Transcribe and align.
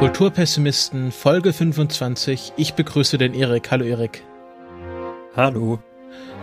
Kulturpessimisten 0.00 1.12
Folge 1.12 1.52
25. 1.52 2.54
Ich 2.56 2.72
begrüße 2.72 3.18
den 3.18 3.34
Erik. 3.34 3.70
Hallo 3.70 3.84
Erik. 3.84 4.24
Hallo. 5.36 5.78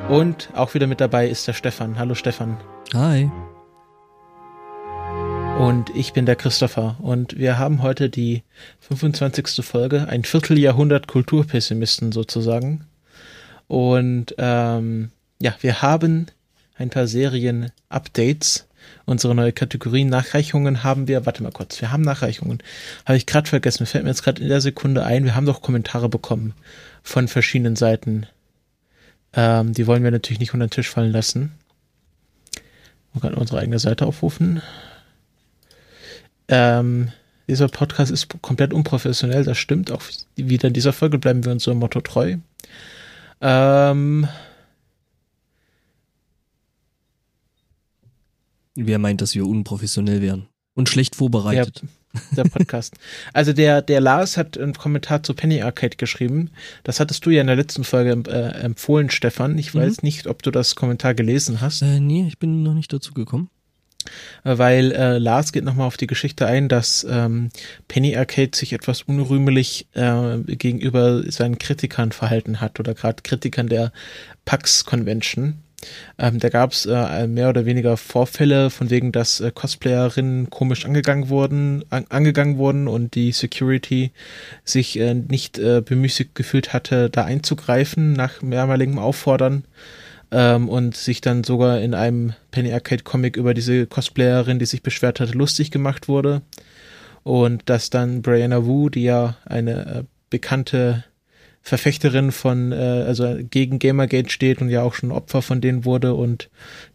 Und 0.09 0.51
auch 0.53 0.75
wieder 0.75 0.85
mit 0.85 1.01
dabei 1.01 1.27
ist 1.27 1.47
der 1.47 1.53
Stefan. 1.53 1.97
Hallo 1.97 2.13
Stefan. 2.13 2.57
Hi. 2.93 3.31
Und 5.57 5.89
ich 5.95 6.13
bin 6.13 6.27
der 6.27 6.35
Christopher. 6.35 6.97
Und 7.01 7.39
wir 7.39 7.57
haben 7.57 7.81
heute 7.81 8.11
die 8.11 8.43
25. 8.81 9.65
Folge, 9.65 10.07
ein 10.07 10.23
Vierteljahrhundert 10.23 11.07
Kulturpessimisten 11.07 12.11
sozusagen. 12.11 12.85
Und 13.65 14.35
ähm, 14.37 15.09
ja, 15.41 15.55
wir 15.61 15.81
haben 15.81 16.27
ein 16.75 16.91
paar 16.91 17.07
Serien-Updates. 17.07 18.66
Unsere 19.05 19.33
neue 19.35 19.53
Kategorie 19.53 20.03
Nachreichungen 20.03 20.83
haben 20.83 21.07
wir, 21.07 21.25
warte 21.25 21.43
mal 21.43 21.51
kurz, 21.51 21.79
wir 21.81 21.91
haben 21.91 22.01
Nachreichungen. 22.01 22.61
Habe 23.05 23.17
ich 23.17 23.25
gerade 23.25 23.47
vergessen, 23.47 23.85
fällt 23.85 24.03
mir 24.03 24.09
jetzt 24.09 24.23
gerade 24.23 24.41
in 24.41 24.49
der 24.49 24.61
Sekunde 24.61 25.05
ein, 25.05 25.23
wir 25.23 25.35
haben 25.35 25.45
doch 25.45 25.61
Kommentare 25.61 26.09
bekommen 26.09 26.53
von 27.03 27.27
verschiedenen 27.27 27.75
Seiten. 27.75 28.27
Ähm, 29.33 29.73
die 29.73 29.87
wollen 29.87 30.03
wir 30.03 30.11
natürlich 30.11 30.39
nicht 30.39 30.53
unter 30.53 30.67
den 30.67 30.71
Tisch 30.71 30.89
fallen 30.89 31.11
lassen. 31.11 31.53
Wir 33.13 33.21
können 33.21 33.35
unsere 33.35 33.59
eigene 33.59 33.79
Seite 33.79 34.05
aufrufen. 34.05 34.61
Ähm, 36.49 37.11
dieser 37.47 37.69
Podcast 37.69 38.11
ist 38.11 38.41
komplett 38.41 38.73
unprofessionell, 38.73 39.43
das 39.43 39.57
stimmt. 39.57 39.91
Auch 39.91 40.01
wieder 40.35 40.67
in 40.67 40.73
dieser 40.73 40.93
Folge 40.93 41.17
bleiben 41.17 41.45
wir 41.45 41.51
unserem 41.51 41.79
Motto 41.79 42.01
treu. 42.01 42.37
Ähm, 43.41 44.27
Wer 48.79 48.99
meint, 48.99 49.21
dass 49.21 49.33
wir 49.33 49.45
unprofessionell 49.47 50.21
wären? 50.21 50.47
Und 50.75 50.87
schlecht 50.87 51.15
vorbereitet. 51.15 51.81
Der, 52.13 52.43
der 52.43 52.49
Podcast. 52.49 52.93
also 53.33 53.51
der, 53.51 53.81
der 53.81 53.99
Lars 53.99 54.37
hat 54.37 54.55
einen 54.55 54.75
Kommentar 54.75 55.23
zu 55.23 55.33
Penny 55.33 55.63
Arcade 55.63 55.97
geschrieben. 55.97 56.51
Das 56.83 56.99
hattest 56.99 57.25
du 57.25 57.31
ja 57.31 57.41
in 57.41 57.47
der 57.47 57.55
letzten 57.55 57.83
Folge 57.83 58.11
äh, 58.29 58.61
empfohlen, 58.61 59.09
Stefan. 59.09 59.57
Ich 59.57 59.73
weiß 59.73 59.97
mhm. 59.97 60.05
nicht, 60.05 60.27
ob 60.27 60.43
du 60.43 60.51
das 60.51 60.75
Kommentar 60.75 61.15
gelesen 61.15 61.59
hast. 61.59 61.81
Äh, 61.81 61.99
nee, 61.99 62.25
ich 62.27 62.37
bin 62.37 62.61
noch 62.61 62.75
nicht 62.75 62.93
dazu 62.93 63.15
gekommen. 63.15 63.49
Äh, 64.43 64.59
weil 64.59 64.91
äh, 64.91 65.17
Lars 65.17 65.51
geht 65.51 65.63
nochmal 65.63 65.87
auf 65.87 65.97
die 65.97 66.07
Geschichte 66.07 66.45
ein, 66.45 66.69
dass 66.69 67.05
ähm, 67.09 67.49
Penny 67.87 68.15
Arcade 68.15 68.55
sich 68.55 68.73
etwas 68.73 69.01
unrühmlich 69.01 69.87
äh, 69.93 70.37
gegenüber 70.45 71.23
seinen 71.31 71.57
Kritikern 71.57 72.11
verhalten 72.11 72.61
hat 72.61 72.79
oder 72.79 72.93
gerade 72.93 73.23
Kritikern 73.23 73.67
der 73.67 73.91
PAX 74.45 74.85
Convention. 74.85 75.63
Ähm, 76.17 76.39
da 76.39 76.49
gab 76.49 76.71
es 76.71 76.87
äh, 76.87 77.27
mehr 77.27 77.49
oder 77.49 77.65
weniger 77.65 77.97
Vorfälle, 77.97 78.71
von 78.71 78.89
wegen, 78.89 79.11
dass 79.11 79.39
äh, 79.39 79.51
Cosplayerinnen 79.53 80.49
komisch 80.49 80.85
angegangen 80.85 81.29
wurden, 81.29 81.85
an, 81.89 82.05
angegangen 82.09 82.57
wurden 82.57 82.87
und 82.87 83.13
die 83.13 83.31
Security 83.31 84.11
sich 84.65 84.99
äh, 84.99 85.13
nicht 85.13 85.59
äh, 85.59 85.81
bemüßigt 85.81 86.33
gefühlt 86.33 86.73
hatte, 86.73 87.11
da 87.11 87.25
einzugreifen 87.25 88.13
nach 88.13 88.41
mehrmaligem 88.41 88.97
Auffordern 88.97 89.65
ähm, 90.31 90.67
und 90.67 90.97
sich 90.97 91.21
dann 91.21 91.43
sogar 91.43 91.79
in 91.79 91.93
einem 91.93 92.33
Penny 92.49 92.73
Arcade 92.73 93.03
Comic 93.03 93.37
über 93.37 93.53
diese 93.53 93.85
Cosplayerin, 93.85 94.57
die 94.57 94.65
sich 94.65 94.81
beschwert 94.81 95.19
hatte, 95.19 95.33
lustig 95.33 95.69
gemacht 95.69 96.07
wurde. 96.07 96.41
Und 97.23 97.69
dass 97.69 97.89
dann 97.89 98.21
Brianna 98.21 98.65
Wu, 98.65 98.89
die 98.89 99.03
ja 99.03 99.37
eine 99.45 99.85
äh, 99.85 100.03
bekannte 100.29 101.03
Verfechterin 101.61 102.31
von, 102.31 102.71
äh, 102.71 102.75
also 102.75 103.37
gegen 103.41 103.79
Gamergate 103.79 104.29
steht 104.29 104.61
und 104.61 104.69
ja 104.69 104.83
auch 104.83 104.93
schon 104.93 105.11
Opfer 105.11 105.41
von 105.41 105.59
denen 105.59 105.83
wurde 105.83 106.13
und 106.13 106.49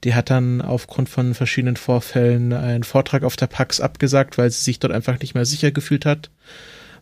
die 0.05 0.15
hat 0.15 0.31
dann 0.31 0.63
aufgrund 0.63 1.09
von 1.09 1.35
verschiedenen 1.35 1.77
Vorfällen 1.77 2.53
einen 2.53 2.85
Vortrag 2.85 3.23
auf 3.23 3.36
der 3.36 3.48
PAX 3.48 3.81
abgesagt, 3.81 4.39
weil 4.39 4.51
sie 4.51 4.63
sich 4.63 4.79
dort 4.79 4.92
einfach 4.92 5.19
nicht 5.20 5.35
mehr 5.35 5.45
sicher 5.45 5.73
gefühlt 5.73 6.07
hat, 6.07 6.31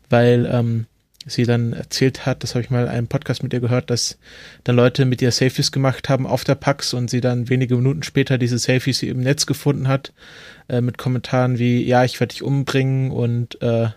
weil 0.09 0.49
ähm, 0.51 0.87
sie 1.27 1.45
dann 1.45 1.73
erzählt 1.73 2.25
hat, 2.25 2.43
das 2.43 2.55
habe 2.55 2.65
ich 2.65 2.71
mal 2.71 2.85
in 2.85 2.89
einem 2.89 3.09
Podcast 3.09 3.43
mit 3.43 3.53
ihr 3.53 3.61
gehört, 3.61 3.91
dass 3.91 4.19
dann 4.65 4.77
Leute 4.77 5.05
mit 5.05 5.21
ihr 5.21 5.31
Selfies 5.31 5.71
gemacht 5.71 6.09
haben 6.09 6.27
auf 6.27 6.45
der 6.45 6.55
PAX 6.55 6.95
und 6.95 7.11
sie 7.11 7.21
dann 7.21 7.49
wenige 7.49 7.77
Minuten 7.77 8.03
später 8.03 8.39
diese 8.39 8.59
Selfies 8.59 9.03
im 9.03 9.21
Netz 9.21 9.47
gefunden 9.47 9.87
hat, 9.87 10.13
äh, 10.69 10.81
mit 10.81 10.99
Kommentaren 10.99 11.59
wie, 11.59 11.85
ja, 11.85 12.05
ich 12.05 12.19
werde 12.21 12.33
dich 12.33 12.43
umbringen 12.43 13.11
und 13.11 13.61
äh, 13.63 13.91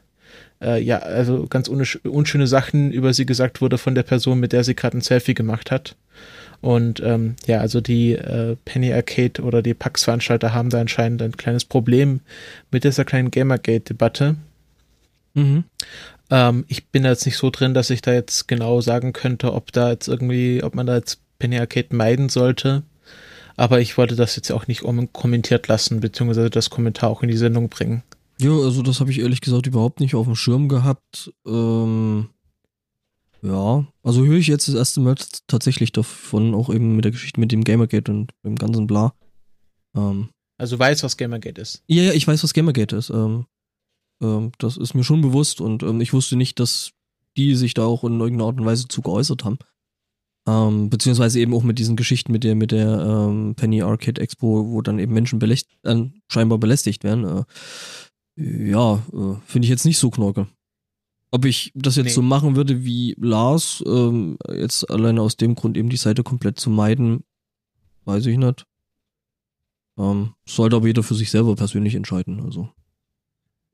äh, 0.63 0.81
ja, 0.81 0.99
also 0.99 1.47
ganz 1.47 1.67
unschöne 1.67 2.47
Sachen 2.47 2.91
über 2.91 3.13
sie 3.13 3.25
gesagt 3.25 3.61
wurde 3.61 3.77
von 3.77 3.95
der 3.95 4.03
Person, 4.03 4.39
mit 4.39 4.53
der 4.53 4.63
sie 4.63 4.75
gerade 4.75 4.97
ein 4.97 5.01
Selfie 5.01 5.33
gemacht 5.33 5.71
hat. 5.71 5.95
Und 6.61 7.01
ähm, 7.01 7.35
ja, 7.45 7.59
also 7.59 7.81
die 7.81 8.13
äh, 8.13 8.55
Penny 8.63 8.93
Arcade 8.93 9.41
oder 9.41 9.61
die 9.61 9.73
PAX-Veranstalter 9.73 10.53
haben 10.53 10.69
da 10.69 10.79
anscheinend 10.79 11.21
ein 11.21 11.35
kleines 11.35 11.65
Problem 11.65 12.21
mit 12.71 12.85
dieser 12.85 13.03
kleinen 13.03 13.31
Gamergate-Debatte. 13.31 14.37
Mhm. 15.33 15.65
Ähm, 16.29 16.63
ich 16.69 16.87
bin 16.87 17.03
da 17.03 17.09
jetzt 17.09 17.25
nicht 17.25 17.37
so 17.37 17.49
drin, 17.49 17.73
dass 17.73 17.89
ich 17.89 18.01
da 18.01 18.13
jetzt 18.13 18.47
genau 18.47 18.79
sagen 18.79 19.11
könnte, 19.11 19.53
ob 19.53 19.73
da 19.73 19.91
jetzt 19.91 20.07
irgendwie, 20.07 20.63
ob 20.63 20.73
man 20.73 20.87
da 20.87 20.95
jetzt 20.95 21.19
Penny 21.37 21.59
Arcade 21.59 21.93
meiden 21.93 22.29
sollte. 22.29 22.83
Aber 23.57 23.81
ich 23.81 23.97
wollte 23.97 24.15
das 24.15 24.35
jetzt 24.37 24.51
auch 24.51 24.67
nicht 24.67 24.83
kommentiert 25.11 25.67
lassen, 25.67 25.99
beziehungsweise 25.99 26.49
das 26.49 26.69
Kommentar 26.69 27.09
auch 27.09 27.21
in 27.23 27.29
die 27.29 27.37
Sendung 27.37 27.69
bringen. 27.69 28.03
Ja, 28.39 28.51
also 28.51 28.81
das 28.81 28.99
habe 28.99 29.11
ich 29.11 29.19
ehrlich 29.19 29.41
gesagt 29.41 29.67
überhaupt 29.67 29.99
nicht 29.99 30.15
auf 30.15 30.25
dem 30.25 30.35
Schirm 30.35 30.67
gehabt. 30.69 31.31
Ähm, 31.45 32.29
ja, 33.41 33.85
also 34.03 34.25
höre 34.25 34.37
ich 34.37 34.47
jetzt 34.47 34.67
das 34.67 34.75
erste 34.75 35.01
Mal 35.01 35.15
tatsächlich 35.47 35.91
davon, 35.91 36.55
auch 36.55 36.73
eben 36.73 36.95
mit 36.95 37.05
der 37.05 37.11
Geschichte 37.11 37.39
mit 37.39 37.51
dem 37.51 37.63
Gamergate 37.63 38.11
und 38.11 38.31
dem 38.43 38.55
ganzen 38.55 38.87
Bla. 38.87 39.13
Ähm, 39.95 40.29
also 40.57 40.79
weiß, 40.79 41.03
was 41.03 41.17
Gamergate 41.17 41.61
ist. 41.61 41.83
Ja, 41.87 42.03
ja, 42.03 42.13
ich 42.13 42.27
weiß, 42.27 42.43
was 42.43 42.53
Gamergate 42.53 42.95
ist. 42.95 43.09
Ähm, 43.09 43.45
ähm, 44.21 44.51
das 44.57 44.77
ist 44.77 44.93
mir 44.93 45.03
schon 45.03 45.21
bewusst 45.21 45.61
und 45.61 45.83
ähm, 45.83 46.01
ich 46.01 46.13
wusste 46.13 46.35
nicht, 46.35 46.59
dass 46.59 46.91
die 47.35 47.55
sich 47.55 47.73
da 47.73 47.83
auch 47.83 48.03
in 48.03 48.19
irgendeiner 48.19 48.45
Art 48.45 48.59
und 48.59 48.65
Weise 48.65 48.87
zu 48.87 49.01
geäußert 49.01 49.43
haben. 49.43 49.57
Ähm, 50.45 50.89
beziehungsweise 50.89 51.39
eben 51.39 51.53
auch 51.53 51.63
mit 51.63 51.79
diesen 51.79 51.95
Geschichten 51.95 52.31
mit 52.31 52.43
der, 52.43 52.55
mit 52.55 52.71
der 52.71 52.99
ähm, 52.99 53.55
Penny 53.55 53.81
Arcade 53.81 54.21
Expo, 54.21 54.71
wo 54.71 54.81
dann 54.81 54.99
eben 54.99 55.13
Menschen 55.13 55.39
beläst 55.39 55.67
äh, 55.83 56.03
scheinbar 56.27 56.57
belästigt 56.57 57.03
werden. 57.03 57.25
Äh, 57.25 57.43
ja, 58.35 58.95
äh, 58.95 59.35
finde 59.45 59.65
ich 59.65 59.69
jetzt 59.69 59.85
nicht 59.85 59.97
so 59.97 60.09
knorke. 60.09 60.47
Ob 61.31 61.45
ich 61.45 61.71
das 61.73 61.95
jetzt 61.95 62.05
nee. 62.05 62.11
so 62.11 62.21
machen 62.21 62.55
würde 62.55 62.83
wie 62.83 63.15
Lars, 63.19 63.83
ähm, 63.87 64.37
jetzt 64.51 64.89
alleine 64.89 65.21
aus 65.21 65.35
dem 65.35 65.55
Grund 65.55 65.77
eben 65.77 65.89
die 65.89 65.97
Seite 65.97 66.23
komplett 66.23 66.59
zu 66.59 66.69
meiden, 66.69 67.23
weiß 68.05 68.25
ich 68.27 68.37
nicht. 68.37 68.65
Ähm, 69.97 70.33
sollte 70.47 70.75
aber 70.75 70.87
jeder 70.87 71.03
für 71.03 71.15
sich 71.15 71.31
selber 71.31 71.55
persönlich 71.55 71.95
entscheiden. 71.95 72.41
Also. 72.41 72.69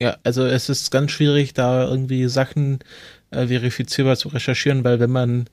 Ja, 0.01 0.17
also 0.23 0.45
es 0.45 0.69
ist 0.69 0.91
ganz 0.91 1.11
schwierig, 1.11 1.53
da 1.53 1.89
irgendwie 1.89 2.27
Sachen 2.29 2.79
äh, 3.31 3.47
verifizierbar 3.47 4.15
zu 4.15 4.29
recherchieren, 4.29 4.83
weil 4.83 4.99
wenn 4.99 5.11
man 5.11 5.49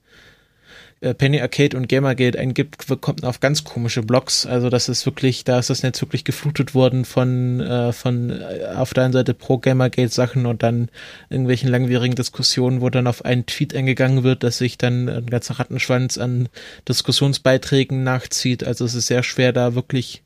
äh, 1.00 1.14
Penny 1.14 1.40
Arcade 1.40 1.76
und 1.76 1.88
Gamergate 1.88 2.38
eingibt, 2.38 2.86
kommt 3.00 3.22
man 3.22 3.28
auf 3.28 3.40
ganz 3.40 3.64
komische 3.64 4.02
Blogs. 4.02 4.46
Also 4.46 4.70
das 4.70 4.88
ist 4.88 5.04
wirklich, 5.04 5.44
da 5.44 5.58
ist 5.58 5.70
das 5.70 5.82
Netz 5.82 6.00
wirklich 6.00 6.24
geflutet 6.24 6.74
worden 6.74 7.04
von, 7.04 7.60
äh, 7.60 7.92
von 7.92 8.30
äh, 8.30 8.66
auf 8.74 8.94
der 8.94 9.04
einen 9.04 9.12
Seite 9.12 9.34
pro 9.34 9.58
Gamergate 9.58 10.12
Sachen 10.12 10.46
und 10.46 10.62
dann 10.62 10.88
irgendwelchen 11.28 11.68
langwierigen 11.68 12.14
Diskussionen, 12.14 12.80
wo 12.80 12.88
dann 12.88 13.06
auf 13.06 13.24
einen 13.24 13.46
Tweet 13.46 13.74
eingegangen 13.74 14.22
wird, 14.24 14.42
dass 14.42 14.58
sich 14.58 14.78
dann 14.78 15.08
ein 15.08 15.26
ganzer 15.26 15.58
Rattenschwanz 15.58 16.18
an 16.18 16.48
Diskussionsbeiträgen 16.88 18.02
nachzieht. 18.02 18.64
Also 18.64 18.84
es 18.84 18.94
ist 18.94 19.08
sehr 19.08 19.22
schwer, 19.22 19.52
da 19.52 19.74
wirklich 19.74 20.22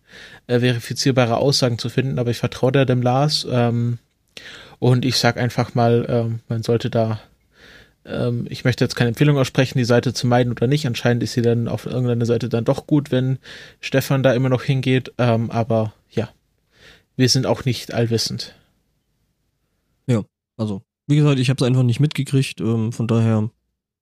äh, 0.46 0.60
verifizierbare 0.60 1.36
Aussagen 1.36 1.78
zu 1.78 1.88
finden, 1.88 2.18
aber 2.18 2.30
ich 2.30 2.38
vertraue 2.38 2.72
da 2.72 2.84
dem 2.84 3.02
Lars. 3.02 3.46
Ähm, 3.50 3.98
und 4.78 5.04
ich 5.04 5.16
sag 5.16 5.36
einfach 5.36 5.74
mal, 5.74 6.06
ähm, 6.08 6.40
man 6.48 6.62
sollte 6.62 6.90
da, 6.90 7.20
ähm, 8.04 8.46
ich 8.48 8.64
möchte 8.64 8.84
jetzt 8.84 8.96
keine 8.96 9.08
Empfehlung 9.08 9.38
aussprechen, 9.38 9.78
die 9.78 9.84
Seite 9.84 10.12
zu 10.14 10.26
meiden 10.26 10.52
oder 10.52 10.66
nicht. 10.66 10.86
Anscheinend 10.86 11.22
ist 11.22 11.32
sie 11.32 11.42
dann 11.42 11.68
auf 11.68 11.86
irgendeiner 11.86 12.26
Seite 12.26 12.48
dann 12.48 12.64
doch 12.64 12.86
gut, 12.86 13.10
wenn 13.10 13.38
Stefan 13.80 14.22
da 14.22 14.32
immer 14.32 14.48
noch 14.48 14.62
hingeht. 14.62 15.12
Ähm, 15.18 15.50
aber 15.50 15.92
ja, 16.10 16.28
wir 17.16 17.28
sind 17.28 17.46
auch 17.46 17.64
nicht 17.64 17.92
allwissend. 17.92 18.54
Ja, 20.06 20.22
also, 20.56 20.82
wie 21.06 21.16
gesagt, 21.16 21.38
ich 21.38 21.50
habe 21.50 21.62
es 21.62 21.66
einfach 21.66 21.82
nicht 21.82 22.00
mitgekriegt. 22.00 22.60
Ähm, 22.60 22.92
von 22.92 23.06
daher, 23.06 23.50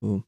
äh, 0.02 0.20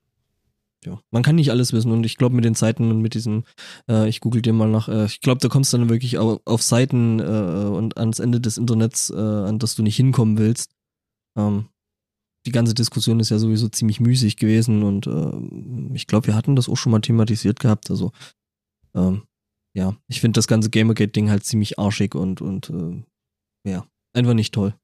ja, 0.85 0.99
man 1.11 1.23
kann 1.23 1.37
nicht 1.37 1.51
alles 1.51 1.73
wissen 1.73 1.93
und 1.93 2.05
ich 2.07 2.17
glaube 2.17 2.35
mit 2.35 2.45
den 2.45 2.55
Seiten 2.55 2.91
und 2.91 3.03
mit 3.03 3.15
diesem, 3.15 3.45
äh, 3.89 4.09
ich 4.09 4.21
google 4.21 4.41
dir 4.41 4.55
mal 4.55 4.69
nach, 4.69 4.89
äh, 4.89 5.05
ich 5.05 5.21
glaube, 5.21 5.41
da 5.41 5.49
kommst 5.49 5.73
du 5.73 5.79
dann 5.79 5.91
wirklich 5.91 6.17
auf, 6.19 6.41
auf 6.47 6.63
Seiten 6.63 7.21
äh, 7.21 7.23
und 7.23 7.99
ans 7.99 8.19
Ende 8.19 8.41
des 8.41 8.57
Internets, 8.57 9.11
äh, 9.11 9.15
an 9.15 9.59
das 9.59 9.75
du 9.75 9.83
nicht 9.83 9.97
hinkommen 9.97 10.39
willst. 10.39 10.73
Ähm, 11.37 11.67
die 12.47 12.53
ganze 12.53 12.75
Diskussion 12.75 13.21
ist 13.21 13.31
ja 13.31 13.39
sowieso 13.39 13.69
ziemlich 13.69 14.01
müßig 14.01 14.37
gewesen 14.37 14.83
und 14.83 15.07
äh, 15.07 15.95
ich 15.95 16.07
glaube, 16.07 16.29
wir 16.29 16.35
hatten 16.35 16.57
das 16.57 16.69
auch 16.69 16.77
schon 16.77 16.93
mal 16.93 17.01
thematisiert 17.01 17.61
gehabt. 17.61 17.91
Also 17.91 18.13
ähm, 18.95 19.25
ja, 19.75 19.97
ich 20.09 20.21
finde 20.21 20.39
das 20.39 20.47
ganze 20.47 20.71
Gamergate-Ding 20.71 21.31
halt 21.31 21.45
ziemlich 21.45 21.79
arschig 21.79 22.15
und, 22.15 22.41
und 22.41 22.71
äh, 22.71 23.71
ja, 23.71 23.87
einfach 24.15 24.35
nicht 24.35 24.55
toll. 24.55 24.75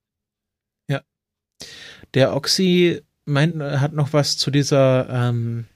Ja. 0.89 1.03
Der 2.15 2.37
Oxy 2.37 3.03
meint, 3.25 3.57
hat 3.61 3.93
noch 3.93 4.13
was 4.13 4.37
zu 4.37 4.51
dieser 4.51 5.09
ähm, 5.09 5.67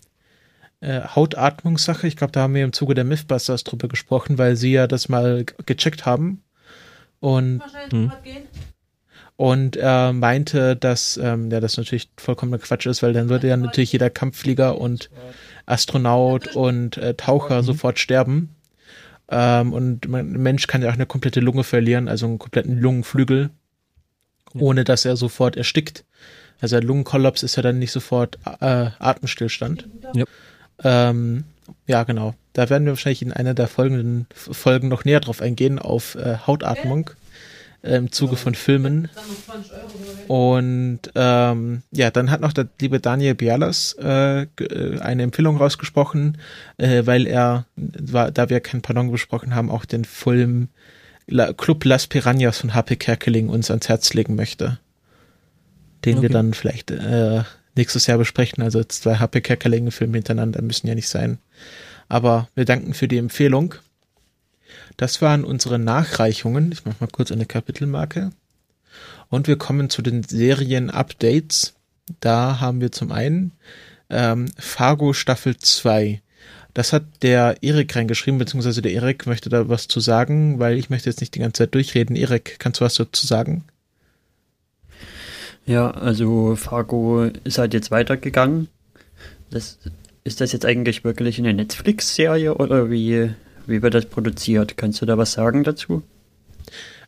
äh, 0.81 1.01
Hautatmungssache. 1.03 2.07
Ich 2.07 2.17
glaube, 2.17 2.33
da 2.33 2.43
haben 2.43 2.55
wir 2.55 2.65
im 2.65 2.73
Zuge 2.73 2.95
der 2.95 3.05
Mythbusters 3.05 3.65
drüber 3.65 3.89
gesprochen, 3.89 4.39
weil 4.39 4.57
sie 4.57 4.73
ja 4.73 4.87
das 4.87 5.09
mal 5.09 5.45
gecheckt 5.67 6.07
haben. 6.07 6.43
Und, 7.19 7.63
hm. 7.91 8.13
Und 9.41 9.75
er 9.77 10.13
meinte, 10.13 10.77
dass 10.77 11.17
ähm, 11.17 11.51
ja, 11.51 11.61
das 11.61 11.79
natürlich 11.79 12.11
vollkommener 12.19 12.59
Quatsch 12.59 12.85
ist, 12.85 13.03
weil 13.03 13.15
dann 13.15 13.31
würde 13.31 13.49
ja 13.49 13.57
natürlich 13.57 13.91
jeder 13.91 14.11
Kampfflieger 14.11 14.79
und 14.79 15.09
Astronaut 15.65 16.55
und 16.55 16.99
äh, 16.99 17.15
Taucher 17.15 17.63
mhm. 17.63 17.65
sofort 17.65 17.99
sterben. 17.99 18.55
Ähm, 19.31 19.73
und 19.73 20.05
ein 20.05 20.33
Mensch 20.33 20.67
kann 20.67 20.83
ja 20.83 20.91
auch 20.91 20.95
eine 20.95 21.07
komplette 21.07 21.41
Lunge 21.41 21.65
verlieren, 21.65 22.07
also 22.07 22.27
einen 22.27 22.39
kompletten 22.39 22.79
Lungenflügel, 22.79 23.49
ja. 24.53 24.61
ohne 24.61 24.85
dass 24.85 25.07
er 25.07 25.17
sofort 25.17 25.57
erstickt. 25.57 26.05
Also 26.61 26.77
der 26.77 26.87
Lungenkollaps 26.87 27.43
ist 27.43 27.57
ja 27.57 27.63
dann 27.63 27.79
nicht 27.79 27.93
sofort 27.93 28.37
äh, 28.61 28.91
Atemstillstand. 28.99 29.89
Ja. 30.13 30.27
Ähm, 30.85 31.45
ja, 31.87 32.03
genau. 32.03 32.35
Da 32.53 32.69
werden 32.69 32.85
wir 32.85 32.93
wahrscheinlich 32.93 33.23
in 33.23 33.33
einer 33.33 33.55
der 33.55 33.69
folgenden 33.69 34.27
Folgen 34.35 34.89
noch 34.89 35.07
näher 35.07 35.21
drauf 35.21 35.41
eingehen, 35.41 35.79
auf 35.79 36.15
äh, 36.17 36.37
Hautatmung 36.47 37.09
äh, 37.83 37.97
im 37.97 38.13
Zuge 38.13 38.37
von 38.37 38.55
Filmen. 38.55 39.09
Und 40.29 41.01
ähm, 41.15 41.83
ja, 41.91 42.11
dann 42.11 42.31
hat 42.31 42.41
noch 42.41 42.53
der 42.53 42.69
liebe 42.81 43.01
Daniel 43.01 43.35
Bialas 43.35 43.97
äh, 44.01 44.43
äh, 44.43 44.99
eine 45.01 45.23
Empfehlung 45.23 45.57
rausgesprochen, 45.57 46.39
äh, 46.77 47.07
weil 47.07 47.27
er, 47.27 47.67
war, 47.77 48.31
da 48.31 48.49
wir 48.49 48.61
kein 48.61 48.83
Pardon 48.83 49.11
besprochen 49.11 49.55
haben, 49.55 49.71
auch 49.71 49.85
den 49.85 50.05
Film 50.05 50.69
La 51.27 51.53
Club 51.53 51.85
Las 51.85 52.07
Piranhas 52.07 52.59
von 52.59 52.75
H.P. 52.75 52.97
Kerkeling 52.97 53.49
uns 53.49 53.71
ans 53.71 53.89
Herz 53.89 54.13
legen 54.15 54.35
möchte. 54.35 54.79
Den 56.05 56.19
okay. 56.19 56.23
wir 56.23 56.31
dann 56.31 56.55
vielleicht 56.55 56.91
äh, 56.91 57.43
nächstes 57.77 58.07
Jahr 58.07 58.19
besprechen. 58.19 58.63
Also 58.63 58.83
zwei 58.85 59.17
H.P. 59.17 59.41
Kerkeling-Filme 59.41 60.19
hintereinander 60.19 60.63
müssen 60.63 60.87
ja 60.87 60.95
nicht 60.95 61.09
sein. 61.09 61.39
Aber 62.09 62.49
wir 62.55 62.65
danken 62.65 62.95
für 62.95 63.09
die 63.09 63.19
Empfehlung. 63.19 63.75
Das 64.97 65.23
waren 65.23 65.45
unsere 65.45 65.79
Nachreichungen. 65.79 66.73
Ich 66.73 66.85
mache 66.85 66.97
mal 67.01 67.09
kurz 67.11 67.33
eine 67.33 67.47
Kapitelmarke. 67.47 68.31
Und 69.29 69.47
wir 69.47 69.57
kommen 69.57 69.91
zu 69.91 70.03
den 70.03 70.23
Serien-Updates. 70.23 71.75
Da 72.21 72.61
haben 72.61 72.81
wir 72.81 72.93
zum 72.93 73.13
einen 73.13 73.53
ähm, 74.11 74.47
Fargo 74.59 75.13
Staffel 75.13 75.57
2. 75.57 76.21
Das 76.75 76.93
hat 76.93 77.05
der 77.23 77.63
Erik 77.63 77.95
reingeschrieben, 77.95 78.39
beziehungsweise 78.39 78.83
der 78.83 78.93
Erik 78.93 79.27
möchte 79.27 79.49
da 79.49 79.69
was 79.69 79.89
zu 79.89 80.01
sagen, 80.01 80.59
weil 80.59 80.79
ich 80.79 80.91
möchte 80.91 81.09
jetzt 81.09 81.21
nicht 81.21 81.35
die 81.35 81.41
ganze 81.41 81.65
Zeit 81.65 81.75
durchreden. 81.75 82.17
Erik, 82.17 82.57
kannst 82.59 82.81
du 82.81 82.85
was 82.85 82.95
dazu 82.95 83.27
sagen? 83.27 83.65
Ja, 85.67 85.91
also 85.91 86.57
Fargo 86.57 87.25
ist 87.45 87.59
halt 87.59 87.75
jetzt 87.75 87.91
weitergegangen. 87.91 88.69
Das, 89.51 89.79
ist 90.25 90.41
das 90.41 90.53
jetzt 90.53 90.65
eigentlich 90.65 91.05
wirklich 91.05 91.39
eine 91.39 91.55
Netflix-Serie 91.55 92.55
oder 92.55 92.91
wie, 92.91 93.31
wie 93.67 93.83
wird 93.83 93.95
das 93.95 94.07
produziert? 94.07 94.77
Kannst 94.77 95.01
du 95.01 95.07
da 95.07 95.19
was 95.19 95.33
sagen 95.33 95.65
dazu? 95.65 96.03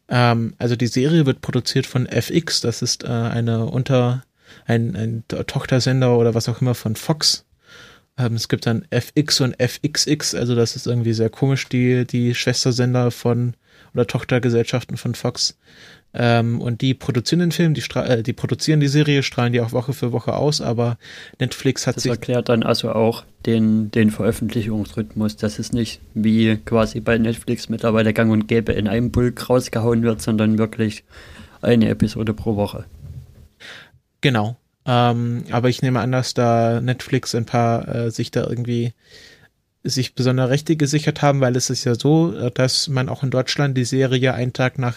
Ähm, 0.08 0.54
also 0.58 0.76
die 0.76 0.86
Serie 0.86 1.26
wird 1.26 1.40
produziert 1.40 1.86
von 1.86 2.06
FX, 2.06 2.60
das 2.60 2.82
ist 2.82 3.04
äh, 3.04 3.08
eine 3.08 3.66
Unter, 3.66 4.24
ein, 4.66 4.94
ein 4.96 5.24
Tochtersender 5.28 6.16
oder 6.18 6.34
was 6.34 6.48
auch 6.48 6.60
immer 6.60 6.74
von 6.74 6.96
Fox. 6.96 7.46
Ähm, 8.18 8.34
es 8.34 8.48
gibt 8.48 8.66
dann 8.66 8.84
FX 8.90 9.40
und 9.40 9.56
FXX, 9.60 10.34
also 10.34 10.54
das 10.54 10.76
ist 10.76 10.86
irgendwie 10.86 11.14
sehr 11.14 11.30
komisch, 11.30 11.68
die, 11.68 12.06
die 12.06 12.34
Schwestersender 12.34 13.10
von 13.10 13.54
oder 13.94 14.06
Tochtergesellschaften 14.06 14.96
von 14.96 15.14
Fox. 15.14 15.58
Ähm, 16.14 16.60
und 16.60 16.82
die 16.82 16.92
produzieren 16.92 17.40
den 17.40 17.52
Film, 17.52 17.74
die, 17.74 17.82
äh, 17.94 18.22
die 18.22 18.34
produzieren 18.34 18.80
die 18.80 18.88
Serie, 18.88 19.22
strahlen 19.22 19.52
die 19.52 19.60
auch 19.60 19.72
Woche 19.72 19.94
für 19.94 20.12
Woche 20.12 20.34
aus, 20.34 20.60
aber 20.60 20.98
Netflix 21.38 21.86
hat 21.86 21.96
das 21.96 22.02
sich. 22.02 22.10
Das 22.10 22.18
erklärt 22.18 22.48
dann 22.50 22.62
also 22.62 22.92
auch 22.92 23.24
den, 23.46 23.90
den 23.90 24.10
Veröffentlichungsrhythmus, 24.10 25.36
dass 25.36 25.58
es 25.58 25.72
nicht 25.72 26.00
wie 26.14 26.58
quasi 26.64 27.00
bei 27.00 27.16
Netflix 27.16 27.70
mittlerweile 27.70 28.12
gang 28.12 28.30
und 28.30 28.46
gäbe 28.46 28.72
in 28.72 28.88
einem 28.88 29.10
Bulk 29.10 29.48
rausgehauen 29.48 30.02
wird, 30.02 30.20
sondern 30.20 30.58
wirklich 30.58 31.04
eine 31.62 31.88
Episode 31.88 32.34
pro 32.34 32.56
Woche. 32.56 32.84
Genau. 34.20 34.56
Ähm, 34.84 35.44
aber 35.50 35.68
ich 35.68 35.80
nehme 35.80 36.00
an, 36.00 36.12
dass 36.12 36.34
da 36.34 36.80
Netflix 36.80 37.34
ein 37.34 37.46
paar 37.46 37.88
äh, 37.88 38.10
sich 38.10 38.30
da 38.30 38.46
irgendwie 38.46 38.92
sich 39.84 40.14
besondere 40.14 40.50
Rechte 40.50 40.76
gesichert 40.76 41.22
haben, 41.22 41.40
weil 41.40 41.56
es 41.56 41.70
ist 41.70 41.84
ja 41.84 41.94
so, 41.94 42.34
äh, 42.34 42.50
dass 42.50 42.88
man 42.88 43.08
auch 43.08 43.22
in 43.22 43.30
Deutschland 43.30 43.76
die 43.76 43.84
Serie 43.84 44.34
einen 44.34 44.52
Tag 44.52 44.78
nach 44.78 44.96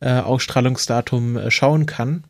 äh, 0.00 0.10
Ausstrahlungsdatum 0.10 1.36
äh, 1.36 1.50
schauen 1.50 1.86
kann. 1.86 2.24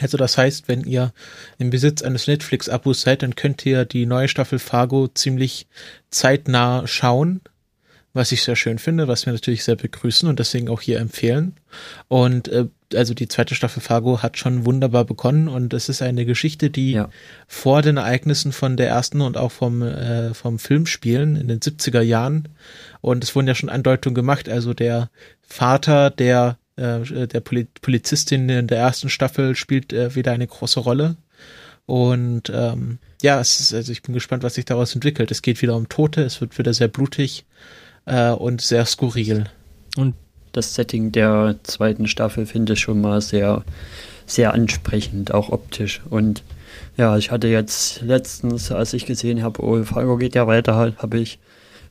Also 0.00 0.16
das 0.16 0.38
heißt, 0.38 0.68
wenn 0.68 0.84
ihr 0.84 1.12
im 1.58 1.70
Besitz 1.70 2.02
eines 2.02 2.28
Netflix-Abos 2.28 3.00
seid, 3.00 3.22
dann 3.22 3.34
könnt 3.34 3.66
ihr 3.66 3.84
die 3.84 4.06
neue 4.06 4.28
Staffel 4.28 4.60
Fargo 4.60 5.08
ziemlich 5.08 5.66
zeitnah 6.10 6.86
schauen 6.86 7.40
was 8.18 8.32
ich 8.32 8.42
sehr 8.42 8.56
schön 8.56 8.78
finde, 8.78 9.06
was 9.06 9.26
wir 9.26 9.32
natürlich 9.32 9.64
sehr 9.64 9.76
begrüßen 9.76 10.28
und 10.28 10.38
deswegen 10.38 10.68
auch 10.68 10.80
hier 10.80 10.98
empfehlen. 10.98 11.54
Und 12.08 12.48
äh, 12.48 12.66
also 12.94 13.12
die 13.12 13.28
zweite 13.28 13.54
Staffel 13.54 13.82
Fargo 13.82 14.22
hat 14.22 14.38
schon 14.38 14.64
wunderbar 14.64 15.04
begonnen 15.04 15.46
und 15.46 15.74
es 15.74 15.88
ist 15.88 16.00
eine 16.00 16.24
Geschichte, 16.24 16.70
die 16.70 16.92
ja. 16.92 17.10
vor 17.46 17.82
den 17.82 17.98
Ereignissen 17.98 18.52
von 18.52 18.76
der 18.76 18.88
ersten 18.88 19.20
und 19.20 19.36
auch 19.36 19.52
vom, 19.52 19.82
äh, 19.82 20.32
vom 20.32 20.58
Film 20.58 20.86
spielen 20.86 21.36
in 21.36 21.48
den 21.48 21.60
70er 21.60 22.00
Jahren. 22.00 22.48
Und 23.00 23.22
es 23.22 23.34
wurden 23.34 23.46
ja 23.46 23.54
schon 23.54 23.68
Andeutungen 23.68 24.14
gemacht. 24.14 24.48
Also 24.48 24.74
der 24.74 25.10
Vater 25.48 26.10
der, 26.10 26.58
äh, 26.76 27.26
der 27.26 27.40
Polizistin 27.40 28.48
in 28.48 28.66
der 28.66 28.78
ersten 28.78 29.08
Staffel 29.08 29.56
spielt 29.56 29.92
äh, 29.92 30.14
wieder 30.14 30.32
eine 30.32 30.46
große 30.46 30.78
Rolle. 30.78 31.16
Und 31.86 32.52
ähm, 32.54 32.98
ja, 33.22 33.40
es 33.40 33.58
ist, 33.60 33.74
also 33.74 33.90
ich 33.90 34.02
bin 34.02 34.12
gespannt, 34.12 34.42
was 34.42 34.54
sich 34.54 34.66
daraus 34.66 34.94
entwickelt. 34.94 35.30
Es 35.30 35.40
geht 35.40 35.60
wieder 35.62 35.74
um 35.74 35.88
Tote, 35.88 36.22
es 36.22 36.40
wird 36.40 36.58
wieder 36.58 36.74
sehr 36.74 36.88
blutig 36.88 37.46
äh, 38.04 38.30
und 38.30 38.60
sehr 38.60 38.84
skurril. 38.84 39.46
Und 39.96 40.14
das 40.52 40.74
Setting 40.74 41.12
der 41.12 41.56
zweiten 41.62 42.06
Staffel 42.06 42.44
finde 42.44 42.74
ich 42.74 42.80
schon 42.80 43.00
mal 43.00 43.22
sehr, 43.22 43.64
sehr 44.26 44.52
ansprechend, 44.52 45.32
auch 45.32 45.48
optisch. 45.48 46.02
Und 46.10 46.42
ja, 46.98 47.16
ich 47.16 47.30
hatte 47.30 47.48
jetzt 47.48 48.02
letztens, 48.02 48.70
als 48.70 48.92
ich 48.92 49.06
gesehen 49.06 49.42
habe, 49.42 49.64
oh, 49.64 49.82
Fargo 49.82 50.18
geht 50.18 50.34
ja 50.34 50.46
weiter, 50.46 50.74
habe 50.74 51.18
ich, 51.18 51.38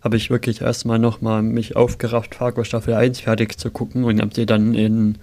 habe 0.02 0.18
ich 0.18 0.30
wirklich 0.30 0.62
erstmal 0.62 1.00
nochmal 1.00 1.42
mich 1.42 1.76
aufgerafft, 1.76 2.36
Fargo 2.36 2.64
Staffel 2.64 2.94
1 2.94 3.22
fertig 3.22 3.58
zu 3.58 3.72
gucken 3.72 4.04
und 4.04 4.22
habe 4.22 4.34
sie 4.34 4.46
dann 4.46 4.74
in, 4.74 5.18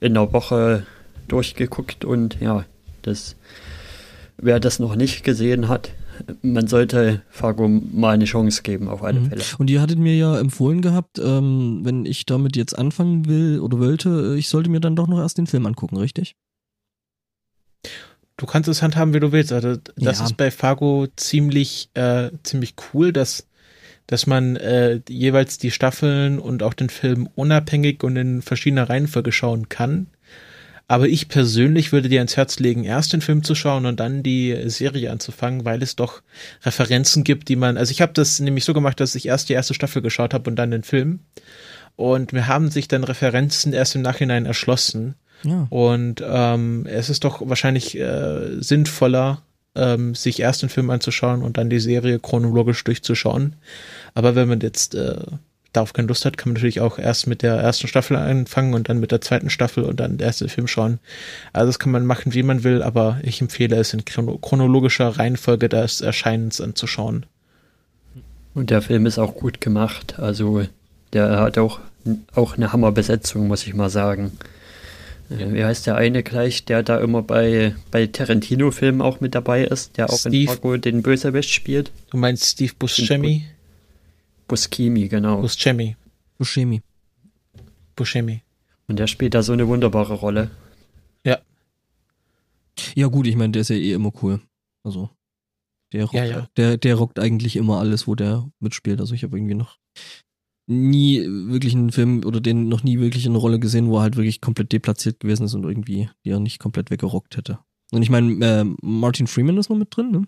in 0.00 0.16
einer 0.16 0.32
Woche 0.32 0.86
durchgeguckt 1.28 2.04
und 2.04 2.40
ja, 2.40 2.64
das, 3.02 3.36
wer 4.36 4.60
das 4.60 4.78
noch 4.78 4.96
nicht 4.96 5.24
gesehen 5.24 5.68
hat, 5.68 5.92
man 6.42 6.66
sollte 6.66 7.22
Fargo 7.30 7.68
mal 7.68 8.14
eine 8.14 8.24
Chance 8.24 8.62
geben, 8.62 8.88
auf 8.88 9.02
alle 9.02 9.20
mhm. 9.20 9.28
Fälle. 9.28 9.42
Und 9.58 9.70
ihr 9.70 9.80
hattet 9.80 9.98
mir 9.98 10.16
ja 10.16 10.38
empfohlen 10.38 10.82
gehabt, 10.82 11.18
ähm, 11.18 11.80
wenn 11.82 12.06
ich 12.06 12.26
damit 12.26 12.56
jetzt 12.56 12.78
anfangen 12.78 13.26
will 13.26 13.60
oder 13.60 13.78
wollte, 13.78 14.36
ich 14.38 14.48
sollte 14.48 14.70
mir 14.70 14.80
dann 14.80 14.96
doch 14.96 15.08
noch 15.08 15.18
erst 15.18 15.38
den 15.38 15.46
Film 15.46 15.66
angucken, 15.66 15.96
richtig? 15.96 16.36
Du 18.36 18.46
kannst 18.46 18.68
es 18.68 18.82
handhaben, 18.82 19.14
wie 19.14 19.20
du 19.20 19.32
willst. 19.32 19.52
Also 19.52 19.76
das 19.96 20.18
ja. 20.18 20.24
ist 20.24 20.36
bei 20.36 20.50
Fargo 20.50 21.06
ziemlich, 21.16 21.90
äh, 21.94 22.30
ziemlich 22.42 22.74
cool, 22.92 23.12
dass, 23.12 23.46
dass 24.12 24.26
man 24.26 24.56
äh, 24.56 25.00
jeweils 25.08 25.56
die 25.56 25.70
Staffeln 25.70 26.38
und 26.38 26.62
auch 26.62 26.74
den 26.74 26.90
Film 26.90 27.28
unabhängig 27.34 28.04
und 28.04 28.16
in 28.16 28.42
verschiedener 28.42 28.90
Reihenfolge 28.90 29.32
schauen 29.32 29.70
kann. 29.70 30.08
Aber 30.86 31.08
ich 31.08 31.28
persönlich 31.28 31.92
würde 31.92 32.10
dir 32.10 32.20
ans 32.20 32.36
Herz 32.36 32.58
legen, 32.58 32.84
erst 32.84 33.14
den 33.14 33.22
Film 33.22 33.42
zu 33.42 33.54
schauen 33.54 33.86
und 33.86 33.98
dann 33.98 34.22
die 34.22 34.54
Serie 34.66 35.10
anzufangen, 35.10 35.64
weil 35.64 35.82
es 35.82 35.96
doch 35.96 36.20
Referenzen 36.62 37.24
gibt, 37.24 37.48
die 37.48 37.56
man. 37.56 37.78
Also 37.78 37.92
ich 37.92 38.02
habe 38.02 38.12
das 38.12 38.38
nämlich 38.40 38.66
so 38.66 38.74
gemacht, 38.74 39.00
dass 39.00 39.14
ich 39.14 39.24
erst 39.24 39.48
die 39.48 39.54
erste 39.54 39.72
Staffel 39.72 40.02
geschaut 40.02 40.34
habe 40.34 40.50
und 40.50 40.56
dann 40.56 40.70
den 40.70 40.82
Film. 40.82 41.20
Und 41.96 42.34
mir 42.34 42.46
haben 42.48 42.70
sich 42.70 42.88
dann 42.88 43.04
Referenzen 43.04 43.72
erst 43.72 43.94
im 43.94 44.02
Nachhinein 44.02 44.44
erschlossen. 44.44 45.14
Ja. 45.44 45.66
Und 45.70 46.22
ähm, 46.22 46.86
es 46.86 47.08
ist 47.08 47.24
doch 47.24 47.40
wahrscheinlich 47.48 47.98
äh, 47.98 48.60
sinnvoller, 48.60 49.40
ähm, 49.74 50.14
sich 50.14 50.40
erst 50.40 50.62
den 50.62 50.68
Film 50.68 50.90
anzuschauen 50.90 51.42
und 51.42 51.56
dann 51.56 51.70
die 51.70 51.80
Serie 51.80 52.18
chronologisch 52.18 52.84
durchzuschauen. 52.84 53.56
Aber 54.14 54.34
wenn 54.34 54.48
man 54.48 54.60
jetzt 54.60 54.94
äh, 54.94 55.16
darauf 55.72 55.92
keine 55.92 56.08
Lust 56.08 56.24
hat, 56.24 56.36
kann 56.36 56.50
man 56.50 56.54
natürlich 56.54 56.80
auch 56.80 56.98
erst 56.98 57.26
mit 57.26 57.42
der 57.42 57.54
ersten 57.54 57.88
Staffel 57.88 58.16
anfangen 58.16 58.74
und 58.74 58.88
dann 58.88 59.00
mit 59.00 59.10
der 59.10 59.20
zweiten 59.20 59.50
Staffel 59.50 59.84
und 59.84 60.00
dann 60.00 60.18
der 60.18 60.28
erste 60.28 60.48
Film 60.48 60.68
schauen. 60.68 60.98
Also 61.52 61.68
das 61.68 61.78
kann 61.78 61.92
man 61.92 62.06
machen, 62.06 62.34
wie 62.34 62.42
man 62.42 62.64
will, 62.64 62.82
aber 62.82 63.18
ich 63.22 63.40
empfehle 63.40 63.76
es 63.76 63.94
in 63.94 64.04
chronologischer 64.04 65.08
Reihenfolge 65.08 65.68
des 65.68 66.00
Erscheinens 66.00 66.60
anzuschauen. 66.60 67.26
Und 68.54 68.70
der 68.70 68.82
Film 68.82 69.06
ist 69.06 69.18
auch 69.18 69.34
gut 69.34 69.60
gemacht. 69.60 70.18
Also 70.18 70.66
der 71.12 71.40
hat 71.40 71.56
auch, 71.56 71.80
auch 72.34 72.56
eine 72.56 72.72
Hammerbesetzung, 72.72 73.48
muss 73.48 73.66
ich 73.66 73.72
mal 73.72 73.88
sagen. 73.88 74.32
Äh, 75.30 75.54
wie 75.54 75.64
heißt 75.64 75.86
der 75.86 75.96
eine 75.96 76.22
gleich, 76.22 76.66
der 76.66 76.82
da 76.82 76.98
immer 76.98 77.22
bei, 77.22 77.74
bei 77.90 78.06
Tarantino-Filmen 78.06 79.00
auch 79.00 79.20
mit 79.20 79.34
dabei 79.34 79.64
ist, 79.64 79.96
der 79.96 80.10
auch 80.10 80.18
Steve, 80.18 80.36
in 80.36 80.46
Fargo 80.48 80.76
den 80.76 81.02
Bösewicht 81.02 81.50
spielt? 81.50 81.90
Du 82.10 82.18
meinst 82.18 82.44
Steve 82.44 82.72
Buscemi? 82.78 83.46
Buscemi, 84.48 85.08
genau. 85.08 85.40
Buscemi. 85.40 85.96
Buscemi. 86.38 86.82
Buscemi. 87.96 88.42
Und 88.88 88.98
der 88.98 89.06
spielt 89.06 89.34
da 89.34 89.42
so 89.42 89.52
eine 89.52 89.68
wunderbare 89.68 90.14
Rolle. 90.14 90.50
Ja. 91.24 91.38
Ja, 92.94 93.06
gut, 93.06 93.26
ich 93.26 93.36
meine, 93.36 93.52
der 93.52 93.62
ist 93.62 93.70
ja 93.70 93.76
eh 93.76 93.92
immer 93.92 94.12
cool. 94.22 94.40
Also, 94.84 95.10
der 95.92 96.04
rockt, 96.04 96.14
ja, 96.14 96.24
ja. 96.24 96.48
Der, 96.56 96.76
der 96.76 96.94
rockt 96.96 97.18
eigentlich 97.18 97.56
immer 97.56 97.78
alles, 97.78 98.06
wo 98.06 98.14
der 98.14 98.50
mitspielt. 98.60 99.00
Also, 99.00 99.14
ich 99.14 99.22
habe 99.22 99.36
irgendwie 99.36 99.54
noch 99.54 99.78
nie 100.66 101.20
wirklich 101.26 101.74
einen 101.74 101.92
Film 101.92 102.24
oder 102.24 102.40
den 102.40 102.68
noch 102.68 102.82
nie 102.82 102.98
wirklich 103.00 103.26
eine 103.26 103.38
Rolle 103.38 103.58
gesehen, 103.58 103.88
wo 103.88 103.98
er 103.98 104.02
halt 104.02 104.16
wirklich 104.16 104.40
komplett 104.40 104.72
deplatziert 104.72 105.20
gewesen 105.20 105.44
ist 105.44 105.54
und 105.54 105.64
irgendwie 105.64 106.08
die 106.24 106.30
er 106.30 106.40
nicht 106.40 106.58
komplett 106.58 106.90
weggerockt 106.90 107.36
hätte. 107.36 107.58
Und 107.90 108.02
ich 108.02 108.10
meine, 108.10 108.44
äh, 108.44 108.64
Martin 108.80 109.26
Freeman 109.26 109.58
ist 109.58 109.68
noch 109.68 109.76
mit 109.76 109.94
drin, 109.94 110.10
ne? 110.10 110.26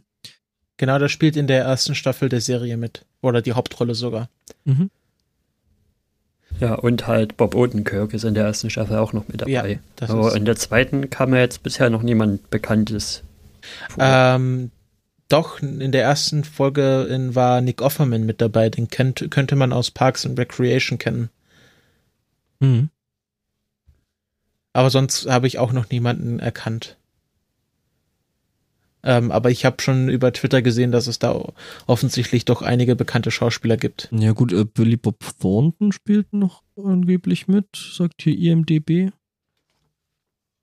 Genau, 0.76 0.98
der 0.98 1.08
spielt 1.08 1.36
in 1.36 1.46
der 1.46 1.62
ersten 1.64 1.94
Staffel 1.94 2.28
der 2.28 2.40
Serie 2.40 2.76
mit. 2.76 3.04
Oder 3.22 3.42
die 3.42 3.52
Hauptrolle 3.52 3.94
sogar. 3.94 4.28
Mhm. 4.64 4.90
Ja, 6.60 6.74
und 6.74 7.06
halt 7.06 7.36
Bob 7.36 7.54
Odenkirk 7.54 8.14
ist 8.14 8.24
in 8.24 8.34
der 8.34 8.44
ersten 8.44 8.70
Staffel 8.70 8.96
auch 8.98 9.12
noch 9.12 9.26
mit 9.28 9.40
dabei. 9.40 9.50
Ja, 9.50 10.08
Aber 10.08 10.34
in 10.36 10.44
der 10.44 10.56
zweiten 10.56 11.10
kam 11.10 11.34
ja 11.34 11.40
jetzt 11.40 11.62
bisher 11.62 11.90
noch 11.90 12.02
niemand 12.02 12.50
Bekanntes. 12.50 13.22
Ähm, 13.98 14.70
doch, 15.28 15.60
in 15.62 15.90
der 15.90 16.02
ersten 16.02 16.44
Folge 16.44 17.08
in, 17.10 17.34
war 17.34 17.60
Nick 17.60 17.82
Offerman 17.82 18.24
mit 18.24 18.40
dabei. 18.40 18.68
Den 18.68 18.88
kennt, 18.88 19.26
könnte 19.30 19.56
man 19.56 19.72
aus 19.72 19.90
Parks 19.90 20.26
and 20.26 20.38
Recreation 20.38 20.98
kennen. 20.98 21.30
Mhm. 22.60 22.90
Aber 24.72 24.90
sonst 24.90 25.26
habe 25.26 25.46
ich 25.46 25.58
auch 25.58 25.72
noch 25.72 25.88
niemanden 25.90 26.40
erkannt. 26.40 26.96
Ähm, 29.04 29.30
aber 29.30 29.50
ich 29.50 29.66
habe 29.66 29.82
schon 29.82 30.08
über 30.08 30.32
Twitter 30.32 30.62
gesehen, 30.62 30.90
dass 30.90 31.06
es 31.06 31.18
da 31.18 31.52
offensichtlich 31.86 32.46
doch 32.46 32.62
einige 32.62 32.96
bekannte 32.96 33.30
Schauspieler 33.30 33.76
gibt. 33.76 34.08
Ja 34.12 34.32
gut, 34.32 34.52
äh, 34.52 34.64
Billy 34.64 34.96
Bob 34.96 35.18
Thornton 35.40 35.92
spielt 35.92 36.32
noch 36.32 36.62
angeblich 36.76 37.46
mit, 37.46 37.66
sagt 37.76 38.22
hier 38.22 38.36
IMDB. 38.36 39.12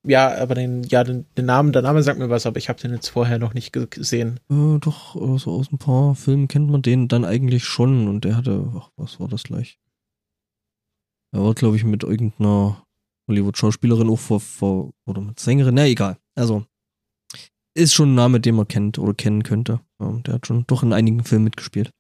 Ja, 0.04 0.36
aber 0.36 0.56
den, 0.56 0.82
ja, 0.84 1.04
den, 1.04 1.28
den 1.38 1.46
Namen, 1.46 1.72
der 1.72 1.84
Name 1.84 2.02
sagt 2.02 2.18
mir 2.18 2.32
was, 2.32 2.48
aber 2.48 2.58
ich 2.58 2.70
habe 2.70 2.82
den 2.82 2.92
jetzt 2.92 3.10
vorher 3.10 3.38
noch 3.38 3.54
nicht 3.54 3.72
gesehen. 3.72 4.40
Äh, 4.50 4.80
doch, 4.80 5.16
also 5.16 5.52
aus 5.52 5.72
ein 5.72 5.78
paar 5.78 6.16
Filmen 6.16 6.48
kennt 6.48 6.72
man 6.72 6.82
den 6.82 7.08
dann 7.08 7.24
eigentlich 7.24 7.66
schon 7.66 8.08
und 8.08 8.26
der 8.26 8.36
hatte, 8.36 8.72
ach, 8.76 8.90
was 8.98 9.20
war 9.20 9.28
das 9.28 9.44
gleich? 9.44 9.80
Er 11.32 11.44
war, 11.44 11.54
glaube 11.54 11.76
ich, 11.76 11.84
mit 11.84 12.04
irgendeiner 12.04 12.84
Hollywood-Schauspielerin 13.30 14.10
auch 14.10 14.20
vor, 14.20 14.40
vor, 14.40 14.92
oder 15.06 15.22
mit 15.22 15.40
Sängerin, 15.40 15.76
na 15.76 15.86
egal. 15.86 16.18
Also, 16.36 16.66
ist 17.74 17.94
schon 17.94 18.12
ein 18.12 18.16
Name, 18.16 18.40
den 18.40 18.56
man 18.56 18.68
kennt 18.68 19.00
oder 19.00 19.14
kennen 19.14 19.44
könnte. 19.44 19.80
der 20.00 20.36
hat 20.36 20.48
schon 20.48 20.66
doch 20.68 20.84
in 20.84 20.94
einigen 20.94 21.24
Filmen 21.24 21.46
mitgespielt. 21.46 21.92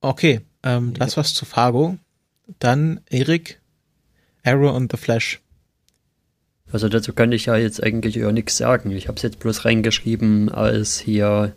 Okay, 0.00 0.40
ähm, 0.64 0.94
das 0.94 1.16
war's 1.16 1.34
zu 1.34 1.44
Fargo. 1.44 1.98
Dann 2.58 3.00
Erik, 3.08 3.60
Arrow 4.42 4.74
und 4.74 4.90
The 4.90 4.98
Flash. 4.98 5.40
Also 6.72 6.88
dazu 6.88 7.12
kann 7.12 7.32
ich 7.32 7.46
ja 7.46 7.56
jetzt 7.56 7.82
eigentlich 7.82 8.16
eher 8.16 8.32
nichts 8.32 8.56
sagen. 8.56 8.90
Ich 8.90 9.06
habe 9.08 9.16
es 9.16 9.22
jetzt 9.22 9.38
bloß 9.38 9.64
reingeschrieben, 9.64 10.48
als 10.48 10.98
hier 10.98 11.54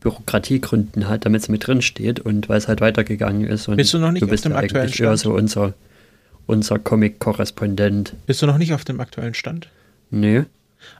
Bürokratiegründen 0.00 1.08
hat, 1.08 1.26
damit 1.26 1.42
es 1.42 1.48
mit 1.48 1.66
drin 1.66 1.82
steht 1.82 2.20
und 2.20 2.48
weil 2.48 2.58
es 2.58 2.66
halt 2.66 2.80
weitergegangen 2.80 3.44
ist. 3.44 3.68
Und 3.68 3.76
bist 3.76 3.94
du 3.94 3.98
noch 3.98 4.12
nicht 4.12 4.22
du 4.22 4.26
bist 4.26 4.46
auf 4.46 4.52
dem 4.52 4.58
aktuellen 4.58 4.88
Stand? 4.88 5.08
eher 5.08 5.16
so 5.16 5.34
unser, 5.34 5.74
unser 6.46 6.78
Comic-Korrespondent. 6.78 8.14
Bist 8.26 8.42
du 8.42 8.46
noch 8.46 8.58
nicht 8.58 8.72
auf 8.74 8.84
dem 8.84 9.00
aktuellen 9.00 9.34
Stand? 9.34 9.68
Nee. 10.14 10.44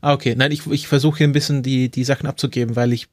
Ah, 0.00 0.12
okay. 0.12 0.34
Nein, 0.36 0.52
ich, 0.52 0.66
ich 0.66 0.88
versuche 0.88 1.18
hier 1.18 1.28
ein 1.28 1.32
bisschen 1.32 1.62
die, 1.62 1.88
die 1.90 2.04
Sachen 2.04 2.26
abzugeben, 2.26 2.76
weil 2.76 2.92
ich 2.92 3.08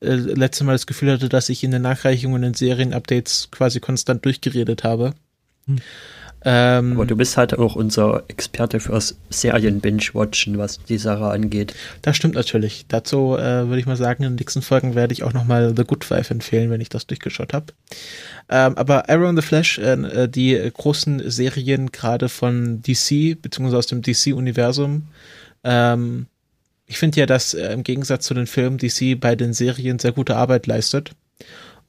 äh, 0.00 0.14
letztes 0.14 0.66
Mal 0.66 0.72
das 0.72 0.86
Gefühl 0.86 1.12
hatte, 1.12 1.28
dass 1.28 1.48
ich 1.48 1.62
in 1.64 1.70
den 1.70 1.82
Nachreichungen 1.82 2.44
und 2.44 2.56
Serienupdates 2.56 3.50
quasi 3.50 3.80
konstant 3.80 4.24
durchgeredet 4.24 4.84
habe. 4.84 5.14
Hm. 5.66 5.78
Ähm, 6.44 6.92
Aber 6.92 7.06
du 7.06 7.16
bist 7.16 7.36
halt 7.36 7.58
auch 7.58 7.74
unser 7.74 8.22
Experte 8.28 8.78
fürs 8.78 9.18
Serien-Binge-Watchen, 9.28 10.56
was 10.56 10.78
die 10.84 10.98
Sache 10.98 11.26
angeht. 11.26 11.74
Das 12.02 12.16
stimmt 12.16 12.34
natürlich. 12.34 12.84
Dazu 12.88 13.36
äh, 13.36 13.66
würde 13.66 13.80
ich 13.80 13.86
mal 13.86 13.96
sagen, 13.96 14.22
in 14.22 14.30
den 14.30 14.36
nächsten 14.36 14.62
Folgen 14.62 14.94
werde 14.94 15.12
ich 15.12 15.24
auch 15.24 15.32
nochmal 15.32 15.74
The 15.76 15.84
Good 15.84 16.08
Wife 16.10 16.32
empfehlen, 16.32 16.70
wenn 16.70 16.80
ich 16.80 16.88
das 16.88 17.06
durchgeschaut 17.06 17.52
habe. 17.52 17.66
Ähm, 18.48 18.76
aber 18.76 19.08
Arrow 19.08 19.28
and 19.28 19.38
the 19.38 19.46
Flash, 19.46 19.78
äh, 19.78 19.92
äh 19.92 20.28
die 20.28 20.70
großen 20.72 21.28
Serien 21.28 21.90
gerade 21.90 22.28
von 22.28 22.82
DC, 22.82 23.40
beziehungsweise 23.42 23.78
aus 23.78 23.86
dem 23.86 24.02
DC-Universum, 24.02 25.08
ähm, 25.64 26.26
ich 26.86 26.98
finde 26.98 27.20
ja, 27.20 27.26
dass 27.26 27.52
äh, 27.52 27.72
im 27.72 27.82
Gegensatz 27.82 28.24
zu 28.24 28.34
den 28.34 28.46
Filmen 28.46 28.78
DC 28.78 29.20
bei 29.20 29.34
den 29.34 29.52
Serien 29.52 29.98
sehr 29.98 30.12
gute 30.12 30.36
Arbeit 30.36 30.66
leistet 30.66 31.12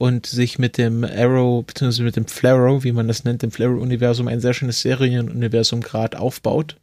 und 0.00 0.24
sich 0.24 0.58
mit 0.58 0.78
dem 0.78 1.04
Arrow, 1.04 1.62
beziehungsweise 1.62 2.04
mit 2.04 2.16
dem 2.16 2.26
Flaro, 2.26 2.82
wie 2.84 2.92
man 2.92 3.06
das 3.06 3.24
nennt, 3.24 3.42
dem 3.42 3.50
Flaro-Universum 3.50 4.28
ein 4.28 4.40
sehr 4.40 4.54
schönes 4.54 4.80
Serienuniversum 4.80 5.82
gerade 5.82 6.18
aufbaut. 6.18 6.76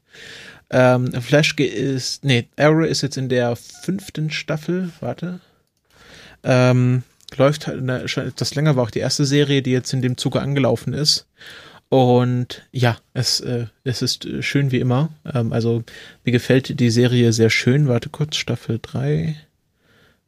Ähm, 0.70 1.12
Flash 1.14 1.56
ist, 1.56 2.24
nee, 2.24 2.48
Arrow 2.58 2.86
ist 2.86 3.02
jetzt 3.02 3.18
in 3.18 3.28
der 3.28 3.56
fünften 3.56 4.30
Staffel, 4.30 4.92
warte. 5.00 5.40
Ähm, 6.44 7.02
läuft 7.36 7.66
halt 7.66 8.08
schon 8.08 8.28
etwas 8.28 8.54
länger, 8.54 8.76
war 8.76 8.84
auch 8.84 8.92
die 8.92 9.00
erste 9.00 9.26
Serie, 9.26 9.64
die 9.64 9.72
jetzt 9.72 9.94
in 9.94 10.04
dem 10.04 10.18
Zuge 10.18 10.40
angelaufen 10.40 10.94
ist. 10.94 11.26
Und 11.90 12.68
ja, 12.72 12.98
es, 13.16 13.40
äh, 13.40 13.66
es 13.84 14.04
ist 14.04 14.28
schön 14.42 14.72
wie 14.72 14.80
immer. 14.80 15.10
Ähm, 15.26 15.54
also 15.54 15.84
mir 16.24 16.32
gefällt 16.34 16.80
die 16.80 16.92
Serie 16.92 17.34
sehr 17.34 17.50
schön. 17.50 17.88
Warte 17.88 18.10
kurz, 18.10 18.36
Staffel 18.36 18.78
3. 18.80 19.36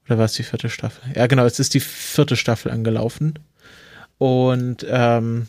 Oder 0.10 0.18
war 0.18 0.26
es 0.26 0.34
die 0.34 0.44
vierte 0.44 0.70
Staffel? 0.70 1.04
Ja, 1.16 1.28
genau, 1.28 1.46
es 1.46 1.60
ist 1.60 1.76
die 1.76 1.80
vierte 1.80 2.36
Staffel 2.36 2.72
angelaufen. 2.72 3.38
Und 4.18 4.84
ähm, 4.90 5.48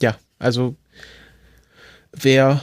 ja, 0.00 0.16
also 0.38 0.76
wer 2.12 2.62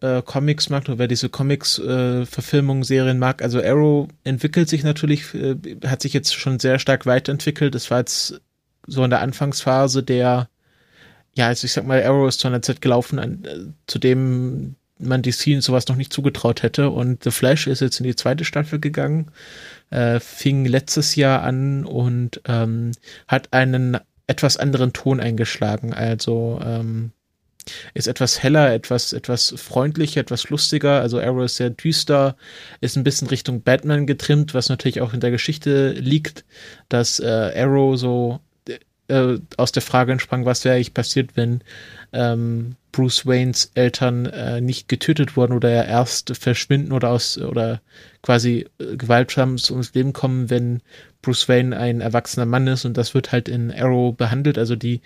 äh, 0.00 0.20
Comics 0.22 0.68
mag 0.68 0.88
oder 0.88 0.98
wer 0.98 1.06
diese 1.06 1.28
Comics-Verfilmungen, 1.28 2.82
äh, 2.90 3.14
mag, 3.14 3.40
also 3.40 3.62
Arrow 3.62 4.08
entwickelt 4.24 4.68
sich 4.68 4.82
natürlich, 4.82 5.32
äh, 5.32 5.54
hat 5.86 6.02
sich 6.02 6.12
jetzt 6.12 6.34
schon 6.34 6.58
sehr 6.58 6.80
stark 6.80 7.06
weiterentwickelt. 7.06 7.76
Es 7.76 7.90
war 7.92 7.98
jetzt 7.98 8.40
so 8.86 9.04
in 9.04 9.10
der 9.10 9.20
Anfangsphase 9.20 10.02
der, 10.02 10.48
ja, 11.34 11.46
also 11.46 11.66
ich 11.66 11.72
sag 11.72 11.86
mal, 11.86 12.02
Arrow 12.02 12.28
ist 12.28 12.40
zu 12.40 12.48
einer 12.48 12.62
Zeit 12.62 12.80
gelaufen, 12.80 13.20
an, 13.20 13.44
äh, 13.44 13.58
zu 13.86 14.00
dem 14.00 14.74
man 15.00 15.22
die 15.22 15.32
Scenes 15.32 15.64
sowas 15.64 15.88
noch 15.88 15.96
nicht 15.96 16.12
zugetraut 16.12 16.62
hätte. 16.62 16.90
Und 16.90 17.24
The 17.24 17.30
Flash 17.30 17.66
ist 17.66 17.80
jetzt 17.80 18.00
in 18.00 18.04
die 18.04 18.16
zweite 18.16 18.44
Staffel 18.44 18.78
gegangen 18.78 19.30
äh, 19.90 20.20
fing 20.20 20.64
letztes 20.64 21.16
Jahr 21.16 21.42
an 21.42 21.84
und 21.84 22.40
ähm, 22.46 22.92
hat 23.28 23.52
einen 23.52 23.98
etwas 24.26 24.56
anderen 24.56 24.92
Ton 24.92 25.20
eingeschlagen. 25.20 25.92
Also 25.92 26.60
ähm, 26.64 27.12
ist 27.94 28.08
etwas 28.08 28.42
heller, 28.42 28.72
etwas, 28.72 29.12
etwas 29.12 29.54
freundlicher, 29.56 30.20
etwas 30.20 30.48
lustiger. 30.48 31.00
Also 31.00 31.20
Arrow 31.20 31.44
ist 31.44 31.56
sehr 31.56 31.70
düster, 31.70 32.36
ist 32.80 32.96
ein 32.96 33.04
bisschen 33.04 33.28
Richtung 33.28 33.62
Batman 33.62 34.06
getrimmt, 34.06 34.54
was 34.54 34.68
natürlich 34.68 35.00
auch 35.00 35.12
in 35.12 35.20
der 35.20 35.30
Geschichte 35.30 35.90
liegt, 35.92 36.44
dass 36.88 37.20
äh, 37.20 37.52
Arrow 37.56 37.98
so 37.98 38.40
äh, 39.08 39.38
aus 39.56 39.72
der 39.72 39.82
Frage 39.82 40.12
entsprang, 40.12 40.46
was 40.46 40.64
wäre 40.64 40.76
eigentlich 40.76 40.94
passiert, 40.94 41.30
wenn 41.34 41.62
ähm, 42.12 42.76
Bruce 42.92 43.26
Waynes 43.26 43.70
Eltern 43.74 44.26
äh, 44.26 44.60
nicht 44.60 44.88
getötet 44.88 45.36
wurden 45.36 45.52
oder 45.52 45.70
er 45.70 45.86
erst 45.86 46.36
verschwinden 46.36 46.92
oder 46.92 47.10
aus 47.10 47.38
oder 47.38 47.80
quasi 48.22 48.66
äh, 48.78 48.96
gewaltsam 48.96 49.56
ums 49.70 49.94
Leben 49.94 50.12
kommen, 50.12 50.50
wenn 50.50 50.82
Bruce 51.22 51.48
Wayne 51.48 51.76
ein 51.76 52.00
erwachsener 52.00 52.46
Mann 52.46 52.66
ist 52.66 52.84
und 52.84 52.96
das 52.96 53.14
wird 53.14 53.32
halt 53.32 53.48
in 53.48 53.72
Arrow 53.72 54.16
behandelt. 54.16 54.58
Also 54.58 54.76
die 54.76 55.00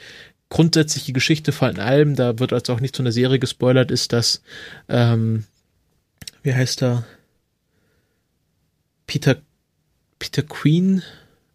grundsätzliche 0.48 1.12
Geschichte 1.12 1.52
von 1.52 1.78
allem, 1.78 2.16
da 2.16 2.38
wird 2.38 2.52
also 2.52 2.72
auch 2.72 2.80
nicht 2.80 2.96
so 2.96 3.02
eine 3.02 3.12
Serie 3.12 3.38
gespoilert, 3.38 3.90
ist, 3.90 4.12
dass 4.12 4.42
ähm, 4.88 5.44
wie 6.42 6.54
heißt 6.54 6.82
er? 6.82 7.04
Peter 9.06 9.36
Peter 10.18 10.42
Queen 10.42 11.02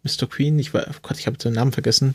Mr. 0.02 0.26
Queen, 0.28 0.58
ich 0.58 0.72
war, 0.72 0.86
oh 0.88 0.94
Gott, 1.02 1.18
ich 1.18 1.26
habe 1.26 1.36
den 1.36 1.52
Namen 1.52 1.72
vergessen, 1.72 2.14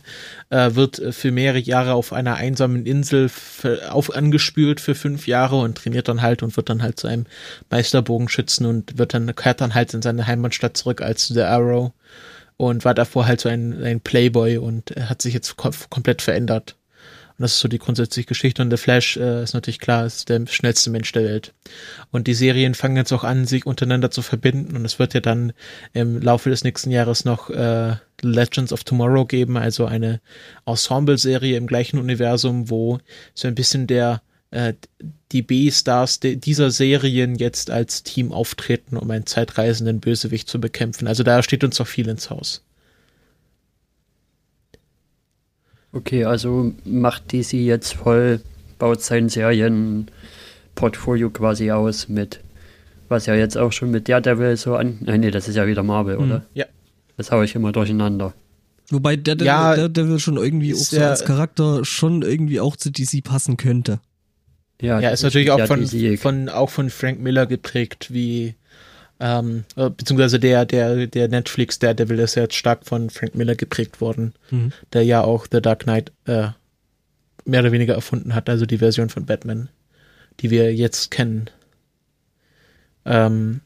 äh, 0.50 0.74
wird 0.74 1.02
für 1.12 1.32
mehrere 1.32 1.60
Jahre 1.60 1.94
auf 1.94 2.14
einer 2.14 2.36
einsamen 2.36 2.86
Insel 2.86 3.30
für, 3.30 3.92
auf 3.92 4.16
angespült 4.16 4.82
für 4.82 4.96
fünf 4.96 5.28
Jahre 5.28 5.58
und 5.58 5.78
trainiert 5.78 6.08
dann 6.08 6.22
halt 6.22 6.42
und 6.42 6.56
wird 6.58 6.70
dann 6.70 6.82
halt 6.82 7.00
zu 7.00 7.08
einem 7.08 7.26
Meisterbogenschützen 7.70 8.66
und 8.66 8.98
wird 8.98 9.14
dann 9.14 9.36
kehrt 9.36 9.62
dann 9.62 9.76
halt 9.76 9.94
in 9.94 10.02
seine 10.02 10.26
Heimatstadt 10.26 10.78
zurück 10.78 11.02
als 11.02 11.28
The 11.28 11.42
Arrow 11.42 11.92
und 12.58 12.86
war 12.86 12.94
davor 12.94 13.28
halt 13.28 13.42
so 13.42 13.50
ein, 13.50 13.84
ein 13.84 14.02
Playboy 14.02 14.58
und 14.58 14.92
hat 14.98 15.22
sich 15.22 15.34
jetzt 15.34 15.58
kom 15.58 15.74
komplett 15.90 16.22
verändert. 16.22 16.76
Und 17.38 17.44
das 17.44 17.54
ist 17.54 17.60
so 17.60 17.68
die 17.68 17.80
grundsätzliche 17.80 18.28
Geschichte. 18.28 18.62
Und 18.62 18.72
The 18.72 18.78
Flash 18.78 19.18
äh, 19.18 19.44
ist 19.44 19.54
natürlich 19.54 19.80
klar, 19.80 20.06
ist 20.06 20.30
der 20.30 20.48
schnellste 20.48 20.90
Mensch 20.90 21.12
der 21.12 21.26
Welt. 21.26 21.54
Und 22.12 22.28
die 22.28 22.34
Serien 22.34 22.76
fangen 22.76 22.96
jetzt 22.96 23.12
auch 23.12 23.24
an, 23.24 23.46
sich 23.46 23.66
untereinander 23.66 24.10
zu 24.10 24.22
verbinden. 24.22 24.76
Und 24.78 24.86
es 24.86 25.00
wird 25.00 25.14
ja 25.14 25.20
dann 25.20 25.54
im 25.94 26.22
Laufe 26.22 26.50
des 26.50 26.64
nächsten 26.64 26.92
Jahres 26.92 27.26
noch 27.26 27.50
äh, 27.50 27.96
Legends 28.22 28.72
of 28.72 28.86
Tomorrow 28.86 29.26
geben, 29.26 29.58
also 29.58 29.86
eine 29.86 30.22
Ensemble-Serie 30.66 31.58
im 31.58 31.68
gleichen 31.68 32.00
Universum, 32.00 32.70
wo 32.70 33.00
so 33.34 33.48
ein 33.48 33.56
bisschen 33.56 33.88
der 33.88 34.22
äh, 34.52 34.74
die 35.32 35.42
B-Stars 35.42 36.22
dieser 36.22 36.72
Serien 36.72 37.36
jetzt 37.36 37.70
als 37.70 38.04
Team 38.04 38.32
auftreten, 38.32 38.96
um 38.96 39.12
einen 39.12 39.26
zeitreisenden 39.26 40.00
Bösewicht 40.00 40.48
zu 40.48 40.62
bekämpfen. 40.62 41.08
Also 41.08 41.24
da 41.24 41.44
steht 41.44 41.66
uns 41.66 41.76
doch 41.76 41.88
viel 41.88 42.08
ins 42.08 42.30
Haus. 42.30 42.65
Okay, 45.96 46.26
also 46.26 46.74
macht 46.84 47.32
DC 47.32 47.54
jetzt 47.54 47.94
voll, 47.94 48.42
baut 48.80 49.02
sein 49.02 49.30
Serienportfolio 49.30 51.30
quasi 51.30 51.72
aus 51.72 52.10
mit, 52.10 52.42
was 53.08 53.28
ja 53.28 53.36
jetzt 53.36 53.58
auch 53.58 53.72
schon 53.72 53.92
mit 53.92 54.10
Daredevil 54.10 54.58
so 54.58 54.76
an. 54.76 54.98
Nein, 55.00 55.22
nee, 55.22 55.32
das 55.32 55.48
ist 55.48 55.56
ja 55.56 55.68
wieder 55.68 55.84
Marvel, 55.84 56.18
mhm. 56.18 56.24
oder? 56.24 56.46
Ja. 56.54 56.66
Das 57.16 57.32
haue 57.32 57.46
ich 57.46 57.56
immer 57.56 57.72
durcheinander. 57.72 58.34
Wobei 58.90 59.16
der, 59.16 59.36
der, 59.36 59.48
Ja, 59.48 59.88
der, 59.88 60.20
schon 60.20 60.36
irgendwie 60.36 60.74
auch 60.74 60.80
so 60.80 61.00
als 61.00 61.24
Charakter 61.24 61.86
schon 61.86 62.24
irgendwie 62.24 62.60
auch 62.60 62.76
zu 62.76 62.92
DC 62.92 63.24
passen 63.24 63.56
könnte. 63.56 64.02
Ja, 64.82 65.00
Ja, 65.00 65.12
das 65.12 65.22
ist 65.22 65.24
natürlich 65.24 65.50
auch 65.50 65.66
von, 65.66 65.88
von, 66.18 66.50
auch 66.50 66.72
von 66.72 66.90
Frank 66.90 67.22
Miller 67.22 67.46
geprägt, 67.46 68.08
wie, 68.12 68.56
ähm, 69.20 69.64
äh, 69.76 69.90
beziehungsweise 69.90 70.40
der, 70.40 70.66
der, 70.66 71.08
der 71.08 71.28
Netflix 71.30 71.80
Daredevil 71.80 72.20
ist 72.20 72.36
ja 72.36 72.44
jetzt 72.44 72.56
stark 72.56 72.86
von 72.86 73.10
Frank 73.10 73.36
Miller 73.36 73.56
geprägt 73.56 74.02
worden, 74.02 74.34
Mhm. 74.52 74.72
der 74.94 75.04
ja 75.04 75.24
auch 75.24 75.48
The 75.52 75.62
Dark 75.62 75.84
Knight, 75.84 76.12
äh, 76.26 76.48
mehr 77.46 77.60
oder 77.62 77.72
weniger 77.72 77.94
erfunden 77.94 78.34
hat, 78.36 78.50
also 78.50 78.66
die 78.66 78.80
Version 78.80 79.10
von 79.10 79.26
Batman, 79.26 79.70
die 80.40 80.50
wir 80.50 80.74
jetzt 80.74 81.12
kennen. 81.12 81.50
Ähm, 83.06 83.62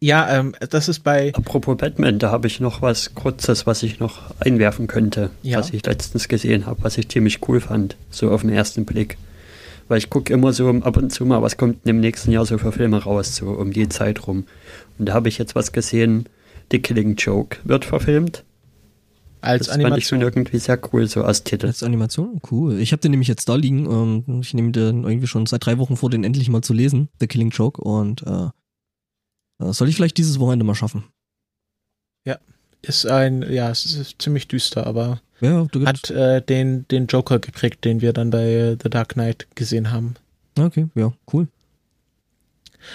ja, 0.00 0.38
ähm, 0.38 0.54
das 0.70 0.88
ist 0.88 1.00
bei, 1.00 1.32
Apropos 1.34 1.76
Batman, 1.78 2.18
da 2.18 2.30
habe 2.30 2.46
ich 2.46 2.60
noch 2.60 2.82
was 2.82 3.14
Kurzes, 3.14 3.66
was 3.66 3.82
ich 3.82 4.00
noch 4.00 4.38
einwerfen 4.40 4.86
könnte, 4.86 5.30
Ja. 5.42 5.58
was 5.58 5.70
ich 5.72 5.86
letztens 5.86 6.28
gesehen 6.28 6.66
habe, 6.66 6.82
was 6.82 6.98
ich 6.98 7.08
ziemlich 7.08 7.46
cool 7.48 7.60
fand, 7.60 7.96
so 8.10 8.30
auf 8.30 8.42
den 8.42 8.50
ersten 8.50 8.84
Blick. 8.84 9.16
Weil 9.88 9.98
ich 9.98 10.10
gucke 10.10 10.32
immer 10.32 10.52
so 10.52 10.68
ab 10.68 10.96
und 10.96 11.10
zu 11.10 11.26
mal, 11.26 11.42
was 11.42 11.56
kommt 11.56 11.84
denn 11.84 11.96
im 11.96 12.00
nächsten 12.00 12.30
Jahr 12.30 12.46
so 12.46 12.56
für 12.58 12.72
Filme 12.72 13.02
raus, 13.02 13.36
so 13.36 13.50
um 13.50 13.72
die 13.72 13.88
Zeit 13.88 14.26
rum. 14.26 14.44
Und 14.98 15.06
da 15.06 15.14
habe 15.14 15.28
ich 15.28 15.38
jetzt 15.38 15.54
was 15.54 15.72
gesehen, 15.72 16.26
The 16.70 16.78
Killing 16.78 17.16
Joke 17.16 17.58
wird 17.64 17.84
verfilmt. 17.84 18.44
als 19.40 19.66
das 19.66 19.76
fand 19.76 19.98
ich 19.98 20.06
schon 20.06 20.18
Animation. 20.18 20.20
irgendwie 20.20 20.58
sehr 20.58 20.80
cool, 20.92 21.06
so 21.06 21.22
als 21.22 21.44
Titel. 21.44 21.66
Als 21.66 21.82
Animation? 21.82 22.40
Cool. 22.50 22.78
Ich 22.78 22.92
habe 22.92 23.00
den 23.00 23.10
nämlich 23.10 23.28
jetzt 23.28 23.48
da 23.48 23.56
liegen. 23.56 23.84
Ähm, 24.26 24.40
ich 24.40 24.54
nehme 24.54 24.72
den 24.72 25.04
irgendwie 25.04 25.26
schon 25.26 25.46
seit 25.46 25.66
drei 25.66 25.78
Wochen 25.78 25.96
vor, 25.96 26.08
den 26.08 26.24
endlich 26.24 26.48
mal 26.48 26.62
zu 26.62 26.72
lesen, 26.72 27.08
The 27.20 27.26
Killing 27.26 27.50
Joke. 27.50 27.82
Und 27.82 28.22
äh, 28.26 28.48
äh, 29.62 29.72
soll 29.72 29.88
ich 29.88 29.96
vielleicht 29.96 30.16
dieses 30.16 30.40
Wochenende 30.40 30.64
mal 30.64 30.74
schaffen. 30.74 31.04
Ist 32.86 33.06
ein, 33.06 33.50
ja, 33.50 33.70
es 33.70 33.86
ist 33.86 34.20
ziemlich 34.20 34.46
düster, 34.46 34.86
aber 34.86 35.22
Ja, 35.44 35.66
hat 35.84 36.10
äh, 36.10 36.40
den, 36.40 36.88
den 36.88 37.06
Joker 37.06 37.38
geprägt, 37.38 37.84
den 37.84 38.00
wir 38.00 38.14
dann 38.14 38.30
bei 38.30 38.44
äh, 38.44 38.76
The 38.82 38.88
Dark 38.88 39.10
Knight 39.10 39.46
gesehen 39.54 39.90
haben. 39.90 40.14
Okay, 40.58 40.88
ja, 40.94 41.12
cool. 41.32 41.48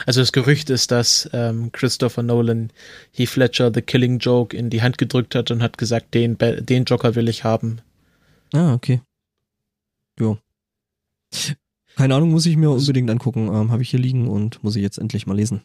Also 0.05 0.21
das 0.21 0.31
Gerücht 0.31 0.69
ist, 0.69 0.91
dass 0.91 1.29
ähm, 1.33 1.71
Christopher 1.71 2.23
Nolan 2.23 2.71
Heath 3.11 3.35
Ledger 3.35 3.71
The 3.73 3.81
Killing 3.81 4.19
Joke 4.19 4.55
in 4.55 4.69
die 4.69 4.81
Hand 4.81 4.97
gedrückt 4.97 5.35
hat 5.35 5.51
und 5.51 5.61
hat 5.61 5.77
gesagt, 5.77 6.13
den, 6.13 6.37
den 6.39 6.85
Joker 6.85 7.15
will 7.15 7.29
ich 7.29 7.43
haben. 7.43 7.81
Ah, 8.53 8.73
okay. 8.73 9.01
Ja. 10.19 10.37
Keine 11.95 12.15
Ahnung, 12.15 12.31
muss 12.31 12.45
ich 12.47 12.57
mir 12.57 12.71
unbedingt 12.71 13.09
angucken. 13.09 13.47
Ähm, 13.47 13.71
habe 13.71 13.83
ich 13.83 13.89
hier 13.89 13.99
liegen 13.99 14.27
und 14.27 14.63
muss 14.63 14.75
ich 14.75 14.81
jetzt 14.81 14.97
endlich 14.97 15.27
mal 15.27 15.35
lesen. 15.35 15.61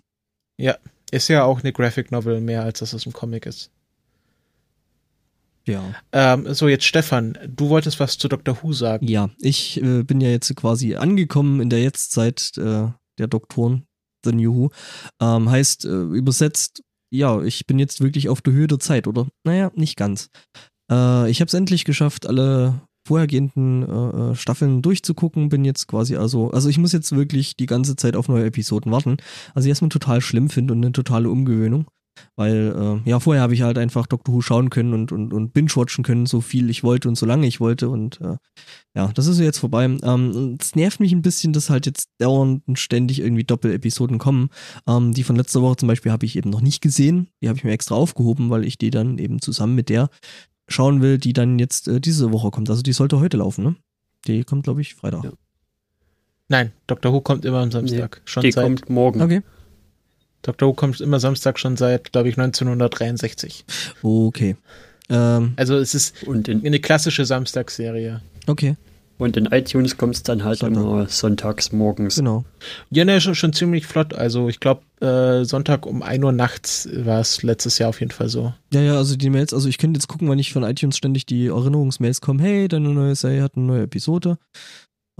Ist 1.10 1.28
ja 1.28 1.44
auch 1.44 1.60
eine 1.60 1.72
Graphic 1.72 2.10
Novel 2.10 2.40
mehr, 2.40 2.62
als 2.62 2.80
dass 2.80 2.92
es 2.92 3.06
ein 3.06 3.12
Comic 3.12 3.46
ist. 3.46 3.70
Ja. 5.66 5.82
Ähm, 6.12 6.52
so, 6.52 6.68
jetzt 6.68 6.84
Stefan, 6.84 7.38
du 7.48 7.68
wolltest 7.70 7.98
was 8.00 8.18
zu 8.18 8.28
Doctor 8.28 8.58
Who 8.62 8.72
sagen. 8.72 9.06
Ja, 9.06 9.30
ich 9.40 9.82
äh, 9.82 10.02
bin 10.02 10.20
ja 10.20 10.28
jetzt 10.28 10.54
quasi 10.56 10.96
angekommen 10.96 11.60
in 11.60 11.70
der 11.70 11.80
Jetztzeit 11.80 12.52
äh, 12.58 12.88
der 13.18 13.26
Doktoren, 13.28 13.86
The 14.24 14.32
New 14.32 14.54
Who. 14.54 14.70
Ähm, 15.20 15.50
heißt, 15.50 15.86
äh, 15.86 15.88
übersetzt, 15.88 16.82
ja, 17.10 17.42
ich 17.42 17.66
bin 17.66 17.78
jetzt 17.78 18.00
wirklich 18.00 18.28
auf 18.28 18.42
der 18.42 18.52
Höhe 18.52 18.66
der 18.66 18.78
Zeit, 18.78 19.06
oder? 19.06 19.26
Naja, 19.44 19.70
nicht 19.74 19.96
ganz. 19.96 20.30
Äh, 20.90 21.30
ich 21.30 21.40
habe 21.40 21.48
es 21.48 21.54
endlich 21.54 21.84
geschafft, 21.84 22.26
alle 22.26 22.82
vorhergehenden 23.06 23.82
äh, 23.82 24.32
äh, 24.32 24.34
Staffeln 24.34 24.82
durchzugucken, 24.82 25.48
bin 25.48 25.64
jetzt 25.64 25.86
quasi 25.86 26.16
also, 26.16 26.50
also 26.50 26.68
ich 26.68 26.78
muss 26.78 26.92
jetzt 26.92 27.14
wirklich 27.14 27.56
die 27.56 27.66
ganze 27.66 27.96
Zeit 27.96 28.16
auf 28.16 28.28
neue 28.28 28.46
Episoden 28.46 28.90
warten, 28.90 29.18
also 29.54 29.66
die 29.66 29.70
erstmal 29.70 29.90
total 29.90 30.20
schlimm 30.20 30.48
finde 30.48 30.72
und 30.72 30.82
eine 30.82 30.92
totale 30.92 31.28
Umgewöhnung. 31.28 31.86
Weil, 32.36 33.00
äh, 33.06 33.08
ja, 33.08 33.20
vorher 33.20 33.42
habe 33.42 33.54
ich 33.54 33.62
halt 33.62 33.78
einfach 33.78 34.06
Doctor 34.06 34.34
Who 34.34 34.40
schauen 34.40 34.70
können 34.70 34.92
und, 34.92 35.12
und, 35.12 35.32
und 35.32 35.52
binge-watchen 35.52 36.04
können, 36.04 36.26
so 36.26 36.40
viel 36.40 36.70
ich 36.70 36.82
wollte 36.82 37.08
und 37.08 37.16
so 37.16 37.26
lange 37.26 37.46
ich 37.46 37.60
wollte. 37.60 37.88
Und 37.88 38.20
äh, 38.20 38.36
ja, 38.94 39.10
das 39.14 39.26
ist 39.26 39.38
jetzt 39.38 39.58
vorbei. 39.58 39.84
Ähm, 39.84 40.56
es 40.60 40.74
nervt 40.74 41.00
mich 41.00 41.12
ein 41.12 41.22
bisschen, 41.22 41.52
dass 41.52 41.70
halt 41.70 41.86
jetzt 41.86 42.08
dauernd 42.18 42.62
und 42.66 42.78
ständig 42.78 43.20
irgendwie 43.20 43.44
Doppel-Episoden 43.44 44.18
kommen. 44.18 44.50
Ähm, 44.88 45.12
die 45.12 45.24
von 45.24 45.36
letzter 45.36 45.62
Woche 45.62 45.76
zum 45.76 45.88
Beispiel 45.88 46.12
habe 46.12 46.26
ich 46.26 46.36
eben 46.36 46.50
noch 46.50 46.60
nicht 46.60 46.80
gesehen. 46.80 47.28
Die 47.42 47.48
habe 47.48 47.58
ich 47.58 47.64
mir 47.64 47.72
extra 47.72 47.94
aufgehoben, 47.94 48.50
weil 48.50 48.64
ich 48.64 48.78
die 48.78 48.90
dann 48.90 49.18
eben 49.18 49.40
zusammen 49.40 49.74
mit 49.74 49.88
der 49.88 50.08
schauen 50.68 51.02
will, 51.02 51.18
die 51.18 51.32
dann 51.32 51.58
jetzt 51.58 51.88
äh, 51.88 52.00
diese 52.00 52.32
Woche 52.32 52.50
kommt. 52.50 52.70
Also 52.70 52.82
die 52.82 52.92
sollte 52.92 53.20
heute 53.20 53.36
laufen, 53.36 53.64
ne? 53.64 53.76
Die 54.26 54.44
kommt, 54.44 54.64
glaube 54.64 54.80
ich, 54.80 54.94
Freitag. 54.94 55.24
Ja. 55.24 55.32
Nein, 56.48 56.72
Doctor 56.86 57.12
Who 57.12 57.20
kommt 57.20 57.44
immer 57.44 57.60
am 57.60 57.70
Samstag. 57.70 58.20
schon 58.24 58.42
Die 58.42 58.52
seit, 58.52 58.64
kommt 58.64 58.90
morgen. 58.90 59.20
Okay. 59.20 59.42
Doctor 60.44 60.68
Who 60.68 60.74
kommt 60.74 61.00
immer 61.00 61.18
Samstag 61.20 61.58
schon 61.58 61.76
seit, 61.76 62.12
glaube 62.12 62.28
ich, 62.28 62.38
1963. 62.38 63.64
Okay. 64.02 64.56
Ähm, 65.10 65.52
Also 65.56 65.76
es 65.76 65.94
ist 65.94 66.22
Und 66.26 66.48
in, 66.48 66.64
eine 66.64 66.78
klassische 66.80 67.24
Samstagsserie. 67.24 68.22
okay, 68.46 68.76
und 69.16 69.36
in 69.36 69.46
iTunes 69.46 69.96
kommt 69.96 70.16
es 70.16 70.22
dann 70.24 70.42
halt 70.42 70.58
Sonntag. 70.58 70.82
immer 70.82 71.08
sonntags 71.08 71.70
morgens. 71.70 72.16
genau. 72.16 72.44
Ja, 72.90 73.04
ne, 73.04 73.20
schon, 73.20 73.36
schon 73.36 73.52
ziemlich 73.52 73.86
flott. 73.86 74.12
Also 74.12 74.48
ich 74.48 74.58
glaube, 74.58 74.82
äh, 75.00 75.44
Sonntag 75.44 75.86
um 75.86 76.02
1 76.02 76.24
Uhr 76.24 76.32
nachts 76.32 76.88
war 76.92 77.20
es 77.20 77.44
letztes 77.44 77.78
Jahr 77.78 77.90
auf 77.90 78.00
jeden 78.00 78.10
Fall 78.10 78.28
so. 78.28 78.52
Ja, 78.72 78.80
ja, 78.80 78.96
also 78.96 79.14
die 79.16 79.30
Mails, 79.30 79.54
also 79.54 79.68
ich 79.68 79.78
könnte 79.78 79.98
jetzt 79.98 80.08
gucken, 80.08 80.28
wann 80.28 80.40
ich 80.40 80.52
von 80.52 80.64
iTunes 80.64 80.96
ständig 80.96 81.26
die 81.26 81.46
Erinnerungsmails 81.46 82.20
kommen, 82.22 82.40
hey, 82.40 82.66
deine 82.66 82.88
neue 82.88 83.14
Serie 83.14 83.44
hat 83.44 83.52
eine 83.56 83.64
neue 83.66 83.82
Episode. 83.84 84.36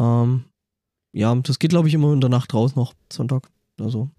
Ähm, 0.01 0.45
ja, 1.13 1.33
das 1.37 1.61
geht, 1.61 1.71
glaube 1.71 1.87
ich, 1.87 1.95
immer 1.95 2.13
in 2.13 2.21
der 2.21 2.31
Nacht 2.31 2.53
raus 2.53 2.75
noch, 2.75 2.95
Sonntag. 3.13 3.47
Also, 3.81 4.11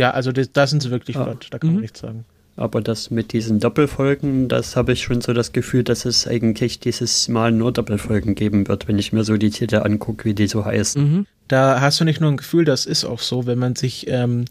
Ja, 0.00 0.10
also 0.12 0.32
das, 0.32 0.50
da 0.52 0.66
sind 0.66 0.82
sie 0.82 0.90
wirklich 0.90 1.16
Ah. 1.16 1.24
flott. 1.24 1.48
Da 1.50 1.58
kann 1.58 1.68
man 1.68 1.76
Mhm. 1.76 1.82
nichts 1.82 2.00
sagen. 2.00 2.24
Aber 2.56 2.80
das 2.80 3.10
mit 3.10 3.32
diesen 3.32 3.60
Doppelfolgen, 3.60 4.48
das 4.48 4.76
habe 4.76 4.92
ich 4.92 5.02
schon 5.02 5.20
so 5.20 5.32
das 5.32 5.52
Gefühl, 5.52 5.84
dass 5.84 6.04
es 6.04 6.26
eigentlich 6.26 6.80
dieses 6.80 7.28
Mal 7.28 7.52
nur 7.52 7.72
Doppelfolgen 7.72 8.34
geben 8.34 8.66
wird, 8.68 8.88
wenn 8.88 8.98
ich 8.98 9.12
mir 9.12 9.24
so 9.24 9.36
die 9.36 9.50
Titel 9.50 9.76
angucke, 9.76 10.24
wie 10.24 10.34
die 10.34 10.46
so 10.46 10.64
heißen. 10.64 11.02
mhm. 11.02 11.26
Da 11.48 11.80
hast 11.80 12.00
du 12.00 12.04
nicht 12.04 12.20
nur 12.20 12.30
ein 12.30 12.36
Gefühl, 12.36 12.64
das 12.64 12.86
ist 12.86 13.04
auch 13.04 13.20
so, 13.20 13.46
wenn 13.46 13.58
man 13.58 13.76
sich 13.76 14.06
ähm, 14.08 14.44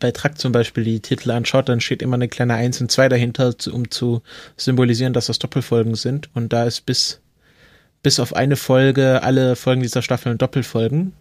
bei 0.00 0.10
Track 0.10 0.38
zum 0.38 0.52
Beispiel 0.52 0.84
die 0.84 1.00
Titel 1.00 1.30
anschaut, 1.30 1.68
dann 1.68 1.80
steht 1.80 2.02
immer 2.02 2.14
eine 2.14 2.28
kleine 2.28 2.54
1 2.54 2.80
und 2.80 2.90
2 2.90 3.08
dahinter, 3.08 3.54
um 3.72 3.90
zu 3.90 4.22
symbolisieren, 4.56 5.12
dass 5.12 5.26
das 5.26 5.38
Doppelfolgen 5.38 5.94
sind. 5.96 6.28
Und 6.34 6.52
da 6.52 6.64
ist 6.64 6.86
bis, 6.86 7.20
bis 8.02 8.20
auf 8.20 8.34
eine 8.34 8.56
Folge 8.56 9.22
alle 9.22 9.54
Folgen 9.56 9.82
dieser 9.82 10.02
Staffeln 10.02 10.38
Doppelfolgen. 10.38 11.12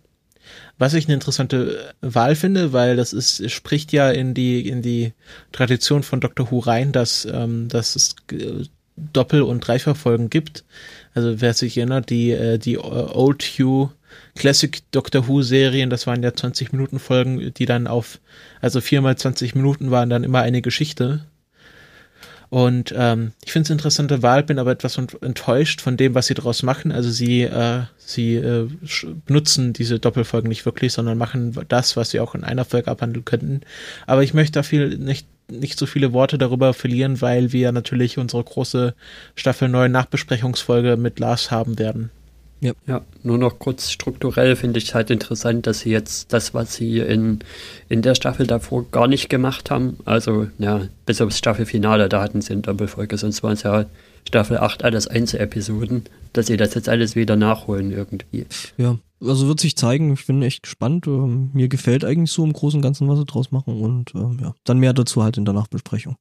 Was 0.78 0.94
ich 0.94 1.06
eine 1.06 1.16
interessante 1.16 1.94
Wahl 2.02 2.36
finde, 2.36 2.74
weil 2.74 2.96
das 2.96 3.14
ist, 3.14 3.50
spricht 3.52 3.92
ja 3.92 4.12
in 4.12 4.34
die, 4.34 4.68
in 4.68 4.82
die 4.82 5.14
Tradition 5.52 6.04
von 6.04 6.20
Doctor 6.20 6.52
Who 6.52 6.60
rein, 6.60 6.92
dass, 6.92 7.26
ähm, 7.26 7.68
dass 7.68 7.96
es 7.96 8.16
äh, 8.32 8.66
Doppel- 8.96 9.44
und 9.44 9.62
Dreifachfolgen 9.62 10.30
gibt. 10.30 10.66
Also 11.14 11.42
wer 11.42 11.54
sich 11.54 11.78
erinnert, 11.78 12.10
die, 12.10 12.32
äh, 12.32 12.58
die 12.58 12.76
äh, 12.76 12.80
Old 12.80 13.44
Hugh 13.44 13.92
Classic 14.36 14.80
Doctor 14.92 15.28
Who 15.28 15.42
Serien, 15.42 15.90
das 15.90 16.08
waren 16.08 16.24
ja 16.24 16.34
20 16.34 16.72
Minuten 16.72 17.00
Folgen, 17.00 17.54
die 17.54 17.66
dann 17.66 17.88
auf, 17.88 18.20
also 18.62 18.82
viermal 18.82 19.18
20 19.18 19.56
Minuten 19.56 19.92
waren 19.92 20.10
dann 20.10 20.24
immer 20.24 20.42
eine 20.42 20.62
Geschichte. 20.62 21.26
Und 22.50 22.94
ähm, 22.96 23.34
ich 23.44 23.52
finde 23.52 23.66
es 23.66 23.70
interessante 23.72 24.24
Wahl, 24.24 24.44
bin 24.44 24.58
aber 24.60 24.72
etwas 24.72 24.98
ent- 24.98 25.22
enttäuscht 25.22 25.82
von 25.82 25.98
dem, 25.98 26.16
was 26.16 26.28
sie 26.28 26.34
daraus 26.34 26.64
machen. 26.64 26.92
Also 26.92 27.10
sie, 27.10 27.44
äh, 27.44 27.82
sie 27.98 28.36
äh, 28.36 28.70
benutzen 29.26 29.74
diese 29.74 30.00
Doppelfolgen 30.00 30.48
nicht 30.48 30.66
wirklich, 30.66 30.94
sondern 30.94 31.18
machen 31.18 31.58
das, 31.68 31.98
was 31.98 32.12
sie 32.12 32.20
auch 32.22 32.36
in 32.36 32.44
einer 32.46 32.64
Folge 32.66 32.90
abhandeln 32.90 33.26
könnten. 33.26 33.62
Aber 34.06 34.24
ich 34.24 34.34
möchte 34.34 34.60
da 34.60 34.64
viel 34.64 34.98
nicht 34.98 35.28
nicht 35.50 35.80
so 35.80 35.86
viele 35.86 36.12
Worte 36.12 36.38
darüber 36.38 36.74
verlieren, 36.74 37.22
weil 37.22 37.54
wir 37.54 37.72
natürlich 37.72 38.18
unsere 38.18 38.44
große 38.44 38.94
Staffel 39.36 39.70
9 39.70 39.90
Nachbesprechungsfolge 39.90 40.98
mit 40.98 41.20
Lars 41.20 41.52
haben 41.52 41.80
werden. 41.80 42.12
Ja, 42.60 43.02
nur 43.22 43.38
noch 43.38 43.60
kurz 43.60 43.92
strukturell 43.92 44.56
finde 44.56 44.80
ich 44.80 44.96
halt 44.96 45.12
interessant, 45.12 45.68
dass 45.68 45.82
sie 45.82 45.92
jetzt 45.92 46.34
das, 46.34 46.56
was 46.56 46.74
sie 46.74 47.00
in, 47.00 47.40
in 47.88 48.02
der 48.02 48.16
Staffel 48.16 48.48
davor 48.48 48.90
gar 48.90 49.08
nicht 49.08 49.30
gemacht 49.30 49.70
haben, 49.70 49.98
also 50.06 50.48
ja, 50.58 50.82
bis 51.06 51.22
aufs 51.22 51.38
Staffelfinale, 51.38 52.10
da 52.10 52.22
hatten 52.22 52.42
sie 52.42 52.54
eine 52.54 52.64
Doppelfolge, 52.64 53.18
sonst 53.18 53.44
waren 53.44 53.54
es 53.54 53.64
ja 53.64 53.86
Staffel 54.28 54.58
8 54.58 54.84
alles 54.84 55.08
Einzelepisoden, 55.08 56.06
dass 56.34 56.48
sie 56.48 56.58
das 56.58 56.74
jetzt 56.74 56.90
alles 56.90 57.16
wieder 57.16 57.36
nachholen 57.36 57.92
irgendwie. 57.92 58.48
Ja, 58.78 58.98
also 59.22 59.48
wird 59.48 59.60
sich 59.60 59.78
zeigen. 59.78 60.14
Ich 60.14 60.26
bin 60.26 60.42
echt 60.42 60.64
gespannt. 60.64 61.08
Ähm, 61.08 61.52
mir 61.54 61.70
gefällt 61.70 62.04
eigentlich 62.04 62.32
so 62.32 62.44
im 62.44 62.54
Großen 62.54 62.80
und 62.80 62.82
Ganzen, 62.82 63.08
was 63.08 63.20
sie 63.20 63.26
draus 63.26 63.52
machen. 63.52 63.82
Und 63.82 64.14
ähm, 64.16 64.40
ja, 64.42 64.54
dann 64.66 64.80
mehr 64.80 64.94
dazu 64.94 65.24
halt 65.24 65.38
in 65.38 65.46
der 65.46 65.54
Nachbesprechung. 65.54 66.18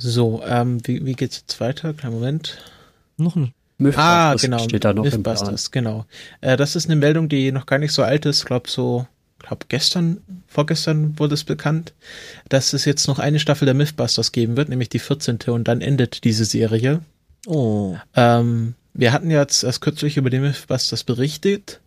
So, 0.00 0.42
ähm, 0.46 0.78
wie, 0.84 1.04
wie 1.04 1.14
geht's 1.14 1.38
jetzt 1.40 1.60
weiter? 1.60 1.92
Kleinen 1.92 2.14
Moment. 2.14 2.58
Noch 3.18 3.36
ein. 3.36 3.52
Ah, 3.94 4.34
genau. 4.34 4.58
Steht 4.58 4.84
da 4.84 4.92
noch. 4.92 5.04
Mythbusters, 5.04 5.70
genau. 5.70 6.04
Äh, 6.40 6.56
das 6.56 6.74
ist 6.74 6.86
eine 6.86 6.96
Meldung, 6.96 7.28
die 7.28 7.52
noch 7.52 7.66
gar 7.66 7.78
nicht 7.78 7.92
so 7.92 8.02
alt 8.02 8.26
ist. 8.26 8.40
Ich 8.40 8.44
glaube, 8.44 8.68
so, 8.68 9.06
glaub 9.38 9.68
gestern, 9.68 10.18
vorgestern 10.46 11.18
wurde 11.18 11.34
es 11.34 11.44
bekannt, 11.44 11.94
dass 12.48 12.72
es 12.72 12.84
jetzt 12.84 13.06
noch 13.06 13.18
eine 13.20 13.38
Staffel 13.38 13.66
der 13.66 13.74
Mythbusters 13.74 14.32
geben 14.32 14.56
wird, 14.56 14.68
nämlich 14.68 14.88
die 14.88 14.98
14. 14.98 15.38
und 15.46 15.68
dann 15.68 15.80
endet 15.80 16.24
diese 16.24 16.44
Serie. 16.44 17.00
Oh. 17.46 17.96
Ähm, 18.14 18.74
wir 18.94 19.12
hatten 19.12 19.30
jetzt 19.30 19.62
erst 19.62 19.80
kürzlich 19.80 20.16
über 20.16 20.30
die 20.30 20.40
Mythbusters 20.40 21.04
berichtet 21.04 21.80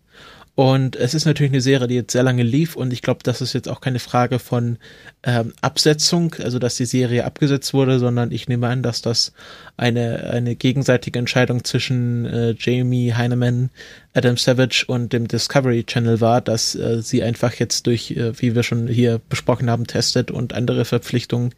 Und 0.53 0.97
es 0.97 1.13
ist 1.13 1.25
natürlich 1.25 1.53
eine 1.53 1.61
Serie, 1.61 1.87
die 1.87 1.95
jetzt 1.95 2.11
sehr 2.11 2.23
lange 2.23 2.43
lief 2.43 2.75
und 2.75 2.91
ich 2.91 3.01
glaube, 3.01 3.21
das 3.23 3.39
ist 3.39 3.53
jetzt 3.53 3.69
auch 3.69 3.79
keine 3.79 3.99
Frage 3.99 4.37
von 4.37 4.77
ähm, 5.23 5.53
Absetzung, 5.61 6.35
also 6.43 6.59
dass 6.59 6.75
die 6.75 6.85
Serie 6.85 7.23
abgesetzt 7.23 7.73
wurde, 7.73 7.99
sondern 7.99 8.31
ich 8.31 8.49
nehme 8.49 8.67
an, 8.67 8.83
dass 8.83 9.01
das 9.01 9.31
eine, 9.77 10.29
eine 10.29 10.55
gegenseitige 10.55 11.17
Entscheidung 11.17 11.63
zwischen 11.63 12.25
äh, 12.25 12.55
Jamie 12.59 13.13
Heineman, 13.13 13.69
Adam 14.13 14.35
Savage 14.35 14.83
und 14.87 15.13
dem 15.13 15.29
Discovery 15.29 15.85
Channel 15.85 16.19
war, 16.19 16.41
dass 16.41 16.75
äh, 16.75 17.01
sie 17.01 17.23
einfach 17.23 17.53
jetzt 17.53 17.87
durch, 17.87 18.11
äh, 18.11 18.39
wie 18.41 18.53
wir 18.53 18.63
schon 18.63 18.89
hier 18.89 19.21
besprochen 19.29 19.69
haben, 19.69 19.87
testet 19.87 20.31
und 20.31 20.53
andere 20.53 20.83
Verpflichtungen 20.83 21.55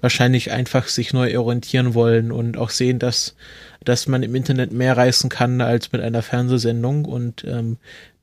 wahrscheinlich 0.00 0.52
einfach 0.52 0.86
sich 0.86 1.12
neu 1.12 1.36
orientieren 1.36 1.94
wollen 1.94 2.30
und 2.30 2.56
auch 2.56 2.70
sehen, 2.70 3.00
dass 3.00 3.34
dass 3.86 4.08
man 4.08 4.22
im 4.22 4.34
Internet 4.34 4.72
mehr 4.72 4.96
reißen 4.96 5.30
kann 5.30 5.60
als 5.60 5.92
mit 5.92 6.02
einer 6.02 6.22
Fernsehsendung 6.22 7.04
und 7.04 7.44
ähm, 7.44 7.78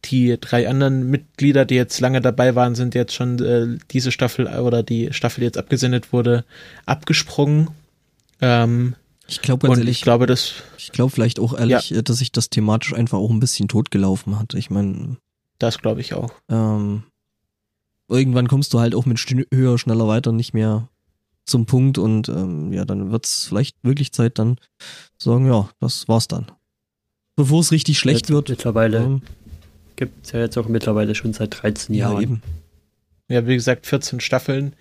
die 0.05 0.37
drei 0.39 0.69
anderen 0.69 1.09
Mitglieder, 1.09 1.63
die 1.63 1.75
jetzt 1.75 1.99
lange 2.01 2.19
dabei 2.19 2.55
waren, 2.55 2.75
sind 2.75 2.93
jetzt 2.93 3.13
schon 3.13 3.39
äh, 3.39 3.77
diese 3.91 4.11
Staffel 4.11 4.47
oder 4.47 4.83
die 4.83 5.13
Staffel, 5.13 5.39
die 5.39 5.45
jetzt 5.45 5.57
abgesendet 5.57 6.11
wurde, 6.11 6.43
abgesprungen. 6.85 7.69
Ähm, 8.41 8.95
ich 9.27 9.41
glaube 9.41 9.67
ganz 9.67 9.79
ehrlich, 9.79 9.99
ich 9.99 10.03
glaube, 10.03 10.25
das. 10.25 10.53
Ich 10.77 10.91
glaube 10.91 11.11
vielleicht 11.11 11.39
auch 11.39 11.57
ehrlich, 11.57 11.91
ja. 11.91 12.01
dass 12.01 12.17
sich 12.17 12.33
das 12.33 12.49
thematisch 12.49 12.93
einfach 12.93 13.17
auch 13.17 13.29
ein 13.29 13.39
bisschen 13.39 13.69
totgelaufen 13.69 14.37
hat. 14.37 14.53
Ich 14.55 14.69
meine. 14.69 15.15
Das 15.59 15.79
glaube 15.79 16.01
ich 16.01 16.13
auch. 16.13 16.33
Ähm, 16.49 17.03
irgendwann 18.09 18.49
kommst 18.49 18.73
du 18.73 18.81
halt 18.81 18.95
auch 18.95 19.05
mit 19.05 19.17
höher, 19.53 19.77
schneller 19.77 20.09
weiter 20.09 20.33
nicht 20.33 20.53
mehr 20.53 20.89
zum 21.45 21.65
Punkt 21.65 21.97
und 21.97 22.29
ähm, 22.29 22.71
ja, 22.71 22.85
dann 22.85 23.11
wird's 23.11 23.45
vielleicht 23.47 23.77
wirklich 23.83 24.11
Zeit, 24.11 24.39
dann 24.39 24.57
sagen, 25.17 25.47
ja, 25.47 25.69
das 25.79 26.07
war's 26.07 26.27
dann. 26.27 26.47
Bevor 27.35 27.61
es 27.61 27.71
richtig 27.71 27.99
schlecht 27.99 28.21
jetzt 28.21 28.31
wird. 28.31 28.49
Mittlerweile 28.49 28.97
ähm, 28.97 29.21
gibt 29.95 30.25
es 30.25 30.31
ja 30.31 30.39
jetzt 30.39 30.57
auch 30.57 30.67
mittlerweile 30.67 31.15
schon 31.15 31.33
seit 31.33 31.61
13 31.61 31.95
Jahren. 31.95 32.15
Ja, 32.15 32.21
eben. 32.21 32.41
Ja, 33.29 33.47
wie 33.47 33.55
gesagt, 33.55 33.85
14 33.87 34.19
Staffeln. 34.19 34.73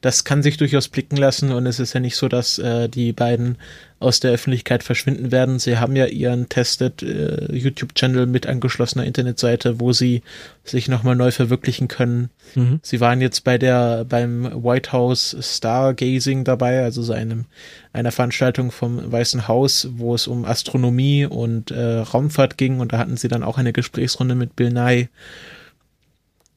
Das 0.00 0.24
kann 0.24 0.42
sich 0.42 0.56
durchaus 0.56 0.88
blicken 0.88 1.18
lassen 1.18 1.52
und 1.52 1.66
es 1.66 1.78
ist 1.78 1.92
ja 1.92 2.00
nicht 2.00 2.16
so, 2.16 2.28
dass 2.28 2.58
äh, 2.58 2.88
die 2.88 3.12
beiden 3.12 3.58
aus 3.98 4.20
der 4.20 4.32
Öffentlichkeit 4.32 4.82
verschwinden 4.82 5.30
werden. 5.30 5.58
Sie 5.58 5.76
haben 5.76 5.94
ja 5.94 6.06
ihren 6.06 6.48
Tested 6.48 7.02
äh, 7.02 7.54
YouTube-Channel 7.54 8.24
mit 8.24 8.46
angeschlossener 8.46 9.04
Internetseite, 9.04 9.80
wo 9.80 9.92
sie 9.92 10.22
sich 10.64 10.88
nochmal 10.88 11.14
neu 11.14 11.30
verwirklichen 11.30 11.88
können. 11.88 12.30
Mhm. 12.54 12.80
Sie 12.82 13.00
waren 13.00 13.20
jetzt 13.20 13.44
bei 13.44 13.58
der 13.58 14.06
beim 14.06 14.64
White 14.64 14.92
House 14.92 15.36
Stargazing 15.38 16.44
dabei, 16.44 16.82
also 16.82 17.02
so 17.02 17.12
einem 17.12 17.44
einer 17.92 18.12
Veranstaltung 18.12 18.70
vom 18.70 19.12
Weißen 19.12 19.46
Haus, 19.46 19.88
wo 19.92 20.14
es 20.14 20.26
um 20.26 20.46
Astronomie 20.46 21.26
und 21.26 21.70
äh, 21.70 21.98
Raumfahrt 21.98 22.56
ging 22.56 22.80
und 22.80 22.94
da 22.94 22.98
hatten 22.98 23.18
sie 23.18 23.28
dann 23.28 23.42
auch 23.42 23.58
eine 23.58 23.74
Gesprächsrunde 23.74 24.34
mit 24.34 24.56
Bill 24.56 24.70
Nye 24.70 25.08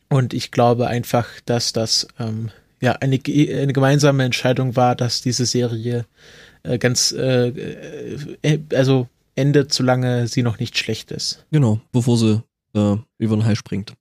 und 0.10 0.34
ich 0.34 0.52
glaube 0.52 0.88
einfach, 0.88 1.28
dass 1.46 1.74
das 1.74 2.08
ähm, 2.20 2.50
ja 2.82 2.94
eine, 2.94 3.20
eine 3.26 3.74
gemeinsame 3.74 4.24
Entscheidung 4.24 4.76
war, 4.76 4.96
dass 4.96 5.22
diese 5.22 5.46
Serie 5.46 6.06
äh, 6.64 6.78
ganz 6.78 7.12
äh, 7.12 7.48
äh, 7.50 8.38
äh, 8.42 8.60
also 8.76 9.08
endet, 9.36 9.74
solange 9.74 10.28
sie 10.28 10.44
noch 10.44 10.60
nicht 10.60 10.78
schlecht 10.78 11.12
ist. 11.12 11.46
Genau, 11.52 11.80
bevor 11.92 12.18
sie 12.18 12.44
äh, 12.76 12.98
über 13.18 13.36
den 13.36 13.46
Hals 13.46 13.58
springt. 13.58 13.94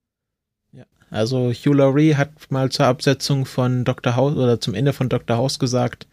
Ja, 0.72 0.84
also 1.10 1.52
Hugh 1.52 1.74
Laurie 1.74 2.14
hat 2.14 2.50
mal 2.50 2.70
zur 2.70 2.86
Absetzung 2.86 3.46
von 3.46 3.84
Dr. 3.84 4.16
House 4.16 4.36
oder 4.36 4.60
zum 4.60 4.74
Ende 4.74 4.92
von 4.92 5.08
Dr. 5.08 5.36
House 5.36 5.58
gesagt, 5.58 6.06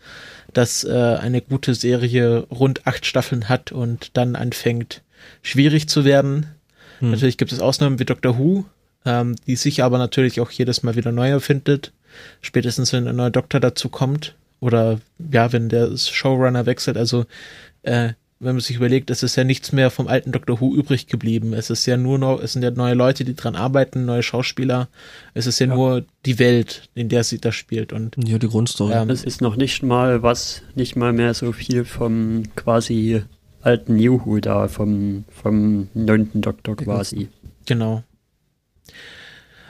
dass 0.54 0.84
äh, 0.84 1.18
eine 1.20 1.42
gute 1.42 1.76
Serie 1.76 2.48
rund 2.50 2.88
acht 2.88 3.06
Staffeln 3.06 3.50
hat 3.50 3.72
und 3.72 4.18
dann 4.18 4.36
anfängt 4.36 5.04
schwierig 5.42 5.90
zu 5.90 6.06
werden. 6.06 6.48
Hm. 7.00 7.12
Natürlich 7.12 7.38
gibt 7.38 7.52
es 7.52 7.60
Ausnahmen 7.60 8.00
wie 8.00 8.06
Dr. 8.06 8.38
Who, 8.38 8.66
ähm, 9.06 9.36
die 9.48 9.56
sich 9.56 9.84
aber 9.84 9.98
natürlich 9.98 10.42
auch 10.42 10.52
jedes 10.52 10.84
Mal 10.84 10.96
wieder 10.96 11.12
neu 11.12 11.30
erfindet. 11.30 11.94
Spätestens 12.42 12.94
wenn 12.94 13.08
ein 13.08 13.16
neuer 13.16 13.30
Doktor 13.30 13.60
dazu 13.60 13.90
kommt 13.90 14.36
oder 14.60 15.00
ja, 15.32 15.52
wenn 15.52 15.70
der 15.70 15.96
Showrunner 15.98 16.66
wechselt. 16.66 16.98
Also 16.98 17.26
äh, 17.84 18.14
wenn 18.42 18.56
man 18.56 18.62
sich 18.62 18.78
überlegt, 18.78 19.10
es 19.10 19.22
ist 19.22 19.36
ja 19.36 19.44
nichts 19.44 19.74
mehr 19.74 19.92
vom 19.92 20.08
alten 20.08 20.32
Doctor 20.32 20.62
Who 20.62 20.74
übrig 20.74 21.08
geblieben. 21.08 21.54
Es 21.54 21.70
ist 21.70 21.86
ja 21.86 21.98
nur 21.98 22.18
noch, 22.18 22.42
es 22.42 22.54
sind 22.54 22.64
ja 22.64 22.72
neue 22.72 22.94
Leute, 22.94 23.26
die 23.26 23.36
dran 23.36 23.56
arbeiten, 23.56 24.06
neue 24.06 24.24
Schauspieler. 24.24 24.88
Es 25.34 25.46
ist 25.46 25.60
ja, 25.60 25.68
ja. 25.68 25.76
nur 25.76 26.06
die 26.26 26.40
Welt, 26.40 26.90
in 26.96 27.10
der 27.10 27.26
sie 27.26 27.40
da 27.40 27.52
spielt. 27.52 27.92
Und 27.92 28.16
ja, 28.26 28.38
die 28.38 28.48
Grundstory. 28.48 28.94
Ähm, 28.94 29.10
es 29.10 29.26
ist 29.26 29.42
noch 29.42 29.58
nicht 29.58 29.84
mal 29.84 30.24
was, 30.24 30.62
nicht 30.76 30.96
mal 30.96 31.12
mehr 31.12 31.34
so 31.34 31.52
viel 31.52 31.84
vom 31.84 32.44
quasi 32.56 33.24
alten 33.62 33.98
New 33.98 34.26
Who 34.26 34.40
da, 34.40 34.70
vom, 34.70 35.26
vom 35.30 35.90
neunten 35.94 36.42
Doktor 36.42 36.78
quasi. 36.78 37.28
Genau. 37.66 38.04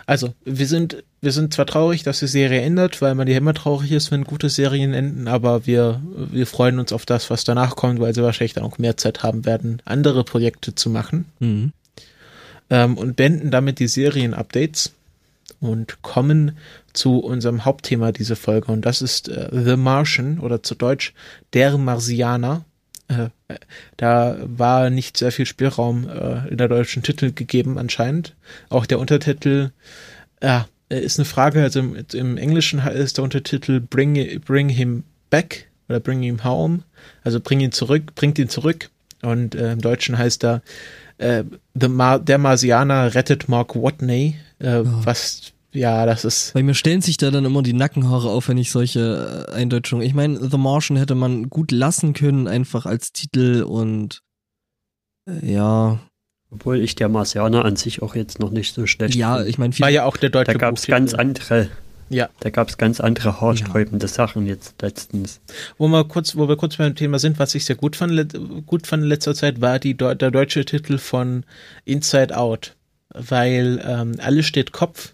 Also, 0.09 0.33
wir 0.43 0.65
sind, 0.65 1.03
wir 1.21 1.31
sind 1.31 1.53
zwar 1.53 1.67
traurig, 1.67 2.01
dass 2.01 2.17
die 2.17 2.25
Serie 2.25 2.61
endet, 2.61 2.99
weil 2.99 3.13
man 3.13 3.27
ja 3.27 3.37
immer 3.37 3.53
traurig 3.53 3.91
ist, 3.91 4.09
wenn 4.09 4.23
gute 4.23 4.49
Serien 4.49 4.91
enden, 4.95 5.27
aber 5.27 5.67
wir, 5.67 6.01
wir 6.31 6.47
freuen 6.47 6.79
uns 6.79 6.91
auf 6.91 7.05
das, 7.05 7.29
was 7.29 7.43
danach 7.43 7.75
kommt, 7.75 7.99
weil 7.99 8.15
sie 8.15 8.23
wahrscheinlich 8.23 8.55
dann 8.55 8.63
auch 8.63 8.79
mehr 8.79 8.97
Zeit 8.97 9.21
haben 9.21 9.45
werden, 9.45 9.83
andere 9.85 10.23
Projekte 10.23 10.73
zu 10.73 10.89
machen. 10.89 11.25
Mhm. 11.37 11.73
Ähm, 12.71 12.97
und 12.97 13.17
beenden 13.17 13.51
damit 13.51 13.77
die 13.77 13.87
Serien-Updates 13.87 14.93
und 15.59 16.01
kommen 16.01 16.57
zu 16.91 17.19
unserem 17.19 17.63
Hauptthema 17.63 18.11
dieser 18.11 18.35
Folge 18.35 18.71
und 18.71 18.87
das 18.87 19.03
ist 19.03 19.29
äh, 19.29 19.49
The 19.51 19.75
Martian 19.75 20.39
oder 20.39 20.63
zu 20.63 20.73
Deutsch 20.73 21.13
Der 21.53 21.77
Marsianer 21.77 22.65
äh, 23.09 23.29
da 23.97 24.37
war 24.41 24.89
nicht 24.89 25.17
sehr 25.17 25.31
viel 25.31 25.45
Spielraum 25.45 26.07
äh, 26.07 26.47
in 26.47 26.57
der 26.57 26.67
deutschen 26.67 27.03
Titel 27.03 27.31
gegeben 27.31 27.77
anscheinend. 27.77 28.35
Auch 28.69 28.85
der 28.85 28.99
Untertitel, 28.99 29.71
ja, 30.41 30.67
ist 30.89 31.19
eine 31.19 31.25
Frage. 31.25 31.61
Also 31.61 31.79
im, 31.79 32.05
im 32.13 32.37
Englischen 32.37 32.79
ist 32.79 33.17
der 33.17 33.23
Untertitel 33.23 33.79
Bring, 33.79 34.39
Bring 34.41 34.69
Him 34.69 35.03
Back 35.29 35.67
oder 35.87 35.99
Bring 35.99 36.21
Him 36.21 36.43
Home. 36.43 36.83
Also 37.23 37.39
bring 37.39 37.59
ihn 37.59 37.71
zurück, 37.71 38.15
bringt 38.15 38.39
ihn 38.39 38.49
zurück. 38.49 38.89
Und 39.21 39.55
äh, 39.55 39.73
im 39.73 39.81
Deutschen 39.81 40.17
heißt 40.17 40.43
er 40.45 40.61
äh, 41.17 41.43
The 41.73 41.89
Mar 41.89 42.19
Der 42.19 42.37
Marsianer 42.37 43.13
rettet 43.13 43.49
Mark 43.49 43.75
Watney, 43.75 44.35
äh, 44.59 44.77
oh. 44.77 44.85
was 44.85 45.51
ja, 45.71 46.05
das 46.05 46.25
ist. 46.25 46.53
Bei 46.53 46.63
mir 46.63 46.73
stellen 46.73 47.01
sich 47.01 47.17
da 47.17 47.29
dann 47.29 47.45
immer 47.45 47.61
die 47.61 47.73
Nackenhaare 47.73 48.29
auf, 48.29 48.47
wenn 48.47 48.57
ich 48.57 48.71
solche 48.71 49.47
äh, 49.49 49.53
Eindeutungen. 49.53 50.05
Ich 50.05 50.13
meine, 50.13 50.49
The 50.49 50.57
Martian 50.57 50.97
hätte 50.97 51.15
man 51.15 51.49
gut 51.49 51.71
lassen 51.71 52.13
können, 52.13 52.47
einfach 52.47 52.85
als 52.85 53.11
Titel 53.11 53.63
und 53.63 54.21
äh, 55.27 55.53
ja. 55.53 55.99
Obwohl 56.51 56.79
ich 56.79 56.95
der 56.95 57.09
Marsianer 57.09 57.63
an 57.63 57.75
sich 57.75 58.01
auch 58.01 58.15
jetzt 58.15 58.39
noch 58.39 58.49
nicht 58.49 58.73
so 58.73 58.87
schlecht 58.87 59.13
Ja, 59.13 59.43
ich 59.43 59.59
meine, 59.59 59.77
war 59.79 59.89
ja 59.89 60.05
auch 60.05 60.17
der 60.17 60.31
deutsche 60.31 60.53
Da 60.53 60.57
gab 60.57 60.77
es 60.77 60.87
ganz 60.87 61.13
andere. 61.13 61.69
Ja. 62.09 62.29
Da 62.39 62.49
gab 62.49 62.69
es 62.69 62.79
ganz 62.79 62.99
andere 62.99 63.39
haarsträubende 63.39 64.07
ja. 64.07 64.11
Sachen 64.11 64.47
jetzt 64.47 64.81
letztens. 64.81 65.41
Wo 65.77 65.87
wir 65.87 66.05
kurz, 66.05 66.35
wo 66.35 66.49
wir 66.49 66.57
kurz 66.57 66.77
beim 66.77 66.95
Thema 66.95 67.19
sind, 67.19 67.37
was 67.37 67.53
ich 67.53 67.65
sehr 67.65 67.75
gut 67.75 67.95
fand, 67.95 68.33
gut 68.65 68.87
fand 68.87 69.03
in 69.03 69.09
letzter 69.09 69.35
Zeit, 69.35 69.61
war 69.61 69.77
die, 69.77 69.95
der 69.95 70.15
deutsche 70.15 70.65
Titel 70.65 70.97
von 70.97 71.45
Inside 71.85 72.35
Out. 72.35 72.75
Weil 73.13 73.79
ähm, 73.85 74.15
alles 74.19 74.47
steht 74.47 74.71
Kopf 74.71 75.13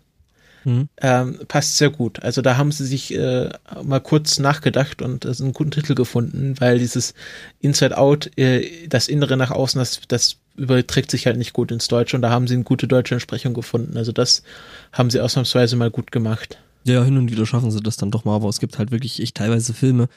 mhm. 0.65 0.89
ähm, 0.97 1.39
passt 1.47 1.77
sehr 1.77 1.89
gut. 1.89 2.21
Also 2.21 2.41
da 2.41 2.57
haben 2.57 2.71
sie 2.71 2.85
sich 2.85 3.13
äh, 3.15 3.49
mal 3.83 4.01
kurz 4.01 4.39
nachgedacht 4.39 5.01
und 5.01 5.25
einen 5.25 5.53
guten 5.53 5.71
Titel 5.71 5.95
gefunden, 5.95 6.55
weil 6.59 6.79
dieses 6.79 7.13
Inside 7.59 7.97
Out, 7.97 8.37
äh, 8.37 8.87
das 8.87 9.07
Innere 9.07 9.37
nach 9.37 9.51
außen, 9.51 9.79
das, 9.79 10.01
das 10.07 10.37
überträgt 10.57 11.11
sich 11.11 11.25
halt 11.25 11.37
nicht 11.37 11.53
gut 11.53 11.71
ins 11.71 11.87
Deutsche 11.87 12.15
und 12.15 12.21
da 12.21 12.29
haben 12.29 12.47
sie 12.47 12.55
eine 12.55 12.63
gute 12.63 12.87
deutsche 12.87 13.15
Entsprechung 13.15 13.53
gefunden. 13.53 13.97
Also 13.97 14.11
das 14.11 14.43
haben 14.91 15.09
sie 15.09 15.21
ausnahmsweise 15.21 15.75
mal 15.75 15.91
gut 15.91 16.11
gemacht. 16.11 16.57
Ja, 16.87 17.03
hin 17.03 17.17
und 17.17 17.31
wieder 17.31 17.47
schaffen 17.47 17.71
sie 17.71 17.81
das 17.81 17.97
dann 17.97 18.11
doch 18.11 18.25
mal, 18.25 18.35
aber 18.35 18.47
es 18.47 18.59
gibt 18.59 18.77
halt 18.77 18.91
wirklich 18.91 19.19
echt 19.19 19.37
teilweise 19.37 19.73
Filme. 19.73 20.07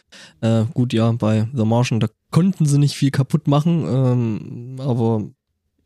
Äh, 0.43 0.65
gut, 0.75 0.93
ja, 0.93 1.11
bei 1.13 1.49
The 1.55 1.65
Martian, 1.65 1.99
da 1.99 2.09
konnten 2.31 2.67
sie 2.67 2.79
nicht 2.79 2.95
viel 2.95 3.11
kaputt 3.11 3.49
machen, 3.49 3.85
ähm, 3.89 4.77
aber. 4.79 5.31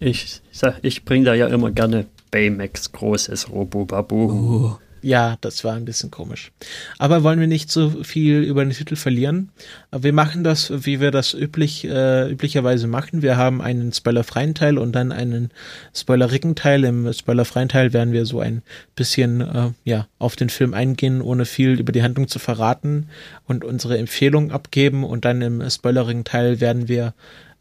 Ich 0.01 0.43
sag, 0.51 0.81
ich 0.83 1.05
bringe 1.05 1.27
da 1.27 1.35
ja 1.35 1.47
immer 1.47 1.71
gerne 1.71 2.07
Baymax 2.33 2.91
großes 2.91 3.51
Robo-Babu. 3.51 4.17
Oh. 4.17 4.79
Ja, 5.05 5.37
das 5.41 5.65
war 5.65 5.75
ein 5.75 5.85
bisschen 5.85 6.13
komisch. 6.13 6.53
Aber 6.97 7.25
wollen 7.25 7.41
wir 7.41 7.49
nicht 7.49 7.73
so 7.73 7.91
viel 8.05 8.43
über 8.43 8.65
den 8.65 8.73
Titel 8.73 8.95
verlieren? 8.95 9.51
Wir 9.91 10.13
machen 10.13 10.45
das, 10.45 10.87
wie 10.87 11.01
wir 11.01 11.11
das 11.11 11.35
üblich, 11.35 11.85
äh, 11.85 12.31
üblicherweise 12.31 12.87
machen. 12.87 13.21
Wir 13.21 13.37
haben 13.37 13.61
einen 13.61 13.93
spoilerfreien 13.93 14.55
Teil 14.55 14.79
und 14.79 14.93
dann 14.93 15.11
einen 15.11 15.51
spoilerigen 15.93 16.55
Teil. 16.55 16.85
Im 16.85 17.13
spoilerfreien 17.13 17.69
Teil 17.69 17.93
werden 17.93 18.13
wir 18.13 18.27
so 18.27 18.39
ein 18.39 18.63
bisschen 18.95 19.41
äh, 19.41 19.71
ja, 19.83 20.07
auf 20.21 20.37
den 20.37 20.51
Film 20.51 20.73
eingehen, 20.73 21.21
ohne 21.21 21.47
viel 21.47 21.81
über 21.81 21.91
die 21.91 22.05
Handlung 22.05 22.29
zu 22.29 22.39
verraten 22.39 23.09
und 23.49 23.65
unsere 23.65 23.99
Empfehlung 23.99 24.53
abgeben. 24.53 25.03
Und 25.03 25.25
dann 25.25 25.43
im 25.43 25.69
spoilerigen 25.69 26.23
Teil 26.23 26.61
werden 26.61 26.87
wir 26.87 27.13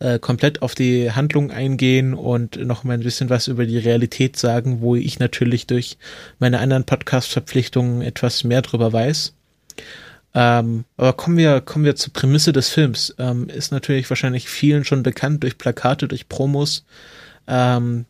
äh, 0.02 0.20
komplett 0.20 0.64
auf 0.64 0.74
die 0.74 1.12
Handlung 1.12 1.52
eingehen 1.52 2.14
und 2.16 2.56
noch 2.56 2.84
mal 2.84 2.94
ein 2.94 3.04
bisschen 3.04 3.30
was 3.30 3.48
über 3.48 3.66
die 3.66 3.78
Realität 3.78 4.36
sagen, 4.36 4.82
wo 4.82 4.96
ich 4.96 5.20
natürlich 5.20 5.68
durch 5.68 5.98
meine 6.40 6.60
anderen 6.60 6.86
Podcast-Verpflichtungen 6.86 8.02
etwas 8.02 8.44
mehr 8.44 8.64
drüber 8.64 8.92
weiß. 8.92 9.34
Ähm, 10.34 10.86
aber 10.98 11.14
kommen 11.14 11.38
wir, 11.38 11.62
kommen 11.62 11.86
wir 11.86 11.96
zur 11.96 12.14
Prämisse 12.14 12.52
des 12.52 12.70
Films. 12.70 13.14
Ähm, 13.20 13.48
ist 13.50 13.72
natürlich 13.72 14.10
wahrscheinlich 14.10 14.50
vielen 14.50 14.86
schon 14.86 15.04
bekannt 15.04 15.44
durch 15.44 15.58
Plakate, 15.60 16.08
durch 16.08 16.28
Promos. 16.28 16.84
Ähm, 17.48 18.06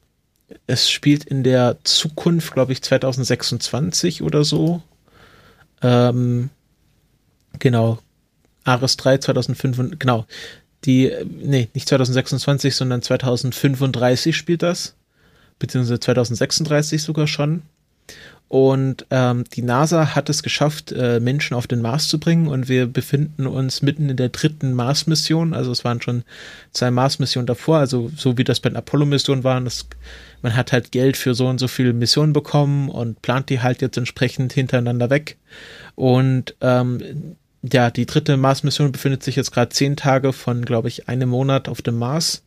es 0.67 0.89
spielt 0.89 1.25
in 1.25 1.43
der 1.43 1.77
Zukunft, 1.83 2.53
glaube 2.53 2.71
ich, 2.71 2.81
2026 2.81 4.21
oder 4.21 4.45
so. 4.45 4.81
Ähm, 5.81 6.51
genau. 7.59 7.99
Ares 8.63 8.95
3 8.95 9.17
2005, 9.17 9.99
genau. 9.99 10.25
Die, 10.85 11.11
nee, 11.25 11.69
nicht 11.73 11.87
2026, 11.87 12.75
sondern 12.75 13.01
2035 13.01 14.35
spielt 14.35 14.63
das. 14.63 14.95
Beziehungsweise 15.59 15.99
2036 15.99 17.03
sogar 17.03 17.27
schon. 17.27 17.61
Und 18.51 19.05
ähm, 19.11 19.45
die 19.53 19.61
NASA 19.61 20.13
hat 20.13 20.29
es 20.29 20.43
geschafft, 20.43 20.91
äh, 20.91 21.21
Menschen 21.21 21.53
auf 21.53 21.67
den 21.67 21.81
Mars 21.81 22.09
zu 22.09 22.19
bringen 22.19 22.47
und 22.47 22.67
wir 22.67 22.85
befinden 22.85 23.47
uns 23.47 23.81
mitten 23.81 24.09
in 24.09 24.17
der 24.17 24.27
dritten 24.27 24.73
Mars-Mission. 24.73 25.53
Also 25.53 25.71
es 25.71 25.85
waren 25.85 26.01
schon 26.01 26.23
zwei 26.71 26.91
Mars-Missionen 26.91 27.47
davor, 27.47 27.77
also 27.77 28.11
so 28.13 28.37
wie 28.37 28.43
das 28.43 28.59
bei 28.59 28.67
den 28.67 28.75
Apollo-Missionen 28.75 29.45
waren. 29.45 29.63
Das, 29.63 29.87
man 30.41 30.53
hat 30.53 30.73
halt 30.73 30.91
Geld 30.91 31.15
für 31.15 31.33
so 31.33 31.47
und 31.47 31.59
so 31.59 31.69
viele 31.69 31.93
Missionen 31.93 32.33
bekommen 32.33 32.89
und 32.89 33.21
plant 33.21 33.49
die 33.49 33.61
halt 33.61 33.81
jetzt 33.81 33.95
entsprechend 33.95 34.51
hintereinander 34.51 35.09
weg. 35.09 35.37
Und 35.95 36.53
ähm, 36.59 37.37
ja, 37.63 37.91
die 37.91 38.05
dritte 38.05 38.37
Mars-Mission 38.37 38.91
befindet 38.91 39.23
sich 39.23 39.35
jetzt 39.35 39.51
gerade 39.51 39.69
zehn 39.69 39.95
Tage 39.95 40.33
von, 40.33 40.65
glaube 40.65 40.87
ich, 40.87 41.07
einem 41.07 41.29
Monat 41.29 41.69
auf 41.69 41.81
dem 41.81 41.97
Mars. 41.97 42.43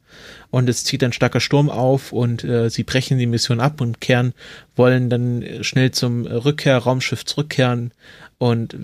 Und 0.50 0.68
es 0.68 0.85
zieht 0.85 1.03
ein 1.03 1.12
starker 1.12 1.40
Sturm 1.40 1.70
auf 1.70 2.12
und 2.12 2.44
äh, 2.44 2.70
sie 2.70 2.85
brechen 2.85 3.18
die 3.18 3.27
Mission 3.27 3.61
ab 3.61 3.81
und 3.81 4.00
kehren, 4.00 4.33
wollen 4.77 5.11
dann 5.11 5.44
schnell 5.62 5.90
zum 5.90 6.24
Rückkehr-Raumschiff 6.27 7.24
zurückkehren. 7.24 7.92
Und 8.38 8.77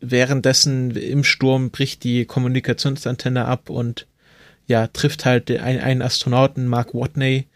währenddessen 0.00 0.90
im 0.96 1.24
Sturm 1.24 1.70
bricht 1.70 2.04
die 2.04 2.24
Kommunikationsantenne 2.24 3.44
ab 3.44 3.70
und 3.70 4.06
ja, 4.66 4.86
trifft 4.86 5.24
halt 5.24 5.50
ein, 5.50 5.80
einen 5.80 6.02
Astronauten, 6.02 6.66
Mark 6.66 6.94
Watney, 6.94 7.46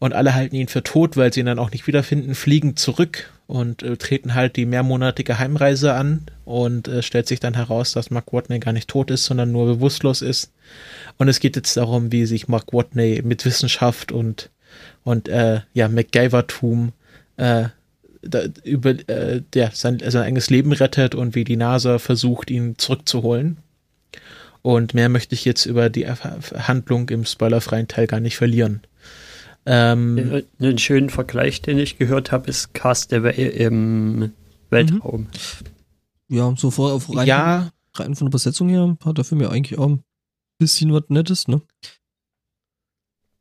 und 0.00 0.12
alle 0.12 0.34
halten 0.34 0.56
ihn 0.56 0.68
für 0.68 0.82
tot, 0.82 1.16
weil 1.16 1.32
sie 1.32 1.40
ihn 1.40 1.46
dann 1.46 1.60
auch 1.60 1.70
nicht 1.70 1.86
wiederfinden, 1.86 2.34
fliegen 2.34 2.76
zurück 2.76 3.30
und 3.54 3.84
äh, 3.84 3.96
treten 3.96 4.34
halt 4.34 4.56
die 4.56 4.66
mehrmonatige 4.66 5.38
Heimreise 5.38 5.94
an 5.94 6.22
und 6.44 6.88
äh, 6.88 7.02
stellt 7.02 7.28
sich 7.28 7.38
dann 7.38 7.54
heraus, 7.54 7.92
dass 7.92 8.10
Mark 8.10 8.32
Watney 8.32 8.58
gar 8.58 8.72
nicht 8.72 8.88
tot 8.88 9.12
ist, 9.12 9.26
sondern 9.26 9.52
nur 9.52 9.66
bewusstlos 9.66 10.22
ist. 10.22 10.52
Und 11.18 11.28
es 11.28 11.38
geht 11.38 11.54
jetzt 11.54 11.76
darum, 11.76 12.10
wie 12.10 12.26
sich 12.26 12.48
Mark 12.48 12.72
Watney 12.72 13.22
mit 13.24 13.44
Wissenschaft 13.44 14.10
und 14.10 14.50
und 15.04 15.28
äh, 15.28 15.60
ja 15.72 15.88
MacGyver-Tum 15.88 16.94
äh, 17.36 17.66
da, 18.22 18.42
über 18.64 18.90
äh, 19.08 19.42
ja, 19.54 19.70
sein, 19.72 20.00
sein 20.04 20.22
eigenes 20.22 20.50
Leben 20.50 20.72
rettet 20.72 21.14
und 21.14 21.36
wie 21.36 21.44
die 21.44 21.56
NASA 21.56 22.00
versucht, 22.00 22.50
ihn 22.50 22.76
zurückzuholen. 22.76 23.58
Und 24.62 24.94
mehr 24.94 25.08
möchte 25.08 25.36
ich 25.36 25.44
jetzt 25.44 25.66
über 25.66 25.90
die 25.90 26.08
Handlung 26.08 27.08
im 27.08 27.24
spoilerfreien 27.24 27.86
Teil 27.86 28.08
gar 28.08 28.18
nicht 28.18 28.36
verlieren. 28.36 28.80
Ähm, 29.66 30.44
Einen 30.58 30.78
schönen 30.78 31.10
Vergleich, 31.10 31.62
den 31.62 31.78
ich 31.78 31.98
gehört 31.98 32.32
habe, 32.32 32.48
ist 32.48 32.74
Castaway 32.74 33.48
im 33.48 34.32
Weltraum. 34.70 35.28
Ja, 36.28 36.54
so 36.56 36.70
vor 36.70 36.92
auf 36.92 37.14
rein, 37.14 37.26
ja. 37.26 37.70
rein 37.94 38.14
von 38.14 38.26
der 38.26 38.32
Besetzung 38.32 38.68
her 38.68 38.96
hat 39.04 39.18
der 39.18 39.24
Film 39.24 39.40
ja 39.40 39.50
eigentlich 39.50 39.78
auch 39.78 39.88
ein 39.88 40.02
bisschen 40.58 40.92
was 40.92 41.04
Nettes, 41.08 41.48
ne? 41.48 41.62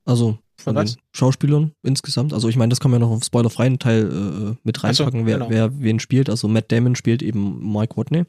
Also 0.05 0.37
von 0.57 0.75
den 0.75 0.91
Schauspielern 1.11 1.73
insgesamt. 1.81 2.33
Also 2.33 2.47
ich 2.47 2.55
meine, 2.55 2.69
das 2.69 2.79
kann 2.79 2.91
man 2.91 3.01
ja 3.01 3.07
noch 3.07 3.15
auf 3.15 3.23
spoilerfreien 3.23 3.79
Teil 3.79 4.03
äh, 4.03 4.55
mit 4.63 4.83
reinpacken, 4.83 5.21
so, 5.21 5.25
genau. 5.25 5.49
wer, 5.49 5.71
wer 5.71 5.79
wen 5.81 5.99
spielt. 5.99 6.29
Also 6.29 6.47
Matt 6.47 6.71
Damon 6.71 6.95
spielt 6.95 7.21
eben 7.21 7.73
Mike 7.73 7.97
Watney. 7.97 8.23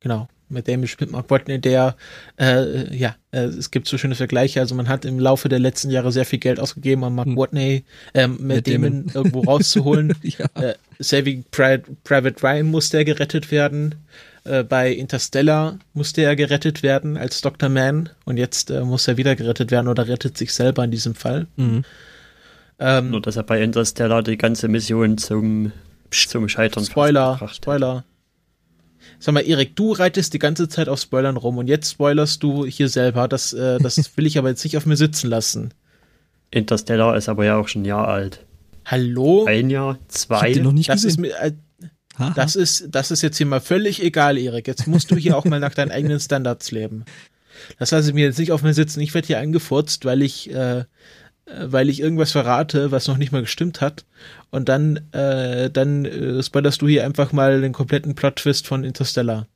Genau 0.00 0.28
mit 0.52 0.68
dem 0.68 0.86
spielt 0.86 1.10
Mark 1.10 1.30
Watney, 1.30 1.60
der, 1.60 1.96
äh, 2.38 2.94
ja, 2.94 3.16
äh, 3.32 3.44
es 3.44 3.70
gibt 3.70 3.88
so 3.88 3.98
schöne 3.98 4.14
Vergleiche. 4.14 4.60
Also 4.60 4.74
man 4.74 4.88
hat 4.88 5.04
im 5.04 5.18
Laufe 5.18 5.48
der 5.48 5.58
letzten 5.58 5.90
Jahre 5.90 6.12
sehr 6.12 6.24
viel 6.24 6.38
Geld 6.38 6.60
ausgegeben, 6.60 7.02
um 7.02 7.14
Mark 7.14 7.28
hm. 7.28 7.36
Watney, 7.36 7.84
äh, 8.14 8.28
mit 8.28 8.66
dem 8.66 9.06
irgendwo 9.12 9.40
rauszuholen. 9.40 10.14
ja. 10.22 10.46
äh, 10.54 10.74
Saving 10.98 11.44
Private 11.50 12.42
Ryan 12.42 12.66
musste 12.66 12.98
er 12.98 13.04
gerettet 13.04 13.50
werden. 13.50 13.96
Äh, 14.44 14.64
bei 14.64 14.92
Interstellar 14.92 15.78
musste 15.94 16.22
er 16.22 16.34
gerettet 16.34 16.82
werden 16.82 17.16
als 17.16 17.40
Dr. 17.40 17.68
Man 17.68 18.10
und 18.24 18.38
jetzt 18.38 18.70
äh, 18.70 18.82
muss 18.82 19.06
er 19.06 19.16
wieder 19.16 19.36
gerettet 19.36 19.70
werden 19.70 19.88
oder 19.88 20.08
rettet 20.08 20.36
sich 20.36 20.52
selber 20.52 20.84
in 20.84 20.90
diesem 20.90 21.14
Fall. 21.14 21.46
Mhm. 21.56 21.84
Ähm, 22.78 23.10
Nur, 23.10 23.22
dass 23.22 23.36
er 23.36 23.44
bei 23.44 23.62
Interstellar 23.62 24.22
die 24.22 24.36
ganze 24.36 24.66
Mission 24.66 25.16
zum, 25.16 25.70
zum 26.10 26.48
Scheitern 26.48 26.84
Spoiler, 26.84 27.40
Spoiler. 27.52 28.04
Sag 29.22 29.34
mal, 29.34 29.46
Erik, 29.46 29.76
du 29.76 29.92
reitest 29.92 30.34
die 30.34 30.40
ganze 30.40 30.68
Zeit 30.68 30.88
auf 30.88 30.98
Spoilern 30.98 31.36
rum 31.36 31.56
und 31.56 31.68
jetzt 31.68 31.92
spoilerst 31.92 32.42
du 32.42 32.66
hier 32.66 32.88
selber. 32.88 33.28
Das, 33.28 33.52
äh, 33.52 33.78
das 33.78 33.96
will 34.16 34.26
ich 34.26 34.36
aber 34.36 34.48
jetzt 34.48 34.64
nicht 34.64 34.76
auf 34.76 34.84
mir 34.84 34.96
sitzen 34.96 35.30
lassen. 35.30 35.72
Interstellar 36.50 37.16
ist 37.16 37.28
aber 37.28 37.44
ja 37.44 37.56
auch 37.56 37.68
schon 37.68 37.82
ein 37.82 37.84
Jahr 37.84 38.08
alt. 38.08 38.44
Hallo? 38.84 39.44
Ein 39.44 39.70
Jahr, 39.70 40.00
zwei. 40.08 40.50
Ich 40.50 40.56
hab 40.56 40.64
noch 40.64 40.72
nicht 40.72 40.88
das 40.88 41.04
gesehen. 41.04 41.10
ist 41.10 41.18
mir, 41.38 41.40
äh, 41.40 41.52
das 42.34 42.56
ist, 42.56 42.88
das 42.90 43.12
ist 43.12 43.22
jetzt 43.22 43.36
hier 43.36 43.46
mal 43.46 43.60
völlig 43.60 44.02
egal, 44.02 44.36
Erik. 44.36 44.66
Jetzt 44.66 44.88
musst 44.88 45.12
du 45.12 45.14
hier 45.14 45.36
auch 45.36 45.44
mal 45.44 45.60
nach 45.60 45.74
deinen 45.74 45.92
eigenen 45.92 46.18
Standards 46.18 46.72
leben. 46.72 47.04
Das 47.78 47.92
lasse 47.92 48.08
ich 48.08 48.14
mir 48.16 48.24
jetzt 48.24 48.40
nicht 48.40 48.50
auf 48.50 48.64
mir 48.64 48.74
sitzen. 48.74 48.98
Ich 49.02 49.14
werde 49.14 49.28
hier 49.28 49.38
angefurzt, 49.38 50.04
weil 50.04 50.22
ich, 50.22 50.50
äh, 50.50 50.82
weil 51.60 51.88
ich 51.88 52.00
irgendwas 52.00 52.32
verrate, 52.32 52.90
was 52.90 53.08
noch 53.08 53.16
nicht 53.16 53.32
mal 53.32 53.42
gestimmt 53.42 53.80
hat 53.80 54.04
und 54.50 54.68
dann, 54.68 54.96
äh, 55.12 55.70
dann 55.70 56.04
äh, 56.04 56.42
spoilerst 56.42 56.82
du 56.82 56.88
hier 56.88 57.04
einfach 57.04 57.32
mal 57.32 57.60
den 57.60 57.72
kompletten 57.72 58.14
Plot-Twist 58.14 58.66
von 58.66 58.84
Interstellar. 58.84 59.46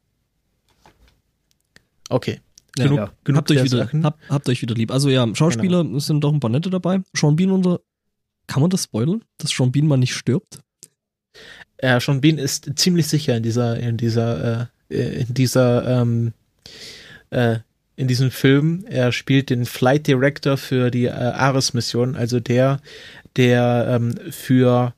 Okay. 2.09 2.41
Ja, 2.79 2.85
genug, 2.85 2.99
ja. 2.99 3.13
genug 3.25 3.39
habt, 3.39 3.51
euch 3.51 3.65
wieder, 3.65 3.91
hab, 4.03 4.19
habt 4.29 4.49
euch 4.49 4.61
wieder 4.61 4.75
lieb. 4.75 4.91
Also 4.91 5.09
ja, 5.09 5.27
Schauspieler 5.35 5.83
genau. 5.83 5.99
sind 5.99 6.21
doch 6.23 6.33
ein 6.33 6.41
paar 6.41 6.51
nette 6.51 6.71
dabei. 6.71 7.01
Sean 7.15 7.37
Bean 7.37 7.51
unter. 7.51 7.81
Kann 8.47 8.61
man 8.61 8.71
das 8.71 8.85
spoilern, 8.85 9.25
dass 9.39 9.51
Sean 9.51 9.73
Bean 9.73 9.87
mal 9.87 9.97
nicht 9.97 10.15
stirbt? 10.15 10.61
Ja, 11.83 11.99
Sean 11.99 12.21
Bean 12.21 12.39
ist 12.39 12.71
ziemlich 12.77 13.09
sicher 13.09 13.37
in 13.37 13.43
dieser, 13.43 13.79
in 13.79 13.97
dieser, 13.97 14.71
äh, 14.89 15.21
in 15.21 15.35
dieser, 15.35 16.03
ähm, 16.03 16.33
äh, 17.31 17.59
in 17.97 18.09
diesem 18.09 18.31
Film. 18.31 18.85
Er 18.89 19.11
spielt 19.11 19.51
den 19.51 19.65
Flight 19.65 20.07
Director 20.07 20.57
für 20.57 20.91
die 20.91 21.07
äh, 21.07 21.11
Ares-Mission, 21.11 22.15
also 22.15 22.41
der, 22.41 22.81
der 23.37 23.89
ähm, 23.91 24.15
für 24.31 24.95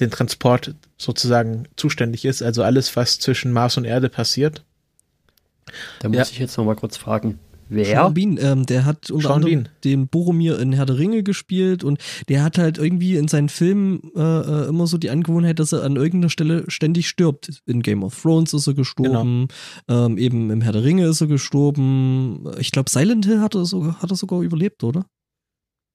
den 0.00 0.10
Transport 0.10 0.74
sozusagen 0.96 1.68
zuständig 1.76 2.24
ist, 2.24 2.42
also 2.42 2.62
alles, 2.62 2.96
was 2.96 3.18
zwischen 3.18 3.52
Mars 3.52 3.76
und 3.76 3.84
Erde 3.84 4.08
passiert. 4.08 4.64
Da 6.00 6.08
muss 6.08 6.16
ja. 6.16 6.22
ich 6.22 6.38
jetzt 6.38 6.56
noch 6.56 6.64
mal 6.64 6.76
kurz 6.76 6.96
fragen. 6.96 7.38
Wer? 7.70 7.84
Sean 7.84 8.14
Bean, 8.14 8.38
ähm, 8.42 8.66
der 8.66 8.84
hat 8.84 9.10
unter 9.10 9.28
Sean 9.28 9.36
anderem 9.36 9.62
Bean. 9.62 9.68
den 9.84 10.08
Boromir 10.08 10.58
in 10.58 10.72
Herr 10.72 10.86
der 10.86 10.98
Ringe 10.98 11.22
gespielt 11.22 11.84
und 11.84 11.98
der 12.28 12.42
hat 12.42 12.58
halt 12.58 12.78
irgendwie 12.78 13.16
in 13.16 13.28
seinen 13.28 13.48
Filmen 13.48 14.12
äh, 14.16 14.20
äh, 14.20 14.68
immer 14.68 14.88
so 14.88 14.98
die 14.98 15.08
Angewohnheit, 15.08 15.60
dass 15.60 15.72
er 15.72 15.84
an 15.84 15.96
irgendeiner 15.96 16.30
Stelle 16.30 16.64
ständig 16.68 17.08
stirbt. 17.08 17.62
In 17.66 17.82
Game 17.82 18.02
of 18.02 18.20
Thrones 18.20 18.52
ist 18.52 18.66
er 18.66 18.74
gestorben, 18.74 19.48
genau. 19.86 20.06
ähm, 20.06 20.18
eben 20.18 20.50
im 20.50 20.60
Herr 20.60 20.72
der 20.72 20.82
Ringe 20.82 21.06
ist 21.06 21.20
er 21.20 21.28
gestorben. 21.28 22.44
Ich 22.58 22.72
glaube, 22.72 22.90
Silent 22.90 23.24
Hill 23.24 23.40
hat 23.40 23.54
er, 23.54 23.64
sogar, 23.64 24.02
hat 24.02 24.10
er 24.10 24.16
sogar 24.16 24.40
überlebt, 24.42 24.82
oder? 24.82 25.06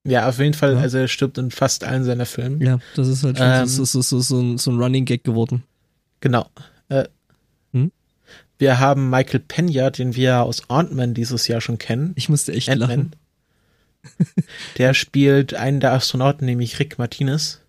Ja, 0.07 0.29
auf 0.29 0.39
jeden 0.39 0.53
Fall, 0.53 0.73
ja. 0.73 0.79
also 0.79 0.99
er 0.99 1.07
stirbt 1.07 1.37
in 1.37 1.51
fast 1.51 1.83
allen 1.83 2.03
seiner 2.03 2.25
Filme. 2.25 2.63
Ja, 2.63 2.79
das 2.95 3.07
ist 3.07 3.23
halt 3.23 3.37
schon 3.37 3.47
ähm, 3.47 3.65
so, 3.65 3.83
so, 3.85 4.01
so, 4.01 4.19
so, 4.19 4.39
ein, 4.39 4.57
so 4.57 4.71
ein 4.71 4.79
Running 4.79 5.03
Gag 5.03 5.23
geworden. 5.23 5.63
Genau. 6.21 6.47
Äh? 6.89 7.05
Wir 8.57 8.79
haben 8.79 9.09
Michael 9.09 9.41
Pena, 9.41 9.89
den 9.89 10.15
wir 10.15 10.43
aus 10.43 10.69
Ant-Man 10.69 11.13
dieses 11.13 11.47
Jahr 11.47 11.61
schon 11.61 11.77
kennen. 11.77 12.13
Ich 12.15 12.29
musste 12.29 12.53
echt 12.53 12.73
lachen. 12.73 13.15
Der 14.77 14.93
spielt 14.93 15.55
einen 15.55 15.79
der 15.79 15.93
Astronauten, 15.93 16.45
nämlich 16.45 16.79
Rick 16.79 16.99
Martinez. 16.99 17.61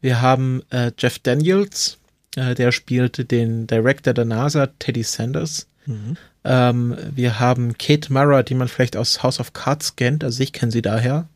Wir 0.00 0.20
haben 0.20 0.62
äh, 0.70 0.90
Jeff 0.98 1.18
Daniels, 1.20 1.98
äh, 2.36 2.54
der 2.54 2.72
spielt 2.72 3.30
den 3.30 3.66
Director 3.66 4.12
der 4.12 4.24
NASA, 4.24 4.68
Teddy 4.78 5.02
Sanders. 5.02 5.68
Mhm. 5.86 6.16
Ähm, 6.44 6.96
wir 7.14 7.40
haben 7.40 7.76
Kate 7.78 8.12
Mara, 8.12 8.42
die 8.42 8.54
man 8.54 8.68
vielleicht 8.68 8.96
aus 8.96 9.22
House 9.22 9.40
of 9.40 9.52
Cards 9.52 9.96
kennt, 9.96 10.22
also 10.22 10.42
ich 10.42 10.52
kenne 10.52 10.70
sie 10.70 10.82
daher. 10.82 11.28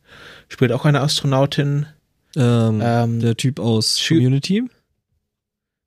Spielt 0.47 0.71
auch 0.71 0.85
eine 0.85 1.01
Astronautin. 1.01 1.87
Ähm, 2.35 2.81
ähm, 2.83 3.19
der 3.19 3.37
Typ 3.37 3.59
aus 3.59 4.01
Community. 4.07 4.63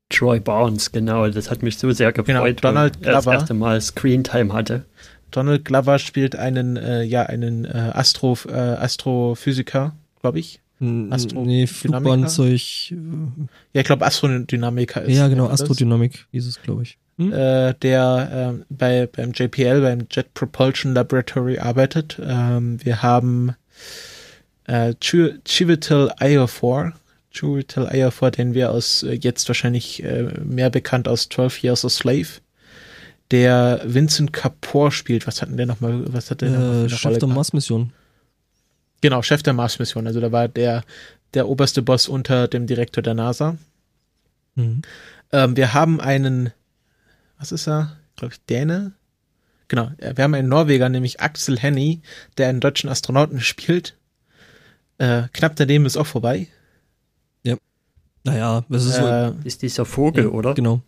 Troy 0.08 0.40
Barnes, 0.40 0.92
genau, 0.92 1.28
das 1.28 1.50
hat 1.50 1.62
mich 1.62 1.78
so 1.78 1.90
sehr 1.90 2.12
gefreut, 2.12 2.26
genau, 2.26 2.72
Donald 2.72 2.98
er 3.02 3.12
das 3.12 3.26
erste 3.26 3.54
Mal 3.54 3.80
Screentime 3.80 4.52
hatte. 4.52 4.84
Donald 5.30 5.64
Glover 5.64 5.98
spielt 5.98 6.36
einen, 6.36 6.76
äh, 6.76 7.02
ja, 7.02 7.24
einen 7.24 7.64
äh, 7.64 7.90
Astro, 7.92 8.38
äh, 8.48 8.52
Astrophysiker, 8.52 9.94
glaube 10.20 10.38
ich. 10.38 10.60
Astro 11.10 11.44
nee, 11.44 11.66
Flugbahnzeug. 11.66 12.90
Ja, 12.90 13.80
ich 13.80 13.84
glaube 13.84 14.04
Astrodynamiker 14.04 15.02
ist. 15.02 15.16
Ja, 15.16 15.26
genau, 15.28 15.48
Astrodynamik 15.48 16.26
hieß 16.32 16.46
es, 16.46 16.60
glaube 16.62 16.82
ich 16.82 16.98
hm? 17.18 17.32
äh, 17.32 17.74
der 17.74 18.58
äh, 18.58 18.64
bei, 18.68 19.06
beim 19.06 19.32
JPL, 19.32 19.80
beim 19.80 20.06
Jet 20.10 20.34
Propulsion 20.34 20.94
Laboratory 20.94 21.58
arbeitet. 21.58 22.20
Ähm, 22.22 22.78
wir 22.84 23.02
haben 23.02 23.54
äh, 24.64 24.94
Chivital 25.00 26.12
Iofor, 26.20 26.92
Chivital 27.36 27.94
Iofor, 27.94 28.30
den 28.30 28.54
wir 28.54 28.70
aus 28.70 29.02
äh, 29.02 29.12
jetzt 29.12 29.48
wahrscheinlich 29.48 30.02
äh, 30.02 30.22
mehr 30.42 30.70
bekannt 30.70 31.08
aus 31.08 31.28
12 31.28 31.62
Years 31.62 31.84
a 31.84 31.88
Slave. 31.88 32.28
Der 33.30 33.82
Vincent 33.84 34.32
Kapoor 34.32 34.92
spielt. 34.92 35.26
Was 35.26 35.42
hat 35.42 35.48
denn 35.48 35.56
der 35.56 35.66
nochmal? 35.66 36.04
Was 36.12 36.30
hat 36.30 36.40
der 36.40 36.84
äh, 36.84 36.88
Chef 36.88 37.18
der 37.18 37.28
Mars-Mission. 37.28 37.92
Genau, 39.00 39.22
Chef 39.22 39.42
der 39.42 39.52
Mars-Mission. 39.52 40.06
Also 40.06 40.20
da 40.20 40.32
war 40.32 40.48
der, 40.48 40.84
der 41.34 41.48
oberste 41.48 41.82
Boss 41.82 42.08
unter 42.08 42.48
dem 42.48 42.66
Direktor 42.66 43.02
der 43.02 43.14
NASA. 43.14 43.58
Mhm. 44.54 44.82
Ähm, 45.32 45.56
wir 45.56 45.74
haben 45.74 46.00
einen, 46.00 46.52
was 47.38 47.52
ist 47.52 47.66
er? 47.68 47.96
Glaube 48.16 48.34
ich, 48.34 48.44
Däne? 48.46 48.92
Genau, 49.68 49.90
wir 49.98 50.22
haben 50.22 50.34
einen 50.34 50.48
Norweger, 50.48 50.88
nämlich 50.88 51.20
Axel 51.20 51.58
Henny, 51.58 52.00
der 52.38 52.48
einen 52.48 52.60
deutschen 52.60 52.88
Astronauten 52.88 53.40
spielt. 53.40 53.96
Äh, 54.98 55.24
knapp 55.32 55.56
daneben 55.56 55.84
ist 55.86 55.96
auch 55.96 56.06
vorbei. 56.06 56.48
Ja. 58.26 58.32
Naja, 58.32 58.64
das 58.68 58.84
ist, 58.84 58.98
äh, 58.98 59.28
so, 59.28 59.34
ist 59.44 59.62
dieser 59.62 59.84
Vogel, 59.84 60.24
ja, 60.24 60.30
oder? 60.30 60.54
Genau. 60.54 60.80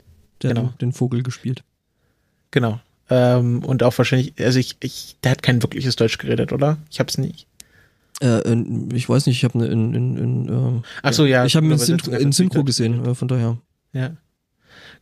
Der 0.43 0.55
genau. 0.55 0.69
hat 0.69 0.83
den 0.83 0.93
Vogel 0.93 1.23
gespielt. 1.23 1.63
Genau. 2.51 2.81
Ähm, 3.11 3.65
und 3.65 3.83
auch 3.83 3.97
wahrscheinlich, 3.97 4.35
also 4.39 4.59
ich, 4.59 4.77
ich, 4.81 5.17
der 5.23 5.33
hat 5.33 5.43
kein 5.43 5.63
wirkliches 5.63 5.97
Deutsch 5.97 6.19
geredet, 6.19 6.53
oder? 6.53 6.79
Ich 6.91 7.01
hab's 7.01 7.19
nicht. 7.19 7.47
Äh, 8.21 8.55
ich 8.93 9.09
weiß 9.09 9.27
nicht, 9.27 9.37
ich 9.37 9.45
habe 9.45 9.59
eine 9.59 9.69
in, 9.69 9.95
in, 9.95 10.17
in 10.17 10.49
äh, 10.49 10.83
Ach 11.03 11.13
so, 11.13 11.25
ja. 11.25 11.45
Ich 11.45 11.57
habe 11.57 11.67
ihn 11.67 11.73
in, 11.73 11.79
Synchro, 11.79 12.13
in 12.13 12.33
Synchro 12.33 12.65
gesehen, 12.65 13.05
äh, 13.07 13.15
von 13.15 13.29
daher. 13.29 13.59
Ja. 13.93 14.17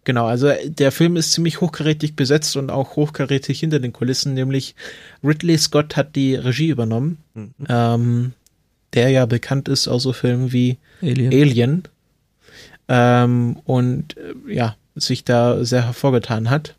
Genau, 0.05 0.27
also 0.27 0.53
der 0.67 0.93
Film 0.93 1.17
ist 1.17 1.33
ziemlich 1.33 1.61
hochkarätig 1.61 2.15
besetzt 2.15 2.57
und 2.57 2.71
auch 2.71 2.95
hochkarätig 2.95 3.59
hinter 3.59 3.81
den 3.81 3.93
Kulissen, 3.93 4.35
nämlich 4.35 4.77
Ridley 5.25 5.59
Scott 5.59 5.97
hat 5.97 6.15
die 6.15 6.37
Regie 6.37 6.69
übernommen, 6.69 7.19
mhm. 7.35 7.55
ähm, 7.69 8.33
der 8.95 9.11
ja 9.11 9.27
bekannt 9.27 9.69
ist 9.69 9.89
aus 9.89 10.05
so 10.05 10.13
Filmen 10.13 10.53
wie 10.53 10.79
Alien, 11.03 11.33
Alien 11.33 11.83
ähm, 12.89 13.61
und 13.65 14.17
äh, 14.17 14.53
ja, 14.53 14.77
sich 14.95 15.25
da 15.25 15.65
sehr 15.65 15.85
hervorgetan 15.85 16.51
hat. 16.51 16.75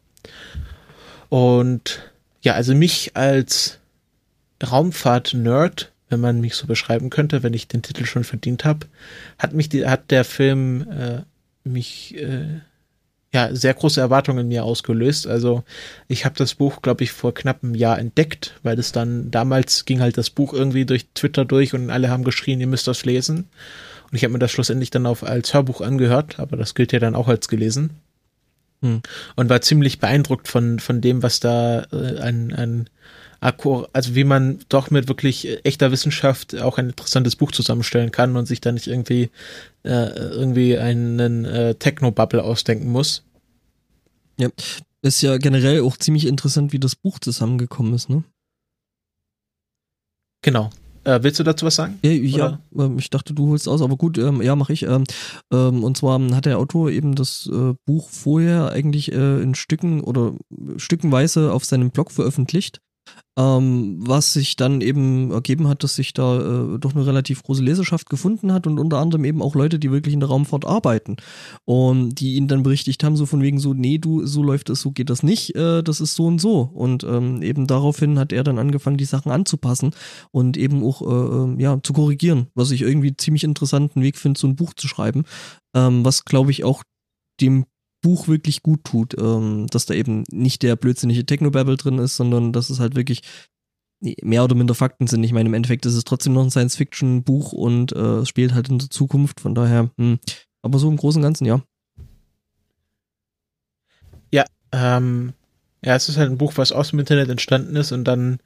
Und 1.29 2.01
ja, 2.41 2.53
also 2.53 2.73
mich 2.73 3.15
als 3.15 3.79
Raumfahrt-Nerd, 4.63 5.91
wenn 6.09 6.19
man 6.19 6.41
mich 6.41 6.55
so 6.55 6.67
beschreiben 6.67 7.09
könnte, 7.09 7.43
wenn 7.43 7.53
ich 7.53 7.67
den 7.67 7.81
Titel 7.81 8.05
schon 8.05 8.23
verdient 8.23 8.65
habe, 8.65 8.87
hat 9.37 9.53
mich 9.53 9.69
die, 9.69 9.85
hat 9.85 10.09
der 10.09 10.23
Film 10.23 10.87
äh, 10.89 11.21
mich 11.63 12.15
äh, 12.15 12.61
ja 13.33 13.53
sehr 13.53 13.73
große 13.73 13.99
Erwartungen 13.99 14.39
in 14.39 14.47
mir 14.47 14.63
ausgelöst. 14.63 15.27
Also 15.27 15.63
ich 16.07 16.25
habe 16.25 16.35
das 16.37 16.55
Buch, 16.55 16.81
glaube 16.81 17.03
ich, 17.03 17.11
vor 17.11 17.33
knapp 17.33 17.63
einem 17.63 17.75
Jahr 17.75 17.99
entdeckt, 17.99 18.55
weil 18.63 18.79
es 18.79 18.91
dann 18.91 19.29
damals 19.31 19.85
ging 19.85 19.99
halt 19.99 20.17
das 20.17 20.29
Buch 20.29 20.53
irgendwie 20.53 20.85
durch 20.85 21.07
Twitter 21.13 21.45
durch 21.45 21.73
und 21.73 21.89
alle 21.89 22.09
haben 22.09 22.23
geschrien, 22.23 22.61
ihr 22.61 22.67
müsst 22.67 22.87
das 22.87 23.05
lesen. 23.05 23.49
Und 24.09 24.15
ich 24.15 24.23
habe 24.23 24.33
mir 24.33 24.39
das 24.39 24.51
schlussendlich 24.51 24.89
dann 24.89 25.05
auf 25.05 25.23
als 25.23 25.53
Hörbuch 25.53 25.81
angehört, 25.81 26.39
aber 26.39 26.57
das 26.57 26.75
gilt 26.75 26.91
ja 26.93 26.99
dann 26.99 27.15
auch 27.15 27.27
als 27.27 27.47
gelesen. 27.47 27.91
Hm. 28.81 29.01
Und 29.35 29.49
war 29.49 29.61
ziemlich 29.61 29.99
beeindruckt 29.99 30.47
von, 30.47 30.79
von 30.79 31.01
dem, 31.01 31.23
was 31.23 31.39
da 31.39 31.87
äh, 31.91 32.19
an, 32.19 32.53
an 32.53 32.89
Akkor, 33.39 33.89
also 33.93 34.15
wie 34.15 34.23
man 34.23 34.59
doch 34.69 34.89
mit 34.89 35.07
wirklich 35.07 35.63
echter 35.65 35.91
Wissenschaft 35.91 36.55
auch 36.59 36.77
ein 36.77 36.89
interessantes 36.89 37.35
Buch 37.35 37.51
zusammenstellen 37.51 38.11
kann 38.11 38.35
und 38.35 38.45
sich 38.45 38.61
da 38.61 38.71
nicht 38.71 38.87
irgendwie 38.87 39.29
äh, 39.83 40.09
irgendwie 40.09 40.77
einen 40.77 41.45
äh, 41.45 41.75
Techno-Bubble 41.75 42.43
ausdenken 42.43 42.91
muss. 42.91 43.23
Ja, 44.39 44.49
ist 45.01 45.21
ja 45.21 45.37
generell 45.37 45.81
auch 45.81 45.97
ziemlich 45.97 46.25
interessant, 46.25 46.73
wie 46.73 46.79
das 46.79 46.95
Buch 46.95 47.19
zusammengekommen 47.19 47.93
ist, 47.93 48.09
ne? 48.09 48.23
Genau. 50.41 50.69
Äh, 51.07 51.23
willst 51.23 51.39
du 51.39 51.43
dazu 51.43 51.65
was 51.65 51.75
sagen? 51.75 51.99
Ja, 52.03 52.11
ja 52.11 52.59
ähm, 52.77 52.99
ich 52.99 53.09
dachte, 53.09 53.33
du 53.33 53.47
holst 53.47 53.69
aus, 53.69 53.81
aber 53.81 53.95
gut, 53.95 54.17
ähm, 54.17 54.41
ja, 54.41 54.57
mache 54.57 54.73
ich. 54.73 54.83
Ähm, 54.83 55.05
ähm, 55.53 55.85
und 55.85 55.95
zwar 55.95 56.19
hat 56.35 56.45
der 56.45 56.59
Autor 56.59 56.91
eben 56.91 57.15
das 57.15 57.49
äh, 57.49 57.73
Buch 57.85 58.09
vorher 58.09 58.71
eigentlich 58.73 59.13
äh, 59.13 59.41
in 59.41 59.55
Stücken 59.55 60.01
oder 60.01 60.33
stückenweise 60.75 61.53
auf 61.53 61.63
seinem 61.63 61.91
Blog 61.91 62.11
veröffentlicht 62.11 62.81
ähm, 63.37 63.97
was 63.99 64.33
sich 64.33 64.55
dann 64.55 64.81
eben 64.81 65.31
ergeben 65.31 65.67
hat, 65.67 65.83
dass 65.83 65.95
sich 65.95 66.13
da 66.13 66.37
äh, 66.39 66.79
doch 66.79 66.95
eine 66.95 67.05
relativ 67.05 67.43
große 67.43 67.63
Leserschaft 67.63 68.09
gefunden 68.09 68.51
hat 68.51 68.65
und 68.65 68.79
unter 68.79 68.97
anderem 68.97 69.25
eben 69.25 69.43
auch 69.43 69.53
Leute, 69.53 69.77
die 69.77 69.91
wirklich 69.91 70.15
in 70.15 70.19
der 70.19 70.29
Raumfahrt 70.29 70.65
arbeiten 70.65 71.17
und 71.63 72.15
die 72.15 72.35
ihn 72.35 72.47
dann 72.47 72.63
berichtigt 72.63 73.03
haben, 73.03 73.15
so 73.15 73.27
von 73.27 73.41
wegen 73.41 73.59
so, 73.59 73.75
nee, 73.75 73.99
du, 73.99 74.25
so 74.25 74.41
läuft 74.41 74.71
es, 74.71 74.81
so 74.81 74.91
geht 74.91 75.11
das 75.11 75.21
nicht, 75.21 75.55
äh, 75.55 75.83
das 75.83 76.01
ist 76.01 76.15
so 76.15 76.25
und 76.25 76.39
so. 76.39 76.61
Und 76.61 77.03
ähm, 77.03 77.43
eben 77.43 77.67
daraufhin 77.67 78.17
hat 78.17 78.33
er 78.33 78.43
dann 78.43 78.57
angefangen, 78.57 78.97
die 78.97 79.05
Sachen 79.05 79.31
anzupassen 79.31 79.91
und 80.31 80.57
eben 80.57 80.83
auch, 80.83 81.01
äh, 81.03 81.05
ähm, 81.43 81.59
ja, 81.59 81.79
zu 81.83 81.93
korrigieren, 81.93 82.47
was 82.55 82.71
ich 82.71 82.81
irgendwie 82.81 83.15
ziemlich 83.15 83.43
interessanten 83.43 84.01
Weg 84.01 84.17
finde, 84.17 84.39
so 84.39 84.47
ein 84.47 84.55
Buch 84.55 84.73
zu 84.73 84.87
schreiben, 84.87 85.25
ähm, 85.75 86.03
was 86.03 86.25
glaube 86.25 86.49
ich 86.49 86.63
auch 86.63 86.83
dem 87.39 87.65
Buch 88.07 88.29
wirklich 88.29 88.63
gut 88.63 88.85
tut, 88.85 89.19
ähm, 89.19 89.67
dass 89.69 89.85
da 89.85 89.93
eben 89.93 90.23
nicht 90.31 90.63
der 90.63 90.77
blödsinnige 90.77 91.25
Technobabble 91.25 91.75
drin 91.75 91.99
ist, 91.99 92.15
sondern 92.15 92.53
dass 92.53 92.69
es 92.69 92.79
halt 92.79 92.95
wirklich 92.95 93.21
mehr 93.99 94.45
oder 94.45 94.55
minder 94.55 94.75
Fakten 94.75 95.07
sind. 95.07 95.25
Ich 95.25 95.33
meine, 95.33 95.49
im 95.49 95.53
Endeffekt 95.53 95.85
ist 95.85 95.95
es 95.95 96.05
trotzdem 96.05 96.31
noch 96.31 96.43
ein 96.43 96.49
Science-Fiction-Buch 96.49 97.51
und 97.51 97.91
äh, 97.91 98.19
es 98.19 98.29
spielt 98.29 98.53
halt 98.53 98.69
in 98.69 98.79
der 98.79 98.89
Zukunft, 98.89 99.41
von 99.41 99.55
daher, 99.55 99.89
hm. 99.97 100.19
aber 100.61 100.79
so 100.79 100.89
im 100.89 100.95
Großen 100.95 101.19
und 101.19 101.23
Ganzen, 101.23 101.43
ja. 101.43 101.61
Ja, 104.31 104.45
ähm, 104.71 105.33
ja, 105.83 105.95
es 105.97 106.07
ist 106.07 106.15
halt 106.15 106.31
ein 106.31 106.37
Buch, 106.37 106.53
was 106.55 106.71
aus 106.71 106.91
dem 106.91 106.99
Internet 106.99 107.27
entstanden 107.27 107.75
ist 107.75 107.91
und 107.91 108.05
dann 108.05 108.39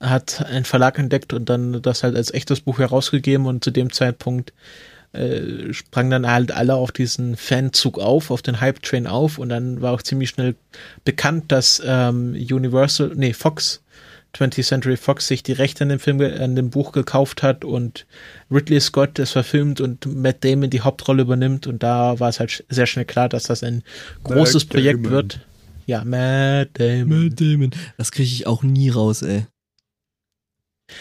hat 0.00 0.44
ein 0.44 0.66
Verlag 0.66 0.98
entdeckt 0.98 1.32
und 1.32 1.48
dann 1.48 1.80
das 1.80 2.02
halt 2.02 2.14
als 2.14 2.30
echtes 2.34 2.60
Buch 2.60 2.78
herausgegeben 2.78 3.46
und 3.46 3.64
zu 3.64 3.70
dem 3.70 3.90
Zeitpunkt 3.90 4.52
äh, 5.12 5.72
sprangen 5.72 6.10
dann 6.10 6.30
halt 6.30 6.52
alle 6.52 6.74
auf 6.74 6.92
diesen 6.92 7.36
Fanzug 7.36 7.98
auf, 7.98 8.30
auf 8.30 8.42
den 8.42 8.60
Hype-Train 8.60 9.06
auf 9.06 9.38
und 9.38 9.48
dann 9.48 9.80
war 9.80 9.92
auch 9.92 10.02
ziemlich 10.02 10.30
schnell 10.30 10.54
bekannt, 11.04 11.50
dass 11.50 11.82
ähm, 11.84 12.32
Universal, 12.34 13.12
nee, 13.16 13.32
Fox, 13.32 13.82
20th 14.36 14.66
Century 14.66 14.96
Fox 14.96 15.26
sich 15.26 15.42
die 15.42 15.52
Rechte 15.52 15.84
an 15.84 15.88
dem 15.88 15.98
Film, 15.98 16.20
an 16.20 16.54
dem 16.54 16.70
Buch 16.70 16.92
gekauft 16.92 17.42
hat 17.42 17.64
und 17.64 18.06
Ridley 18.50 18.80
Scott 18.80 19.18
es 19.18 19.32
verfilmt 19.32 19.80
und 19.80 20.04
Matt 20.06 20.44
Damon 20.44 20.70
die 20.70 20.82
Hauptrolle 20.82 21.22
übernimmt 21.22 21.66
und 21.66 21.82
da 21.82 22.20
war 22.20 22.28
es 22.28 22.38
halt 22.38 22.64
sehr 22.68 22.86
schnell 22.86 23.06
klar, 23.06 23.28
dass 23.28 23.44
das 23.44 23.62
ein 23.62 23.82
großes 24.24 24.66
Projekt 24.66 25.08
wird. 25.08 25.40
Ja, 25.86 26.04
Matt 26.04 26.78
Damon. 26.78 27.24
Matt 27.24 27.40
Damon. 27.40 27.70
Das 27.96 28.12
kriege 28.12 28.28
ich 28.30 28.46
auch 28.46 28.62
nie 28.62 28.90
raus, 28.90 29.22
ey. 29.22 29.46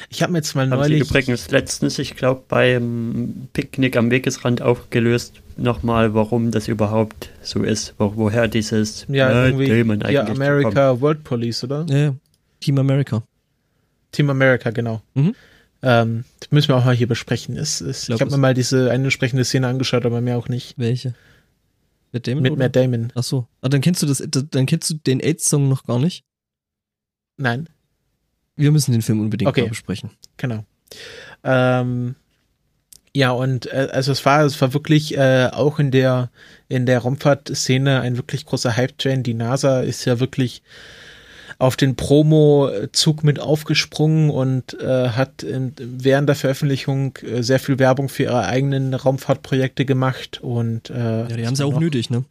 Ich 0.09 0.21
habe 0.21 0.33
mir 0.33 0.39
jetzt 0.39 0.55
mal 0.55 0.67
neulich. 0.67 1.03
Sie 1.03 1.09
übrigens 1.09 1.49
letztens, 1.49 1.97
ich 1.99 2.15
glaube, 2.15 2.43
beim 2.47 3.47
Picknick 3.53 3.95
am 3.95 4.11
Wegesrand 4.11 4.61
aufgelöst, 4.61 5.41
nochmal, 5.55 6.13
warum 6.13 6.51
das 6.51 6.67
überhaupt 6.67 7.29
so 7.41 7.63
ist, 7.63 7.93
wo, 7.97 8.13
woher 8.15 8.47
dieses 8.47 9.05
ja, 9.07 9.45
irgendwie, 9.45 9.71
eigentlich 9.71 10.11
ja, 10.11 10.25
America 10.25 10.89
kommt. 10.89 11.01
World 11.01 11.23
Police, 11.23 11.63
oder? 11.63 11.85
Ja, 11.89 12.13
Team 12.59 12.77
America. 12.79 13.23
Team 14.11 14.29
America, 14.29 14.71
genau. 14.71 15.01
Mhm. 15.13 15.35
Ähm, 15.83 16.23
das 16.39 16.51
müssen 16.51 16.69
wir 16.69 16.75
auch 16.75 16.85
mal 16.85 16.95
hier 16.95 17.07
besprechen. 17.07 17.55
Es, 17.55 17.81
es, 17.81 18.03
ich, 18.03 18.15
ich 18.15 18.21
habe 18.21 18.31
mir 18.31 18.37
mal 18.37 18.53
diese 18.53 18.91
eine 18.91 19.05
entsprechende 19.05 19.45
Szene 19.45 19.67
angeschaut, 19.67 20.05
aber 20.05 20.21
mehr 20.21 20.37
auch 20.37 20.49
nicht. 20.49 20.77
Welche? 20.77 21.13
Mit 22.11 22.27
Damon? 22.27 22.43
Mit 22.43 22.51
oder? 22.53 22.63
Matt 22.63 22.75
Damon. 22.75 23.13
Ach 23.15 23.23
so. 23.23 23.47
Ah, 23.61 23.69
dann 23.69 23.81
kennst 23.81 24.01
du 24.01 24.07
das, 24.07 24.23
dann 24.27 24.65
kennst 24.65 24.89
du 24.89 24.95
den 24.95 25.19
AIDS-Song 25.19 25.69
noch 25.69 25.83
gar 25.83 25.99
nicht? 25.99 26.23
Nein. 27.37 27.69
Wir 28.57 28.71
müssen 28.71 28.91
den 28.91 29.01
Film 29.01 29.21
unbedingt 29.21 29.49
okay. 29.49 29.61
mal 29.61 29.69
besprechen. 29.69 30.09
Genau. 30.35 30.65
Ähm, 31.43 32.15
ja, 33.13 33.31
und 33.31 33.65
äh, 33.71 33.87
also 33.91 34.11
es 34.11 34.25
war, 34.25 34.43
es 34.43 34.59
war 34.61 34.73
wirklich 34.73 35.17
äh, 35.17 35.49
auch 35.51 35.79
in 35.79 35.91
der 35.91 36.29
in 36.67 36.85
der 36.85 36.99
Raumfahrtszene 36.99 38.01
ein 38.01 38.17
wirklich 38.17 38.45
großer 38.45 38.75
Hype-Train. 38.75 39.23
Die 39.23 39.33
NASA 39.33 39.81
ist 39.81 40.05
ja 40.05 40.19
wirklich 40.19 40.61
auf 41.59 41.75
den 41.75 41.95
Promo-Zug 41.95 43.23
mit 43.23 43.39
aufgesprungen 43.39 44.29
und 44.29 44.79
äh, 44.79 45.09
hat 45.09 45.41
in, 45.41 45.73
während 45.79 46.29
der 46.29 46.35
Veröffentlichung 46.35 47.17
äh, 47.17 47.41
sehr 47.41 47.59
viel 47.59 47.79
Werbung 47.79 48.09
für 48.09 48.23
ihre 48.23 48.45
eigenen 48.45 48.93
Raumfahrtprojekte 48.93 49.85
gemacht 49.85 50.39
und 50.43 50.89
äh, 50.91 51.21
ja, 51.21 51.25
die 51.25 51.47
haben 51.47 51.55
sie 51.55 51.65
auch 51.65 51.79
nötig, 51.79 52.09
ne? 52.09 52.25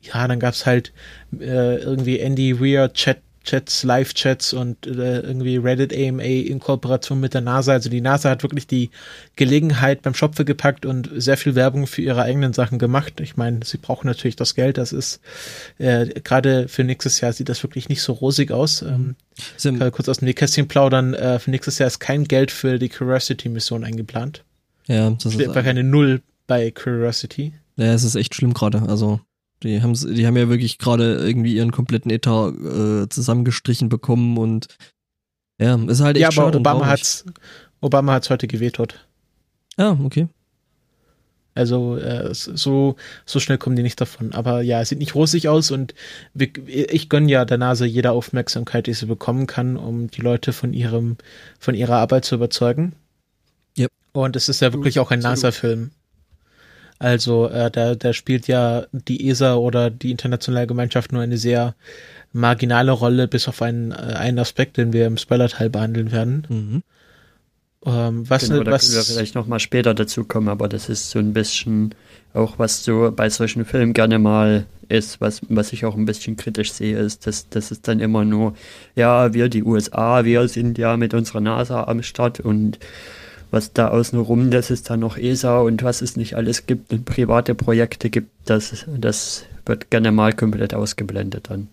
Ja, 0.00 0.26
dann 0.26 0.40
gab's 0.40 0.66
halt 0.66 0.92
äh, 1.38 1.76
irgendwie 1.76 2.18
Andy 2.18 2.60
Weir, 2.60 2.92
Chat 2.92 3.18
Chats, 3.48 3.82
Live-Chats 3.82 4.52
und 4.52 4.86
äh, 4.86 5.20
irgendwie 5.20 5.56
Reddit 5.56 5.94
AMA 5.94 6.22
in 6.22 6.60
Kooperation 6.60 7.18
mit 7.18 7.32
der 7.32 7.40
NASA. 7.40 7.72
Also 7.72 7.88
die 7.88 8.02
NASA 8.02 8.28
hat 8.28 8.42
wirklich 8.42 8.66
die 8.66 8.90
Gelegenheit 9.36 10.02
beim 10.02 10.12
Schopfe 10.12 10.44
gepackt 10.44 10.84
und 10.84 11.08
sehr 11.14 11.38
viel 11.38 11.54
Werbung 11.54 11.86
für 11.86 12.02
ihre 12.02 12.22
eigenen 12.22 12.52
Sachen 12.52 12.78
gemacht. 12.78 13.20
Ich 13.20 13.38
meine, 13.38 13.60
sie 13.64 13.78
brauchen 13.78 14.06
natürlich 14.06 14.36
das 14.36 14.54
Geld. 14.54 14.76
Das 14.76 14.92
ist 14.92 15.20
äh, 15.78 16.08
gerade 16.22 16.68
für 16.68 16.84
nächstes 16.84 17.22
Jahr 17.22 17.32
sieht 17.32 17.48
das 17.48 17.62
wirklich 17.62 17.88
nicht 17.88 18.02
so 18.02 18.12
rosig 18.12 18.50
aus. 18.50 18.82
Ähm, 18.82 19.16
ich 19.56 19.62
kann 19.62 19.92
kurz 19.92 20.10
aus 20.10 20.18
dem 20.18 20.26
Nähkästchen 20.26 20.68
plaudern. 20.68 21.14
Äh, 21.14 21.38
für 21.38 21.50
nächstes 21.50 21.78
Jahr 21.78 21.86
ist 21.86 22.00
kein 22.00 22.24
Geld 22.24 22.50
für 22.50 22.78
die 22.78 22.90
Curiosity-Mission 22.90 23.82
eingeplant. 23.82 24.44
Ja, 24.88 25.08
das 25.10 25.34
ist 25.34 25.40
einfach 25.40 25.64
keine 25.64 25.84
Null 25.84 26.20
bei 26.46 26.70
Curiosity. 26.70 27.54
Ja, 27.76 27.94
es 27.94 28.04
ist 28.04 28.14
echt 28.14 28.34
schlimm 28.34 28.52
gerade. 28.52 28.82
Also 28.82 29.20
die 29.62 29.82
haben, 29.82 29.94
die 29.94 30.26
haben 30.26 30.36
ja 30.36 30.48
wirklich 30.48 30.78
gerade 30.78 31.16
irgendwie 31.16 31.54
ihren 31.54 31.72
kompletten 31.72 32.10
Etat 32.10 32.50
äh, 32.50 33.08
zusammengestrichen 33.08 33.88
bekommen 33.88 34.38
und 34.38 34.68
ja, 35.60 35.74
ist 35.74 36.00
halt 36.00 36.16
echt 36.16 36.34
Ja, 36.34 36.42
aber 36.42 36.56
Obama 36.56 36.86
hat's, 36.86 37.24
Obama 37.80 38.12
hat's 38.12 38.30
heute 38.30 38.46
gewetot. 38.46 39.04
Ah, 39.76 39.96
okay. 40.04 40.28
Also 41.58 41.96
äh, 41.96 42.32
so, 42.32 42.94
so 43.26 43.40
schnell 43.40 43.58
kommen 43.58 43.74
die 43.74 43.82
nicht 43.82 44.00
davon. 44.00 44.32
Aber 44.32 44.62
ja, 44.62 44.80
es 44.80 44.90
sieht 44.90 45.00
nicht 45.00 45.16
rosig 45.16 45.48
aus 45.48 45.72
und 45.72 45.92
wir, 46.32 46.50
ich 46.68 47.08
gönne 47.08 47.28
ja 47.28 47.44
der 47.44 47.58
Nase 47.58 47.84
jede 47.84 48.12
Aufmerksamkeit, 48.12 48.86
die 48.86 48.94
sie 48.94 49.06
bekommen 49.06 49.48
kann, 49.48 49.76
um 49.76 50.08
die 50.08 50.20
Leute 50.20 50.52
von 50.52 50.72
ihrem, 50.72 51.16
von 51.58 51.74
ihrer 51.74 51.96
Arbeit 51.96 52.24
zu 52.24 52.36
überzeugen. 52.36 52.94
Yep. 53.76 53.90
Und 54.12 54.36
es 54.36 54.48
ist 54.48 54.60
ja 54.60 54.72
wirklich 54.72 55.00
auch 55.00 55.10
ein 55.10 55.18
NASA-Film. 55.18 55.90
Also 56.98 57.48
äh, 57.48 57.70
da, 57.70 57.94
da 57.94 58.12
spielt 58.12 58.48
ja 58.48 58.86
die 58.92 59.28
ESA 59.28 59.54
oder 59.54 59.90
die 59.90 60.10
internationale 60.10 60.66
Gemeinschaft 60.66 61.12
nur 61.12 61.22
eine 61.22 61.38
sehr 61.38 61.74
marginale 62.32 62.92
Rolle, 62.92 63.28
bis 63.28 63.48
auf 63.48 63.62
einen, 63.62 63.92
äh, 63.92 63.94
einen 63.94 64.38
Aspekt, 64.38 64.76
den 64.76 64.92
wir 64.92 65.06
im 65.06 65.16
Spoiler-Teil 65.16 65.70
behandeln 65.70 66.10
werden. 66.10 66.46
Mhm. 66.48 66.82
Ähm, 67.86 68.28
was, 68.28 68.48
genau, 68.48 68.64
da 68.64 68.72
was, 68.72 68.86
können 68.86 68.96
wir 68.96 69.04
vielleicht 69.04 69.36
nochmal 69.36 69.60
später 69.60 69.94
dazu 69.94 70.24
kommen, 70.24 70.48
aber 70.48 70.68
das 70.68 70.88
ist 70.88 71.10
so 71.10 71.20
ein 71.20 71.32
bisschen 71.32 71.94
auch, 72.34 72.58
was 72.58 72.84
so 72.84 73.12
bei 73.14 73.30
solchen 73.30 73.64
Filmen 73.64 73.92
gerne 73.92 74.18
mal 74.18 74.66
ist, 74.88 75.20
was, 75.20 75.42
was 75.48 75.72
ich 75.72 75.84
auch 75.84 75.94
ein 75.94 76.04
bisschen 76.04 76.36
kritisch 76.36 76.72
sehe, 76.72 76.98
ist, 76.98 77.26
dass 77.26 77.48
das 77.48 77.70
ist 77.70 77.86
dann 77.86 78.00
immer 78.00 78.24
nur, 78.24 78.54
ja, 78.96 79.32
wir 79.32 79.48
die 79.48 79.62
USA, 79.62 80.24
wir 80.24 80.48
sind 80.48 80.76
ja 80.78 80.96
mit 80.96 81.14
unserer 81.14 81.40
NASA 81.40 81.84
am 81.84 82.02
Start 82.02 82.40
und 82.40 82.78
was 83.50 83.72
da 83.72 83.88
außen 83.88 84.18
rum, 84.18 84.50
das 84.50 84.70
ist 84.70 84.90
dann 84.90 85.00
noch 85.00 85.16
ESA 85.16 85.60
und 85.60 85.82
was 85.82 86.02
es 86.02 86.16
nicht 86.16 86.34
alles 86.34 86.66
gibt 86.66 86.92
und 86.92 87.04
private 87.04 87.54
Projekte 87.54 88.10
gibt, 88.10 88.30
das, 88.44 88.86
das 88.86 89.44
wird 89.64 89.90
gerne 89.90 90.12
mal 90.12 90.32
komplett 90.32 90.74
ausgeblendet 90.74 91.50
dann. 91.50 91.68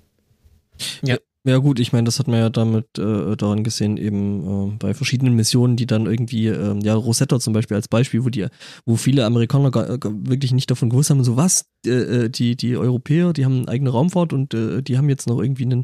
Ja. 1.02 1.18
Ja 1.48 1.58
gut, 1.60 1.80
ich 1.80 1.94
meine, 1.94 2.06
das 2.06 2.18
hat 2.18 2.28
man 2.28 2.40
ja 2.40 2.50
damit 2.50 2.98
äh, 2.98 3.36
daran 3.38 3.64
gesehen, 3.64 3.98
eben 3.98 4.72
äh, 4.74 4.78
bei 4.80 4.96
verschiedenen 4.96 5.36
Missionen, 5.36 5.76
die 5.76 5.86
dann 5.86 6.08
irgendwie, 6.08 6.48
äh, 6.48 6.80
ja, 6.82 6.96
Rosetta 6.96 7.40
zum 7.40 7.54
Beispiel 7.54 7.76
als 7.76 7.88
Beispiel, 7.88 8.26
wo 8.26 8.30
die, 8.30 8.48
wo 8.88 8.96
viele 8.96 9.26
Amerikaner 9.26 9.70
gar, 9.70 10.00
gar 10.00 10.12
wirklich 10.28 10.54
nicht 10.54 10.72
davon 10.72 10.90
gewusst 10.90 11.12
haben, 11.12 11.24
so 11.24 11.38
was, 11.38 11.66
äh, 11.86 11.90
äh, 12.26 12.30
die, 12.30 12.56
die 12.56 12.76
Europäer, 12.76 13.32
die 13.32 13.46
haben 13.46 13.60
eine 13.60 13.68
eigene 13.68 13.92
Raumfahrt 13.92 14.34
und 14.34 14.56
äh, 14.56 14.82
die 14.82 14.98
haben 14.98 15.08
jetzt 15.08 15.28
noch 15.28 15.40
irgendwie 15.40 15.66
einen, 15.66 15.84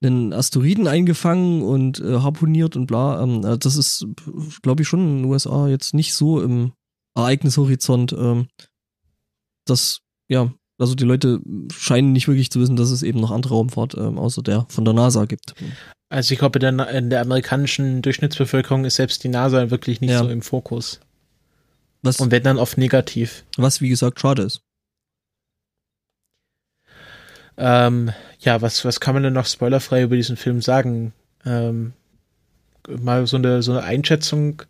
einen 0.00 0.32
Asteroiden 0.32 0.86
eingefangen 0.86 1.62
und 1.62 1.98
äh, 1.98 2.20
harponiert 2.20 2.76
und 2.76 2.86
bla. 2.86 3.20
Ähm, 3.20 3.44
also 3.44 3.56
das 3.56 3.76
ist, 3.76 4.06
glaube 4.62 4.82
ich, 4.82 4.88
schon 4.88 5.00
in 5.00 5.16
den 5.22 5.24
USA 5.24 5.66
jetzt 5.66 5.92
nicht 5.92 6.14
so 6.14 6.40
im 6.40 6.70
Ereignishorizont, 7.16 8.12
ähm, 8.12 8.46
dass, 9.66 10.02
ja, 10.28 10.52
also 10.80 10.94
die 10.94 11.04
Leute 11.04 11.40
scheinen 11.72 12.12
nicht 12.12 12.26
wirklich 12.26 12.50
zu 12.50 12.60
wissen, 12.60 12.74
dass 12.76 12.90
es 12.90 13.02
eben 13.02 13.20
noch 13.20 13.30
andere 13.30 13.54
Raumfahrt 13.54 13.94
ähm, 13.96 14.18
außer 14.18 14.42
der 14.42 14.66
von 14.68 14.84
der 14.84 14.94
NASA 14.94 15.26
gibt. 15.26 15.54
Also 16.08 16.32
ich 16.32 16.38
glaube, 16.40 16.58
in 16.66 16.78
der, 16.78 16.88
in 16.90 17.10
der 17.10 17.20
amerikanischen 17.20 18.02
Durchschnittsbevölkerung 18.02 18.84
ist 18.84 18.96
selbst 18.96 19.22
die 19.22 19.28
NASA 19.28 19.70
wirklich 19.70 20.00
nicht 20.00 20.10
Ja. 20.10 20.20
so 20.24 20.28
im 20.28 20.42
Fokus. 20.42 21.00
Was, 22.02 22.18
Und 22.18 22.30
wenn 22.30 22.42
dann 22.42 22.58
oft 22.58 22.78
negativ. 22.78 23.44
was 23.56 23.80
wie 23.80 23.90
gesagt 23.90 24.18
schade 24.20 24.42
ist. 24.42 24.62
Ähm, 27.56 28.10
ja, 28.40 28.62
was, 28.62 28.84
was 28.84 29.00
kann 29.00 29.14
man 29.14 29.22
denn 29.22 29.34
noch 29.34 29.46
spoilerfrei 29.46 30.02
über 30.02 30.16
diesen 30.16 30.36
Film 30.36 30.62
sagen? 30.62 31.12
Ähm, 31.44 31.92
mal 32.88 33.26
so 33.26 33.36
eine, 33.36 33.62
so 33.62 33.72
eine 33.72 33.82
Einschätzung. 33.82 34.62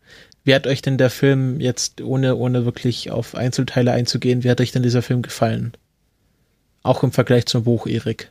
Wie 0.42 0.54
hat 0.54 0.66
euch 0.66 0.82
denn 0.82 0.98
der 0.98 1.10
Film 1.10 1.60
jetzt, 1.60 2.00
ohne, 2.00 2.34
ohne 2.36 2.64
wirklich 2.64 3.10
auf 3.10 3.34
Einzelteile 3.34 3.92
einzugehen, 3.92 4.42
wie 4.42 4.50
hat 4.50 4.60
euch 4.60 4.72
denn 4.72 4.82
dieser 4.82 5.02
Film 5.02 5.22
gefallen? 5.22 5.72
Auch 6.82 7.02
im 7.02 7.12
Vergleich 7.12 7.46
zum 7.46 7.64
Buch, 7.64 7.86
Erik. 7.86 8.30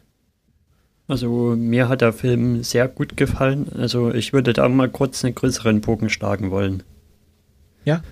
Also 1.08 1.56
mir 1.56 1.90
hat 1.90 2.02
der 2.02 2.14
Film 2.14 2.64
sehr 2.64 2.88
gut 2.88 3.18
gefallen. 3.18 3.68
Also 3.78 4.14
ich 4.14 4.32
würde 4.32 4.54
da 4.54 4.70
mal 4.70 4.90
kurz 4.90 5.24
einen 5.26 5.36
größeren 5.36 5.82
Bogen 5.82 6.10
schlagen 6.10 6.52
wollen. 6.52 6.84
Ja. 7.84 8.04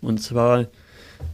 Und 0.00 0.22
zwar, 0.22 0.66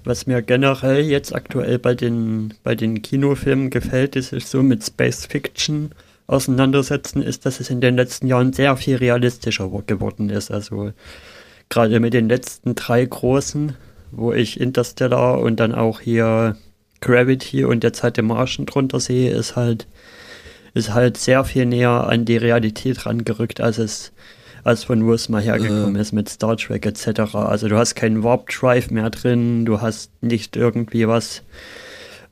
was 0.02 0.26
mir 0.26 0.42
generell 0.42 1.04
jetzt 1.04 1.34
aktuell 1.34 1.78
bei 1.78 1.94
den, 1.94 2.54
bei 2.62 2.74
den 2.74 3.02
Kinofilmen 3.02 3.70
gefällt, 3.70 4.16
ist 4.16 4.32
es 4.32 4.50
so 4.50 4.62
mit 4.62 4.84
Space 4.84 5.26
Fiction 5.26 5.92
auseinandersetzen, 6.26 7.22
ist, 7.22 7.46
dass 7.46 7.60
es 7.60 7.70
in 7.70 7.80
den 7.80 7.96
letzten 7.96 8.26
Jahren 8.26 8.52
sehr 8.52 8.76
viel 8.76 8.96
realistischer 8.96 9.70
wo- 9.70 9.82
geworden 9.86 10.30
ist. 10.30 10.50
Also 10.50 10.92
gerade 11.68 12.00
mit 12.00 12.14
den 12.14 12.28
letzten 12.28 12.74
drei 12.74 13.04
großen, 13.04 13.76
wo 14.10 14.32
ich 14.32 14.58
Interstellar 14.58 15.40
und 15.40 15.60
dann 15.60 15.74
auch 15.74 16.00
hier 16.00 16.56
Gravity 17.04 17.64
und 17.64 17.84
jetzt 17.84 18.02
halt 18.02 18.16
den 18.16 18.26
Martian 18.26 18.66
drunter 18.66 18.98
sehe, 19.00 19.30
ist 19.30 19.56
halt 19.56 19.86
ist 20.74 20.92
halt 20.92 21.16
sehr 21.16 21.44
viel 21.44 21.66
näher 21.66 22.08
an 22.08 22.24
die 22.24 22.36
Realität 22.36 23.06
rangerückt, 23.06 23.60
als 23.60 23.78
es 23.78 24.12
als 24.64 24.82
von 24.84 25.04
wo 25.06 25.12
es 25.12 25.28
mal 25.28 25.42
hergekommen 25.42 25.96
Äh. 25.96 26.00
ist 26.00 26.12
mit 26.12 26.28
Star 26.28 26.56
Trek 26.56 26.86
etc. 26.86 27.34
Also 27.34 27.68
du 27.68 27.76
hast 27.76 27.94
keinen 27.94 28.22
Warp 28.24 28.48
Drive 28.48 28.90
mehr 28.90 29.10
drin, 29.10 29.66
du 29.66 29.80
hast 29.80 30.10
nicht 30.22 30.56
irgendwie 30.56 31.06
was, 31.06 31.42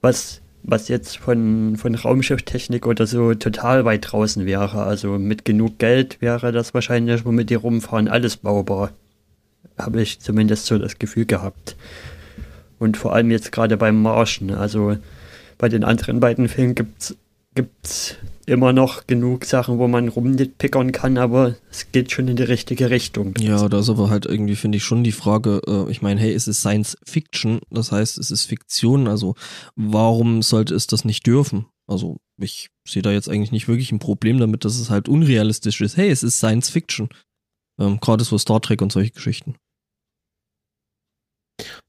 was, 0.00 0.40
was 0.62 0.88
jetzt 0.88 1.18
von, 1.18 1.76
von 1.76 1.94
Raumschifftechnik 1.94 2.86
oder 2.86 3.06
so 3.06 3.34
total 3.34 3.84
weit 3.84 4.10
draußen 4.10 4.46
wäre. 4.46 4.82
Also 4.82 5.18
mit 5.18 5.44
genug 5.44 5.78
Geld 5.78 6.22
wäre 6.22 6.52
das 6.52 6.72
wahrscheinlich, 6.72 7.26
womit 7.26 7.50
die 7.50 7.54
rumfahren, 7.54 8.08
alles 8.08 8.38
baubar. 8.38 8.92
Habe 9.78 10.00
ich 10.00 10.18
zumindest 10.20 10.66
so 10.66 10.78
das 10.78 10.98
Gefühl 10.98 11.26
gehabt. 11.26 11.76
Und 12.82 12.96
vor 12.96 13.14
allem 13.14 13.30
jetzt 13.30 13.52
gerade 13.52 13.76
beim 13.76 14.02
Marschen. 14.02 14.50
Also 14.50 14.96
bei 15.56 15.68
den 15.68 15.84
anderen 15.84 16.18
beiden 16.18 16.48
Filmen 16.48 16.74
gibt's 16.74 17.14
gibt's 17.54 18.16
immer 18.44 18.72
noch 18.72 19.06
genug 19.06 19.44
Sachen, 19.44 19.78
wo 19.78 19.86
man 19.86 20.08
rumpickern 20.08 20.90
kann, 20.90 21.16
aber 21.16 21.54
es 21.70 21.92
geht 21.92 22.10
schon 22.10 22.26
in 22.26 22.34
die 22.34 22.42
richtige 22.42 22.90
Richtung. 22.90 23.34
Ja, 23.38 23.68
da 23.68 23.78
ist 23.78 23.88
aber 23.88 24.10
halt 24.10 24.26
irgendwie, 24.26 24.56
finde 24.56 24.78
ich, 24.78 24.84
schon 24.84 25.04
die 25.04 25.12
Frage, 25.12 25.60
äh, 25.64 25.88
ich 25.92 26.02
meine, 26.02 26.20
hey, 26.20 26.32
es 26.32 26.48
ist 26.48 26.58
Science 26.58 26.98
Fiction, 27.04 27.60
das 27.70 27.92
heißt, 27.92 28.18
es 28.18 28.32
ist 28.32 28.46
Fiktion, 28.46 29.06
also 29.06 29.36
warum 29.76 30.42
sollte 30.42 30.74
es 30.74 30.88
das 30.88 31.04
nicht 31.04 31.24
dürfen? 31.26 31.66
Also 31.86 32.16
ich 32.36 32.70
sehe 32.88 33.02
da 33.02 33.12
jetzt 33.12 33.28
eigentlich 33.28 33.52
nicht 33.52 33.68
wirklich 33.68 33.92
ein 33.92 34.00
Problem 34.00 34.38
damit, 34.38 34.64
dass 34.64 34.80
es 34.80 34.90
halt 34.90 35.08
unrealistisch 35.08 35.80
ist. 35.82 35.96
Hey, 35.96 36.10
es 36.10 36.24
ist 36.24 36.38
Science 36.38 36.68
Fiction. 36.68 37.10
Ähm, 37.78 38.00
Gerade 38.00 38.24
so 38.24 38.38
Star 38.38 38.60
Trek 38.60 38.82
und 38.82 38.90
solche 38.90 39.12
Geschichten. 39.12 39.54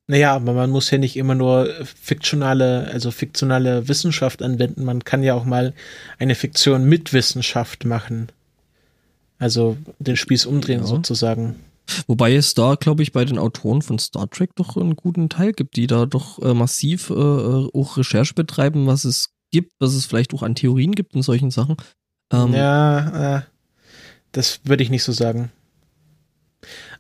Naja, 0.07 0.35
aber 0.35 0.53
man 0.53 0.69
muss 0.69 0.91
ja 0.91 0.97
nicht 0.97 1.15
immer 1.15 1.33
nur 1.33 1.69
fiktionale, 1.85 2.89
also 2.91 3.09
fiktionale 3.09 3.87
Wissenschaft 3.87 4.41
anwenden. 4.41 4.83
Man 4.83 5.03
kann 5.03 5.23
ja 5.23 5.33
auch 5.33 5.45
mal 5.45 5.73
eine 6.19 6.35
Fiktion 6.35 6.83
mit 6.85 7.13
Wissenschaft 7.13 7.85
machen. 7.85 8.29
Also 9.39 9.77
den 9.99 10.17
Spieß 10.17 10.45
umdrehen 10.45 10.81
Ja. 10.81 10.87
sozusagen. 10.87 11.55
Wobei 12.07 12.33
es 12.35 12.53
da, 12.53 12.75
glaube 12.75 13.03
ich, 13.03 13.11
bei 13.11 13.25
den 13.25 13.37
Autoren 13.37 13.81
von 13.81 13.99
Star 13.99 14.29
Trek 14.29 14.51
doch 14.55 14.77
einen 14.77 14.95
guten 14.95 15.29
Teil 15.29 15.51
gibt, 15.51 15.75
die 15.75 15.87
da 15.87 16.05
doch 16.05 16.39
äh, 16.41 16.53
massiv 16.53 17.09
äh, 17.09 17.13
äh, 17.13 17.69
auch 17.73 17.97
Recherche 17.97 18.33
betreiben, 18.33 18.87
was 18.87 19.03
es 19.03 19.29
gibt, 19.51 19.73
was 19.79 19.93
es 19.93 20.05
vielleicht 20.05 20.33
auch 20.33 20.43
an 20.43 20.55
Theorien 20.55 20.93
gibt 20.93 21.13
und 21.13 21.23
solchen 21.23 21.51
Sachen. 21.51 21.75
Ähm, 22.31 22.53
ja, 22.53 23.37
äh, 23.37 23.41
das 24.31 24.61
würde 24.63 24.83
ich 24.83 24.89
nicht 24.89 25.03
so 25.03 25.11
sagen. 25.11 25.51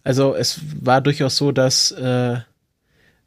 Also 0.03 0.35
es 0.35 0.59
war 0.81 0.99
durchaus 1.01 1.37
so, 1.37 1.51
dass, 1.53 1.91
äh, 1.91 2.39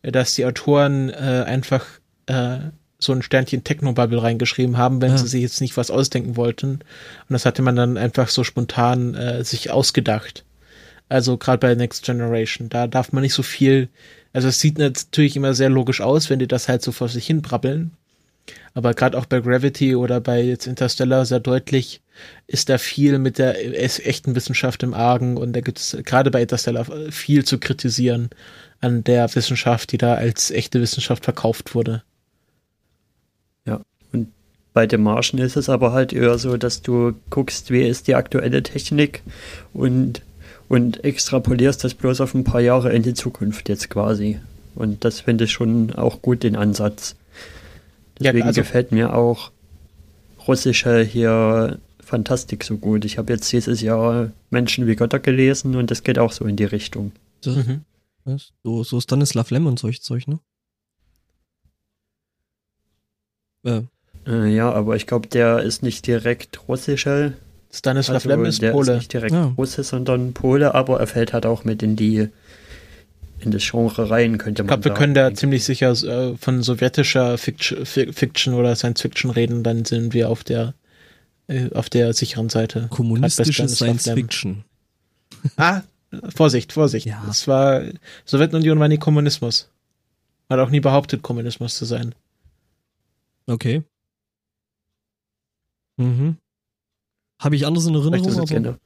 dass 0.03 0.35
die 0.35 0.45
Autoren 0.45 1.11
äh, 1.11 1.45
einfach 1.47 1.85
äh, 2.27 2.59
so 2.99 3.13
ein 3.13 3.23
Sternchen 3.23 3.63
Technobubble 3.65 4.23
reingeschrieben 4.23 4.79
haben, 4.79 5.03
wenn 5.03 5.13
Ja. 5.13 5.19
sie 5.19 5.27
sich 5.27 5.43
jetzt 5.43 5.61
nicht 5.61 5.77
was 5.77 5.91
ausdenken 5.91 6.37
wollten. 6.37 6.71
Und 6.77 6.83
das 7.31 7.45
hatte 7.45 7.63
man 7.63 7.77
dann 7.77 7.97
einfach 7.99 8.29
so 8.29 8.43
spontan 8.45 9.15
äh, 9.15 9.45
sich 9.45 9.71
ausgedacht. 9.71 10.45
Also 11.09 11.37
gerade 11.37 11.59
bei 11.59 11.75
Next 11.75 12.05
Generation, 12.05 12.69
da 12.69 12.87
darf 12.87 13.13
man 13.13 13.23
nicht 13.23 13.35
so 13.35 13.43
viel, 13.43 13.89
also 14.33 14.49
es 14.49 14.59
sieht 14.61 14.79
natürlich 14.79 15.37
immer 15.37 15.55
sehr 15.55 15.69
logisch 15.69 16.01
aus, 16.01 16.31
wenn 16.31 16.39
die 16.41 16.49
das 16.49 16.69
halt 16.69 16.83
so 16.83 16.91
vor 16.91 17.09
sich 17.09 17.27
hin 17.27 17.43
brabbeln. 17.43 17.93
Aber 18.75 18.95
gerade 18.95 19.17
auch 19.19 19.27
bei 19.27 19.41
Gravity 19.41 19.97
oder 19.97 20.21
bei 20.21 20.43
jetzt 20.43 20.67
Interstellar 20.67 21.25
sehr 21.27 21.41
deutlich 21.41 22.01
ist 22.47 22.69
da 22.69 22.79
viel 22.79 23.19
mit 23.19 23.39
der 23.39 23.83
es- 23.83 23.99
echten 24.01 24.35
Wissenschaft 24.35 24.83
im 24.83 24.95
Argen 24.95 25.37
und 25.37 25.53
da 25.53 25.61
gibt 25.61 25.79
es 25.79 25.97
gerade 26.05 26.31
bei 26.31 26.43
Interstellar 26.43 26.87
viel 27.11 27.45
zu 27.45 27.59
kritisieren 27.59 28.31
an 28.81 29.05
der 29.05 29.35
Wissenschaft, 29.35 29.93
die 29.93 29.99
da 29.99 30.15
als 30.15 30.51
echte 30.51 30.81
Wissenschaft 30.81 31.25
verkauft 31.25 31.75
wurde. 31.75 32.03
Bei 34.77 34.87
dem 34.87 35.05
Marschen 35.05 35.39
ist 35.39 35.57
es 35.57 35.71
aber 35.71 35.93
halt 35.93 36.13
eher 36.13 36.37
so, 36.37 36.59
dass 36.59 36.83
du 36.83 37.15
guckst, 37.31 37.71
wie 37.71 37.81
ist 37.81 38.09
die 38.09 38.15
aktuelle 38.15 38.63
Technik 38.63 39.23
und, 39.73 40.21
und 40.69 41.03
extrapolierst 41.03 41.83
das 41.83 41.95
bloß 41.95 42.21
auf 42.21 42.35
ein 42.35 42.45
paar 42.45 42.61
Jahre 42.61 42.93
in 42.93 43.03
die 43.03 43.15
Zukunft 43.15 43.71
jetzt 43.71 43.89
quasi. 43.89 44.39
Und 44.75 45.03
das 45.07 45.21
finde 45.21 45.45
ich 45.45 45.53
schon 45.53 45.95
auch 45.95 46.21
gut, 46.21 46.43
den 46.43 46.57
Ansatz. 46.57 47.17
Ja, 48.19 48.33
Deswegen 48.33 48.47
also- 48.49 48.61
gefällt 48.63 48.93
mir 48.93 49.15
auch 49.15 49.51
russische 50.47 51.03
hier 51.03 51.79
Fantastik 52.01 52.63
so 52.65 52.77
gut. 52.77 53.05
Ich 53.05 53.19
habe 53.19 53.33
jetzt 53.33 53.51
dieses 53.53 53.81
Jahr 53.81 54.31
Menschen 54.51 54.87
wie 54.87 54.95
Götter 54.97 55.19
gelesen 55.19 55.75
und 55.77 55.91
das 55.91 56.03
geht 56.05 56.19
auch 56.19 56.33
so 56.33 56.45
in 56.47 56.57
die 56.57 56.65
Richtung. 56.65 57.13
das, 57.43 57.57
Mhm. 57.57 57.85
was? 58.25 58.53
So, 58.65 58.83
so 58.85 59.01
Stanislav 59.01 59.51
Lem 59.51 59.67
und 59.67 59.79
solch 59.79 60.03
Zeug, 60.03 60.27
ne? 60.29 60.39
Äh, 63.65 63.83
Äh, 64.27 64.47
ja, 64.55 64.73
aber 64.73 64.97
ich 64.97 65.07
glaube, 65.07 65.29
der 65.29 65.61
ist 65.63 65.83
nicht 65.85 66.07
direkt 66.07 66.69
russischer. 66.69 67.33
Stanislav 67.73 68.17
Also, 68.17 68.29
Lem 68.29 68.45
ist 68.45 68.61
der 68.63 68.73
Pole. 68.73 68.93
ist 68.93 68.99
nicht 68.99 69.13
direkt 69.13 69.33
Ja. 69.35 69.53
Russe, 69.57 69.85
sondern 69.85 70.33
Pole, 70.33 70.75
aber 70.75 70.99
er 70.99 71.07
fällt 71.07 71.33
halt 71.33 71.47
auch 71.47 71.63
mit 71.65 71.83
in 71.83 71.95
die 71.95 72.29
in 73.47 73.53
das 73.53 73.63
Genre 73.69 74.11
rein, 74.11 74.37
könnte 74.39 74.63
Ich 74.63 74.69
man 74.69 74.81
glaube, 74.81 74.85
wir 74.85 74.95
können 74.95 75.15
da 75.15 75.33
ziemlich 75.35 75.65
sicher 75.65 75.93
äh, 75.93 76.37
von 76.37 76.63
sowjetischer 76.63 77.39
Fiction, 77.39 77.87
Fi- 77.87 78.13
Fiction 78.13 78.55
oder 78.55 78.77
Science 78.77 79.01
Fiction 79.01 79.31
reden, 79.31 79.63
dann 79.63 79.85
sind 79.85 80.13
wir 80.13 80.29
auf 80.29 80.45
der 80.45 80.75
äh, 81.49 81.71
auf 81.73 81.89
der 81.89 82.13
sicheren 82.13 82.49
Seite. 82.49 82.89
Kommunistische 82.91 83.69
Science. 83.69 84.11
Fiction. 84.11 84.65
Ah, 85.57 85.83
Vorsicht, 86.35 86.73
Vorsicht. 86.73 87.07
Ja. 87.07 87.25
Es 87.31 87.47
war 87.49 87.83
Sowjetunion 88.25 88.79
war 88.79 88.89
nie 88.89 88.99
Kommunismus. 88.99 89.71
Hat 90.49 90.59
auch 90.61 90.71
nie 90.71 90.81
behauptet, 90.81 91.23
Kommunismus 91.23 91.77
zu 91.77 91.85
sein. 91.85 92.15
Okay. 93.47 93.83
Mhm. 95.97 96.37
Habe 97.41 97.57
ich 97.57 97.67
anders 97.67 97.87
in 97.87 97.95
Erinnerung, 97.95 98.39
aber. 98.41 98.79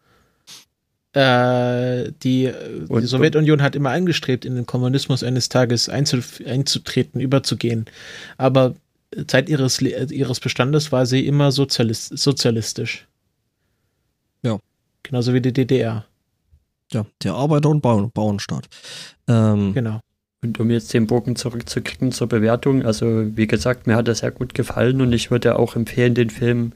Äh, 1.13 2.13
die, 2.23 2.45
äh, 2.45 2.87
die 2.89 3.07
Sowjetunion 3.07 3.63
hat 3.63 3.75
immer 3.75 3.91
angestrebt, 3.91 4.45
in 4.45 4.55
den 4.55 4.67
Kommunismus 4.67 5.25
eines 5.25 5.49
Tages 5.49 5.89
einzu, 5.89 6.19
einzutreten, 6.47 7.21
überzugehen. 7.21 7.87
Aber 8.37 8.75
Zeit 9.27 9.49
ihres, 9.49 9.83
äh, 9.83 10.07
ihres 10.11 10.39
Bestandes 10.39 10.93
war 10.93 11.07
sie 11.07 11.27
immer 11.27 11.51
sozialist, 11.51 12.17
sozialistisch. 12.17 13.09
Ja. 14.43 14.61
Genauso 15.03 15.35
wie 15.35 15.41
die 15.41 15.53
DDR. 15.53 16.05
ja, 16.93 17.07
der 17.23 17.35
Arbeiter- 17.35 17.71
und 17.71 17.81
Bauern, 17.81 18.11
Bauernstaat. 18.11 18.69
Ähm, 19.29 19.73
Genau. 19.75 20.01
Und 20.43 20.59
um 20.59 20.71
jetzt 20.71 20.95
den 20.95 21.07
Bogen 21.07 21.37
zurückzukriegen 21.37 22.13
zur 22.13 22.27
Bewertung, 22.29 22.83
also 22.83 23.37
wie 23.37 23.47
gesagt, 23.47 23.87
mir 23.87 23.97
hat 23.97 24.09
das 24.09 24.21
sehr 24.21 24.31
gut 24.31 24.55
gefallen 24.55 25.03
und 25.03 25.13
ich 25.13 25.31
würde 25.31 25.59
auch 25.59 25.77
empfehlen, 25.77 26.15
den 26.15 26.31
Film 26.31 26.73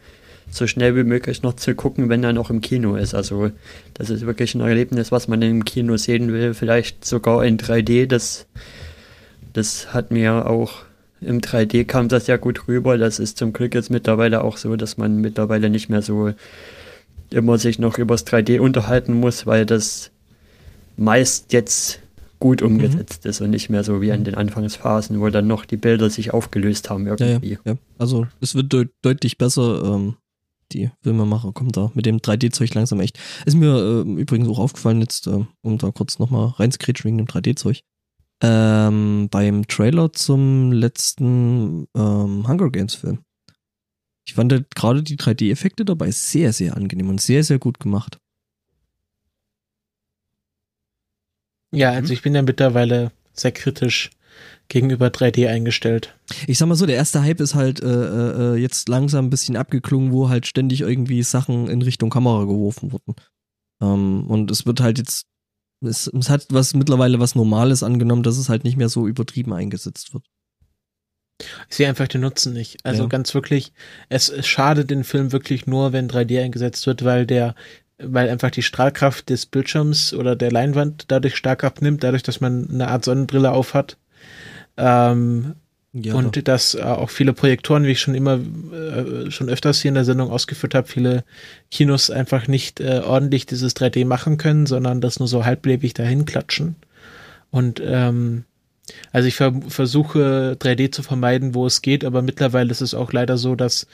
so 0.50 0.66
schnell 0.66 0.96
wie 0.96 1.04
möglich 1.04 1.42
noch 1.42 1.54
zu 1.54 1.74
gucken, 1.74 2.08
wenn 2.08 2.22
er 2.22 2.32
noch 2.32 2.50
im 2.50 2.60
Kino 2.60 2.96
ist. 2.96 3.14
Also 3.14 3.50
das 3.94 4.10
ist 4.10 4.26
wirklich 4.26 4.54
ein 4.54 4.60
Erlebnis, 4.60 5.10
was 5.10 5.28
man 5.28 5.42
im 5.42 5.64
Kino 5.64 5.96
sehen 5.96 6.32
will, 6.32 6.54
vielleicht 6.54 7.04
sogar 7.04 7.44
in 7.44 7.58
3D. 7.58 8.06
Das, 8.06 8.46
das 9.52 9.92
hat 9.92 10.10
mir 10.10 10.46
auch 10.46 10.82
im 11.20 11.40
3D 11.40 11.84
kam 11.84 12.08
das 12.08 12.26
sehr 12.26 12.38
gut 12.38 12.68
rüber. 12.68 12.98
Das 12.98 13.18
ist 13.18 13.38
zum 13.38 13.52
Glück 13.52 13.74
jetzt 13.74 13.90
mittlerweile 13.90 14.44
auch 14.44 14.56
so, 14.56 14.76
dass 14.76 14.96
man 14.96 15.20
mittlerweile 15.20 15.70
nicht 15.70 15.88
mehr 15.88 16.02
so 16.02 16.32
immer 17.30 17.58
sich 17.58 17.78
noch 17.78 17.98
übers 17.98 18.26
3D 18.26 18.60
unterhalten 18.60 19.14
muss, 19.14 19.46
weil 19.46 19.66
das 19.66 20.10
meist 20.96 21.52
jetzt 21.52 22.00
gut 22.38 22.62
umgesetzt 22.62 23.24
ist 23.26 23.40
und 23.40 23.50
nicht 23.50 23.70
mehr 23.70 23.84
so 23.84 24.02
wie 24.02 24.12
an 24.12 24.24
den 24.24 24.34
Anfangsphasen, 24.34 25.20
wo 25.20 25.30
dann 25.30 25.46
noch 25.46 25.64
die 25.64 25.78
Bilder 25.78 26.10
sich 26.10 26.34
aufgelöst 26.34 26.90
haben 26.90 27.06
ja, 27.06 27.16
ja, 27.18 27.26
irgendwie. 27.26 27.58
ja. 27.64 27.76
Also 27.96 28.26
es 28.40 28.54
wird 28.54 28.72
deut 28.72 28.88
deutlich 29.02 29.38
besser. 29.38 29.82
Ähm, 29.82 30.16
die 30.72 30.90
Filmemacher 31.02 31.52
kommen 31.52 31.72
da 31.72 31.90
mit 31.94 32.06
dem 32.06 32.18
3D-Zeug 32.18 32.74
langsam 32.74 33.00
echt. 33.00 33.18
Ist 33.46 33.56
mir 33.56 33.76
ähm, 33.76 34.18
übrigens 34.18 34.48
auch 34.48 34.58
aufgefallen, 34.58 35.00
jetzt, 35.00 35.26
ähm, 35.26 35.48
um 35.62 35.78
da 35.78 35.90
kurz 35.90 36.18
nochmal 36.18 36.48
reinzukretschen 36.48 37.08
wegen 37.08 37.18
dem 37.18 37.26
3D-Zeug. 37.26 37.80
Ähm, 38.42 39.28
beim 39.30 39.66
Trailer 39.66 40.12
zum 40.12 40.72
letzten 40.72 41.86
ähm, 41.96 42.46
Hunger 42.48 42.70
Games-Film. 42.70 43.20
Ich 44.26 44.34
fand 44.34 44.52
halt 44.52 44.74
gerade 44.74 45.02
die 45.02 45.16
3D-Effekte 45.16 45.84
dabei 45.84 46.10
sehr, 46.10 46.52
sehr 46.52 46.76
angenehm 46.76 47.08
und 47.10 47.20
sehr, 47.20 47.44
sehr 47.44 47.58
gut 47.58 47.78
gemacht. 47.78 48.18
Ja, 51.72 51.90
also 51.90 52.12
ich 52.12 52.22
bin 52.22 52.34
ja 52.34 52.42
mittlerweile 52.42 53.12
sehr 53.32 53.52
kritisch 53.52 54.10
gegenüber 54.68 55.08
3D 55.08 55.48
eingestellt. 55.48 56.16
Ich 56.46 56.58
sag 56.58 56.66
mal 56.68 56.74
so, 56.74 56.86
der 56.86 56.96
erste 56.96 57.22
Hype 57.22 57.40
ist 57.40 57.54
halt 57.54 57.82
äh, 57.82 58.54
äh, 58.54 58.56
jetzt 58.56 58.88
langsam 58.88 59.26
ein 59.26 59.30
bisschen 59.30 59.56
abgeklungen, 59.56 60.12
wo 60.12 60.28
halt 60.28 60.46
ständig 60.46 60.80
irgendwie 60.80 61.22
Sachen 61.22 61.68
in 61.68 61.82
Richtung 61.82 62.10
Kamera 62.10 62.44
geworfen 62.44 62.92
wurden. 62.92 63.14
Ähm, 63.82 64.26
und 64.28 64.50
es 64.50 64.66
wird 64.66 64.80
halt 64.80 64.98
jetzt, 64.98 65.26
es, 65.84 66.06
es 66.06 66.30
hat 66.30 66.46
was 66.50 66.74
mittlerweile 66.74 67.20
was 67.20 67.34
Normales 67.34 67.82
angenommen, 67.82 68.22
dass 68.22 68.38
es 68.38 68.48
halt 68.48 68.64
nicht 68.64 68.76
mehr 68.76 68.88
so 68.88 69.06
übertrieben 69.06 69.52
eingesetzt 69.52 70.14
wird. 70.14 70.24
Ich 71.68 71.76
sehe 71.76 71.88
einfach 71.88 72.08
den 72.08 72.20
Nutzen 72.20 72.52
nicht. 72.52 72.78
Also 72.84 73.02
Ja. 73.02 73.08
ganz 73.08 73.34
wirklich, 73.34 73.72
es, 74.08 74.28
es 74.28 74.46
schadet 74.46 74.90
den 74.90 75.04
Film 75.04 75.32
wirklich 75.32 75.66
nur, 75.66 75.92
wenn 75.92 76.08
3D 76.08 76.42
eingesetzt 76.42 76.86
wird, 76.86 77.04
weil 77.04 77.26
der, 77.26 77.54
weil 77.98 78.28
einfach 78.28 78.50
die 78.50 78.62
Strahlkraft 78.62 79.28
des 79.30 79.46
Bildschirms 79.46 80.14
oder 80.14 80.36
der 80.36 80.52
Leinwand 80.52 81.06
dadurch 81.08 81.36
stark 81.36 81.64
abnimmt, 81.64 82.02
dadurch, 82.04 82.22
dass 82.22 82.40
man 82.40 82.70
eine 82.70 82.88
Art 82.88 83.04
Sonnenbrille 83.04 83.52
aufhat. 83.52 83.98
Ähm, 84.76 85.54
Ja, 85.92 86.14
und 86.14 86.48
dass 86.48 86.74
äh, 86.74 86.82
auch 86.82 87.10
viele 87.10 87.32
Projektoren, 87.32 87.84
wie 87.84 87.92
ich 87.92 88.00
schon 88.00 88.16
immer, 88.16 88.40
äh, 88.72 89.30
schon 89.30 89.48
öfters 89.48 89.80
hier 89.80 89.90
in 89.90 89.94
der 89.94 90.04
Sendung 90.04 90.30
ausgeführt 90.30 90.74
habe, 90.74 90.88
viele 90.88 91.24
Kinos 91.70 92.10
einfach 92.10 92.48
nicht 92.48 92.80
äh, 92.80 93.00
ordentlich 93.04 93.46
dieses 93.46 93.76
3D 93.76 94.04
machen 94.04 94.36
können, 94.36 94.66
sondern 94.66 95.00
das 95.00 95.20
nur 95.20 95.28
so 95.28 95.44
halblebig 95.44 95.94
dahin 95.94 96.24
klatschen. 96.24 96.74
Und 97.50 97.80
ähm, 97.84 98.44
also 99.12 99.26
ich 99.28 99.34
ver 99.36 99.52
versuche 99.68 100.56
3D 100.60 100.90
zu 100.92 101.02
vermeiden, 101.02 101.54
wo 101.54 101.66
es 101.66 101.80
geht, 101.82 102.04
aber 102.04 102.20
mittlerweile 102.22 102.70
ist 102.70 102.80
es 102.82 102.94
auch 102.94 103.12
leider 103.12 103.38
so, 103.38 103.54
dass 103.54 103.86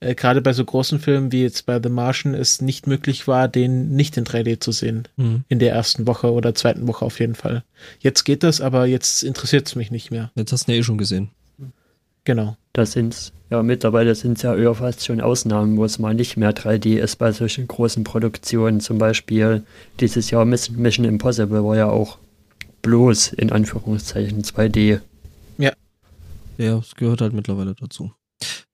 äh, 0.00 0.14
gerade 0.14 0.40
bei 0.40 0.52
so 0.52 0.64
großen 0.64 0.98
Filmen 1.00 1.32
wie 1.32 1.42
jetzt 1.42 1.66
bei 1.66 1.80
The 1.82 1.88
Martian 1.88 2.34
es 2.34 2.60
nicht 2.60 2.86
möglich 2.86 3.26
war, 3.26 3.48
den 3.48 3.90
nicht 3.90 4.16
in 4.16 4.24
3D 4.24 4.60
zu 4.60 4.72
sehen. 4.72 5.08
hm. 5.16 5.44
In 5.48 5.58
der 5.58 5.72
ersten 5.72 6.06
Woche 6.06 6.32
oder 6.32 6.54
zweiten 6.54 6.86
Woche 6.86 7.04
auf 7.04 7.18
jeden 7.20 7.34
Fall. 7.34 7.64
Jetzt 7.98 8.24
geht 8.24 8.42
das, 8.42 8.60
aber 8.60 8.86
jetzt 8.86 9.22
interessiert 9.24 9.66
es 9.66 9.74
mich 9.74 9.90
nicht 9.90 10.10
mehr. 10.10 10.30
Jetzt 10.36 10.52
hast 10.52 10.68
du 10.68 10.72
ja 10.72 10.78
eh 10.78 10.82
schon 10.82 10.98
gesehen. 10.98 11.30
Genau. 12.24 12.56
Da 12.72 12.84
sind's, 12.84 13.32
ja, 13.50 13.62
mittlerweile 13.62 14.14
sind 14.14 14.36
es 14.36 14.42
ja 14.42 14.54
eher 14.54 14.74
fast 14.74 15.04
schon 15.06 15.20
Ausnahmen, 15.20 15.76
wo 15.76 15.84
es 15.84 15.98
mal 15.98 16.12
nicht 16.14 16.36
mehr 16.36 16.52
3D 16.52 16.98
ist 16.98 17.16
bei 17.16 17.30
solchen 17.32 17.68
großen 17.68 18.04
Produktionen. 18.04 18.80
Zum 18.80 18.98
Beispiel 18.98 19.62
dieses 20.00 20.30
Jahr 20.30 20.44
Miss- 20.44 20.70
Mission 20.70 21.04
Impossible 21.06 21.64
war 21.64 21.76
ja 21.76 21.88
auch 21.88 22.18
bloß 22.86 23.32
in 23.32 23.50
Anführungszeichen 23.50 24.42
2D. 24.42 25.00
Ja, 26.56 26.78
es 26.78 26.94
gehört 26.94 27.20
halt 27.20 27.32
mittlerweile 27.32 27.74
dazu. 27.74 28.12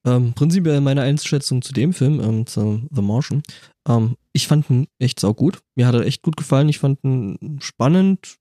Ähm, 0.04 0.34
prinzipiell 0.34 0.82
meine 0.82 1.00
Einschätzung 1.00 1.62
zu 1.62 1.72
dem 1.72 1.94
Film, 1.94 2.20
ähm, 2.20 2.46
zu 2.46 2.86
The 2.90 3.00
Martian. 3.00 3.42
Ähm, 3.88 4.16
ich 4.34 4.46
fand 4.46 4.68
ihn 4.68 4.86
echt 4.98 5.18
saugut. 5.18 5.60
Mir 5.76 5.86
hat 5.86 5.94
er 5.94 6.04
echt 6.04 6.22
gut 6.22 6.36
gefallen. 6.36 6.68
Ich 6.68 6.78
fand 6.78 7.02
ihn 7.04 7.58
spannend. 7.62 8.36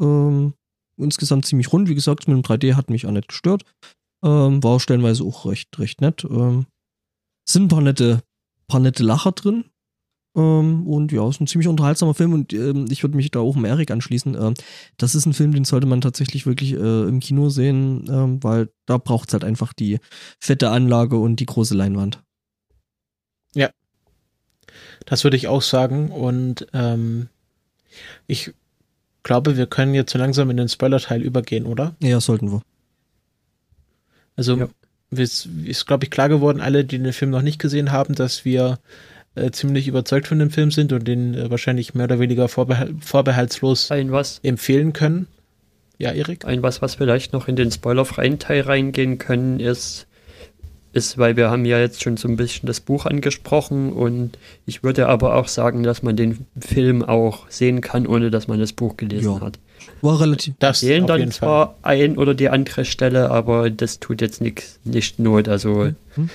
Ähm, 0.00 0.54
insgesamt 0.96 1.46
ziemlich 1.46 1.72
rund. 1.72 1.88
Wie 1.88 1.94
gesagt, 1.96 2.28
mit 2.28 2.36
dem 2.36 2.42
3D 2.42 2.74
hat 2.74 2.88
mich 2.88 3.06
auch 3.06 3.10
nicht 3.10 3.28
gestört. 3.28 3.64
Ähm, 4.24 4.62
war 4.62 4.78
stellenweise 4.78 5.24
auch 5.24 5.46
recht, 5.46 5.76
recht 5.80 6.00
nett. 6.02 6.24
Ähm, 6.24 6.66
sind 7.48 7.64
ein 7.64 7.68
paar 7.68 7.80
nette, 7.80 8.22
paar 8.68 8.80
nette 8.80 9.02
Lacher 9.02 9.32
drin. 9.32 9.64
Ähm, 10.36 10.86
und 10.86 11.12
ja, 11.12 11.28
ist 11.28 11.40
ein 11.40 11.46
ziemlich 11.46 11.68
unterhaltsamer 11.68 12.14
Film 12.14 12.32
und 12.34 12.52
ähm, 12.52 12.86
ich 12.90 13.02
würde 13.02 13.16
mich 13.16 13.30
da 13.30 13.40
auch 13.40 13.54
dem 13.54 13.64
Erik 13.64 13.90
anschließen. 13.90 14.34
Ähm, 14.34 14.54
das 14.98 15.14
ist 15.14 15.26
ein 15.26 15.32
Film, 15.32 15.52
den 15.52 15.64
sollte 15.64 15.86
man 15.86 16.00
tatsächlich 16.00 16.46
wirklich 16.46 16.74
äh, 16.74 17.08
im 17.08 17.20
Kino 17.20 17.48
sehen, 17.48 18.04
ähm, 18.08 18.42
weil 18.42 18.68
da 18.86 18.98
braucht 18.98 19.28
es 19.28 19.32
halt 19.32 19.44
einfach 19.44 19.72
die 19.72 19.98
fette 20.38 20.70
Anlage 20.70 21.16
und 21.16 21.40
die 21.40 21.46
große 21.46 21.74
Leinwand. 21.74 22.22
Das 25.06 25.24
würde 25.24 25.36
ich 25.36 25.48
auch 25.48 25.62
sagen. 25.62 26.10
Und 26.10 26.66
ähm, 26.72 27.28
ich 28.26 28.52
glaube, 29.22 29.56
wir 29.56 29.66
können 29.66 29.94
jetzt 29.94 30.12
so 30.12 30.18
langsam 30.18 30.50
in 30.50 30.56
den 30.56 30.68
Spoiler-Teil 30.68 31.22
übergehen, 31.22 31.66
oder? 31.66 31.94
Ja, 32.02 32.20
sollten 32.20 32.50
wir. 32.50 32.62
Also 34.36 34.56
Ja. 34.56 34.68
es 35.10 35.48
ist, 35.64 35.86
glaube 35.86 36.04
ich, 36.04 36.10
klar 36.10 36.28
geworden, 36.28 36.60
alle, 36.60 36.84
die 36.84 36.98
den 36.98 37.12
Film 37.12 37.30
noch 37.30 37.42
nicht 37.42 37.58
gesehen 37.58 37.92
haben, 37.92 38.14
dass 38.14 38.44
wir 38.44 38.78
äh, 39.36 39.50
ziemlich 39.52 39.86
überzeugt 39.88 40.26
von 40.28 40.38
dem 40.38 40.50
Film 40.50 40.70
sind 40.70 40.92
und 40.92 41.06
den 41.06 41.34
äh, 41.34 41.50
wahrscheinlich 41.50 41.94
mehr 41.94 42.04
oder 42.04 42.18
weniger 42.18 42.48
vorbehal 42.48 42.94
vorbehaltslos 43.00 43.90
Ein 43.90 44.10
was, 44.12 44.40
empfehlen 44.42 44.92
können. 44.92 45.28
Ja, 45.98 46.10
Erik? 46.12 46.44
ein 46.44 46.62
was, 46.62 46.82
was 46.82 46.96
vielleicht 46.96 47.32
noch 47.32 47.48
in 47.48 47.56
den 47.56 47.70
spoilerfreien 47.70 48.38
Teil 48.38 48.62
reingehen 48.62 49.16
können, 49.18 49.60
ist, 49.60 50.06
ist, 50.92 51.16
weil 51.18 51.36
wir 51.36 51.50
haben 51.50 51.64
ja 51.64 51.78
jetzt 51.78 52.02
schon 52.02 52.16
so 52.18 52.28
ein 52.28 52.36
bisschen 52.36 52.66
das 52.66 52.80
Buch 52.80 53.06
angesprochen 53.06 53.92
und 53.92 54.36
ich 54.66 54.82
würde 54.82 55.08
aber 55.08 55.34
auch 55.36 55.48
sagen, 55.48 55.82
dass 55.82 56.02
man 56.02 56.16
den 56.16 56.46
Film 56.58 57.02
auch 57.02 57.48
sehen 57.50 57.80
kann, 57.80 58.06
ohne 58.06 58.30
dass 58.30 58.46
man 58.48 58.58
das 58.58 58.72
Buch 58.74 58.96
gelesen 58.96 59.34
Ja. 59.36 59.40
hat. 59.40 59.58
War 60.02 60.20
relativ. 60.20 60.54
Das 60.58 60.80
sehen 60.80 61.04
auf 61.04 61.08
dann 61.08 61.20
jeden 61.20 61.32
Fall. 61.32 61.38
zwar 61.48 61.76
ein 61.82 62.18
oder 62.18 62.34
die 62.34 62.48
andere 62.50 62.84
Stelle, 62.84 63.30
aber 63.30 63.70
das 63.70 64.00
tut 64.00 64.20
jetzt 64.20 64.40
nix, 64.40 64.78
nicht 64.84 65.18
Not. 65.18 65.48
Also 65.48 65.92
Mhm. 66.16 66.30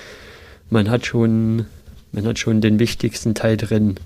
man 0.70 0.90
hat 0.90 1.06
schon, 1.06 1.66
man 2.12 2.26
hat 2.26 2.38
schon 2.38 2.60
den 2.60 2.78
wichtigsten 2.78 3.34
Teil 3.34 3.56
drin. 3.56 3.98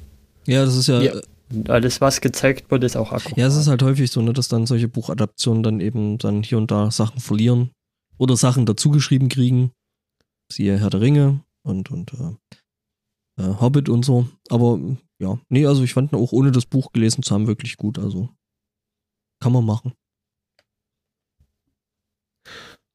Ja, 0.47 0.65
das 0.65 0.77
ist 0.77 0.87
ja. 0.87 1.01
Ja. 1.01 1.13
Und 1.53 1.71
alles, 1.71 2.01
was 2.01 2.21
gezeigt 2.21 2.71
wird, 2.73 2.83
ist 2.83 2.97
auch 2.97 3.13
akkurat. 3.13 3.37
ja, 3.37 3.47
es 3.47 3.55
ist 3.55 3.69
halt 3.69 3.83
häufig 3.83 4.11
so, 4.11 4.21
ne, 4.21 4.33
dass 4.33 4.49
dann 4.49 4.67
solche 4.67 4.89
Buchadaptionen 4.89 5.63
dann 5.63 5.81
eben 5.81 6.19
dann 6.19 6.43
hier 6.43 6.59
und 6.59 6.73
da 6.73 6.91
Sachen 6.91 7.21
verlieren 7.21 7.71
oder 8.19 8.37
Sachen 8.37 8.67
dazugeschrieben 8.67 9.29
kriegen. 9.29 9.71
Siehe 10.53 10.79
Herr 10.79 10.91
der 10.91 11.01
Ringe 11.01 11.45
und, 11.63 11.91
und 11.93 12.13
äh, 12.15 13.43
äh, 13.43 13.61
Hobbit 13.61 13.89
und 13.89 14.05
so. 14.05 14.27
Aber 14.49 14.81
ja, 15.21 15.39
nee, 15.49 15.67
also 15.67 15.83
ich 15.85 15.95
fand 15.95 16.13
ihn 16.13 16.19
auch 16.19 16.33
ohne 16.33 16.51
das 16.51 16.67
Buch 16.67 16.93
gelesen 16.93 17.23
zu 17.23 17.35
haben 17.35 17.47
wirklich 17.47 17.77
gut. 17.77 17.99
Also 17.99 18.29
kann 19.41 19.53
man 19.53 19.65
machen. 19.65 19.93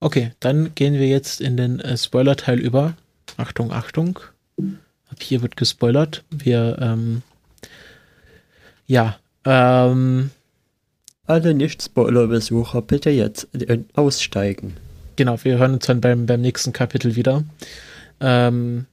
Okay, 0.01 0.33
dann 0.39 0.73
gehen 0.75 0.95
wir 0.95 1.07
jetzt 1.07 1.41
in 1.41 1.57
den 1.57 1.79
äh, 1.79 1.95
Spoiler-Teil 1.95 2.59
über. 2.59 2.97
Achtung, 3.37 3.71
Achtung. 3.71 4.19
Ab 5.11 5.21
hier 5.21 5.41
wird 5.41 5.57
gespoilert. 5.57 6.23
Wir, 6.29 6.77
ähm, 6.81 7.21
ja, 8.87 9.17
ähm, 9.45 10.31
Alle 11.27 11.53
Nicht-Spoiler-Besucher 11.53 12.81
bitte 12.81 13.09
jetzt 13.09 13.47
aussteigen. 13.93 14.77
Genau, 15.15 15.37
wir 15.43 15.57
hören 15.57 15.73
uns 15.73 15.85
dann 15.85 16.01
beim, 16.01 16.25
beim 16.25 16.41
nächsten 16.41 16.73
Kapitel 16.73 17.15
wieder. 17.15 17.43
Ähm, 18.19 18.85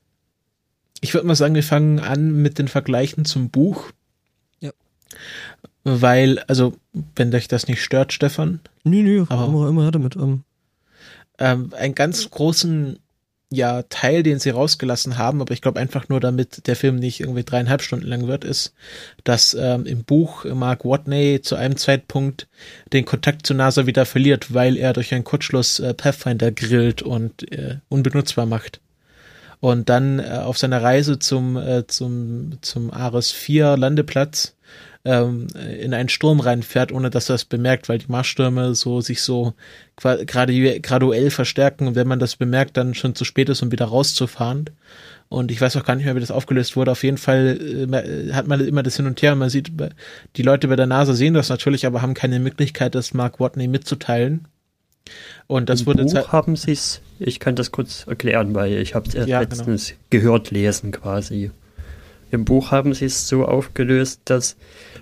ich 1.00 1.14
würde 1.14 1.26
mal 1.26 1.36
sagen, 1.36 1.54
wir 1.54 1.62
fangen 1.62 2.00
an 2.00 2.42
mit 2.42 2.58
den 2.58 2.68
Vergleichen 2.68 3.24
zum 3.24 3.50
Buch. 3.50 3.92
Ja. 4.60 4.72
Weil, 5.84 6.40
also, 6.40 6.74
wenn 7.14 7.34
euch 7.34 7.48
das 7.48 7.68
nicht 7.68 7.82
stört, 7.82 8.12
Stefan. 8.12 8.60
Nö, 8.84 9.02
nö, 9.02 9.26
aber 9.28 9.46
immer, 9.46 9.68
immer 9.68 9.90
damit. 9.90 10.16
Ähm. 10.16 10.42
Ähm, 11.38 11.72
einen 11.76 11.94
ganz 11.94 12.28
großen 12.28 12.98
ja 13.50 13.82
Teil, 13.84 14.22
den 14.22 14.38
sie 14.38 14.50
rausgelassen 14.50 15.16
haben, 15.16 15.40
aber 15.40 15.54
ich 15.54 15.62
glaube 15.62 15.80
einfach 15.80 16.08
nur, 16.08 16.20
damit 16.20 16.66
der 16.66 16.76
Film 16.76 16.96
nicht 16.96 17.20
irgendwie 17.20 17.44
dreieinhalb 17.44 17.80
Stunden 17.82 18.06
lang 18.06 18.26
wird, 18.26 18.44
ist, 18.44 18.74
dass 19.24 19.54
ähm, 19.54 19.86
im 19.86 20.04
Buch 20.04 20.44
Mark 20.44 20.84
Watney 20.84 21.40
zu 21.40 21.56
einem 21.56 21.76
Zeitpunkt 21.76 22.46
den 22.92 23.04
Kontakt 23.04 23.46
zu 23.46 23.54
NASA 23.54 23.86
wieder 23.86 24.04
verliert, 24.04 24.52
weil 24.52 24.76
er 24.76 24.92
durch 24.92 25.14
einen 25.14 25.24
Kurzschluss 25.24 25.80
äh, 25.80 25.94
Pathfinder 25.94 26.52
grillt 26.52 27.00
und 27.02 27.50
äh, 27.50 27.76
unbenutzbar 27.88 28.46
macht. 28.46 28.80
Und 29.60 29.88
dann 29.88 30.18
äh, 30.20 30.40
auf 30.44 30.58
seiner 30.58 30.82
Reise 30.82 31.18
zum, 31.18 31.56
äh, 31.56 31.86
zum, 31.86 32.58
zum 32.60 32.92
Ares 32.92 33.32
4 33.32 33.76
Landeplatz 33.76 34.54
ähm, 35.08 35.46
in 35.80 35.94
einen 35.94 36.10
Sturm 36.10 36.40
reinfährt, 36.40 36.92
ohne 36.92 37.08
dass 37.08 37.30
er 37.30 37.36
es 37.36 37.46
bemerkt, 37.46 37.88
weil 37.88 37.98
die 37.98 38.10
Marschstürme 38.12 38.74
so 38.74 39.00
sich 39.00 39.22
so 39.22 39.54
gerade 39.96 40.80
graduell 40.80 41.30
verstärken 41.30 41.88
und 41.88 41.94
wenn 41.94 42.06
man 42.06 42.18
das 42.18 42.36
bemerkt, 42.36 42.76
dann 42.76 42.94
schon 42.94 43.14
zu 43.14 43.24
spät 43.24 43.48
ist, 43.48 43.62
um 43.62 43.72
wieder 43.72 43.86
rauszufahren. 43.86 44.68
Und 45.30 45.50
ich 45.50 45.60
weiß 45.60 45.76
auch 45.76 45.84
gar 45.84 45.94
nicht 45.94 46.04
mehr, 46.04 46.14
wie 46.14 46.20
das 46.20 46.30
aufgelöst 46.30 46.76
wurde. 46.76 46.90
Auf 46.90 47.04
jeden 47.04 47.18
Fall 47.18 47.58
äh, 47.92 48.32
hat 48.32 48.46
man 48.46 48.66
immer 48.66 48.82
das 48.82 48.96
Hin 48.96 49.06
und 49.06 49.20
Her. 49.20 49.34
Man 49.34 49.50
sieht, 49.50 49.72
die 50.36 50.42
Leute 50.42 50.68
bei 50.68 50.76
der 50.76 50.86
NASA 50.86 51.14
sehen 51.14 51.34
das 51.34 51.48
natürlich, 51.48 51.86
aber 51.86 52.00
haben 52.00 52.14
keine 52.14 52.38
Möglichkeit, 52.38 52.94
das 52.94 53.12
Mark 53.14 53.40
Watney 53.40 53.66
mitzuteilen. 53.66 54.46
Und 55.46 55.70
das 55.70 55.80
Im 55.80 55.86
wurde 55.86 56.04
Buch 56.04 56.32
haben 56.32 56.56
sie 56.56 56.72
es, 56.72 57.00
ich 57.18 57.40
kann 57.40 57.56
das 57.56 57.72
kurz 57.72 58.06
erklären, 58.06 58.54
weil 58.54 58.74
ich 58.74 58.94
habe 58.94 59.08
es 59.08 59.14
erst 59.14 59.28
ja, 59.28 59.42
genau. 59.42 59.56
letztens 59.56 59.88
genau. 59.88 60.00
gehört 60.10 60.50
lesen 60.50 60.92
quasi. 60.92 61.50
Im 62.30 62.44
Buch 62.44 62.70
haben 62.70 62.94
sie 62.94 63.06
es 63.06 63.28
so 63.28 63.44
aufgelöst, 63.44 64.22
dass 64.26 64.56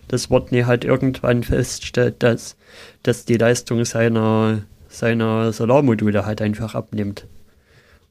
das 0.08 0.30
Watney 0.30 0.62
halt 0.62 0.84
irgendwann 0.84 1.42
feststellt, 1.42 2.22
dass, 2.22 2.56
dass 3.02 3.24
die 3.24 3.36
Leistung 3.36 3.84
seiner, 3.84 4.62
seiner 4.88 5.52
Solarmodule 5.52 6.24
halt 6.24 6.40
einfach 6.40 6.74
abnimmt. 6.74 7.26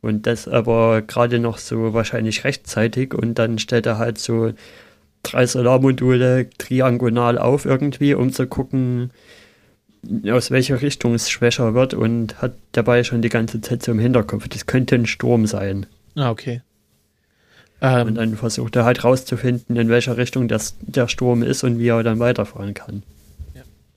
Und 0.01 0.28
das 0.28 0.47
aber 0.47 1.01
gerade 1.01 1.39
noch 1.39 1.57
so 1.57 1.93
wahrscheinlich 1.93 2.43
rechtzeitig 2.43 3.13
und 3.13 3.39
dann 3.39 3.57
stellt 3.57 3.86
er 3.86 3.97
halt 3.97 4.20
so 4.20 4.53
drei 5.24 5.47
Solarmodule 5.47 6.49
triangonal 6.57 7.39
auf 7.39 7.66
irgendwie, 7.66 8.13
um 8.13 8.32
zu 8.32 8.45
gucken, 8.45 9.09
aus 10.30 10.51
welcher 10.51 10.82
Richtung 10.82 11.16
es 11.16 11.30
schwächer 11.30 11.74
wird 11.74 11.93
und 11.93 12.41
hat 12.41 12.53
dabei 12.74 13.03
schon 13.03 13.22
die 13.22 13.30
ganze 13.30 13.61
Zeit 13.61 13.82
so 13.82 13.91
im 13.91 13.99
Hinterkopf, 13.99 14.47
das 14.47 14.68
könnte 14.68 14.95
ein 14.95 15.07
Sturm 15.07 15.47
sein. 15.47 15.88
Ah, 16.16 16.30
okay. 16.30 16.61
Ähm, 17.86 18.07
und 18.07 18.15
dann 18.15 18.36
versucht 18.36 18.75
er 18.75 18.86
halt 18.86 19.03
rauszufinden, 19.03 19.75
in 19.75 19.89
welcher 19.89 20.17
Richtung 20.17 20.47
das, 20.47 20.75
der 20.81 21.07
Sturm 21.07 21.43
ist 21.43 21.63
und 21.63 21.79
wie 21.79 21.88
er 21.88 22.03
dann 22.03 22.19
weiterfahren 22.19 22.73
kann. 22.73 23.03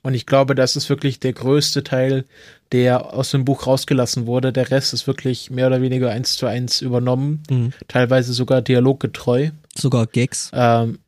Und 0.01 0.13
ich 0.13 0.25
glaube, 0.25 0.55
das 0.55 0.75
ist 0.75 0.89
wirklich 0.89 1.19
der 1.19 1.33
größte 1.33 1.83
Teil, 1.83 2.25
der 2.71 3.13
aus 3.13 3.31
dem 3.31 3.43
Buch 3.43 3.67
rausgelassen 3.67 4.27
wurde. 4.27 4.53
Der 4.53 4.71
Rest 4.71 4.93
ist 4.93 5.07
wirklich 5.07 5.49
mehr 5.49 5.67
oder 5.67 5.81
weniger 5.81 6.09
eins 6.11 6.37
zu 6.37 6.45
eins 6.45 6.81
übernommen. 6.81 7.43
Mhm. 7.49 7.73
Teilweise 7.87 8.31
sogar 8.33 8.61
dialoggetreu. 8.61 9.49
Sogar 9.75 10.07
Gags. 10.07 10.51
Ähm, 10.53 10.99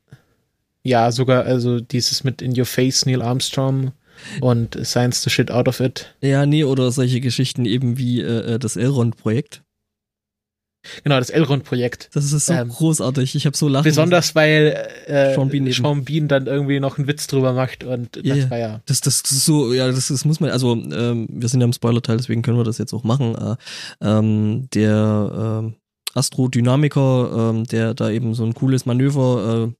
ja, 0.83 1.11
sogar, 1.11 1.45
also 1.45 1.79
dieses 1.79 2.23
mit 2.23 2.41
In 2.41 2.57
Your 2.57 2.65
Face, 2.65 3.05
Neil 3.05 3.21
Armstrong 3.21 3.91
und 4.41 4.77
Science 4.85 5.23
the 5.23 5.29
Shit 5.29 5.51
Out 5.51 5.67
of 5.67 5.79
It. 5.79 6.13
Ja, 6.21 6.45
nee, 6.45 6.63
oder 6.63 6.91
solche 6.91 7.21
Geschichten 7.21 7.65
eben 7.65 7.97
wie 7.97 8.19
äh, 8.19 8.55
äh 8.55 8.59
das 8.59 8.75
Elrond-Projekt. 8.75 9.61
Genau, 11.03 11.19
das 11.19 11.29
Elrond-Projekt. 11.29 12.09
Das 12.13 12.31
ist 12.31 12.45
so 12.45 12.53
ähm, 12.53 12.69
großartig. 12.69 13.35
Ich 13.35 13.45
habe 13.45 13.55
so 13.55 13.67
lachen. 13.67 13.83
Besonders 13.83 14.33
weil 14.35 14.75
äh, 15.05 15.33
Sean, 15.35 15.49
Bean 15.49 15.71
Sean 15.71 16.03
Bean 16.03 16.27
dann 16.27 16.47
irgendwie 16.47 16.79
noch 16.79 16.97
einen 16.97 17.07
Witz 17.07 17.27
drüber 17.27 17.53
macht 17.53 17.83
und 17.83 18.17
yeah, 18.17 18.35
das 18.35 18.49
war 18.49 18.57
ja. 18.57 18.81
Das, 18.85 19.01
das 19.01 19.17
ist 19.17 19.45
so, 19.45 19.73
ja, 19.73 19.87
das, 19.87 20.07
das 20.07 20.25
muss 20.25 20.39
man, 20.39 20.49
also 20.49 20.73
ähm, 20.73 21.27
wir 21.29 21.49
sind 21.49 21.61
ja 21.61 21.65
im 21.65 21.73
Spoiler-Teil, 21.73 22.17
deswegen 22.17 22.41
können 22.41 22.57
wir 22.57 22.63
das 22.63 22.77
jetzt 22.77 22.93
auch 22.93 23.03
machen. 23.03 23.35
Äh, 23.35 23.55
ähm, 24.01 24.67
der 24.73 25.61
ähm, 25.63 25.75
Astrodynamiker, 26.13 27.51
ähm, 27.51 27.63
der 27.65 27.93
da 27.93 28.09
eben 28.09 28.33
so 28.33 28.43
ein 28.43 28.53
cooles 28.53 28.85
Manöver 28.85 29.69
äh, 29.69 29.73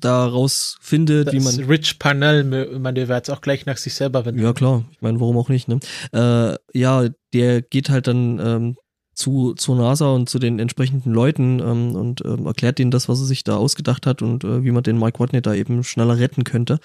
da 0.00 0.26
rausfindet, 0.26 1.28
das 1.28 1.34
wie 1.34 1.40
man. 1.40 1.68
Rich 1.68 1.98
Parnell-Manöver 1.98 3.16
jetzt 3.16 3.30
auch 3.30 3.40
gleich 3.40 3.66
nach 3.66 3.76
sich 3.76 3.94
selber 3.94 4.24
wendet. 4.24 4.44
Ja, 4.44 4.52
klar. 4.52 4.84
Ich 4.90 5.00
meine, 5.00 5.20
warum 5.20 5.36
auch 5.36 5.48
nicht, 5.48 5.68
ne? 5.68 5.80
Äh, 6.12 6.56
ja, 6.78 7.08
der 7.32 7.62
geht 7.62 7.90
halt 7.90 8.06
dann 8.06 8.38
ähm, 8.38 8.76
zu, 9.14 9.54
zur 9.54 9.76
NASA 9.76 10.10
und 10.10 10.28
zu 10.28 10.38
den 10.38 10.58
entsprechenden 10.58 11.12
Leuten 11.12 11.60
ähm, 11.60 11.94
und 11.94 12.24
ähm, 12.24 12.46
erklärt 12.46 12.80
ihnen 12.80 12.90
das, 12.90 13.08
was 13.08 13.20
er 13.20 13.26
sich 13.26 13.44
da 13.44 13.56
ausgedacht 13.56 14.06
hat 14.06 14.22
und 14.22 14.44
äh, 14.44 14.64
wie 14.64 14.70
man 14.70 14.82
den 14.82 14.98
Mike 14.98 15.20
Watney 15.20 15.42
da 15.42 15.54
eben 15.54 15.84
schneller 15.84 16.18
retten 16.18 16.44
könnte. 16.44 16.78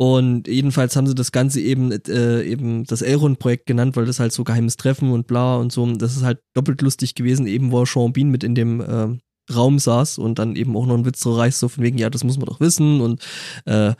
Und 0.00 0.46
jedenfalls 0.46 0.94
haben 0.94 1.08
sie 1.08 1.14
das 1.14 1.32
Ganze 1.32 1.60
eben 1.60 1.90
äh, 1.90 2.42
eben 2.42 2.84
das 2.84 3.02
Elrond-Projekt 3.02 3.66
genannt, 3.66 3.96
weil 3.96 4.06
das 4.06 4.20
halt 4.20 4.32
so 4.32 4.44
geheimes 4.44 4.76
Treffen 4.76 5.10
und 5.10 5.26
bla 5.26 5.56
und 5.56 5.72
so. 5.72 5.90
Das 5.92 6.16
ist 6.16 6.22
halt 6.22 6.38
doppelt 6.54 6.82
lustig 6.82 7.16
gewesen, 7.16 7.48
eben 7.48 7.72
wo 7.72 7.84
Sean 7.84 8.12
Bean 8.12 8.30
mit 8.30 8.44
in 8.44 8.54
dem 8.54 8.80
äh, 8.80 9.18
Raum 9.52 9.78
saß 9.78 10.18
und 10.18 10.38
dann 10.38 10.54
eben 10.54 10.76
auch 10.76 10.86
noch 10.86 10.94
ein 10.94 11.04
Witz 11.04 11.20
so 11.20 11.34
reißt, 11.34 11.58
so 11.58 11.68
von 11.68 11.82
wegen, 11.82 11.98
ja, 11.98 12.10
das 12.10 12.22
muss 12.22 12.36
man 12.36 12.46
doch 12.46 12.60
wissen 12.60 13.00
und 13.00 13.24
äh, 13.64 13.94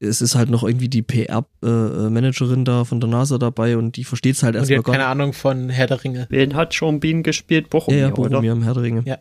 es 0.00 0.20
ist 0.20 0.34
halt 0.34 0.50
noch 0.50 0.62
irgendwie 0.62 0.88
die 0.88 1.02
PR-Managerin 1.02 2.60
äh, 2.60 2.64
da 2.64 2.84
von 2.84 3.00
der 3.00 3.10
NASA 3.10 3.38
dabei 3.38 3.76
und 3.76 3.96
die 3.96 4.04
versteht 4.04 4.36
es 4.36 4.42
halt 4.42 4.54
erstmal 4.54 4.82
gar 4.82 4.92
nicht. 4.92 4.98
keine 4.98 5.10
Ahnung 5.10 5.32
von 5.32 5.68
Herr 5.70 5.86
der 5.86 6.04
Ringe. 6.04 6.26
Wen 6.30 6.54
hat 6.54 6.72
Sean 6.72 7.00
Bean 7.00 7.22
gespielt? 7.22 7.70
Boromir, 7.70 7.98
ja, 7.98 8.08
ja, 8.08 8.14
Boromir 8.14 8.38
oder? 8.38 8.52
im 8.52 8.62
Herr 8.62 8.74
der 8.74 8.82
Ringe. 8.82 9.02
Ja 9.04 9.18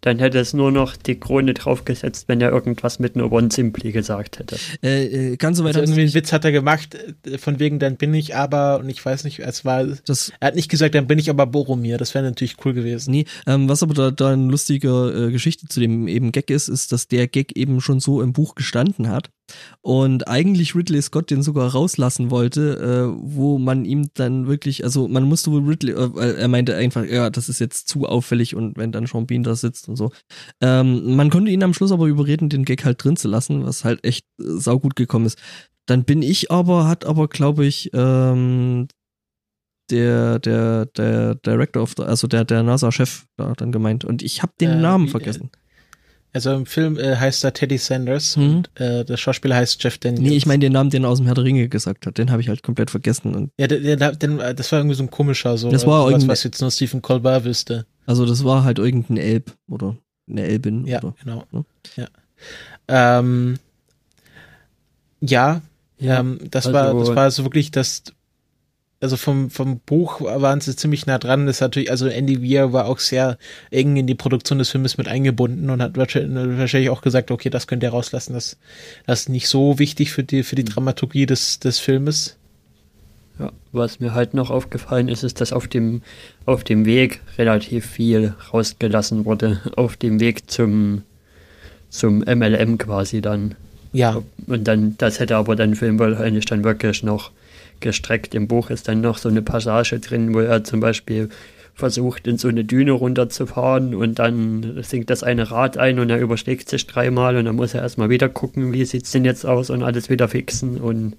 dann 0.00 0.18
hätte 0.18 0.38
es 0.38 0.52
nur 0.52 0.70
noch 0.72 0.96
die 0.96 1.18
Krone 1.18 1.54
draufgesetzt, 1.54 2.28
wenn 2.28 2.40
er 2.40 2.50
irgendwas 2.50 2.98
mit 2.98 3.16
No 3.16 3.26
One 3.26 3.50
Simply 3.50 3.92
gesagt 3.92 4.38
hätte. 4.38 4.56
Äh, 4.82 5.32
äh, 5.32 5.36
ganz 5.36 5.58
so 5.58 5.64
weit 5.64 5.76
also 5.76 5.92
irgendwie 5.92 6.02
einen 6.02 6.14
Witz 6.14 6.32
hat 6.32 6.44
er 6.44 6.52
gemacht, 6.52 6.96
äh, 7.26 7.38
von 7.38 7.58
wegen, 7.58 7.78
dann 7.78 7.96
bin 7.96 8.14
ich 8.14 8.34
aber, 8.34 8.80
und 8.80 8.88
ich 8.88 9.04
weiß 9.04 9.24
nicht, 9.24 9.40
es 9.40 9.64
war, 9.64 9.84
das, 9.84 10.32
er 10.40 10.48
hat 10.48 10.54
nicht 10.54 10.70
gesagt, 10.70 10.94
dann 10.94 11.06
bin 11.06 11.18
ich 11.18 11.28
aber 11.28 11.46
Boromir, 11.46 11.98
das 11.98 12.14
wäre 12.14 12.24
natürlich 12.24 12.56
cool 12.64 12.72
gewesen. 12.72 13.10
Nee, 13.10 13.26
ähm, 13.46 13.68
was 13.68 13.82
aber 13.82 13.94
da, 13.94 14.10
da 14.10 14.32
eine 14.32 14.50
lustige 14.50 15.28
äh, 15.28 15.32
Geschichte 15.32 15.66
zu 15.68 15.80
dem 15.80 16.08
eben 16.08 16.32
Gag 16.32 16.50
ist, 16.50 16.68
ist, 16.68 16.92
dass 16.92 17.08
der 17.08 17.28
Gag 17.28 17.56
eben 17.56 17.80
schon 17.80 18.00
so 18.00 18.22
im 18.22 18.32
Buch 18.32 18.54
gestanden 18.54 19.08
hat 19.08 19.30
und 19.82 20.28
eigentlich 20.28 20.74
Ridley 20.74 21.02
Scott 21.02 21.30
den 21.30 21.42
sogar 21.42 21.72
rauslassen 21.72 22.30
wollte, 22.30 22.76
äh, 22.78 23.20
wo 23.20 23.58
man 23.58 23.84
ihm 23.84 24.10
dann 24.14 24.46
wirklich, 24.46 24.84
also 24.84 25.08
man 25.08 25.24
musste 25.24 25.50
wohl 25.50 25.66
Ridley, 25.66 25.92
äh, 25.92 26.40
er 26.40 26.48
meinte 26.48 26.76
einfach, 26.76 27.04
ja, 27.04 27.30
das 27.30 27.48
ist 27.48 27.58
jetzt 27.58 27.88
zu 27.88 28.06
auffällig 28.06 28.54
und 28.54 28.76
wenn 28.76 28.92
dann 28.92 29.06
Sean 29.06 29.26
Bean 29.26 29.42
da 29.42 29.54
sitzt 29.54 29.88
und 29.90 29.96
so. 29.96 30.10
Ähm, 30.60 31.16
man 31.16 31.30
konnte 31.30 31.50
ihn 31.50 31.62
am 31.62 31.74
Schluss 31.74 31.92
aber 31.92 32.06
überreden, 32.06 32.48
den 32.48 32.64
Gag 32.64 32.84
halt 32.84 33.02
drin 33.02 33.16
zu 33.16 33.28
lassen, 33.28 33.64
was 33.64 33.84
halt 33.84 34.04
echt 34.04 34.24
äh, 34.40 34.44
saugut 34.44 34.96
gekommen 34.96 35.26
ist. 35.26 35.38
Dann 35.86 36.04
bin 36.04 36.22
ich 36.22 36.50
aber, 36.50 36.86
hat 36.86 37.04
aber, 37.04 37.28
glaube 37.28 37.66
ich, 37.66 37.90
ähm, 37.92 38.88
der, 39.90 40.38
der, 40.38 40.86
der 40.86 41.34
Director 41.34 41.82
of 41.82 41.94
the, 41.96 42.04
also 42.04 42.26
der, 42.26 42.44
der 42.44 42.62
NASA-Chef 42.62 43.26
da 43.36 43.52
dann 43.54 43.72
gemeint. 43.72 44.04
Und 44.04 44.22
ich 44.22 44.42
habe 44.42 44.52
den 44.60 44.70
äh, 44.70 44.80
Namen 44.80 45.06
wie, 45.06 45.10
vergessen. 45.10 45.50
Also 46.32 46.52
im 46.52 46.64
Film 46.64 46.96
äh, 46.96 47.16
heißt 47.16 47.42
er 47.42 47.52
Teddy 47.52 47.76
Sanders 47.78 48.36
mhm. 48.36 48.56
und 48.56 48.80
äh, 48.80 49.04
der 49.04 49.16
Schauspieler 49.16 49.56
heißt 49.56 49.82
Jeff 49.82 49.98
Daniels. 49.98 50.22
Nee, 50.22 50.36
ich 50.36 50.46
meine 50.46 50.60
den 50.60 50.72
Namen, 50.72 50.90
den 50.90 51.02
er 51.02 51.10
aus 51.10 51.18
dem 51.18 51.26
Herr 51.26 51.34
der 51.34 51.44
Ringe 51.44 51.68
gesagt 51.68 52.06
hat. 52.06 52.18
Den 52.18 52.30
habe 52.30 52.40
ich 52.40 52.48
halt 52.48 52.62
komplett 52.62 52.90
vergessen. 52.90 53.34
Und 53.34 53.50
ja, 53.58 53.66
der, 53.66 53.96
der, 53.96 54.12
der, 54.12 54.54
das 54.54 54.70
war 54.70 54.78
irgendwie 54.78 54.94
so 54.96 55.02
ein 55.02 55.10
komischer, 55.10 55.58
so 55.58 55.70
das 55.70 55.86
war 55.86 56.10
was, 56.12 56.28
was 56.28 56.44
jetzt 56.44 56.60
nur 56.60 56.70
Stephen 56.70 57.02
Colbert 57.02 57.44
wüsste. 57.44 57.86
Also 58.06 58.26
das 58.26 58.44
war 58.44 58.62
halt 58.62 58.78
irgendein 58.78 59.16
Elb 59.16 59.56
oder 59.68 59.96
eine 60.28 60.42
Elbin. 60.42 60.86
Ja, 60.86 60.98
oder, 60.98 61.14
genau. 61.22 61.44
Ne? 61.50 61.64
Ja. 61.96 62.08
Ähm, 63.18 63.58
ja, 65.20 65.62
ja 65.98 66.20
ähm, 66.20 66.38
das 66.50 66.66
also, 66.66 66.78
war 66.78 66.94
das 66.94 67.16
war 67.16 67.30
so 67.30 67.44
wirklich 67.44 67.72
das 67.72 68.04
also 69.00 69.16
vom, 69.16 69.50
vom 69.50 69.80
Buch 69.80 70.20
waren 70.20 70.60
sie 70.60 70.76
ziemlich 70.76 71.06
nah 71.06 71.18
dran. 71.18 71.46
Das 71.46 71.56
ist 71.56 71.60
natürlich, 71.60 71.90
also 71.90 72.06
Andy 72.06 72.42
Weir 72.42 72.72
war 72.72 72.86
auch 72.86 72.98
sehr 72.98 73.38
eng 73.70 73.96
in 73.96 74.06
die 74.06 74.14
Produktion 74.14 74.58
des 74.58 74.70
Filmes 74.70 74.98
mit 74.98 75.08
eingebunden 75.08 75.70
und 75.70 75.80
hat 75.80 75.96
wahrscheinlich 75.96 76.90
auch 76.90 77.00
gesagt, 77.00 77.30
okay, 77.30 77.48
das 77.48 77.66
könnt 77.66 77.82
ihr 77.82 77.90
rauslassen, 77.90 78.34
das, 78.34 78.58
das 79.06 79.22
ist 79.22 79.28
nicht 79.30 79.48
so 79.48 79.78
wichtig 79.78 80.12
für 80.12 80.22
die, 80.22 80.42
für 80.42 80.54
die 80.54 80.64
mhm. 80.64 80.68
Dramaturgie 80.68 81.24
des, 81.24 81.60
des 81.60 81.78
Filmes. 81.78 82.36
Ja, 83.38 83.52
was 83.72 84.00
mir 84.00 84.12
halt 84.12 84.34
noch 84.34 84.50
aufgefallen 84.50 85.08
ist, 85.08 85.22
ist, 85.22 85.40
dass 85.40 85.54
auf 85.54 85.66
dem, 85.66 86.02
auf 86.44 86.62
dem 86.62 86.84
Weg 86.84 87.22
relativ 87.38 87.86
viel 87.86 88.34
rausgelassen 88.52 89.24
wurde. 89.24 89.62
Auf 89.76 89.96
dem 89.96 90.20
Weg 90.20 90.50
zum, 90.50 91.04
zum 91.88 92.18
MLM 92.18 92.76
quasi 92.76 93.22
dann. 93.22 93.54
Ja. 93.94 94.22
Und 94.46 94.68
dann, 94.68 94.96
das 94.98 95.20
hätte 95.20 95.36
aber 95.36 95.56
dann 95.56 95.74
Film 95.74 95.98
wahrscheinlich 95.98 96.44
dann 96.44 96.64
wirklich 96.64 97.02
noch 97.02 97.30
gestreckt. 97.80 98.34
Im 98.34 98.48
Buch 98.48 98.70
ist 98.70 98.88
dann 98.88 99.00
noch 99.00 99.18
so 99.18 99.28
eine 99.28 99.42
Passage 99.42 99.98
drin, 99.98 100.34
wo 100.34 100.40
er 100.40 100.64
zum 100.64 100.80
Beispiel 100.80 101.28
versucht, 101.74 102.26
in 102.26 102.38
so 102.38 102.48
eine 102.48 102.64
Düne 102.64 102.92
runterzufahren 102.92 103.94
und 103.94 104.18
dann 104.18 104.82
sinkt 104.82 105.10
das 105.10 105.22
eine 105.22 105.50
Rad 105.50 105.78
ein 105.78 105.98
und 105.98 106.10
er 106.10 106.20
überschlägt 106.20 106.68
sich 106.68 106.86
dreimal 106.86 107.36
und 107.36 107.46
dann 107.46 107.56
muss 107.56 107.74
er 107.74 107.82
erstmal 107.82 108.10
wieder 108.10 108.28
gucken, 108.28 108.72
wie 108.72 108.84
sieht's 108.84 109.10
denn 109.10 109.24
jetzt 109.24 109.46
aus 109.46 109.70
und 109.70 109.82
alles 109.82 110.10
wieder 110.10 110.28
fixen 110.28 110.78
und 110.78 111.16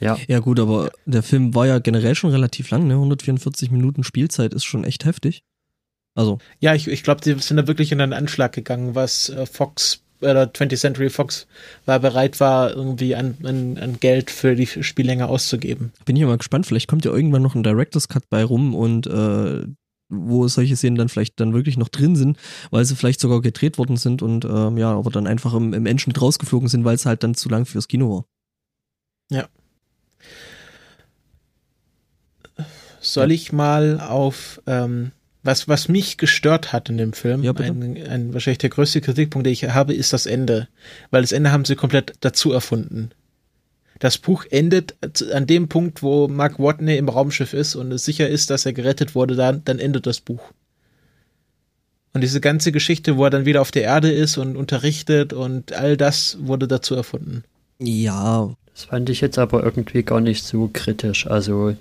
ja. 0.00 0.16
Ja, 0.28 0.38
gut, 0.38 0.60
aber 0.60 0.90
der 1.06 1.22
Film 1.22 1.54
war 1.54 1.66
ja 1.66 1.78
generell 1.80 2.14
schon 2.14 2.30
relativ 2.30 2.70
lang, 2.70 2.86
ne? 2.86 2.94
144 2.94 3.70
Minuten 3.70 4.04
Spielzeit 4.04 4.54
ist 4.54 4.64
schon 4.64 4.84
echt 4.84 5.04
heftig. 5.04 5.42
Also. 6.14 6.38
Ja, 6.60 6.74
ich, 6.74 6.88
ich 6.88 7.02
glaube, 7.02 7.20
die 7.20 7.34
sind 7.34 7.56
da 7.56 7.66
wirklich 7.66 7.92
in 7.92 8.00
einen 8.00 8.12
Anschlag 8.12 8.52
gegangen, 8.52 8.94
was 8.94 9.28
äh, 9.28 9.46
Fox 9.46 10.02
oder 10.20 10.44
20th 10.44 10.78
Century 10.78 11.10
Fox 11.10 11.46
war 11.86 12.00
bereit 12.00 12.40
war, 12.40 12.74
irgendwie 12.74 13.14
an, 13.14 13.36
an, 13.44 13.78
an 13.78 14.00
Geld 14.00 14.30
für 14.30 14.54
die 14.54 14.66
Spiellänge 14.66 15.28
auszugeben. 15.28 15.92
Bin 16.04 16.16
ich 16.16 16.24
mal 16.24 16.38
gespannt, 16.38 16.66
vielleicht 16.66 16.88
kommt 16.88 17.04
ja 17.04 17.12
irgendwann 17.12 17.42
noch 17.42 17.54
ein 17.54 17.62
Director's 17.62 18.08
Cut 18.08 18.28
bei 18.28 18.44
rum 18.44 18.74
und 18.74 19.06
äh, 19.06 19.62
wo 20.08 20.48
solche 20.48 20.76
Szenen 20.76 20.96
dann 20.96 21.08
vielleicht 21.08 21.38
dann 21.38 21.52
wirklich 21.52 21.76
noch 21.76 21.88
drin 21.88 22.16
sind, 22.16 22.38
weil 22.70 22.84
sie 22.84 22.96
vielleicht 22.96 23.20
sogar 23.20 23.40
gedreht 23.42 23.78
worden 23.78 23.96
sind 23.96 24.22
und 24.22 24.44
ähm, 24.44 24.78
ja, 24.78 24.92
aber 24.92 25.10
dann 25.10 25.26
einfach 25.26 25.54
im, 25.54 25.74
im 25.74 25.86
Endschnitt 25.86 26.20
rausgeflogen 26.20 26.68
sind, 26.68 26.84
weil 26.84 26.94
es 26.94 27.06
halt 27.06 27.22
dann 27.22 27.34
zu 27.34 27.48
lang 27.48 27.66
fürs 27.66 27.88
Kino 27.88 28.10
war. 28.10 28.24
Ja. 29.30 29.48
Soll 33.00 33.30
ich 33.30 33.52
mal 33.52 34.00
auf 34.00 34.60
ähm, 34.66 35.12
was, 35.48 35.66
was 35.66 35.88
mich 35.88 36.18
gestört 36.18 36.74
hat 36.74 36.90
in 36.90 36.98
dem 36.98 37.14
Film, 37.14 37.42
Ja, 37.42 37.54
ein, 37.54 37.96
ein, 38.06 38.34
wahrscheinlich 38.34 38.58
der 38.58 38.68
größte 38.68 39.00
Kritikpunkt, 39.00 39.46
den 39.46 39.52
ich 39.54 39.64
habe, 39.64 39.94
ist 39.94 40.12
das 40.12 40.26
Ende. 40.26 40.68
Weil 41.10 41.22
das 41.22 41.32
Ende 41.32 41.50
haben 41.52 41.64
sie 41.64 41.74
komplett 41.74 42.12
dazu 42.20 42.52
erfunden. 42.52 43.12
Das 43.98 44.18
Buch 44.18 44.44
endet 44.50 44.94
an 45.32 45.46
dem 45.46 45.68
Punkt, 45.68 46.02
wo 46.02 46.28
Mark 46.28 46.58
Watney 46.58 46.98
im 46.98 47.08
Raumschiff 47.08 47.54
ist 47.54 47.76
und 47.76 47.90
es 47.92 48.04
sicher 48.04 48.28
ist, 48.28 48.50
dass 48.50 48.66
er 48.66 48.74
gerettet 48.74 49.14
wurde, 49.14 49.36
dann, 49.36 49.62
dann 49.64 49.78
endet 49.78 50.06
das 50.06 50.20
Buch. 50.20 50.52
Und 52.12 52.20
diese 52.20 52.42
ganze 52.42 52.70
Geschichte, 52.70 53.16
wo 53.16 53.24
er 53.24 53.30
dann 53.30 53.46
wieder 53.46 53.62
auf 53.62 53.70
der 53.70 53.84
Erde 53.84 54.12
ist 54.12 54.36
und 54.36 54.54
unterrichtet 54.54 55.32
und 55.32 55.72
all 55.72 55.96
das 55.96 56.36
wurde 56.42 56.68
dazu 56.68 56.94
erfunden. 56.94 57.42
Ja, 57.80 58.54
Das 58.74 58.84
fand 58.84 59.08
ich 59.08 59.22
jetzt 59.22 59.38
aber 59.38 59.64
irgendwie 59.64 60.02
gar 60.02 60.20
nicht 60.20 60.44
so 60.44 60.68
kritisch. 60.70 61.26
Also, 61.26 61.74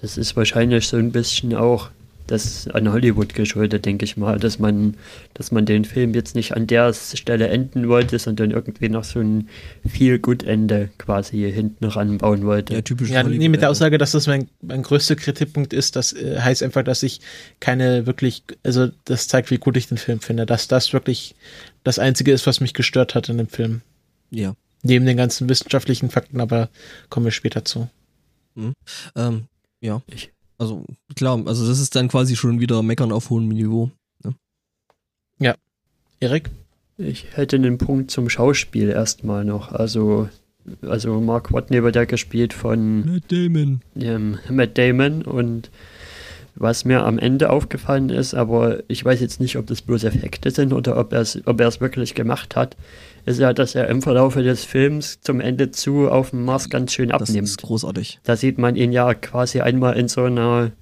das 0.00 0.18
ist 0.18 0.34
wahrscheinlich 0.36 0.88
so 0.88 0.96
ein 0.96 1.12
bisschen 1.12 1.54
auch 1.54 1.90
das 2.32 2.66
an 2.68 2.90
Hollywood 2.90 3.34
geschuldet, 3.34 3.84
denke 3.84 4.04
ich 4.04 4.16
mal, 4.16 4.38
dass 4.38 4.58
man, 4.58 4.96
dass 5.34 5.52
man 5.52 5.66
den 5.66 5.84
Film 5.84 6.14
jetzt 6.14 6.34
nicht 6.34 6.56
an 6.56 6.66
der 6.66 6.92
Stelle 6.94 7.48
enden 7.48 7.88
wollte, 7.88 8.18
sondern 8.18 8.50
irgendwie 8.50 8.88
noch 8.88 9.04
so 9.04 9.20
ein 9.20 9.48
viel 9.88 10.18
gut 10.18 10.42
Ende 10.42 10.90
quasi 10.98 11.38
hinten 11.52 11.84
ranbauen 11.84 12.44
wollte. 12.44 12.74
ja, 12.74 12.82
typisch. 12.82 13.10
Ja, 13.10 13.22
nee, 13.22 13.48
mit 13.48 13.60
der. 13.62 13.70
Aussage, 13.70 13.98
dass 13.98 14.12
das 14.12 14.26
mein, 14.26 14.48
mein 14.60 14.82
größter 14.82 15.14
Kritikpunkt 15.16 15.72
ist, 15.72 15.94
das 15.96 16.12
äh, 16.12 16.40
heißt 16.40 16.62
einfach, 16.62 16.82
dass 16.82 17.02
ich 17.02 17.20
keine 17.60 18.06
wirklich, 18.06 18.42
also 18.62 18.88
das 19.04 19.28
zeigt, 19.28 19.50
wie 19.50 19.58
gut 19.58 19.76
ich 19.76 19.88
den 19.88 19.98
Film 19.98 20.20
finde, 20.20 20.46
dass 20.46 20.66
das 20.68 20.92
wirklich 20.92 21.34
das 21.84 21.98
Einzige 21.98 22.32
ist, 22.32 22.46
was 22.46 22.60
mich 22.60 22.74
gestört 22.74 23.14
hat 23.14 23.28
in 23.28 23.38
dem 23.38 23.48
Film. 23.48 23.82
Ja. 24.30 24.54
Neben 24.82 25.06
den 25.06 25.16
ganzen 25.16 25.48
wissenschaftlichen 25.48 26.10
Fakten, 26.10 26.40
aber 26.40 26.68
kommen 27.08 27.24
wir 27.26 27.30
später 27.30 27.64
zu. 27.64 27.88
Ähm, 29.16 29.44
ja. 29.80 30.02
Ich- 30.06 30.31
Also 30.58 30.84
klar, 31.16 31.42
also 31.46 31.66
das 31.66 31.80
ist 31.80 31.96
dann 31.96 32.08
quasi 32.08 32.36
schon 32.36 32.60
wieder 32.60 32.82
Meckern 32.82 33.12
auf 33.12 33.30
hohem 33.30 33.48
Niveau. 33.48 33.90
Erik? 36.22 36.50
Ich 36.98 37.26
hätte 37.36 37.56
einen 37.56 37.78
Punkt 37.78 38.12
zum 38.12 38.30
Schauspiel 38.30 38.90
erstmal 38.90 39.44
noch. 39.44 39.72
Also, 39.72 40.28
also 40.82 41.20
Mark 41.20 41.52
Watney 41.52 41.82
wird 41.82 41.96
ja 41.96 42.04
gespielt 42.04 42.52
von 42.52 43.04
Matt 43.04 43.24
Damon. 43.26 43.80
ähm, 43.98 44.38
Matt 44.48 44.78
Damon 44.78 45.22
und 45.22 45.70
was 46.54 46.84
mir 46.84 47.04
am 47.04 47.18
Ende 47.18 47.50
aufgefallen 47.50 48.10
ist, 48.10 48.34
aber 48.34 48.84
ich 48.86 49.04
weiß 49.04 49.20
jetzt 49.20 49.40
nicht, 49.40 49.56
ob 49.56 49.66
das 49.66 49.82
bloß 49.82 50.04
Effekte 50.04 50.52
sind 50.52 50.72
oder 50.72 50.96
ob 50.96 51.12
er 51.12 51.22
es 51.22 51.44
ob 51.44 51.58
er 51.60 51.66
es 51.66 51.80
wirklich 51.80 52.14
gemacht 52.14 52.54
hat, 52.54 52.76
ist 53.24 53.38
ja, 53.38 53.52
dass 53.52 53.74
er 53.74 53.88
im 53.88 54.02
Verlauf 54.02 54.34
des 54.34 54.64
Films 54.64 55.20
zum 55.20 55.40
Ende 55.40 55.70
zu 55.70 56.10
auf 56.10 56.30
dem 56.30 56.44
Mars 56.44 56.68
ganz 56.70 56.92
schön 56.92 57.10
Das 57.10 57.22
abnimmt. 57.22 57.48
ist 57.48 57.62
großartig. 57.62 58.20
Da 58.24 58.36
sieht 58.36 58.58
man 58.58 58.76
ihn 58.76 58.92
ja 58.92 59.14
quasi 59.14 59.60
einmal 59.60 59.96
in 59.96 60.08
so 60.08 60.22
einer 60.24 60.72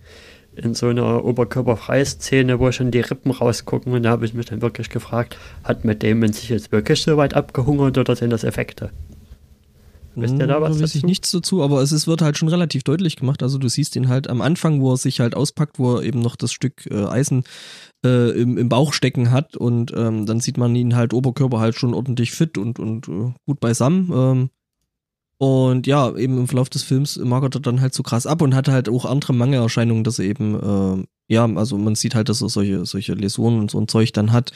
in 0.56 0.74
so 0.74 0.88
einer 0.88 1.24
Oberkörperfrei-Szene, 1.24 2.58
wo 2.58 2.72
schon 2.72 2.90
die 2.90 3.00
Rippen 3.00 3.30
rausgucken 3.30 3.92
und 3.92 4.02
da 4.02 4.10
habe 4.10 4.24
ich 4.26 4.34
mich 4.34 4.46
dann 4.46 4.60
wirklich 4.62 4.90
gefragt, 4.90 5.36
hat 5.64 5.84
Matt 5.84 6.02
Damon 6.02 6.32
sich 6.32 6.48
jetzt 6.48 6.72
wirklich 6.72 7.00
so 7.02 7.16
weit 7.16 7.34
abgehungert 7.34 7.96
oder 7.98 8.16
sind 8.16 8.30
das 8.30 8.44
Effekte? 8.44 8.90
Wisst 10.16 10.38
ihr 10.38 10.46
da 10.46 10.60
was 10.60 10.80
weiß 10.80 10.94
ich 10.96 11.04
nichts 11.04 11.30
dazu, 11.30 11.62
aber 11.62 11.82
es 11.82 11.92
ist, 11.92 12.06
wird 12.06 12.20
halt 12.20 12.36
schon 12.36 12.48
relativ 12.48 12.82
deutlich 12.82 13.16
gemacht. 13.16 13.42
Also 13.42 13.58
du 13.58 13.68
siehst 13.68 13.94
ihn 13.96 14.08
halt 14.08 14.28
am 14.28 14.40
Anfang, 14.40 14.80
wo 14.80 14.92
er 14.92 14.96
sich 14.96 15.20
halt 15.20 15.36
auspackt, 15.36 15.78
wo 15.78 15.96
er 15.96 16.02
eben 16.02 16.20
noch 16.20 16.36
das 16.36 16.52
Stück 16.52 16.86
äh, 16.90 17.04
Eisen 17.04 17.44
äh, 18.04 18.30
im, 18.30 18.58
im 18.58 18.68
Bauch 18.68 18.92
stecken 18.92 19.30
hat 19.30 19.56
und 19.56 19.92
ähm, 19.96 20.26
dann 20.26 20.40
sieht 20.40 20.58
man 20.58 20.74
ihn 20.74 20.96
halt 20.96 21.14
Oberkörper 21.14 21.60
halt 21.60 21.76
schon 21.76 21.94
ordentlich 21.94 22.32
fit 22.32 22.58
und, 22.58 22.78
und 22.78 23.08
äh, 23.08 23.32
gut 23.46 23.60
beisammen. 23.60 24.10
Ähm, 24.12 24.50
und 25.38 25.86
ja, 25.86 26.14
eben 26.16 26.36
im 26.36 26.48
Verlauf 26.48 26.68
des 26.68 26.82
Films 26.82 27.16
magert 27.16 27.54
er 27.54 27.60
dann 27.60 27.80
halt 27.80 27.94
so 27.94 28.02
krass 28.02 28.26
ab 28.26 28.42
und 28.42 28.54
hat 28.54 28.68
halt 28.68 28.90
auch 28.90 29.06
andere 29.06 29.32
Mangelerscheinungen, 29.32 30.04
dass 30.04 30.18
er 30.18 30.26
eben, 30.26 30.54
äh, 30.54 31.06
ja, 31.32 31.46
also 31.54 31.78
man 31.78 31.94
sieht 31.94 32.14
halt, 32.14 32.28
dass 32.28 32.42
er 32.42 32.50
solche, 32.50 32.84
solche 32.84 33.14
Läsionen 33.14 33.60
und 33.60 33.70
so 33.70 33.80
ein 33.80 33.88
Zeug 33.88 34.12
dann 34.12 34.32
hat, 34.32 34.52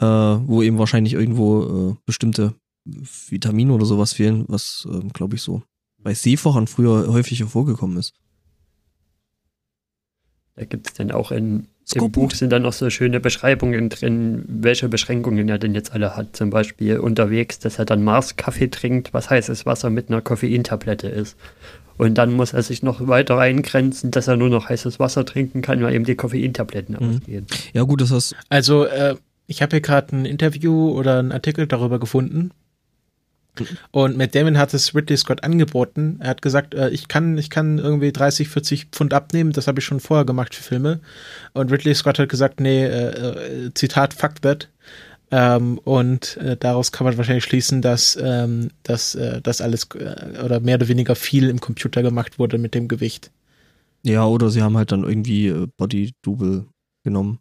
äh, 0.00 0.06
wo 0.06 0.62
eben 0.62 0.78
wahrscheinlich 0.78 1.12
irgendwo 1.12 1.90
äh, 1.90 1.96
bestimmte 2.06 2.54
Vitamine 2.84 3.72
oder 3.72 3.84
sowas 3.84 4.12
fehlen, 4.12 4.44
was, 4.48 4.86
ähm, 4.90 5.12
glaube 5.12 5.36
ich, 5.36 5.42
so 5.42 5.62
bei 5.98 6.14
Seefachern 6.14 6.66
früher 6.66 7.06
häufiger 7.12 7.46
vorgekommen 7.46 7.96
ist. 7.96 8.14
Da 10.56 10.64
gibt 10.64 10.88
es 10.88 10.94
dann 10.94 11.10
auch 11.12 11.30
in, 11.30 11.66
im. 11.94 12.10
Buch 12.12 12.32
sind 12.32 12.50
dann 12.50 12.62
noch 12.62 12.72
so 12.74 12.90
schöne 12.90 13.20
Beschreibungen 13.20 13.88
drin, 13.88 14.44
welche 14.46 14.88
Beschränkungen 14.88 15.48
er 15.48 15.58
denn 15.58 15.74
jetzt 15.74 15.92
alle 15.92 16.14
hat. 16.14 16.36
Zum 16.36 16.50
Beispiel 16.50 16.98
unterwegs, 16.98 17.58
dass 17.58 17.78
er 17.78 17.84
dann 17.84 18.04
Mars-Kaffee 18.04 18.68
trinkt, 18.68 19.14
was 19.14 19.30
heißes 19.30 19.64
Wasser 19.64 19.88
mit 19.90 20.08
einer 20.08 20.20
Koffeintablette 20.20 21.08
ist. 21.08 21.36
Und 21.96 22.16
dann 22.18 22.32
muss 22.32 22.52
er 22.52 22.62
sich 22.62 22.82
noch 22.82 23.06
weiter 23.06 23.38
eingrenzen, 23.38 24.10
dass 24.10 24.28
er 24.28 24.36
nur 24.36 24.48
noch 24.50 24.68
heißes 24.68 24.98
Wasser 24.98 25.24
trinken 25.24 25.62
kann, 25.62 25.82
weil 25.82 25.94
eben 25.94 26.04
die 26.04 26.16
Koffeintabletten 26.16 26.96
Mhm. 27.00 27.16
ausgehen. 27.16 27.46
Ja, 27.72 27.82
gut, 27.84 28.00
das 28.00 28.10
hast 28.10 28.34
Also, 28.48 28.84
äh, 28.84 29.16
ich 29.46 29.62
habe 29.62 29.70
hier 29.76 29.80
gerade 29.80 30.16
ein 30.16 30.24
Interview 30.24 30.90
oder 30.90 31.18
einen 31.18 31.32
Artikel 31.32 31.66
darüber 31.66 31.98
gefunden. 31.98 32.50
Und 33.90 34.16
Matt 34.16 34.34
Damon 34.34 34.56
hat 34.56 34.72
es 34.72 34.94
Ridley 34.94 35.16
Scott 35.16 35.44
angeboten. 35.44 36.16
Er 36.20 36.30
hat 36.30 36.42
gesagt, 36.42 36.74
äh, 36.74 36.88
ich 36.90 37.08
kann, 37.08 37.36
ich 37.36 37.50
kann 37.50 37.78
irgendwie 37.78 38.12
30, 38.12 38.48
40 38.48 38.86
Pfund 38.92 39.12
abnehmen. 39.12 39.52
Das 39.52 39.66
habe 39.66 39.80
ich 39.80 39.84
schon 39.84 40.00
vorher 40.00 40.24
gemacht 40.24 40.54
für 40.54 40.62
Filme. 40.62 41.00
Und 41.52 41.70
Ridley 41.70 41.94
Scott 41.94 42.18
hat 42.18 42.28
gesagt, 42.28 42.60
nee, 42.60 42.84
äh, 42.84 43.66
äh, 43.66 43.74
Zitat, 43.74 44.14
fuck 44.14 44.40
that. 44.42 44.68
Ähm, 45.30 45.78
und 45.78 46.36
äh, 46.38 46.56
daraus 46.56 46.92
kann 46.92 47.06
man 47.06 47.16
wahrscheinlich 47.16 47.44
schließen, 47.44 47.82
dass, 47.82 48.18
ähm, 48.20 48.70
dass 48.82 49.14
äh, 49.14 49.40
das 49.42 49.60
alles 49.60 49.88
oder 49.90 50.60
mehr 50.60 50.76
oder 50.76 50.88
weniger 50.88 51.14
viel 51.14 51.48
im 51.48 51.60
Computer 51.60 52.02
gemacht 52.02 52.38
wurde 52.38 52.58
mit 52.58 52.74
dem 52.74 52.88
Gewicht. 52.88 53.30
ja, 54.02 54.26
oder 54.26 54.50
sie 54.50 54.62
haben 54.62 54.76
halt 54.76 54.92
dann 54.92 55.04
irgendwie 55.04 55.68
Body 55.76 56.12
Double 56.22 56.66
genommen. 57.02 57.38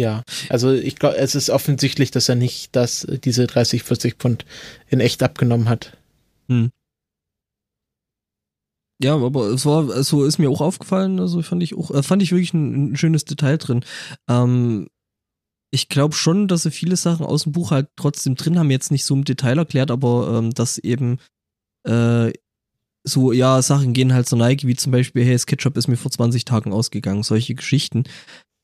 Ja, 0.00 0.22
also 0.48 0.72
ich 0.72 0.96
glaube, 0.96 1.18
es 1.18 1.34
ist 1.34 1.50
offensichtlich, 1.50 2.10
dass 2.10 2.30
er 2.30 2.34
nicht 2.34 2.74
das, 2.74 3.06
diese 3.22 3.46
30, 3.46 3.82
40 3.82 4.14
Pfund 4.14 4.46
in 4.88 4.98
echt 4.98 5.22
abgenommen 5.22 5.68
hat. 5.68 5.98
Hm. 6.48 6.70
Ja, 9.02 9.14
aber 9.14 9.48
es 9.48 9.66
war, 9.66 10.02
so 10.02 10.24
ist 10.24 10.38
mir 10.38 10.48
auch 10.48 10.62
aufgefallen, 10.62 11.20
also 11.20 11.42
fand 11.42 11.62
ich 11.62 11.76
auch, 11.76 11.90
äh, 11.90 12.02
fand 12.02 12.22
ich 12.22 12.32
wirklich 12.32 12.54
ein, 12.54 12.92
ein 12.92 12.96
schönes 12.96 13.26
Detail 13.26 13.58
drin. 13.58 13.84
Ähm, 14.26 14.88
ich 15.70 15.90
glaube 15.90 16.14
schon, 16.14 16.48
dass 16.48 16.62
sie 16.62 16.70
viele 16.70 16.96
Sachen 16.96 17.26
aus 17.26 17.42
dem 17.42 17.52
Buch 17.52 17.70
halt 17.70 17.88
trotzdem 17.96 18.36
drin 18.36 18.58
haben, 18.58 18.70
jetzt 18.70 18.90
nicht 18.90 19.04
so 19.04 19.14
im 19.14 19.24
Detail 19.24 19.58
erklärt, 19.58 19.90
aber 19.90 20.38
ähm, 20.38 20.54
dass 20.54 20.78
eben 20.78 21.18
äh, 21.86 22.32
so, 23.04 23.32
ja, 23.32 23.60
Sachen 23.60 23.92
gehen 23.92 24.14
halt 24.14 24.30
so 24.30 24.36
Nike, 24.36 24.66
wie 24.66 24.76
zum 24.76 24.92
Beispiel, 24.92 25.24
hey, 25.24 25.34
das 25.34 25.44
Ketchup 25.44 25.76
ist 25.76 25.88
mir 25.88 25.98
vor 25.98 26.10
20 26.10 26.46
Tagen 26.46 26.72
ausgegangen, 26.72 27.22
solche 27.22 27.54
Geschichten. 27.54 28.04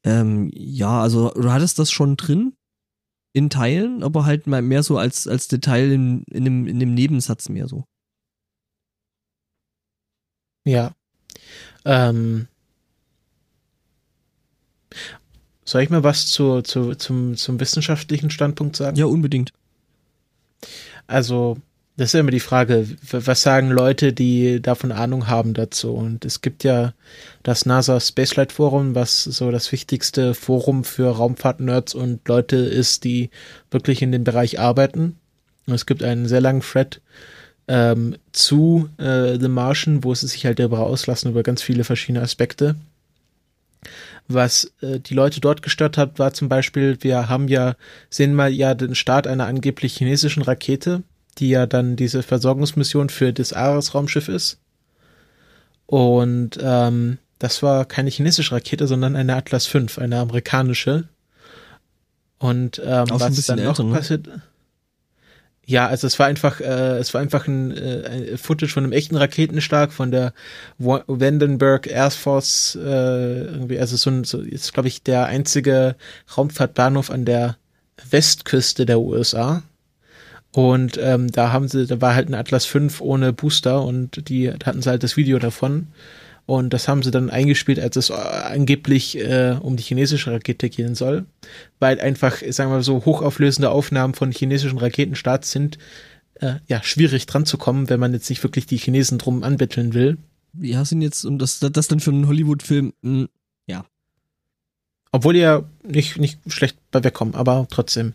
Ähm, 0.07 0.51
ja, 0.55 1.03
also 1.03 1.31
du 1.31 1.51
hattest 1.51 1.81
das 1.81 1.91
schon 1.91 2.17
drin 2.17 2.55
in 3.33 3.51
Teilen, 3.51 4.05
aber 4.05 4.25
halt 4.25 4.47
mal 4.47 4.63
mehr 4.63 4.85
so 4.85 4.97
als, 4.97 5.27
als 5.27 5.49
Detail 5.49 5.91
in, 5.91 6.23
in, 6.31 6.45
dem, 6.45 6.67
in 6.69 6.79
dem 6.79 6.95
Nebensatz 6.95 7.49
mehr 7.49 7.67
so. 7.67 7.85
Ja. 10.65 10.95
Ähm, 11.85 12.47
soll 15.65 15.83
ich 15.83 15.91
mal 15.91 16.05
was 16.05 16.29
zu, 16.29 16.63
zu, 16.63 16.95
zum, 16.95 17.37
zum 17.37 17.59
wissenschaftlichen 17.59 18.31
Standpunkt 18.31 18.77
sagen? 18.77 18.97
Ja, 18.97 19.07
unbedingt. 19.07 19.53
Also, 21.09 21.59
das 21.97 22.13
ist 22.13 22.21
immer 22.21 22.31
die 22.31 22.41
Frage, 22.41 22.87
was 23.11 23.41
sagen 23.41 23.71
Leute, 23.71 24.13
die 24.13 24.61
davon 24.61 24.93
Ahnung 24.93 25.29
haben 25.29 25.55
dazu? 25.55 25.95
Und 25.95 26.27
es 26.27 26.43
gibt 26.43 26.63
ja 26.63 26.93
das 27.43 27.65
NASA 27.65 27.99
Spaceflight 27.99 28.53
Forum, 28.53 28.95
was 28.95 29.25
so 29.25 29.51
das 29.51 29.73
wichtigste 29.73 30.35
Forum 30.35 30.85
für 30.85 31.17
Raumfahrt-Nerds 31.17 31.95
und 31.95 32.29
Leute 32.29 32.57
ist, 32.57 33.05
die 33.05 33.31
wirklich 33.71 34.03
in 34.03 34.13
dem 34.13 34.25
Bereich 34.25 34.61
arbeiten. 34.61 35.19
Und 35.67 35.73
es 35.75 35.87
gibt 35.87 36.03
einen 36.03 36.29
sehr 36.29 36.43
langen 36.43 36.61
Thread 36.61 37.01
ähm, 37.67 38.17
zu 38.33 38.91
äh, 38.99 39.39
The 39.39 39.49
Martian, 39.49 40.05
wo 40.05 40.15
sie 40.15 40.27
sich 40.29 40.45
halt 40.45 40.59
darüber 40.59 40.81
auslassen, 40.81 41.31
über 41.31 41.43
ganz 41.43 41.63
viele 41.63 41.85
verschiedene 41.85 42.23
Aspekte. 42.23 42.77
Was 44.29 44.71
äh, 44.83 45.01
die 45.01 45.15
Leute 45.15 45.41
dort 45.41 45.63
gestört 45.63 45.97
hat, 45.97 46.19
war 46.19 46.35
zum 46.35 46.51
Beispiel, 46.51 46.99
wir 47.01 47.31
haben 47.31 47.49
ja, 47.49 47.75
sehen 48.11 48.35
mal 48.35 48.53
ja 48.53 48.75
den 48.75 48.95
Start 48.95 49.27
einer 49.27 49.47
angeblich 49.47 49.97
chinesischen 49.97 50.43
Rakete, 50.43 51.03
die 51.39 51.51
ja 51.51 51.67
dann 51.67 51.97
diese 51.97 52.23
Versorgungsmission 52.23 53.09
für 53.09 53.33
das 53.33 53.53
Ares-Raumschiff 53.53 54.29
ist. 54.29 54.59
Und 55.87 56.59
ähm, 56.61 57.19
das 57.39 57.63
war 57.63 57.85
keine 57.85 58.11
chinesische 58.11 58.55
Rakete, 58.55 58.87
sondern 58.87 59.17
eine 59.17 59.37
Atlas 59.37 59.67
V, 59.67 59.87
eine 60.01 60.19
amerikanische. 60.19 61.09
Und 62.39 62.81
ähm, 62.85 63.07
was 63.09 63.47
dann 63.47 63.63
noch 63.63 63.79
älter, 63.79 63.85
ne? 63.85 63.95
passiert. 63.95 64.29
Ja, 65.69 65.89
also 65.89 66.07
es 66.07 66.19
war 66.19 66.27
einfach, 66.27 66.61
äh, 66.61 66.99
es 66.99 67.13
war 67.13 67.21
einfach 67.21 67.49
ein, 67.49 67.77
äh, 67.77 68.29
ein 68.31 68.39
Footage 68.39 68.73
von 68.73 68.85
einem 68.85 68.93
echten 68.93 69.17
Raketenschlag 69.17 69.93
von 69.93 70.13
der 70.13 70.33
Vandenberg 70.79 71.89
Air 71.89 72.13
Force, 72.13 72.79
äh, 72.81 73.43
irgendwie, 73.47 73.79
also 73.81 73.97
so 73.97 74.11
ein, 74.11 74.23
so 74.23 74.41
ist 74.41 74.73
glaube 74.73 74.89
ich 74.89 75.03
der 75.03 75.27
einzige 75.27 75.97
Raumfahrtbahnhof 76.37 77.11
an 77.11 77.25
der 77.25 77.57
Westküste 78.09 78.87
der 78.87 79.01
USA. 79.01 79.63
Und 80.57 80.99
ähm, 80.99 81.31
da 81.31 81.53
haben 81.53 81.69
sie, 81.69 81.87
da 81.87 82.01
war 82.01 82.15
halt 82.15 82.31
ein 82.31 82.35
Atlas 82.35 82.65
V 82.65 82.89
ohne 83.01 83.35
Booster 83.35 83.83
und 83.83 84.31
die 84.31 84.51
hatten 84.51 84.81
sie 84.81 84.89
halt 84.89 85.03
das 85.03 85.19
Video 85.19 85.39
davon. 85.39 85.89
Und 86.47 86.73
das 86.73 86.89
haben 86.89 87.03
sie 87.03 87.11
dann 87.11 87.29
eingespielt, 87.29 87.79
als 87.79 87.97
es 87.97 88.11
angeblich 88.11 89.19
äh, 89.19 89.59
um 89.61 89.77
die 89.77 89.83
chinesische 89.83 90.33
Rakete 90.33 90.71
gehen 90.71 90.95
soll. 90.95 91.27
Weil 91.79 92.01
einfach, 92.01 92.39
sagen 92.39 92.71
wir 92.71 92.77
mal 92.77 92.83
so, 92.83 93.05
hochauflösende 93.05 93.69
Aufnahmen 93.69 94.15
von 94.15 94.33
chinesischen 94.33 94.79
Raketenstarts 94.79 95.51
sind 95.51 95.77
äh, 96.37 96.55
ja 96.69 96.83
schwierig 96.83 97.27
dran 97.27 97.45
zu 97.45 97.59
kommen, 97.59 97.91
wenn 97.91 98.01
man 98.01 98.15
jetzt 98.15 98.31
nicht 98.31 98.43
wirklich 98.43 98.65
die 98.65 98.79
Chinesen 98.79 99.19
drum 99.19 99.43
anbetteln 99.43 99.93
will. 99.93 100.17
Ja, 100.59 100.87
sind 100.87 101.03
jetzt, 101.03 101.27
und 101.27 101.39
das, 101.39 101.61
das 101.61 101.89
dann 101.89 102.01
für 102.01 102.13
einen 102.13 102.29
Hollywood-Film, 102.29 102.95
hm, 103.03 103.29
ja. 103.67 103.85
Obwohl 105.13 105.35
die 105.35 105.41
ja 105.41 105.65
nicht, 105.83 106.17
nicht 106.17 106.41
schlecht 106.47 106.79
bei 106.91 107.05
wegkommen, 107.05 107.35
aber 107.35 107.67
trotzdem. 107.71 108.15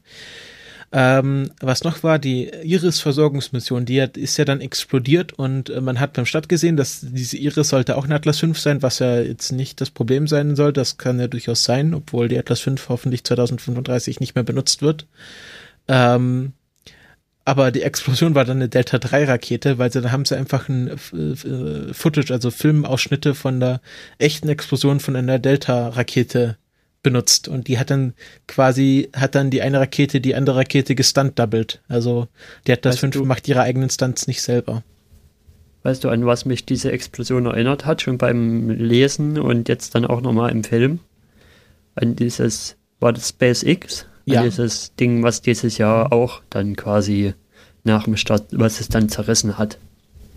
Ähm, 0.94 1.52
was 1.62 1.86
noch 1.86 2.04
war, 2.04 2.20
die 2.20 2.50
Iris-Versorgungsmission, 2.64 3.86
die 3.86 4.02
hat, 4.02 4.18
ist 4.18 4.36
ja 4.38 4.44
dann 4.44 4.60
explodiert 4.60 5.32
und 5.32 5.70
äh, 5.70 5.80
man 5.80 6.02
hat 6.02 6.14
beim 6.14 6.26
Start 6.26 6.50
gesehen, 6.50 6.76
dass 6.76 7.00
diese 7.02 7.38
Iris 7.38 7.70
sollte 7.70 7.96
auch 7.96 8.04
ein 8.04 8.12
Atlas 8.12 8.40
5 8.40 8.60
sein, 8.60 8.82
was 8.82 9.00
ja 9.00 9.22
jetzt 9.22 9.54
nicht 9.54 9.80
das 9.80 9.90
Problem 9.90 10.28
sein 10.28 10.58
soll. 10.58 10.74
Das 10.74 10.98
kann 10.98 11.20
ja 11.20 11.28
durchaus 11.28 11.64
sein, 11.64 11.94
obwohl 11.94 12.28
die 12.28 12.38
Atlas 12.38 12.60
5 12.60 12.90
hoffentlich 12.90 13.24
2035 13.24 14.20
nicht 14.20 14.36
mehr 14.36 14.44
benutzt 14.44 14.82
wird. 14.82 15.08
Ähm, 15.88 16.52
aber 17.46 17.72
die 17.72 17.84
Explosion 17.84 18.36
war 18.36 18.44
dann 18.44 18.58
eine 18.58 18.70
Delta 18.70 18.98
3 18.98 19.26
Rakete, 19.26 19.78
weil 19.78 19.92
sie, 19.92 20.02
da 20.02 20.12
haben 20.12 20.26
sie 20.26 20.38
einfach 20.38 20.68
ein 20.68 20.90
äh, 20.90 21.94
Footage, 21.94 22.34
also 22.34 22.52
Filmausschnitte 22.52 23.34
von 23.34 23.62
der 23.62 23.82
echten 24.20 24.50
Explosion 24.50 25.00
von 25.00 25.16
einer 25.16 25.40
Delta 25.40 25.88
Rakete 25.88 26.58
benutzt 27.04 27.48
und 27.48 27.68
die 27.68 27.80
hat 27.80 27.90
dann 27.90 28.14
quasi, 28.48 29.10
hat 29.16 29.36
dann 29.36 29.50
die 29.50 29.62
eine 29.62 29.80
Rakete 29.80 30.22
die 30.22 30.36
andere 30.36 30.58
Rakete 30.58 30.96
gestunt-doubled. 30.96 31.82
Also 31.88 32.28
die 32.68 32.72
hat 32.72 32.86
das 32.86 32.94
weißt 32.96 33.00
fünf, 33.00 33.16
du, 33.16 33.26
macht 33.26 33.48
ihre 33.48 33.62
eigenen 33.62 33.90
Stunts 33.90 34.28
nicht 34.28 34.42
selber. 34.42 34.84
Weißt 35.84 36.04
du, 36.04 36.10
an 36.10 36.26
was 36.26 36.46
mich 36.46 36.66
diese 36.66 36.92
Explosion 36.92 37.48
erinnert 37.48 37.86
hat, 37.86 38.02
schon 38.02 38.18
beim 38.18 38.70
Lesen 38.70 39.40
und 39.40 39.68
jetzt 39.68 39.96
dann 39.96 40.06
auch 40.06 40.22
nochmal 40.22 40.52
im 40.52 40.64
Film? 40.64 41.00
An 41.96 42.16
dieses, 42.16 42.78
war 43.00 43.14
das 43.14 43.30
SpaceX? 43.30 44.06
An 44.28 44.34
ja. 44.34 44.44
dieses 44.44 44.96
Ding, 44.96 45.24
was 45.24 45.42
dieses 45.42 45.80
Jahr 45.80 46.14
auch 46.14 46.42
dann 46.52 46.76
quasi 46.76 47.34
nach 47.84 48.04
dem 48.04 48.16
Start, 48.16 48.46
was 48.52 48.80
es 48.80 48.90
dann 48.90 49.10
zerrissen 49.10 49.58
hat. 49.58 49.80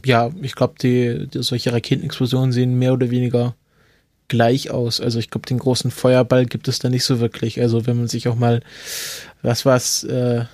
Ja, 0.06 0.30
ich 0.40 0.54
glaube, 0.54 0.74
die, 0.80 1.28
die, 1.28 1.42
solche 1.42 1.72
Raketenexplosionen 1.72 2.52
sehen 2.52 2.78
mehr 2.78 2.94
oder 2.94 3.10
weniger 3.10 3.54
gleich 4.28 4.70
aus. 4.70 5.00
Also 5.00 5.18
ich 5.18 5.30
glaube, 5.30 5.46
den 5.46 5.58
großen 5.58 5.90
Feuerball 5.90 6.46
gibt 6.46 6.68
es 6.68 6.78
da 6.78 6.88
nicht 6.88 7.04
so 7.04 7.20
wirklich. 7.20 7.60
Also 7.60 7.86
wenn 7.86 7.96
man 7.96 8.08
sich 8.08 8.28
auch 8.28 8.36
mal, 8.36 8.62
was 9.42 9.64
war's, 9.64 10.04
äh, 10.04 10.44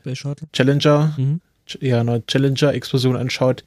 Space 0.00 0.18
Shuttle? 0.18 0.48
Challenger, 0.52 1.14
mhm. 1.16 1.40
ja, 1.80 2.00
eine 2.00 2.24
Challenger-Explosion 2.26 3.16
anschaut, 3.16 3.64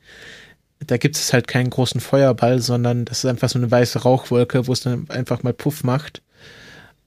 da 0.88 0.98
gibt 0.98 1.16
es 1.16 1.32
halt 1.34 1.48
keinen 1.48 1.70
großen 1.70 2.02
Feuerball, 2.02 2.60
sondern 2.60 3.06
das 3.06 3.20
ist 3.20 3.26
einfach 3.26 3.50
so 3.50 3.60
eine 3.60 3.72
weiße 3.72 4.00
Rauchwolke, 4.00 4.68
wo 4.68 4.74
es 4.74 4.82
dann 4.82 5.10
einfach 5.10 5.44
mal 5.44 5.54
Puff 5.54 5.84
macht. 5.84 6.22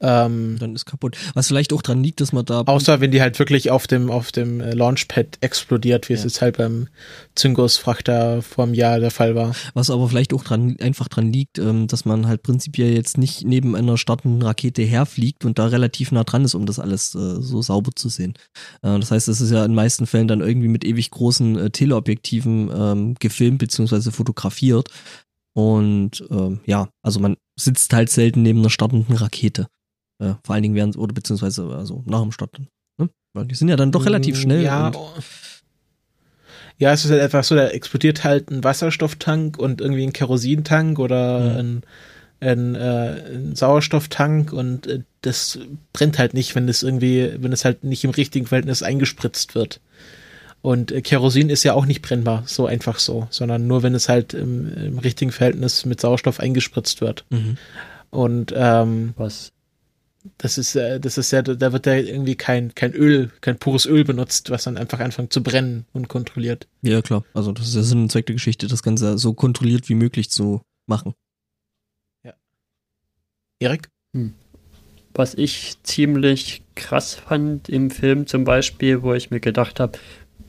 Ähm, 0.00 0.56
dann 0.58 0.74
ist 0.74 0.84
kaputt. 0.84 1.16
Was 1.34 1.48
vielleicht 1.48 1.72
auch 1.72 1.80
dran 1.80 2.02
liegt, 2.02 2.20
dass 2.20 2.32
man 2.32 2.44
da. 2.44 2.62
Außer 2.66 3.00
wenn 3.00 3.10
die 3.10 3.22
halt 3.22 3.38
wirklich 3.38 3.70
auf 3.70 3.86
dem, 3.86 4.10
auf 4.10 4.30
dem 4.30 4.60
äh, 4.60 4.72
Launchpad 4.72 5.38
explodiert, 5.40 6.08
wie 6.08 6.12
ja. 6.12 6.18
es 6.18 6.24
jetzt 6.24 6.42
halt 6.42 6.58
beim 6.58 6.88
Zingos-Frachter 7.34 8.42
vor 8.42 8.64
einem 8.64 8.74
Jahr 8.74 9.00
der 9.00 9.10
Fall 9.10 9.34
war. 9.34 9.54
Was 9.74 9.88
aber 9.90 10.08
vielleicht 10.08 10.34
auch 10.34 10.44
dran, 10.44 10.76
einfach 10.80 11.08
dran 11.08 11.32
liegt, 11.32 11.58
ähm, 11.58 11.86
dass 11.86 12.04
man 12.04 12.26
halt 12.26 12.42
prinzipiell 12.42 12.94
jetzt 12.94 13.16
nicht 13.16 13.44
neben 13.44 13.74
einer 13.74 13.96
startenden 13.96 14.42
Rakete 14.42 14.82
herfliegt 14.82 15.44
und 15.44 15.58
da 15.58 15.66
relativ 15.66 16.12
nah 16.12 16.24
dran 16.24 16.44
ist, 16.44 16.54
um 16.54 16.66
das 16.66 16.78
alles 16.78 17.14
äh, 17.14 17.40
so 17.40 17.62
sauber 17.62 17.92
zu 17.94 18.10
sehen. 18.10 18.34
Äh, 18.82 18.98
das 18.98 19.10
heißt, 19.10 19.28
es 19.28 19.40
ist 19.40 19.50
ja 19.50 19.64
in 19.64 19.74
meisten 19.74 20.06
Fällen 20.06 20.28
dann 20.28 20.40
irgendwie 20.40 20.68
mit 20.68 20.84
ewig 20.84 21.10
großen 21.10 21.58
äh, 21.58 21.70
Teleobjektiven 21.70 22.70
ähm, 22.74 23.14
gefilmt 23.18 23.58
bzw. 23.58 24.10
fotografiert. 24.10 24.90
Und 25.54 26.22
ähm, 26.30 26.60
ja, 26.66 26.88
also 27.02 27.18
man 27.18 27.36
sitzt 27.58 27.94
halt 27.94 28.10
selten 28.10 28.42
neben 28.42 28.58
einer 28.58 28.68
startenden 28.68 29.16
Rakete. 29.16 29.68
Äh, 30.18 30.34
vor 30.44 30.54
allen 30.54 30.62
Dingen 30.62 30.74
während, 30.74 30.96
oder 30.96 31.12
beziehungsweise 31.12 31.66
also 31.74 32.02
nach 32.06 32.22
dem 32.22 32.32
Start. 32.32 32.58
Ne? 32.98 33.10
Weil 33.34 33.46
die 33.46 33.54
sind 33.54 33.68
ja 33.68 33.76
dann 33.76 33.92
doch 33.92 34.06
relativ 34.06 34.38
schnell. 34.38 34.62
Ja, 34.62 34.92
ja, 36.78 36.92
es 36.92 37.04
ist 37.04 37.10
halt 37.10 37.22
einfach 37.22 37.44
so, 37.44 37.54
da 37.54 37.68
explodiert 37.68 38.24
halt 38.24 38.50
ein 38.50 38.62
Wasserstofftank 38.62 39.58
und 39.58 39.80
irgendwie 39.80 40.04
ein 40.04 40.12
Kerosintank 40.12 40.98
oder 40.98 41.40
mhm. 41.40 41.56
ein, 41.58 41.82
ein, 42.40 42.74
äh, 42.74 43.34
ein, 43.34 43.56
Sauerstofftank 43.56 44.52
und 44.52 44.86
äh, 44.86 45.02
das 45.22 45.58
brennt 45.92 46.18
halt 46.18 46.34
nicht, 46.34 46.54
wenn 46.54 46.68
es 46.68 46.82
irgendwie, 46.82 47.32
wenn 47.38 47.52
es 47.52 47.64
halt 47.64 47.84
nicht 47.84 48.04
im 48.04 48.10
richtigen 48.10 48.46
Verhältnis 48.46 48.82
eingespritzt 48.82 49.54
wird. 49.54 49.80
Und 50.60 50.92
äh, 50.92 51.00
Kerosin 51.00 51.48
ist 51.48 51.64
ja 51.64 51.72
auch 51.72 51.86
nicht 51.86 52.02
brennbar, 52.02 52.42
so 52.46 52.66
einfach 52.66 52.98
so, 52.98 53.26
sondern 53.30 53.66
nur 53.66 53.82
wenn 53.82 53.94
es 53.94 54.10
halt 54.10 54.34
im, 54.34 54.70
im 54.76 54.98
richtigen 54.98 55.32
Verhältnis 55.32 55.86
mit 55.86 56.00
Sauerstoff 56.00 56.40
eingespritzt 56.40 57.00
wird. 57.00 57.24
Mhm. 57.30 57.56
Und 58.10 58.52
ähm, 58.54 59.14
was 59.16 59.52
das 60.38 60.58
ist, 60.58 60.76
äh, 60.76 61.00
das 61.00 61.18
ist 61.18 61.30
ja, 61.30 61.42
da 61.42 61.72
wird 61.72 61.86
ja 61.86 61.94
irgendwie 61.94 62.36
kein, 62.36 62.74
kein 62.74 62.92
Öl, 62.92 63.30
kein 63.40 63.58
pures 63.58 63.86
Öl 63.86 64.04
benutzt, 64.04 64.50
was 64.50 64.64
dann 64.64 64.76
einfach 64.76 65.00
anfängt 65.00 65.32
zu 65.32 65.42
brennen 65.42 65.86
und 65.92 66.08
kontrolliert. 66.08 66.66
Ja, 66.82 67.02
klar. 67.02 67.24
Also 67.34 67.52
das 67.52 67.68
ist 67.68 67.74
ja 67.74 67.82
Sinn 67.82 68.02
und 68.02 68.12
Zweck 68.12 68.26
der 68.26 68.34
Geschichte, 68.34 68.66
das 68.66 68.82
Ganze 68.82 69.18
so 69.18 69.34
kontrolliert 69.34 69.88
wie 69.88 69.94
möglich 69.94 70.30
zu 70.30 70.62
machen. 70.86 71.14
Ja. 72.24 72.34
Erik? 73.60 73.88
Hm. 74.14 74.34
Was 75.14 75.34
ich 75.34 75.82
ziemlich 75.82 76.62
krass 76.74 77.14
fand 77.14 77.68
im 77.68 77.90
Film 77.90 78.26
zum 78.26 78.44
Beispiel, 78.44 79.02
wo 79.02 79.14
ich 79.14 79.30
mir 79.30 79.40
gedacht 79.40 79.80
habe, 79.80 79.98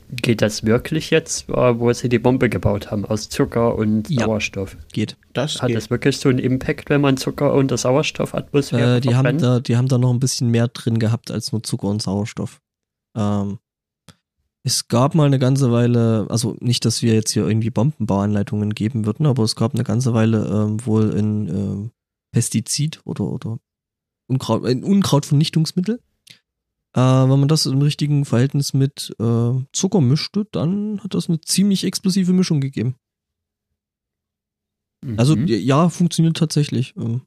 Geht 0.10 0.42
das 0.42 0.64
wirklich 0.64 1.10
jetzt, 1.10 1.50
äh, 1.50 1.80
wo 1.80 1.92
sie 1.92 2.08
die 2.08 2.20
Bombe 2.20 2.50
gebaut 2.50 2.92
haben, 2.92 3.04
aus 3.04 3.28
Zucker 3.28 3.76
und 3.76 4.10
ja, 4.10 4.26
Sauerstoff? 4.26 4.78
Geht. 4.94 5.18
Das 5.34 5.62
Hat 5.62 5.68
geht. 5.68 5.76
das 5.76 5.90
wirklich 5.90 6.18
so 6.18 6.30
einen 6.30 6.40
Impact, 6.40 6.90
wenn 6.90 7.02
man 7.02 7.18
Zucker 7.18 7.54
und 7.54 7.72
das 7.72 7.82
Sauerstoffatmosphäre 7.82 8.98
äh, 8.98 9.02
die 9.02 9.16
haben 9.16 9.38
da, 9.38 9.60
Die 9.60 9.76
haben 9.76 9.90
da 9.90 9.98
noch 9.98 10.14
ein 10.14 10.20
bisschen 10.20 10.50
mehr 10.50 10.70
drin 10.70 11.00
gehabt 11.00 11.30
als 11.30 11.52
nur 11.52 11.62
Zucker 11.62 11.88
und 11.88 12.02
Sauerstoff. 12.02 12.62
Ähm, 13.18 13.60
es 14.64 14.88
gab 14.88 15.14
mal 15.14 15.26
eine 15.26 15.40
ganze 15.40 15.72
Weile, 15.72 16.26
also 16.30 16.56
nicht, 16.60 16.86
dass 16.86 17.02
wir 17.02 17.14
jetzt 17.14 17.32
hier 17.32 17.48
irgendwie 17.48 17.70
Bombenbauanleitungen 17.70 18.74
geben 18.74 19.06
würden, 19.06 19.26
aber 19.26 19.44
es 19.44 19.56
gab 19.56 19.74
eine 19.74 19.84
ganze 19.84 20.14
Weile 20.14 20.46
ähm, 20.46 20.86
wohl 20.86 21.12
ein 21.18 21.48
ähm, 21.48 21.92
Pestizid 22.32 23.02
oder, 23.04 23.26
oder 23.26 23.60
Unkraut, 24.28 24.66
ein 24.66 24.84
Unkrautvernichtungsmittel 24.84 26.02
äh, 26.98 27.30
wenn 27.30 27.40
man 27.40 27.48
das 27.48 27.68
im 27.68 27.80
richtigen 27.80 28.26
Verhältnis 28.26 28.74
mit 28.74 29.16
äh, 29.20 29.52
Zucker 29.72 30.02
mischte, 30.02 30.48
dann 30.52 31.00
hat 31.04 31.14
das 31.14 31.30
eine 31.30 31.40
ziemlich 31.40 31.84
explosive 31.84 32.34
Mischung 32.34 32.60
gegeben. 32.60 32.96
Also, 35.16 35.36
mhm. 35.36 35.44
Also 35.44 35.54
ja, 35.54 35.90
funktioniert 35.90 36.38
tatsächlich. 36.38 36.96
Ähm. 36.98 37.22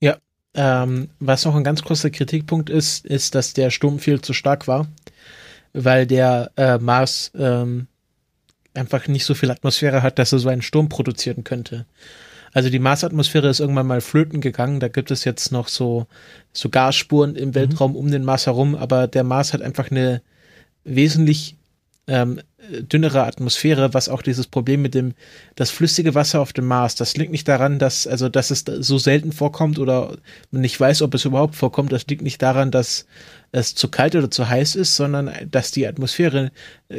Ja, 0.00 0.18
ähm, 0.54 1.10
was 1.18 1.44
noch 1.44 1.56
ein 1.56 1.64
ganz 1.64 1.82
großer 1.82 2.10
Kritikpunkt 2.10 2.70
ist, 2.70 3.04
ist, 3.04 3.34
dass 3.34 3.54
der 3.54 3.70
Sturm 3.70 3.98
viel 3.98 4.20
zu 4.20 4.32
stark 4.32 4.68
war, 4.68 4.86
weil 5.72 6.06
der 6.06 6.52
äh, 6.56 6.78
Mars 6.78 7.32
ähm, 7.34 7.88
einfach 8.74 9.08
nicht 9.08 9.24
so 9.24 9.34
viel 9.34 9.50
Atmosphäre 9.50 10.02
hat, 10.02 10.20
dass 10.20 10.32
er 10.32 10.38
so 10.38 10.48
einen 10.48 10.62
Sturm 10.62 10.88
produzieren 10.88 11.42
könnte. 11.42 11.86
Also 12.52 12.70
die 12.70 12.78
Marsatmosphäre 12.78 13.48
ist 13.48 13.60
irgendwann 13.60 13.86
mal 13.86 14.00
flöten 14.00 14.40
gegangen. 14.40 14.80
Da 14.80 14.88
gibt 14.88 15.10
es 15.10 15.24
jetzt 15.24 15.52
noch 15.52 15.68
so, 15.68 16.06
so 16.52 16.68
Gasspuren 16.68 17.36
im 17.36 17.54
Weltraum 17.54 17.92
mhm. 17.92 17.96
um 17.96 18.10
den 18.10 18.24
Mars 18.24 18.46
herum, 18.46 18.74
aber 18.74 19.06
der 19.06 19.24
Mars 19.24 19.52
hat 19.52 19.62
einfach 19.62 19.90
eine 19.90 20.22
wesentlich 20.84 21.56
ähm, 22.08 22.40
dünnere 22.80 23.24
Atmosphäre, 23.24 23.94
was 23.94 24.08
auch 24.08 24.22
dieses 24.22 24.46
Problem 24.46 24.82
mit 24.82 24.94
dem, 24.94 25.14
das 25.54 25.70
flüssige 25.70 26.14
Wasser 26.14 26.40
auf 26.40 26.52
dem 26.52 26.66
Mars, 26.66 26.94
das 26.94 27.16
liegt 27.16 27.30
nicht 27.30 27.46
daran, 27.46 27.78
dass, 27.78 28.06
also, 28.06 28.28
dass 28.28 28.50
es 28.50 28.64
so 28.66 28.98
selten 28.98 29.32
vorkommt 29.32 29.78
oder 29.78 30.16
man 30.50 30.62
nicht 30.62 30.78
weiß, 30.78 31.02
ob 31.02 31.14
es 31.14 31.24
überhaupt 31.24 31.54
vorkommt. 31.54 31.92
Das 31.92 32.06
liegt 32.06 32.22
nicht 32.22 32.42
daran, 32.42 32.70
dass 32.70 33.06
es 33.52 33.74
zu 33.74 33.88
kalt 33.88 34.16
oder 34.16 34.30
zu 34.30 34.48
heiß 34.48 34.74
ist, 34.74 34.96
sondern 34.96 35.30
dass 35.50 35.70
die 35.70 35.86
Atmosphäre 35.86 36.50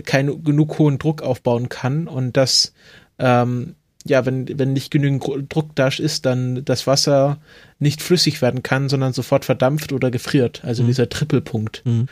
keinen 0.05 0.43
genug 0.43 0.79
hohen 0.79 0.99
Druck 0.99 1.21
aufbauen 1.21 1.69
kann 1.69 2.07
und 2.07 2.37
dass 2.37 2.73
ähm, 3.17 3.75
ja, 4.05 4.25
wenn, 4.25 4.57
wenn 4.57 4.73
nicht 4.73 4.91
genügend 4.91 5.23
Druck 5.49 5.75
da 5.75 5.89
ist, 5.89 6.25
dann 6.25 6.63
das 6.63 6.87
Wasser 6.87 7.37
nicht 7.79 8.01
flüssig 8.01 8.41
werden 8.41 8.63
kann, 8.63 8.89
sondern 8.89 9.13
sofort 9.13 9.45
verdampft 9.45 9.91
oder 9.91 10.09
gefriert. 10.09 10.61
Also 10.63 10.83
mhm. 10.83 10.87
dieser 10.87 11.09
Trippelpunkt. 11.09 11.81
Mhm. 11.85 12.07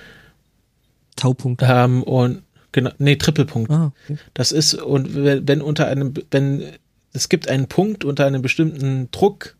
Taupunkt. 1.15 1.63
Ähm, 1.65 2.03
und 2.03 2.43
genau, 2.71 2.91
nee, 2.97 3.15
Trippelpunkt. 3.15 3.71
Ah, 3.71 3.93
okay. 4.03 4.17
Das 4.33 4.51
ist, 4.51 4.75
und 4.75 5.15
wenn, 5.15 5.47
wenn 5.47 5.61
unter 5.61 5.87
einem, 5.87 6.13
wenn 6.31 6.63
es 7.13 7.29
gibt 7.29 7.49
einen 7.49 7.67
Punkt 7.67 8.05
unter 8.05 8.25
einem 8.25 8.41
bestimmten 8.41 9.09
Druck, 9.11 9.55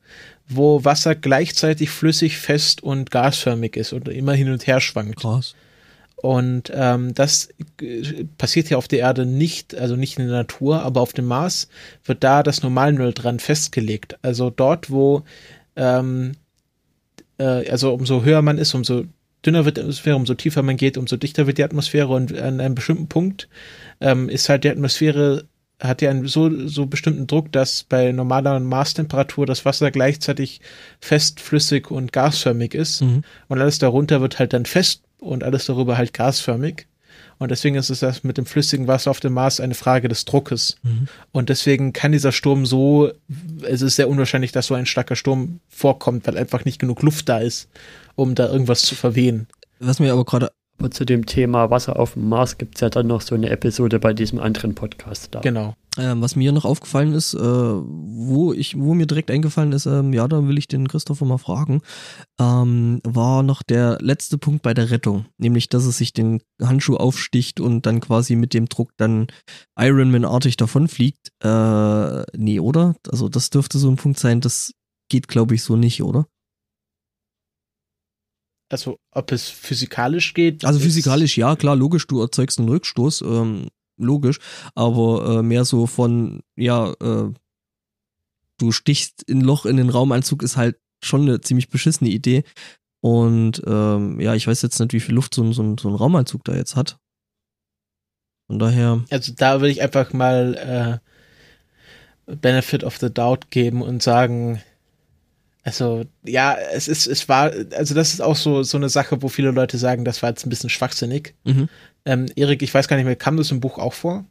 wo 0.48 0.84
Wasser 0.86 1.16
gleichzeitig 1.16 1.90
flüssig, 1.90 2.38
fest 2.38 2.84
und 2.84 3.10
gasförmig 3.12 3.76
ist 3.76 3.94
und 3.94 4.08
immer 4.08 4.34
hin 4.34 4.52
und 4.52 4.68
her 4.68 4.80
schwankt. 4.80 5.20
Krass. 5.20 5.56
Und 6.20 6.72
ähm, 6.74 7.14
das 7.14 7.50
passiert 8.40 8.70
ja 8.72 8.78
auf 8.78 8.88
der 8.88 9.00
Erde 9.00 9.26
nicht, 9.26 9.76
also 9.76 9.96
nicht 9.96 10.18
in 10.18 10.28
der 10.28 10.38
Natur, 10.38 10.82
aber 10.82 11.02
auf 11.02 11.14
dem 11.14 11.26
Mars 11.26 11.70
wird 12.06 12.24
da 12.24 12.42
das 12.42 12.64
Normalnull 12.64 13.14
dran 13.14 13.40
festgelegt. 13.40 14.18
Also 14.24 14.50
dort, 14.50 14.90
wo, 14.90 15.24
ähm, 15.76 16.32
äh, 17.38 17.70
also 17.70 17.94
umso 17.94 18.24
höher 18.24 18.42
man 18.42 18.58
ist, 18.58 18.74
umso 18.74 19.04
dünner 19.46 19.66
wird 19.66 19.78
die 19.78 19.82
Atmosphäre, 19.82 20.16
umso 20.16 20.34
tiefer 20.34 20.64
man 20.64 20.76
geht, 20.78 20.98
umso 20.98 21.18
dichter 21.18 21.46
wird 21.46 21.60
die 21.60 21.64
Atmosphäre 21.64 22.08
und 22.08 22.36
an 22.36 22.60
einem 22.60 22.74
bestimmten 22.74 23.08
Punkt 23.08 23.48
ähm, 24.02 24.28
ist 24.28 24.50
halt 24.50 24.64
die 24.64 24.70
Atmosphäre 24.70 25.46
hat 25.80 26.02
ja 26.02 26.10
einen 26.10 26.26
so, 26.26 26.68
so 26.68 26.88
bestimmten 26.88 27.28
Druck, 27.28 27.52
dass 27.52 27.84
bei 27.84 28.12
normaler 28.12 28.60
Marstemperatur 28.60 29.46
das 29.46 29.64
Wasser 29.64 29.92
gleichzeitig 29.92 30.62
fest, 31.00 31.40
flüssig 31.40 31.92
und 31.92 32.12
gasförmig 32.12 32.74
ist. 32.74 33.02
Mhm. 33.02 33.22
Und 33.48 33.62
alles 33.62 33.78
darunter 33.78 34.20
wird 34.20 34.40
halt 34.40 34.54
dann 34.54 34.66
fest 34.66 35.04
und 35.20 35.44
alles 35.44 35.66
darüber 35.66 35.98
halt 35.98 36.14
gasförmig. 36.14 36.88
Und 37.40 37.52
deswegen 37.52 37.76
ist 37.76 37.90
es 37.90 38.00
das 38.00 38.24
mit 38.24 38.38
dem 38.38 38.46
flüssigen 38.46 38.88
Wasser 38.88 39.12
auf 39.12 39.20
dem 39.20 39.34
Mars 39.34 39.60
eine 39.60 39.76
Frage 39.76 40.08
des 40.08 40.26
Druckes. 40.26 40.78
Mhm. 40.84 41.08
Und 41.32 41.50
deswegen 41.50 41.94
kann 41.94 42.12
dieser 42.12 42.32
Sturm 42.32 42.66
so, 42.66 43.12
es 43.62 43.82
ist 43.82 43.96
sehr 43.96 44.10
unwahrscheinlich, 44.10 44.52
dass 44.52 44.68
so 44.68 44.74
ein 44.74 44.88
starker 44.88 45.16
Sturm 45.16 45.60
vorkommt, 45.70 46.26
weil 46.26 46.38
einfach 46.38 46.66
nicht 46.66 46.80
genug 46.80 47.02
Luft 47.04 47.30
da 47.30 47.38
ist, 47.38 47.70
um 48.16 48.34
da 48.34 48.48
irgendwas 48.48 48.82
zu 48.82 48.96
verwehen. 48.96 49.48
Was 49.80 50.00
mir 50.00 50.14
aber 50.14 50.26
gerade 50.26 50.52
und 50.80 50.94
zu 50.94 51.06
dem 51.06 51.26
Thema 51.26 51.70
Wasser 51.70 52.00
auf 52.00 52.14
dem 52.14 52.30
Mars 52.30 52.58
gibt 52.58 52.76
es 52.76 52.82
ja 52.82 52.90
dann 52.90 53.08
noch 53.08 53.22
so 53.22 53.36
eine 53.36 53.50
Episode 53.50 54.00
bei 54.00 54.14
diesem 54.14 54.40
anderen 54.40 54.76
Podcast 54.76 55.30
da. 55.32 55.42
Genau. 55.42 55.76
Ähm, 55.98 56.22
was 56.22 56.36
mir 56.36 56.52
noch 56.52 56.66
aufgefallen 56.66 57.14
ist, 57.14 57.34
äh, 57.34 57.40
wo 57.40 58.54
ich, 58.54 58.78
wo 58.78 58.94
mir 58.94 59.08
direkt 59.08 59.32
eingefallen 59.32 59.72
ist, 59.72 59.88
ähm, 59.88 60.14
ja, 60.14 60.28
da 60.28 60.48
will 60.48 60.58
ich 60.58 60.68
den 60.68 60.88
Christopher 60.88 61.26
mal 61.26 61.40
fragen, 61.40 61.82
ähm, 62.40 63.02
war 63.04 63.42
noch 63.42 63.64
der 63.64 63.98
letzte 64.02 64.38
Punkt 64.38 64.62
bei 64.62 64.76
der 64.76 64.92
Rettung, 64.92 65.26
nämlich, 65.40 65.70
dass 65.70 65.86
es 65.86 65.98
sich 65.98 66.14
den 66.14 66.42
Handschuh 66.62 66.98
aufsticht 66.98 67.60
und 67.60 67.88
dann 67.88 68.00
quasi 68.00 68.36
mit 68.36 68.54
dem 68.54 68.70
Druck 68.70 68.92
dann 68.98 69.28
Ironman-artig 69.80 70.58
davonfliegt. 70.58 71.32
Äh, 71.44 72.24
nee, 72.38 72.60
oder? 72.60 72.96
Also 73.10 73.28
das 73.28 73.50
dürfte 73.50 73.80
so 73.80 73.90
ein 73.90 73.96
Punkt 73.96 74.20
sein, 74.20 74.40
das 74.42 74.74
geht, 75.10 75.28
glaube 75.28 75.56
ich, 75.56 75.64
so 75.64 75.76
nicht, 75.76 76.04
oder? 76.04 76.28
Also 78.70 79.00
ob 79.12 79.32
es 79.32 79.50
physikalisch 79.50 80.34
geht. 80.34 80.66
Also 80.66 80.80
physikalisch, 80.80 81.38
ja, 81.38 81.56
klar, 81.56 81.76
logisch, 81.76 82.08
du 82.08 82.22
erzeugst 82.22 82.60
einen 82.60 82.70
Rückstoß, 82.70 83.22
ähm, 83.22 83.68
logisch, 83.98 84.40
aber 84.76 85.40
äh, 85.40 85.44
mehr 85.44 85.66
so 85.66 85.88
von, 85.88 86.42
ja, 86.56 86.94
äh, 87.02 87.32
du 88.58 88.72
stichst 88.72 89.30
ein 89.30 89.42
Loch 89.42 89.66
in 89.66 89.78
den 89.78 89.90
Raumanzug 89.90 90.44
ist 90.44 90.58
halt 90.58 90.78
schon 91.04 91.22
eine 91.22 91.42
ziemlich 91.42 91.70
beschissene 91.70 92.10
Idee. 92.10 92.44
Und 93.02 93.62
ähm, 93.66 94.20
ja, 94.20 94.34
ich 94.34 94.48
weiß 94.48 94.64
jetzt 94.64 94.80
nicht, 94.80 94.94
wie 94.94 95.00
viel 95.00 95.16
Luft 95.16 95.36
so 95.36 95.44
ein, 95.44 95.54
so 95.54 95.76
so 95.80 95.88
ein 95.90 95.96
Raumanzug 95.96 96.44
da 96.44 96.56
jetzt 96.56 96.76
hat. 96.76 96.98
Von 98.48 98.60
daher. 98.60 99.04
Also 99.12 99.34
da 99.36 99.62
würde 99.62 99.72
ich 99.72 99.82
einfach 99.82 100.14
mal 100.14 101.02
äh, 102.28 102.36
Benefit 102.36 102.84
of 102.84 102.98
the 102.98 103.14
Doubt 103.14 103.52
geben 103.52 103.82
und 103.82 104.02
sagen, 104.02 104.62
also, 105.68 106.06
ja, 106.26 106.56
es 106.74 106.88
ist, 106.88 107.08
es 107.08 107.28
war, 107.28 107.52
also 107.76 107.94
das 107.94 108.14
ist 108.14 108.22
auch 108.22 108.38
so, 108.38 108.64
so 108.64 108.78
eine 108.78 108.88
Sache, 108.88 109.22
wo 109.22 109.28
viele 109.28 109.52
Leute 109.52 109.78
sagen, 109.78 110.06
das 110.06 110.24
war 110.24 110.30
jetzt 110.30 110.46
ein 110.46 110.50
bisschen 110.50 110.70
schwachsinnig. 110.70 111.34
Mhm. 111.44 111.68
Ähm, 112.06 112.28
Erik, 112.38 112.62
ich 112.62 112.74
weiß 112.74 112.88
gar 112.88 112.96
nicht 112.96 113.06
mehr, 113.06 113.18
kam 113.18 113.36
das 113.36 113.52
im 113.52 113.60
Buch 113.60 113.78
auch 113.78 113.92
vor? 113.92 114.24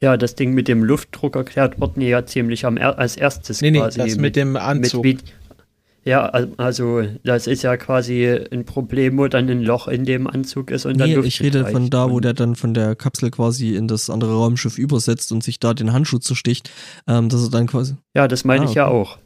Ja, 0.00 0.16
das 0.16 0.34
Ding 0.34 0.54
mit 0.54 0.68
dem 0.68 0.82
Luftdruck 0.82 1.36
erklärt 1.36 1.78
wurde 1.78 2.02
ja 2.04 2.24
ziemlich 2.24 2.64
am, 2.64 2.78
als 2.78 3.18
erstes 3.18 3.60
nee, 3.60 3.70
quasi. 3.72 3.98
Nee, 3.98 4.04
das 4.06 4.14
mit, 4.14 4.22
mit 4.22 4.36
dem 4.36 4.56
Anzug. 4.56 5.04
Mit, 5.04 5.22
ja, 6.04 6.24
also 6.56 7.02
das 7.22 7.46
ist 7.46 7.64
ja 7.64 7.76
quasi 7.76 8.26
ein 8.50 8.64
Problem, 8.64 9.18
wo 9.18 9.28
dann 9.28 9.50
ein 9.50 9.62
Loch 9.62 9.88
in 9.88 10.06
dem 10.06 10.26
Anzug 10.26 10.70
ist 10.70 10.86
und 10.86 10.92
nee, 10.92 11.00
dann 11.00 11.12
Luft 11.12 11.28
ich 11.28 11.42
rede 11.42 11.66
von 11.66 11.90
da, 11.90 12.10
wo 12.10 12.18
der 12.18 12.32
dann 12.32 12.56
von 12.56 12.72
der 12.72 12.96
Kapsel 12.96 13.30
quasi 13.30 13.76
in 13.76 13.88
das 13.88 14.08
andere 14.08 14.32
Raumschiff 14.32 14.78
übersetzt 14.78 15.32
und 15.32 15.44
sich 15.44 15.60
da 15.60 15.74
den 15.74 15.92
Handschuh 15.92 16.18
zusticht, 16.18 16.70
ähm, 17.06 17.28
dass 17.28 17.42
er 17.42 17.50
dann 17.50 17.66
quasi. 17.66 17.96
Ja, 18.16 18.26
das 18.26 18.44
meine 18.44 18.64
ah, 18.64 18.68
ich 18.70 18.74
ja 18.74 18.86
auch. 18.86 19.18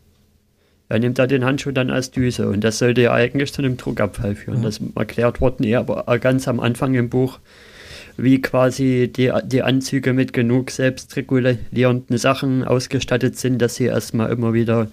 Er 0.88 0.98
nimmt 1.00 1.18
da 1.18 1.26
den 1.26 1.44
Handschuh 1.44 1.72
dann 1.72 1.90
als 1.90 2.10
Düse 2.12 2.48
und 2.48 2.62
das 2.62 2.78
sollte 2.78 3.02
ja 3.02 3.12
eigentlich 3.12 3.52
zu 3.52 3.62
einem 3.62 3.76
Druckabfall 3.76 4.36
führen. 4.36 4.60
Mhm. 4.60 4.64
Das 4.64 4.80
erklärt 4.94 5.40
worden 5.40 5.64
eher 5.64 5.80
aber 5.80 6.18
ganz 6.18 6.46
am 6.46 6.60
Anfang 6.60 6.94
im 6.94 7.08
Buch, 7.08 7.40
wie 8.16 8.40
quasi 8.40 9.12
die, 9.14 9.32
die 9.44 9.62
Anzüge 9.62 10.12
mit 10.12 10.32
genug 10.32 10.70
selbstregulierenden 10.70 12.18
Sachen 12.18 12.64
ausgestattet 12.64 13.36
sind, 13.36 13.60
dass 13.60 13.74
sie 13.74 13.84
erstmal 13.84 14.30
immer 14.30 14.54
wieder 14.54 14.88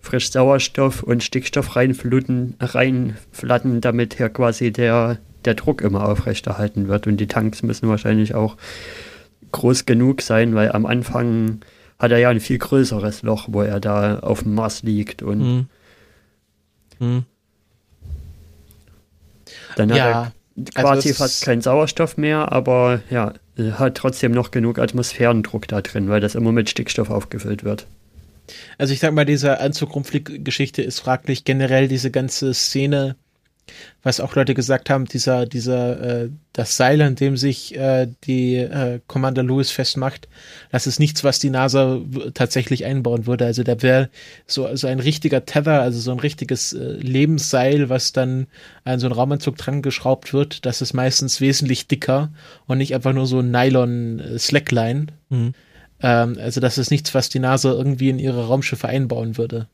frisch 0.00 0.30
Sauerstoff 0.30 1.02
und 1.02 1.22
Stickstoff 1.22 1.76
reinfluten, 1.76 2.54
reinflatten, 2.60 3.80
damit 3.80 4.14
hier 4.14 4.28
quasi 4.28 4.72
der, 4.72 5.18
der 5.44 5.54
Druck 5.54 5.82
immer 5.82 6.08
aufrechterhalten 6.08 6.88
wird. 6.88 7.06
Und 7.06 7.18
die 7.18 7.26
Tanks 7.26 7.62
müssen 7.62 7.88
wahrscheinlich 7.88 8.34
auch 8.34 8.56
groß 9.52 9.86
genug 9.86 10.22
sein, 10.22 10.54
weil 10.54 10.72
am 10.72 10.86
Anfang 10.86 11.60
hat 11.98 12.10
er 12.10 12.18
ja 12.18 12.30
ein 12.30 12.40
viel 12.40 12.58
größeres 12.58 13.22
Loch, 13.22 13.48
wo 13.48 13.62
er 13.62 13.80
da 13.80 14.20
auf 14.20 14.42
dem 14.42 14.54
Mars 14.54 14.82
liegt 14.82 15.22
und 15.22 15.38
mhm. 15.38 15.66
Mhm. 17.00 17.24
dann 19.76 19.88
ja, 19.90 20.26
hat 20.26 20.32
er 20.74 20.82
quasi 20.82 21.08
also 21.08 21.22
fast 21.22 21.44
keinen 21.44 21.62
Sauerstoff 21.62 22.16
mehr, 22.16 22.52
aber 22.52 23.00
ja, 23.10 23.34
hat 23.72 23.96
trotzdem 23.96 24.32
noch 24.32 24.50
genug 24.50 24.78
Atmosphärendruck 24.78 25.68
da 25.68 25.80
drin, 25.80 26.08
weil 26.08 26.20
das 26.20 26.34
immer 26.34 26.52
mit 26.52 26.70
Stickstoff 26.70 27.10
aufgefüllt 27.10 27.64
wird. 27.64 27.86
Also 28.78 28.92
ich 28.92 29.00
sag 29.00 29.12
mal, 29.12 29.26
diese 29.26 29.60
Anzug-Rumpflieg-Geschichte 29.60 30.82
ist 30.82 31.00
fraglich. 31.00 31.44
Generell 31.44 31.88
diese 31.88 32.10
ganze 32.10 32.54
Szene 32.54 33.16
was 34.02 34.20
auch 34.20 34.34
Leute 34.34 34.54
gesagt 34.54 34.90
haben, 34.90 35.06
dieser, 35.06 35.46
dieser, 35.46 36.24
äh, 36.24 36.30
das 36.52 36.76
Seil, 36.76 37.02
an 37.02 37.14
dem 37.14 37.36
sich 37.36 37.76
äh, 37.76 38.08
die 38.24 38.56
äh, 38.56 39.00
Commander 39.06 39.42
Lewis 39.42 39.70
festmacht, 39.70 40.28
das 40.70 40.86
ist 40.86 40.98
nichts, 40.98 41.24
was 41.24 41.38
die 41.38 41.50
NASA 41.50 42.00
tatsächlich 42.34 42.84
einbauen 42.84 43.26
würde. 43.26 43.46
Also 43.46 43.62
da 43.62 43.80
wäre 43.82 44.08
so, 44.46 44.74
so 44.76 44.86
ein 44.86 45.00
richtiger 45.00 45.44
Tether, 45.44 45.82
also 45.82 46.00
so 46.00 46.10
ein 46.12 46.20
richtiges 46.20 46.72
äh, 46.72 46.78
Lebensseil, 46.78 47.88
was 47.88 48.12
dann 48.12 48.46
an 48.84 49.00
so 49.00 49.06
einen 49.06 49.14
Raumanzug 49.14 49.56
dran 49.56 49.82
geschraubt 49.82 50.32
wird, 50.32 50.64
das 50.66 50.80
ist 50.80 50.94
meistens 50.94 51.40
wesentlich 51.40 51.88
dicker 51.88 52.30
und 52.66 52.78
nicht 52.78 52.94
einfach 52.94 53.12
nur 53.12 53.26
so 53.26 53.40
ein 53.40 53.50
Nylon-Slackline. 53.50 55.06
Mhm. 55.28 55.54
Ähm, 56.00 56.38
also 56.40 56.60
das 56.60 56.78
ist 56.78 56.90
nichts, 56.90 57.14
was 57.14 57.28
die 57.28 57.40
NASA 57.40 57.72
irgendwie 57.72 58.08
in 58.08 58.18
ihre 58.18 58.46
Raumschiffe 58.46 58.88
einbauen 58.88 59.36
würde 59.36 59.68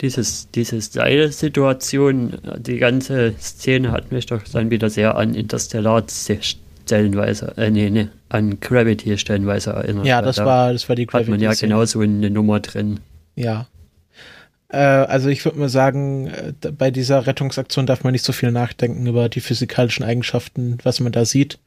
dieses, 0.00 0.50
diese 0.50 0.80
Seilsituation, 0.80 2.38
die 2.58 2.78
ganze 2.78 3.34
Szene 3.38 3.92
hat 3.92 4.12
mich 4.12 4.26
doch 4.26 4.42
dann 4.44 4.70
wieder 4.70 4.90
sehr 4.90 5.16
an 5.16 5.34
Interstellar 5.34 6.04
stellenweise, 6.08 7.54
äh, 7.56 7.70
nee, 7.70 7.90
nee, 7.90 8.08
an 8.28 8.60
Gravity 8.60 9.18
stellenweise 9.18 9.70
erinnert. 9.70 10.06
Ja, 10.06 10.22
das 10.22 10.36
da 10.36 10.46
war, 10.46 10.72
das 10.72 10.88
war 10.88 10.96
die 10.96 11.06
Gravity. 11.06 11.30
Hat 11.30 11.30
man 11.30 11.40
ja 11.40 11.52
genauso 11.52 12.00
eine 12.00 12.30
Nummer 12.30 12.60
drin. 12.60 13.00
Ja. 13.36 13.66
Äh, 14.68 14.78
also 14.78 15.28
ich 15.28 15.44
würde 15.44 15.58
mal 15.58 15.68
sagen, 15.68 16.28
äh, 16.28 16.52
bei 16.72 16.90
dieser 16.90 17.26
Rettungsaktion 17.26 17.86
darf 17.86 18.02
man 18.04 18.12
nicht 18.12 18.24
so 18.24 18.32
viel 18.32 18.52
nachdenken 18.52 19.06
über 19.06 19.28
die 19.28 19.40
physikalischen 19.40 20.04
Eigenschaften, 20.04 20.78
was 20.82 21.00
man 21.00 21.12
da 21.12 21.24
sieht. 21.24 21.58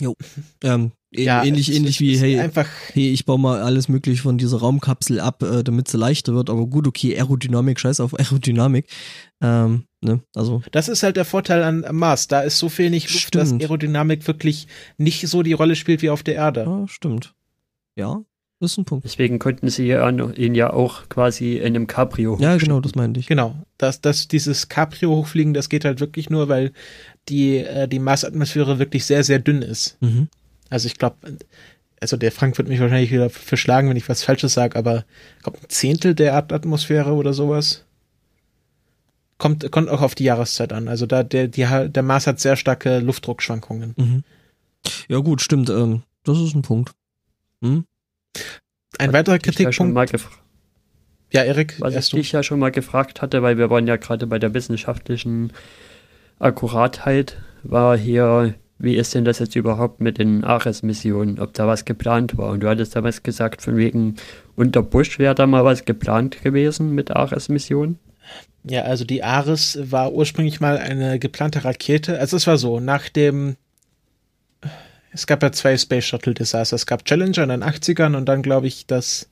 Jo. 0.00 0.14
Ähm, 0.62 0.92
ja, 1.16 1.44
ähnlich, 1.44 1.72
ähnlich 1.72 2.00
wie, 2.00 2.16
hey, 2.16 2.38
einfach 2.38 2.68
hey, 2.92 3.10
ich 3.10 3.24
baue 3.24 3.38
mal 3.38 3.62
alles 3.62 3.88
mögliche 3.88 4.22
von 4.22 4.38
dieser 4.38 4.58
Raumkapsel 4.58 5.20
ab, 5.20 5.42
äh, 5.42 5.62
damit 5.62 5.88
sie 5.88 5.98
leichter 5.98 6.34
wird, 6.34 6.50
aber 6.50 6.66
gut, 6.66 6.86
okay, 6.86 7.16
Aerodynamik, 7.16 7.80
scheiß 7.80 8.00
auf 8.00 8.18
Aerodynamik. 8.18 8.86
Ähm, 9.40 9.84
ne, 10.00 10.20
also. 10.34 10.62
Das 10.72 10.88
ist 10.88 11.02
halt 11.02 11.16
der 11.16 11.24
Vorteil 11.24 11.62
an 11.62 11.84
Mars. 11.92 12.28
Da 12.28 12.40
ist 12.40 12.58
so 12.58 12.70
wenig 12.78 13.12
Luft, 13.12 13.28
stimmt. 13.28 13.42
dass 13.42 13.52
Aerodynamik 13.52 14.26
wirklich 14.26 14.66
nicht 14.96 15.26
so 15.28 15.42
die 15.42 15.52
Rolle 15.52 15.76
spielt 15.76 16.02
wie 16.02 16.10
auf 16.10 16.22
der 16.22 16.34
Erde. 16.34 16.64
Ja, 16.66 16.84
stimmt. 16.88 17.34
Ja, 17.96 18.22
das 18.60 18.72
ist 18.72 18.78
ein 18.78 18.84
Punkt. 18.84 19.04
Deswegen 19.04 19.38
konnten 19.38 19.68
sie 19.68 19.86
ja 19.86 20.08
ihn 20.08 20.54
ja 20.54 20.72
auch 20.72 21.08
quasi 21.08 21.58
in 21.58 21.66
einem 21.66 21.86
Cabrio 21.86 22.38
Ja, 22.40 22.56
genau, 22.56 22.80
das 22.80 22.94
meinte 22.94 23.20
ich. 23.20 23.26
Genau. 23.26 23.56
Das, 23.78 24.00
das, 24.00 24.28
dieses 24.28 24.68
Cabrio 24.68 25.10
hochfliegen, 25.10 25.54
das 25.54 25.68
geht 25.68 25.84
halt 25.84 26.00
wirklich 26.00 26.30
nur, 26.30 26.48
weil 26.48 26.72
die, 27.28 27.58
äh, 27.58 27.88
die 27.88 27.98
Marsatmosphäre 27.98 28.78
wirklich 28.78 29.04
sehr, 29.04 29.24
sehr 29.24 29.38
dünn 29.38 29.62
ist. 29.62 29.98
Mhm. 30.00 30.28
Also 30.70 30.86
ich 30.86 30.98
glaube, 30.98 31.16
also 32.00 32.16
der 32.16 32.32
Frank 32.32 32.58
wird 32.58 32.68
mich 32.68 32.80
wahrscheinlich 32.80 33.10
wieder 33.10 33.30
verschlagen, 33.30 33.88
wenn 33.88 33.96
ich 33.96 34.08
was 34.08 34.22
Falsches 34.22 34.54
sage, 34.54 34.76
aber 34.76 35.04
ich 35.36 35.42
glaube 35.42 35.58
ein 35.58 35.68
Zehntel 35.68 36.14
der 36.14 36.32
Erdatmosphäre 36.32 37.12
oder 37.12 37.32
sowas. 37.32 37.84
Kommt, 39.38 39.70
kommt 39.72 39.88
auch 39.88 40.00
auf 40.00 40.14
die 40.14 40.24
Jahreszeit 40.24 40.72
an. 40.72 40.88
Also 40.88 41.06
da 41.06 41.22
der, 41.22 41.48
die, 41.48 41.66
der 41.88 42.02
Mars 42.02 42.26
hat 42.26 42.40
sehr 42.40 42.56
starke 42.56 43.00
Luftdruckschwankungen. 43.00 43.94
Mhm. 43.96 44.24
Ja 45.08 45.18
gut, 45.18 45.42
stimmt. 45.42 45.70
Ähm, 45.70 46.02
das 46.24 46.38
ist 46.38 46.54
ein 46.54 46.62
Punkt. 46.62 46.92
Hm? 47.62 47.84
Ein 48.98 49.12
weiterer 49.12 49.38
Kritikpunkt. 49.38 50.12
Ja, 51.32 51.42
Erik, 51.42 51.80
was 51.80 51.96
ich 51.96 52.10
dich 52.10 52.32
ja 52.32 52.42
schon 52.44 52.60
mal 52.60 52.70
gefragt 52.70 53.20
hatte, 53.20 53.42
weil 53.42 53.58
wir 53.58 53.68
waren 53.70 53.88
ja 53.88 53.96
gerade 53.96 54.26
bei 54.26 54.38
der 54.38 54.54
wissenschaftlichen 54.54 55.52
Akkuratheit, 56.38 57.38
war 57.64 57.96
hier, 57.96 58.54
wie 58.78 58.96
ist 58.96 59.14
denn 59.14 59.24
das 59.24 59.38
jetzt 59.38 59.56
überhaupt 59.56 60.00
mit 60.00 60.18
den 60.18 60.44
Ares-Missionen, 60.44 61.38
ob 61.38 61.54
da 61.54 61.66
was 61.66 61.84
geplant 61.84 62.36
war? 62.36 62.50
Und 62.50 62.60
du 62.60 62.68
hattest 62.68 62.96
damals 62.96 63.22
gesagt, 63.22 63.62
von 63.62 63.76
wegen 63.76 64.16
unter 64.56 64.82
Bush 64.82 65.18
wäre 65.18 65.34
da 65.34 65.46
mal 65.46 65.64
was 65.64 65.84
geplant 65.84 66.42
gewesen 66.42 66.94
mit 66.94 67.10
Ares-Missionen. 67.10 67.98
Ja, 68.64 68.82
also 68.82 69.04
die 69.04 69.22
Ares 69.22 69.78
war 69.80 70.12
ursprünglich 70.12 70.60
mal 70.60 70.78
eine 70.78 71.18
geplante 71.18 71.64
Rakete. 71.64 72.18
Also 72.18 72.36
es 72.36 72.46
war 72.46 72.56
so, 72.56 72.80
nach 72.80 73.08
dem 73.08 73.56
es 75.14 75.28
gab 75.28 75.44
ja 75.44 75.52
zwei 75.52 75.76
Space 75.76 76.04
Shuttle 76.04 76.34
Desaster. 76.34 76.74
Es 76.74 76.86
gab 76.86 77.04
Challenger 77.04 77.44
in 77.44 77.48
den 77.48 77.62
80ern 77.62 78.16
und 78.16 78.26
dann, 78.26 78.42
glaube 78.42 78.66
ich, 78.66 78.86
das 78.86 79.28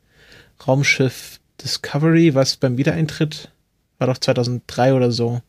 Raumschiff 0.64 1.40
Discovery, 1.60 2.36
was 2.36 2.56
beim 2.56 2.78
Wiedereintritt 2.78 3.50
war 3.98 4.06
doch 4.06 4.18
2003 4.18 4.94
oder 4.94 5.10
so. 5.10 5.40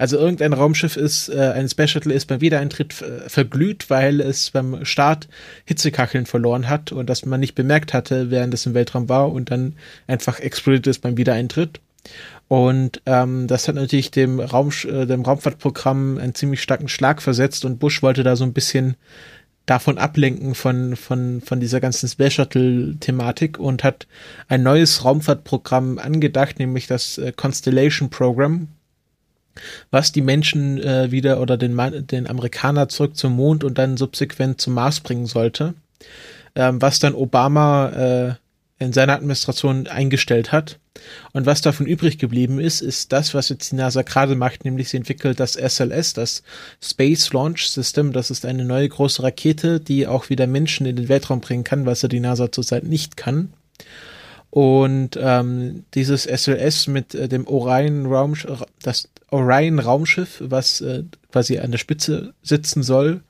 Also 0.00 0.16
irgendein 0.16 0.54
Raumschiff 0.54 0.96
ist, 0.96 1.28
äh, 1.28 1.52
ein 1.54 1.68
Space 1.68 1.90
Shuttle 1.90 2.14
ist 2.14 2.24
beim 2.24 2.40
Wiedereintritt 2.40 3.02
äh, 3.02 3.28
verglüht, 3.28 3.90
weil 3.90 4.22
es 4.22 4.50
beim 4.50 4.82
Start 4.86 5.28
Hitzekacheln 5.66 6.24
verloren 6.24 6.70
hat 6.70 6.90
und 6.90 7.10
das 7.10 7.26
man 7.26 7.38
nicht 7.38 7.54
bemerkt 7.54 7.92
hatte, 7.92 8.30
während 8.30 8.54
es 8.54 8.64
im 8.64 8.72
Weltraum 8.72 9.10
war 9.10 9.30
und 9.30 9.50
dann 9.50 9.74
einfach 10.06 10.40
explodiert 10.40 10.86
ist 10.86 11.02
beim 11.02 11.18
Wiedereintritt. 11.18 11.80
Und 12.48 13.02
ähm, 13.04 13.46
das 13.46 13.68
hat 13.68 13.74
natürlich 13.74 14.10
dem, 14.10 14.40
Raum, 14.40 14.70
äh, 14.84 15.04
dem 15.04 15.20
Raumfahrtprogramm 15.20 16.16
einen 16.16 16.34
ziemlich 16.34 16.62
starken 16.62 16.88
Schlag 16.88 17.20
versetzt 17.20 17.66
und 17.66 17.78
Bush 17.78 18.02
wollte 18.02 18.22
da 18.22 18.36
so 18.36 18.44
ein 18.44 18.54
bisschen 18.54 18.96
davon 19.66 19.98
ablenken 19.98 20.54
von, 20.54 20.96
von, 20.96 21.42
von 21.42 21.60
dieser 21.60 21.80
ganzen 21.80 22.08
Space 22.08 22.32
Shuttle-Thematik 22.32 23.58
und 23.58 23.84
hat 23.84 24.06
ein 24.48 24.62
neues 24.62 25.04
Raumfahrtprogramm 25.04 25.98
angedacht, 25.98 26.58
nämlich 26.58 26.86
das 26.86 27.18
äh, 27.18 27.32
Constellation 27.32 28.08
Program, 28.08 28.68
was 29.90 30.12
die 30.12 30.22
Menschen 30.22 30.82
äh, 30.82 31.10
wieder 31.10 31.40
oder 31.40 31.56
den, 31.56 31.78
den 32.06 32.28
Amerikaner 32.28 32.88
zurück 32.88 33.16
zum 33.16 33.36
Mond 33.36 33.64
und 33.64 33.78
dann 33.78 33.96
subsequent 33.96 34.60
zum 34.60 34.74
Mars 34.74 35.00
bringen 35.00 35.26
sollte, 35.26 35.74
ähm, 36.54 36.80
was 36.80 36.98
dann 36.98 37.14
Obama 37.14 37.88
äh, 37.90 38.34
in 38.80 38.92
seiner 38.92 39.14
Administration 39.14 39.86
eingestellt 39.86 40.52
hat. 40.52 40.78
Und 41.32 41.46
was 41.46 41.60
davon 41.60 41.86
übrig 41.86 42.18
geblieben 42.18 42.58
ist, 42.58 42.80
ist 42.80 43.12
das, 43.12 43.34
was 43.34 43.48
jetzt 43.48 43.70
die 43.70 43.76
NASA 43.76 44.02
gerade 44.02 44.34
macht, 44.34 44.64
nämlich 44.64 44.88
sie 44.88 44.96
entwickelt 44.96 45.38
das 45.38 45.52
SLS, 45.52 46.14
das 46.14 46.42
Space 46.82 47.32
Launch 47.32 47.68
System. 47.68 48.12
Das 48.12 48.30
ist 48.30 48.44
eine 48.44 48.64
neue 48.64 48.88
große 48.88 49.22
Rakete, 49.22 49.80
die 49.80 50.06
auch 50.06 50.30
wieder 50.30 50.46
Menschen 50.46 50.86
in 50.86 50.96
den 50.96 51.08
Weltraum 51.08 51.40
bringen 51.40 51.64
kann, 51.64 51.86
was 51.86 52.02
ja 52.02 52.08
die 52.08 52.20
NASA 52.20 52.50
zurzeit 52.50 52.84
nicht 52.84 53.16
kann. 53.16 53.52
Und 54.50 55.18
ähm, 55.20 55.84
dieses 55.94 56.24
SLS 56.24 56.88
mit 56.88 57.14
äh, 57.14 57.28
dem 57.28 57.46
Orion 57.46 58.06
Raumschiff, 58.06 58.64
das 58.82 59.08
Orion 59.30 59.78
Raumschiff, 59.78 60.42
was 60.44 60.80
äh, 60.80 61.04
quasi 61.30 61.58
an 61.58 61.70
der 61.70 61.78
Spitze 61.78 62.34
sitzen 62.42 62.82
soll, 62.82 63.20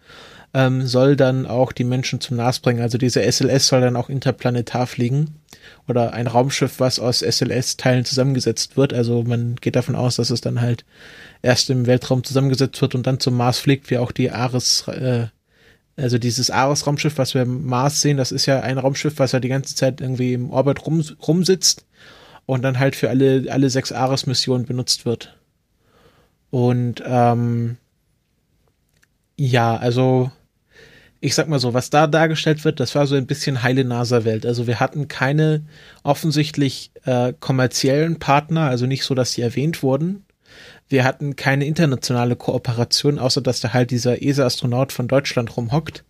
ähm, 0.54 0.86
soll 0.86 1.16
dann 1.16 1.46
auch 1.46 1.72
die 1.72 1.84
Menschen 1.84 2.20
zum 2.20 2.38
Mars 2.38 2.58
bringen. 2.58 2.80
Also 2.80 2.98
diese 2.98 3.22
SLS 3.22 3.68
soll 3.68 3.82
dann 3.82 3.96
auch 3.96 4.08
interplanetar 4.08 4.86
fliegen 4.86 5.36
oder 5.88 6.12
ein 6.12 6.26
Raumschiff, 6.26 6.80
was 6.80 6.98
aus 6.98 7.20
SLS-Teilen 7.22 8.04
zusammengesetzt 8.04 8.76
wird. 8.76 8.92
Also 8.92 9.22
man 9.22 9.56
geht 9.56 9.76
davon 9.76 9.96
aus, 9.96 10.16
dass 10.16 10.30
es 10.30 10.40
dann 10.40 10.60
halt 10.60 10.84
erst 11.42 11.70
im 11.70 11.86
Weltraum 11.86 12.24
zusammengesetzt 12.24 12.80
wird 12.80 12.94
und 12.94 13.06
dann 13.06 13.20
zum 13.20 13.36
Mars 13.36 13.58
fliegt, 13.58 13.90
wie 13.90 13.98
auch 13.98 14.12
die 14.12 14.30
Ares, 14.30 14.88
äh, 14.88 15.26
also 16.00 16.18
dieses 16.18 16.50
Ares-Raumschiff, 16.50 17.18
was 17.18 17.34
wir 17.34 17.42
im 17.42 17.66
Mars 17.66 18.00
sehen, 18.00 18.16
das 18.16 18.32
ist 18.32 18.46
ja 18.46 18.60
ein 18.60 18.78
Raumschiff, 18.78 19.18
was 19.18 19.32
ja 19.32 19.40
die 19.40 19.48
ganze 19.48 19.74
Zeit 19.74 20.00
irgendwie 20.00 20.32
im 20.32 20.50
Orbit 20.50 20.86
rum, 20.86 21.04
rumsitzt 21.26 21.86
und 22.46 22.62
dann 22.62 22.78
halt 22.78 22.96
für 22.96 23.08
alle, 23.08 23.46
alle 23.50 23.70
sechs 23.70 23.92
Ares-Missionen 23.92 24.66
benutzt 24.66 25.06
wird. 25.06 25.36
Und 26.50 27.02
ähm, 27.06 27.76
ja, 29.36 29.76
also 29.76 30.30
ich 31.20 31.34
sag 31.34 31.48
mal 31.48 31.58
so, 31.58 31.74
was 31.74 31.90
da 31.90 32.06
dargestellt 32.06 32.64
wird, 32.64 32.80
das 32.80 32.94
war 32.94 33.06
so 33.06 33.14
ein 33.14 33.26
bisschen 33.26 33.62
heile 33.62 33.84
NASA-Welt. 33.84 34.46
Also 34.46 34.66
wir 34.66 34.80
hatten 34.80 35.06
keine 35.06 35.62
offensichtlich 36.02 36.92
äh, 37.04 37.34
kommerziellen 37.38 38.18
Partner, 38.18 38.62
also 38.62 38.86
nicht 38.86 39.04
so, 39.04 39.14
dass 39.14 39.32
sie 39.32 39.42
erwähnt 39.42 39.82
wurden. 39.82 40.24
Wir 40.90 41.04
hatten 41.04 41.36
keine 41.36 41.66
internationale 41.66 42.34
Kooperation, 42.34 43.18
außer 43.20 43.40
dass 43.40 43.60
da 43.60 43.72
halt 43.72 43.92
dieser 43.92 44.22
ESA-Astronaut 44.22 44.92
von 44.92 45.06
Deutschland 45.06 45.56
rumhockt. 45.56 46.04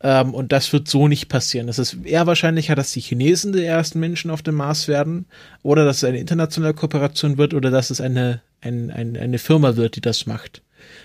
Ähm, 0.00 0.32
und 0.32 0.50
das 0.50 0.72
wird 0.72 0.88
so 0.88 1.08
nicht 1.08 1.28
passieren. 1.28 1.68
Es 1.68 1.78
ist 1.78 1.98
eher 2.02 2.26
wahrscheinlicher, 2.26 2.74
dass 2.74 2.92
die 2.92 3.00
Chinesen 3.00 3.52
die 3.52 3.64
ersten 3.64 4.00
Menschen 4.00 4.30
auf 4.30 4.40
dem 4.40 4.54
Mars 4.54 4.88
werden, 4.88 5.26
oder 5.62 5.84
dass 5.84 5.98
es 5.98 6.04
eine 6.04 6.18
internationale 6.18 6.72
Kooperation 6.72 7.36
wird, 7.36 7.52
oder 7.52 7.70
dass 7.70 7.90
es 7.90 8.00
eine, 8.00 8.40
ein, 8.62 8.90
ein, 8.90 9.16
eine 9.16 9.38
Firma 9.38 9.76
wird, 9.76 9.94
die 9.94 10.00
das 10.00 10.24
macht. 10.24 10.62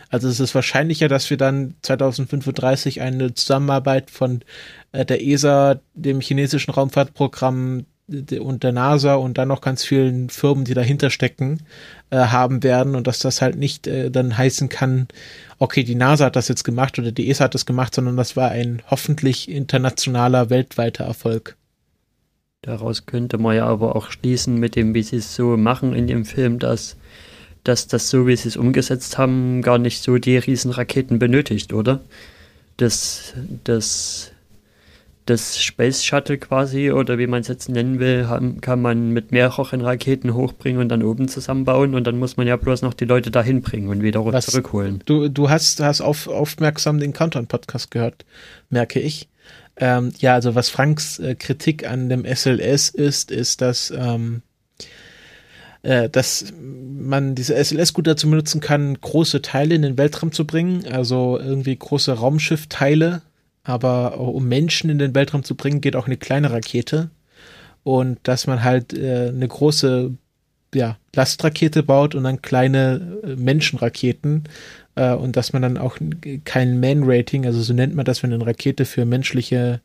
Also 0.10 0.30
es 0.30 0.40
ist 0.40 0.56
wahrscheinlicher, 0.56 1.10
dass 1.10 1.30
wir 1.30 1.38
dann 1.38 1.76
2035 1.82 3.02
eine 3.02 3.34
Zusammenarbeit 3.34 4.10
von 4.10 4.44
äh, 4.94 5.06
der 5.06 5.22
ESA, 5.22 5.82
dem 5.94 6.22
chinesischen 6.22 6.72
Raumfahrtprogramm 6.72 7.86
und 8.08 8.64
der 8.64 8.72
NASA 8.72 9.16
und 9.16 9.38
dann 9.38 9.50
noch 9.50 9.62
ganz 9.62 9.84
vielen 9.84 10.30
Firmen, 10.30 10.64
die 10.64 10.74
dahinter 10.74 11.10
stecken, 11.10 11.64
äh, 12.10 12.18
haben 12.18 12.64
werden 12.64 12.96
und 12.96 13.06
dass 13.06 13.20
das 13.20 13.42
halt 13.42 13.58
nicht 13.58 13.86
äh, 13.88 14.10
dann 14.10 14.38
heißen 14.38 14.70
kann, 14.70 15.08
okay, 15.60 15.84
die 15.84 15.96
NASA 15.96 16.26
hat 16.26 16.36
das 16.36 16.48
jetzt 16.48 16.64
gemacht 16.64 16.98
oder 17.00 17.12
die 17.12 17.30
ESA 17.30 17.46
hat 17.46 17.54
das 17.54 17.66
gemacht, 17.66 17.94
sondern 17.94 18.16
das 18.16 18.38
war 18.38 18.50
ein 18.50 18.82
hoffentlich 18.90 19.50
internationaler, 19.50 20.50
weltweiter 20.50 21.04
Erfolg. 21.04 21.58
Daraus 22.62 23.06
könnte 23.06 23.38
man 23.38 23.56
ja 23.56 23.66
aber 23.66 23.96
auch 23.96 24.10
schließen 24.10 24.56
mit 24.58 24.76
dem, 24.76 24.94
wie 24.94 25.04
sie 25.04 25.18
es 25.18 25.36
so 25.36 25.58
machen 25.58 25.94
in 25.94 26.08
dem 26.08 26.26
Film, 26.26 26.60
dass 26.60 26.98
dass 27.68 27.88
das 27.88 28.10
so, 28.10 28.28
wie 28.28 28.36
sie 28.36 28.48
es 28.48 28.58
umgesetzt 28.58 29.18
haben, 29.18 29.62
gar 29.62 29.78
nicht 29.78 30.02
so 30.02 30.18
die 30.18 30.38
Riesenraketen 30.38 31.20
benötigt, 31.20 31.74
oder? 31.74 32.00
Das, 32.78 33.34
das, 33.64 34.32
das 35.30 35.60
Space 35.60 36.04
Shuttle 36.04 36.38
quasi, 36.38 36.92
oder 36.92 37.18
wie 37.18 37.28
man 37.28 37.42
es 37.42 37.48
jetzt 37.48 37.70
nennen 37.70 38.00
will, 38.00 38.28
kann 38.62 38.82
man 38.82 39.12
mit 39.12 39.32
mehreren 39.32 39.82
Raketen 39.82 40.34
hochbringen 40.34 40.82
und 40.82 40.90
dann 40.90 41.04
oben 41.04 41.28
zusammenbauen 41.28 41.96
und 41.96 42.06
dann 42.06 42.18
muss 42.18 42.38
man 42.38 42.48
ja 42.48 42.56
bloß 42.56 42.82
noch 42.82 42.94
die 42.94 43.06
Leute 43.06 43.30
dahin 43.30 43.62
bringen 43.62 43.90
und 43.90 44.02
wieder 44.02 44.26
Was, 44.26 44.48
zurückholen. 44.48 45.02
Du, 45.06 45.30
du 45.30 45.50
hast, 45.50 45.82
hast 45.82 46.02
auf, 46.02 46.28
aufmerksam 46.28 47.00
den 47.00 47.14
Countdown-Podcast 47.14 47.92
gehört, 47.92 48.26
merke 48.70 49.00
ich. 49.00 49.30
Ähm, 49.76 50.12
ja, 50.18 50.34
also 50.34 50.56
was 50.56 50.70
Franks 50.70 51.20
äh, 51.20 51.36
Kritik 51.36 51.88
an 51.88 52.10
dem 52.10 52.26
SLS 52.26 52.90
ist, 52.90 53.30
ist, 53.30 53.62
dass 53.62 53.94
ähm, 53.96 54.42
äh, 55.84 56.10
dass 56.10 56.54
man 56.60 57.36
diese 57.36 57.56
SLS 57.56 57.94
gut 57.94 58.08
dazu 58.08 58.30
benutzen 58.30 58.60
kann, 58.60 59.00
große 59.00 59.42
Teile 59.42 59.76
in 59.76 59.84
den 59.84 59.98
Weltraum 59.98 60.32
zu 60.32 60.46
bringen, 60.46 60.86
also 60.92 61.40
irgendwie 61.40 61.76
große 61.76 62.12
Raumschiffteile, 62.14 63.22
aber 63.68 64.20
um 64.20 64.48
Menschen 64.48 64.90
in 64.90 64.98
den 64.98 65.14
Weltraum 65.14 65.44
zu 65.44 65.56
bringen, 65.56 65.82
geht 65.82 65.96
auch 65.96 66.08
eine 66.08 66.18
kleine 66.18 66.52
Rakete. 66.52 67.10
Und 67.84 68.20
dass 68.24 68.48
man 68.48 68.64
halt 68.64 68.94
äh, 68.94 69.28
eine 69.28 69.48
große 69.48 70.12
ja, 70.74 70.98
Lastrakete 71.16 71.84
baut 71.84 72.16
und 72.16 72.24
dann 72.24 72.42
kleine 72.42 73.20
äh, 73.24 73.36
Menschenraketen 73.36 74.44
äh, 74.96 75.14
und 75.14 75.36
dass 75.38 75.54
man 75.54 75.62
dann 75.62 75.78
auch 75.78 75.98
kein 76.44 76.80
Man-Rating, 76.80 77.46
also 77.46 77.62
so 77.62 77.74
nennt 77.74 77.96
man 77.96 78.06
das, 78.06 78.24
wenn 78.24 78.34
eine 78.34 78.46
Rakete 78.46 78.86
für 78.86 79.06
menschliche 79.06 79.82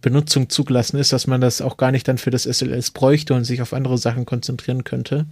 Benutzung 0.00 0.48
zugelassen 0.48 0.98
ist, 0.98 1.12
dass 1.12 1.26
man 1.26 1.40
das 1.40 1.60
auch 1.60 1.76
gar 1.76 1.90
nicht 1.90 2.06
dann 2.06 2.18
für 2.18 2.30
das 2.30 2.44
SLS 2.44 2.90
bräuchte 2.90 3.34
und 3.34 3.44
sich 3.44 3.62
auf 3.62 3.72
andere 3.72 3.98
Sachen 3.98 4.26
konzentrieren 4.26 4.84
könnte. 4.84 5.26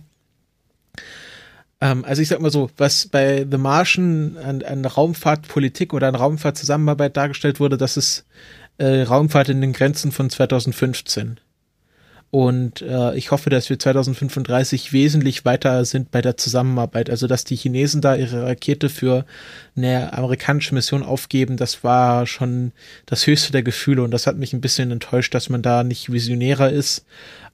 Ähm, 1.85 2.05
also 2.07 2.23
ich 2.23 2.29
sag 2.29 2.41
mal 2.41 2.51
so, 2.51 2.71
was 2.79 3.07
bei 3.07 3.47
The 3.49 3.59
Martian 3.59 4.39
an, 4.39 4.63
an 4.63 4.85
Raumfahrtpolitik 4.87 5.93
oder 5.93 6.09
an 6.09 6.15
Raumfahrtzusammenarbeit 6.15 7.17
dargestellt 7.17 7.61
wurde, 7.61 7.77
das 7.77 7.99
ist 7.99 8.25
äh, 8.79 9.03
Raumfahrt 9.03 9.51
in 9.51 9.61
den 9.61 9.75
Grenzen 9.75 10.11
von 10.11 10.31
2015. 10.31 11.39
Und 12.31 12.83
äh, 12.83 13.15
ich 13.15 13.31
hoffe, 13.31 13.51
dass 13.51 13.71
wir 13.71 13.79
2035 13.79 14.93
wesentlich 14.93 15.45
weiter 15.45 15.85
sind 15.85 16.11
bei 16.11 16.21
der 16.21 16.37
Zusammenarbeit. 16.37 17.09
Also, 17.09 17.29
dass 17.29 17.45
die 17.45 17.55
Chinesen 17.55 18.01
da 18.01 18.17
ihre 18.17 18.45
Rakete 18.45 18.89
für 18.89 19.25
eine 19.77 20.15
amerikanische 20.15 20.75
Mission 20.75 21.05
aufgeben, 21.05 21.57
das 21.57 21.85
war 21.85 22.27
schon 22.27 22.73
das 23.07 23.27
höchste 23.29 23.53
der 23.53 23.63
Gefühle. 23.63 24.03
Und 24.03 24.11
das 24.11 24.27
hat 24.27 24.37
mich 24.37 24.53
ein 24.53 24.61
bisschen 24.61 24.91
enttäuscht, 24.91 25.35
dass 25.35 25.49
man 25.49 25.63
da 25.63 25.85
nicht 25.85 26.11
visionärer 26.11 26.71
ist. 26.71 27.05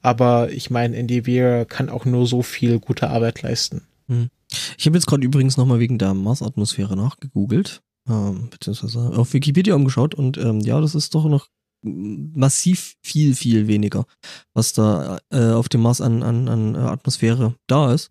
Aber 0.01 0.51
ich 0.51 0.70
meine, 0.70 0.97
NDW 0.97 1.66
kann 1.66 1.90
auch 1.90 2.07
nur 2.07 2.27
so 2.27 2.43
viel 2.43 2.78
gute 2.78 3.11
Arbeit 3.11 3.43
leisten. 3.43 3.82
Hm. 4.10 4.28
Ich 4.76 4.86
habe 4.86 4.96
jetzt 4.96 5.06
gerade 5.06 5.24
übrigens 5.24 5.56
nochmal 5.56 5.78
wegen 5.78 5.98
der 5.98 6.14
Marsatmosphäre 6.14 6.96
nachgegoogelt, 6.96 7.80
ähm, 8.08 8.48
beziehungsweise 8.50 9.16
auf 9.16 9.32
Wikipedia 9.32 9.74
umgeschaut 9.74 10.14
und 10.14 10.36
ähm, 10.36 10.60
ja, 10.60 10.80
das 10.80 10.94
ist 10.94 11.14
doch 11.14 11.26
noch 11.26 11.46
massiv 11.82 12.96
viel, 13.02 13.34
viel 13.34 13.66
weniger, 13.66 14.04
was 14.54 14.72
da 14.74 15.18
äh, 15.32 15.52
auf 15.52 15.68
dem 15.70 15.80
Mars 15.80 16.00
an, 16.00 16.22
an, 16.22 16.48
an 16.48 16.76
Atmosphäre 16.76 17.54
da 17.68 17.94
ist. 17.94 18.10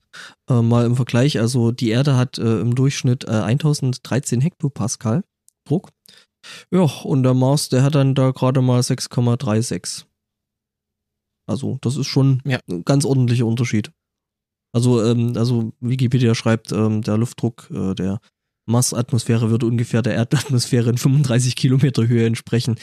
Äh, 0.50 0.62
mal 0.62 0.86
im 0.86 0.96
Vergleich, 0.96 1.40
also 1.40 1.72
die 1.72 1.90
Erde 1.90 2.16
hat 2.16 2.40
äh, 2.40 2.62
im 2.62 2.74
Durchschnitt 2.74 3.28
1013 3.28 4.40
äh, 4.40 4.44
Hektopascal 4.44 5.24
Druck 5.68 5.90
Ja, 6.72 6.82
und 7.04 7.24
der 7.24 7.34
Mars, 7.36 7.70
der 7.70 7.84
hat 7.84 7.94
dann 7.96 8.16
da 8.16 8.32
gerade 8.32 8.62
mal 8.62 8.80
6,36. 8.80 10.06
Also, 11.48 11.78
das 11.82 11.96
ist 11.98 12.08
schon 12.08 12.42
Ja. 12.46 12.60
ein 12.70 12.86
ganz 12.86 13.06
ordentlicher 13.06 13.46
Unterschied. 13.46 13.92
Also, 14.72 15.04
ähm, 15.04 15.34
also 15.36 15.74
Wikipedia 15.80 16.36
schreibt, 16.36 16.72
ähm, 16.72 17.02
der 17.02 17.18
Luftdruck 17.18 17.70
äh, 17.72 17.96
der 17.96 18.20
Mars-Atmosphäre 18.68 19.50
würde 19.50 19.66
ungefähr 19.66 20.02
der 20.02 20.14
Erdatmosphäre 20.14 20.90
in 20.90 20.98
35 20.98 21.56
Kilometer 21.56 22.08
Höhe 22.08 22.26
entsprechen. 22.26 22.76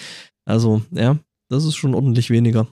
Also, 0.44 0.82
ja, 0.90 1.18
das 1.48 1.64
ist 1.64 1.76
schon 1.76 1.94
ordentlich 1.94 2.30
weniger. 2.30 2.68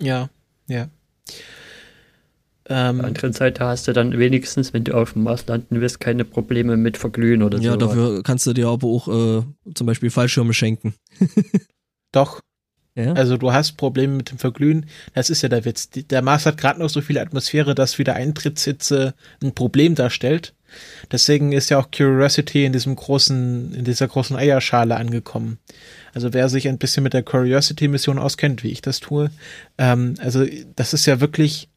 Ja, 0.00 0.30
ja. 0.68 0.84
Auf 0.84 2.68
der 2.68 2.88
Ähm, 2.88 3.00
anderen 3.00 3.32
Seite 3.32 3.64
hast 3.64 3.86
du 3.86 3.92
dann 3.92 4.18
wenigstens, 4.18 4.72
wenn 4.72 4.82
du 4.84 4.94
auf 4.94 5.12
dem 5.12 5.22
Mars 5.22 5.46
landen 5.46 5.80
willst, 5.80 6.00
keine 6.00 6.24
Probleme 6.24 6.76
mit 6.76 6.96
Verglühen 6.96 7.42
oder 7.42 7.58
so. 7.58 7.64
Ja, 7.64 7.76
dafür 7.76 8.22
kannst 8.24 8.46
du 8.46 8.52
dir 8.52 8.68
aber 8.68 8.88
auch 8.88 9.08
äh, 9.08 9.42
zum 9.74 9.86
Beispiel 9.86 10.10
Fallschirme 10.10 10.52
schenken. 10.52 10.94
doch, 12.12 12.40
Ja? 12.96 13.12
also 13.12 13.36
du 13.36 13.52
hast 13.52 13.76
Probleme 13.76 14.14
mit 14.14 14.30
dem 14.30 14.38
Verglühen. 14.38 14.86
Das 15.14 15.30
ist 15.30 15.42
ja 15.42 15.48
der 15.48 15.64
Witz. 15.64 15.90
Der 15.90 16.22
Mars 16.22 16.46
hat 16.46 16.56
gerade 16.56 16.80
noch 16.80 16.88
so 16.88 17.02
viel 17.02 17.18
Atmosphäre, 17.18 17.74
dass 17.74 17.98
wieder 17.98 18.14
Eintrittshitze 18.14 19.14
ein 19.42 19.54
Problem 19.54 19.94
darstellt. 19.94 20.54
Deswegen 21.12 21.52
ist 21.52 21.70
ja 21.70 21.78
auch 21.78 21.90
Curiosity 21.90 22.64
in 22.64 22.72
diesem 22.72 22.96
großen, 22.96 23.74
in 23.74 23.84
dieser 23.84 24.08
großen 24.08 24.36
Eierschale 24.36 24.96
angekommen. 24.96 25.58
Also 26.12 26.32
wer 26.32 26.48
sich 26.48 26.68
ein 26.68 26.78
bisschen 26.78 27.02
mit 27.02 27.12
der 27.12 27.22
Curiosity-Mission 27.22 28.18
auskennt, 28.18 28.64
wie 28.64 28.72
ich 28.72 28.82
das 28.82 29.00
tue, 29.00 29.30
ähm, 29.78 30.14
also 30.18 30.44
das 30.74 30.94
ist 30.94 31.06
ja 31.06 31.20
wirklich 31.20 31.68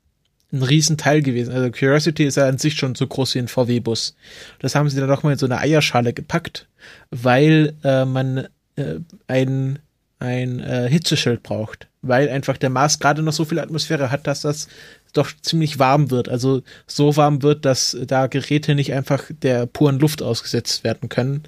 ein 0.52 0.64
Riesenteil 0.64 1.22
gewesen. 1.22 1.54
Also 1.54 1.70
Curiosity 1.70 2.24
ist 2.24 2.38
ja 2.38 2.48
an 2.48 2.58
sich 2.58 2.76
schon 2.76 2.96
so 2.96 3.06
groß 3.06 3.36
wie 3.36 3.40
ein 3.40 3.48
VW-Bus. 3.48 4.16
Das 4.60 4.74
haben 4.74 4.90
sie 4.90 5.00
dann 5.00 5.10
doch 5.10 5.24
mal 5.24 5.34
in 5.34 5.38
so 5.38 5.46
eine 5.46 5.60
Eierschale 5.60 6.14
gepackt, 6.14 6.68
weil 7.12 7.76
äh, 7.84 8.06
man 8.06 8.48
äh, 8.76 8.96
ein, 9.28 9.80
ein 10.20 10.60
äh, 10.60 10.90
Hitzeschild 10.90 11.44
braucht. 11.44 11.88
Weil 12.02 12.30
einfach 12.30 12.58
der 12.58 12.70
Mars 12.70 13.00
gerade 13.00 13.22
noch 13.22 13.34
so 13.34 13.46
viel 13.46 13.60
Atmosphäre 13.60 14.12
hat, 14.12 14.28
dass 14.28 14.42
das 14.42 14.68
doch 15.14 15.32
ziemlich 15.42 15.80
warm 15.80 16.12
wird. 16.12 16.30
Also 16.30 16.62
so 16.88 17.18
warm 17.18 17.42
wird, 17.42 17.66
dass 17.66 17.98
da 18.06 18.28
Geräte 18.28 18.76
nicht 18.76 18.94
einfach 18.94 19.24
der 19.42 19.66
puren 19.66 20.00
Luft 20.00 20.22
ausgesetzt 20.22 20.84
werden 20.84 21.10
können, 21.10 21.44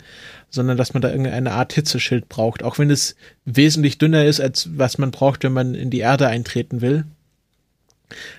sondern 0.50 0.78
dass 0.78 0.94
man 0.94 1.02
da 1.02 1.10
irgendeine 1.10 1.52
Art 1.52 1.74
Hitzeschild 1.74 2.28
braucht. 2.28 2.64
Auch 2.64 2.80
wenn 2.80 2.90
es 2.90 3.16
wesentlich 3.46 3.98
dünner 3.98 4.26
ist, 4.26 4.40
als 4.40 4.70
was 4.78 4.98
man 4.98 5.12
braucht, 5.12 5.44
wenn 5.44 5.54
man 5.54 5.76
in 5.76 5.90
die 5.90 6.00
Erde 6.00 6.28
eintreten 6.28 6.82
will. 6.82 7.06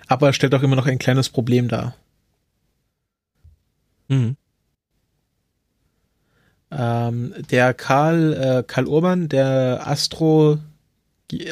Aber 0.06 0.28
es 0.28 0.36
stellt 0.36 0.54
auch 0.54 0.62
immer 0.62 0.76
noch 0.76 0.86
ein 0.86 0.98
kleines 0.98 1.28
Problem 1.28 1.68
dar. 1.68 1.94
Mhm. 4.08 4.36
Ähm, 6.76 7.34
der 7.50 7.74
Karl, 7.74 8.32
äh, 8.32 8.62
Karl 8.66 8.86
Urban, 8.86 9.28
der 9.28 9.82
Astro, 9.86 10.58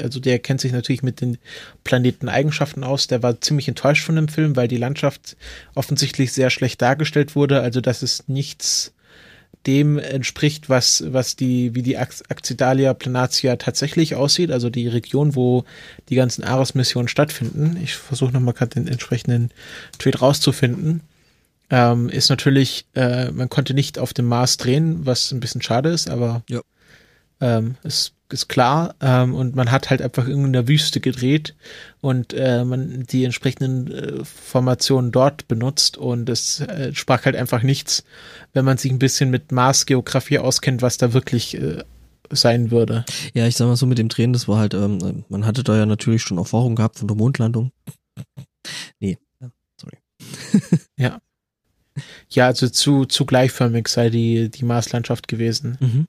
also 0.02 0.20
der 0.20 0.38
kennt 0.38 0.60
sich 0.60 0.72
natürlich 0.72 1.02
mit 1.02 1.20
den 1.20 1.38
Planeteneigenschaften 1.84 2.84
aus, 2.84 3.06
der 3.06 3.22
war 3.22 3.40
ziemlich 3.40 3.68
enttäuscht 3.68 4.04
von 4.04 4.16
dem 4.16 4.28
Film, 4.28 4.56
weil 4.56 4.68
die 4.68 4.76
Landschaft 4.76 5.36
offensichtlich 5.74 6.32
sehr 6.32 6.50
schlecht 6.50 6.80
dargestellt 6.82 7.36
wurde, 7.36 7.60
also 7.60 7.80
dass 7.80 8.02
es 8.02 8.28
nichts 8.28 8.92
dem 9.66 9.98
entspricht, 9.98 10.70
was, 10.70 11.04
was 11.08 11.36
die, 11.36 11.74
wie 11.74 11.82
die 11.82 11.98
Ax- 11.98 12.22
Accidalia 12.30 12.94
planatia 12.94 13.56
tatsächlich 13.56 14.14
aussieht, 14.14 14.50
also 14.50 14.70
die 14.70 14.88
Region, 14.88 15.34
wo 15.34 15.64
die 16.08 16.14
ganzen 16.14 16.44
Ares-Missionen 16.44 17.08
stattfinden. 17.08 17.78
Ich 17.82 17.94
versuche 17.94 18.32
nochmal 18.32 18.54
gerade 18.54 18.80
den 18.80 18.88
entsprechenden 18.88 19.50
Tweet 19.98 20.22
rauszufinden 20.22 21.02
ähm, 21.70 22.08
ist 22.08 22.28
natürlich, 22.30 22.86
äh, 22.94 23.30
man 23.30 23.48
konnte 23.48 23.74
nicht 23.74 23.98
auf 23.98 24.12
dem 24.12 24.26
Mars 24.26 24.56
drehen, 24.56 25.06
was 25.06 25.32
ein 25.32 25.40
bisschen 25.40 25.62
schade 25.62 25.88
ist, 25.90 26.10
aber 26.10 26.42
Ja. 26.48 26.60
ähm, 27.40 27.76
ist, 27.82 28.14
ist 28.32 28.48
klar. 28.48 28.94
Ähm, 29.00 29.34
und 29.34 29.56
man 29.56 29.70
hat 29.70 29.90
halt 29.90 30.02
einfach 30.02 30.26
in 30.28 30.52
der 30.52 30.68
Wüste 30.68 31.00
gedreht 31.00 31.54
und 32.00 32.32
äh, 32.32 32.64
man 32.64 33.04
die 33.04 33.24
entsprechenden 33.24 33.90
äh, 33.92 34.24
Formationen 34.24 35.10
dort 35.12 35.48
benutzt 35.48 35.96
und 35.96 36.28
es 36.28 36.60
äh, 36.60 36.92
sprach 36.94 37.24
halt 37.24 37.36
einfach 37.36 37.62
nichts, 37.62 38.04
wenn 38.52 38.64
man 38.64 38.76
sich 38.76 38.90
ein 38.92 38.98
bisschen 38.98 39.30
mit 39.30 39.52
Mars-Geografie 39.52 40.38
auskennt, 40.38 40.82
was 40.82 40.96
da 40.96 41.12
wirklich 41.12 41.56
äh, 41.56 41.82
sein 42.32 42.70
würde. 42.70 43.04
Ja, 43.34 43.46
ich 43.48 43.56
sag 43.56 43.66
mal 43.66 43.74
so 43.76 43.86
mit 43.86 43.98
dem 43.98 44.08
Drehen, 44.08 44.32
das 44.32 44.46
war 44.46 44.58
halt, 44.58 44.74
ähm, 44.74 45.24
man 45.28 45.44
hatte 45.46 45.64
da 45.64 45.76
ja 45.76 45.86
natürlich 45.86 46.22
schon 46.22 46.38
Erfahrung 46.38 46.76
gehabt 46.76 46.98
von 46.98 47.08
der 47.08 47.16
Mondlandung. 47.16 47.72
Nee, 49.00 49.18
sorry. 49.80 49.96
Ja, 50.96 51.18
also 52.36 52.68
zu, 52.68 53.04
zu 53.04 53.26
gleichförmig 53.26 53.88
sei 53.88 54.10
die, 54.10 54.50
die 54.50 54.64
Marslandschaft 54.64 55.28
gewesen. 55.28 55.78
Mhm. 55.80 56.06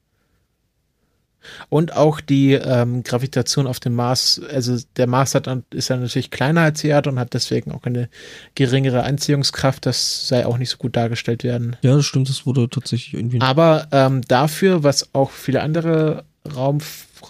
Und 1.70 1.96
auch 1.96 2.22
die 2.22 2.54
ähm, 2.54 3.04
Gravitation 3.04 3.68
auf 3.68 3.80
dem 3.80 3.96
Mars, 3.96 4.42
also 4.52 4.78
der 4.98 5.08
Mars 5.08 5.36
hat, 5.36 5.48
ist 5.72 5.90
ja 5.90 5.98
natürlich 5.98 6.32
kleiner 6.32 6.62
als 6.62 6.82
die 6.82 6.88
Erde 6.88 7.10
und 7.10 7.20
hat 7.20 7.34
deswegen 7.34 7.72
auch 7.72 7.84
eine 7.84 8.10
geringere 8.56 9.04
Anziehungskraft. 9.04 9.86
Das 9.86 10.28
sei 10.28 10.46
auch 10.46 10.58
nicht 10.58 10.70
so 10.70 10.78
gut 10.78 10.96
dargestellt 10.96 11.44
werden. 11.44 11.78
Ja, 11.82 11.96
das 11.96 12.06
stimmt, 12.06 12.30
das 12.30 12.46
wurde 12.46 12.70
tatsächlich 12.70 13.16
irgendwie. 13.16 13.42
Aber 13.42 13.88
ähm, 13.92 14.22
dafür, 14.28 14.84
was 14.84 15.14
auch 15.14 15.32
viele 15.32 15.62
andere 15.62 16.26
Raum, 16.56 16.80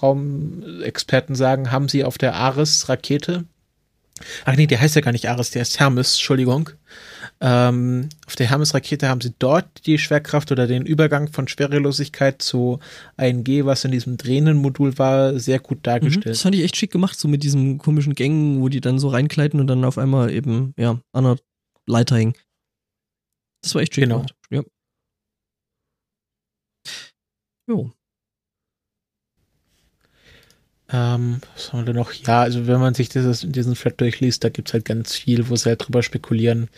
Raumexperten 0.02 1.36
sagen, 1.36 1.72
haben 1.72 1.90
sie 1.90 2.04
auf 2.04 2.18
der 2.18 2.36
Ares-Rakete, 2.36 3.46
ach 4.46 4.56
nee, 4.56 4.68
der 4.68 4.80
heißt 4.82 4.96
ja 4.96 5.02
gar 5.02 5.12
nicht 5.12 5.30
Ares, 5.30 5.52
der 5.52 5.62
ist 5.62 5.80
Hermes, 5.80 6.14
Entschuldigung. 6.16 6.70
Ähm, 7.40 8.10
auf 8.28 8.36
der 8.36 8.50
Hermes-Rakete 8.50 9.08
haben 9.08 9.22
sie 9.22 9.34
dort 9.40 9.86
die 9.86 9.98
Schwerkraft 9.98 10.52
oder 10.52 10.68
den 10.68 10.86
Übergang 10.86 11.28
von 11.32 11.48
Schwerelosigkeit 11.48 12.42
zu 12.42 12.80
1G, 13.18 13.66
was 13.66 13.84
in 13.86 13.92
diesem 13.92 14.18
drehenden 14.18 14.58
Modul 14.58 14.98
war, 14.98 15.40
sehr 15.40 15.60
gut 15.60 15.80
Mhm, 15.80 15.84
dargestellt. 15.84 16.26
das 16.36 16.42
fand 16.42 16.56
ich 16.56 16.64
echt 16.64 16.78
schick 16.78 16.92
gemacht, 16.92 17.18
so 17.20 17.28
mit 17.28 17.44
diesen 17.44 17.78
komischen 17.78 18.14
Gängen, 18.16 18.62
wo 18.62 18.70
die 18.70 18.82
dann 18.82 19.00
so 19.00 19.08
reinkleiden 19.10 19.60
und 19.60 19.68
dann 19.68 19.86
auf 19.86 19.98
einmal 19.98 20.32
eben, 20.32 20.74
ja, 20.78 21.00
an 21.14 21.24
der 21.24 21.38
Leiter 21.88 22.16
hängen. 22.18 22.34
Das 23.64 23.74
war 23.76 23.82
echt 23.82 23.94
schick 23.96 24.04
Genau. 24.04 24.18
gemacht. 24.18 24.36
Ja. 24.50 24.64
Jo. 27.68 27.92
Ähm, 30.94 31.42
was 31.56 31.72
haben 31.72 31.80
wir 31.80 31.86
denn 31.86 31.96
noch? 31.96 32.14
Ja, 32.14 32.42
also 32.42 32.68
wenn 32.68 32.80
man 32.80 32.94
sich 32.94 33.10
dieses, 33.10 33.42
diesen 33.48 33.76
Thread 33.76 34.00
durchliest, 34.02 34.44
da 34.44 34.50
gibt's 34.50 34.74
halt 34.74 34.86
ganz 34.86 35.16
viel, 35.16 35.50
wo 35.50 35.56
sie 35.56 35.70
halt 35.70 35.88
drüber 35.88 36.04
spekulieren. 36.04 36.70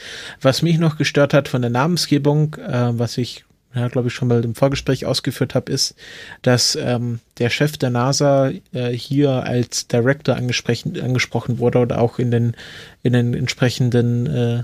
Was 0.41 0.61
mich 0.61 0.77
noch 0.77 0.97
gestört 0.97 1.33
hat 1.33 1.47
von 1.47 1.61
der 1.61 1.71
Namensgebung, 1.71 2.55
äh, 2.55 2.97
was 2.97 3.17
ich, 3.17 3.45
ja, 3.73 3.87
glaube 3.87 4.09
ich, 4.09 4.13
schon 4.13 4.27
mal 4.27 4.43
im 4.43 4.53
Vorgespräch 4.53 5.07
ausgeführt 5.07 5.55
habe, 5.55 5.71
ist, 5.71 5.95
dass 6.43 6.75
ähm, 6.75 7.19
der 7.39 7.49
Chef 7.49 7.77
der 7.77 7.89
NASA 7.89 8.51
äh, 8.71 8.91
hier 8.91 9.31
als 9.31 9.87
Director 9.87 10.35
angesprochen, 10.35 10.99
angesprochen 11.01 11.57
wurde 11.57 11.79
oder 11.79 11.99
auch 11.99 12.19
in 12.19 12.29
den, 12.29 12.55
in 13.01 13.13
den 13.13 13.33
entsprechenden 13.33 14.27
äh, 14.27 14.63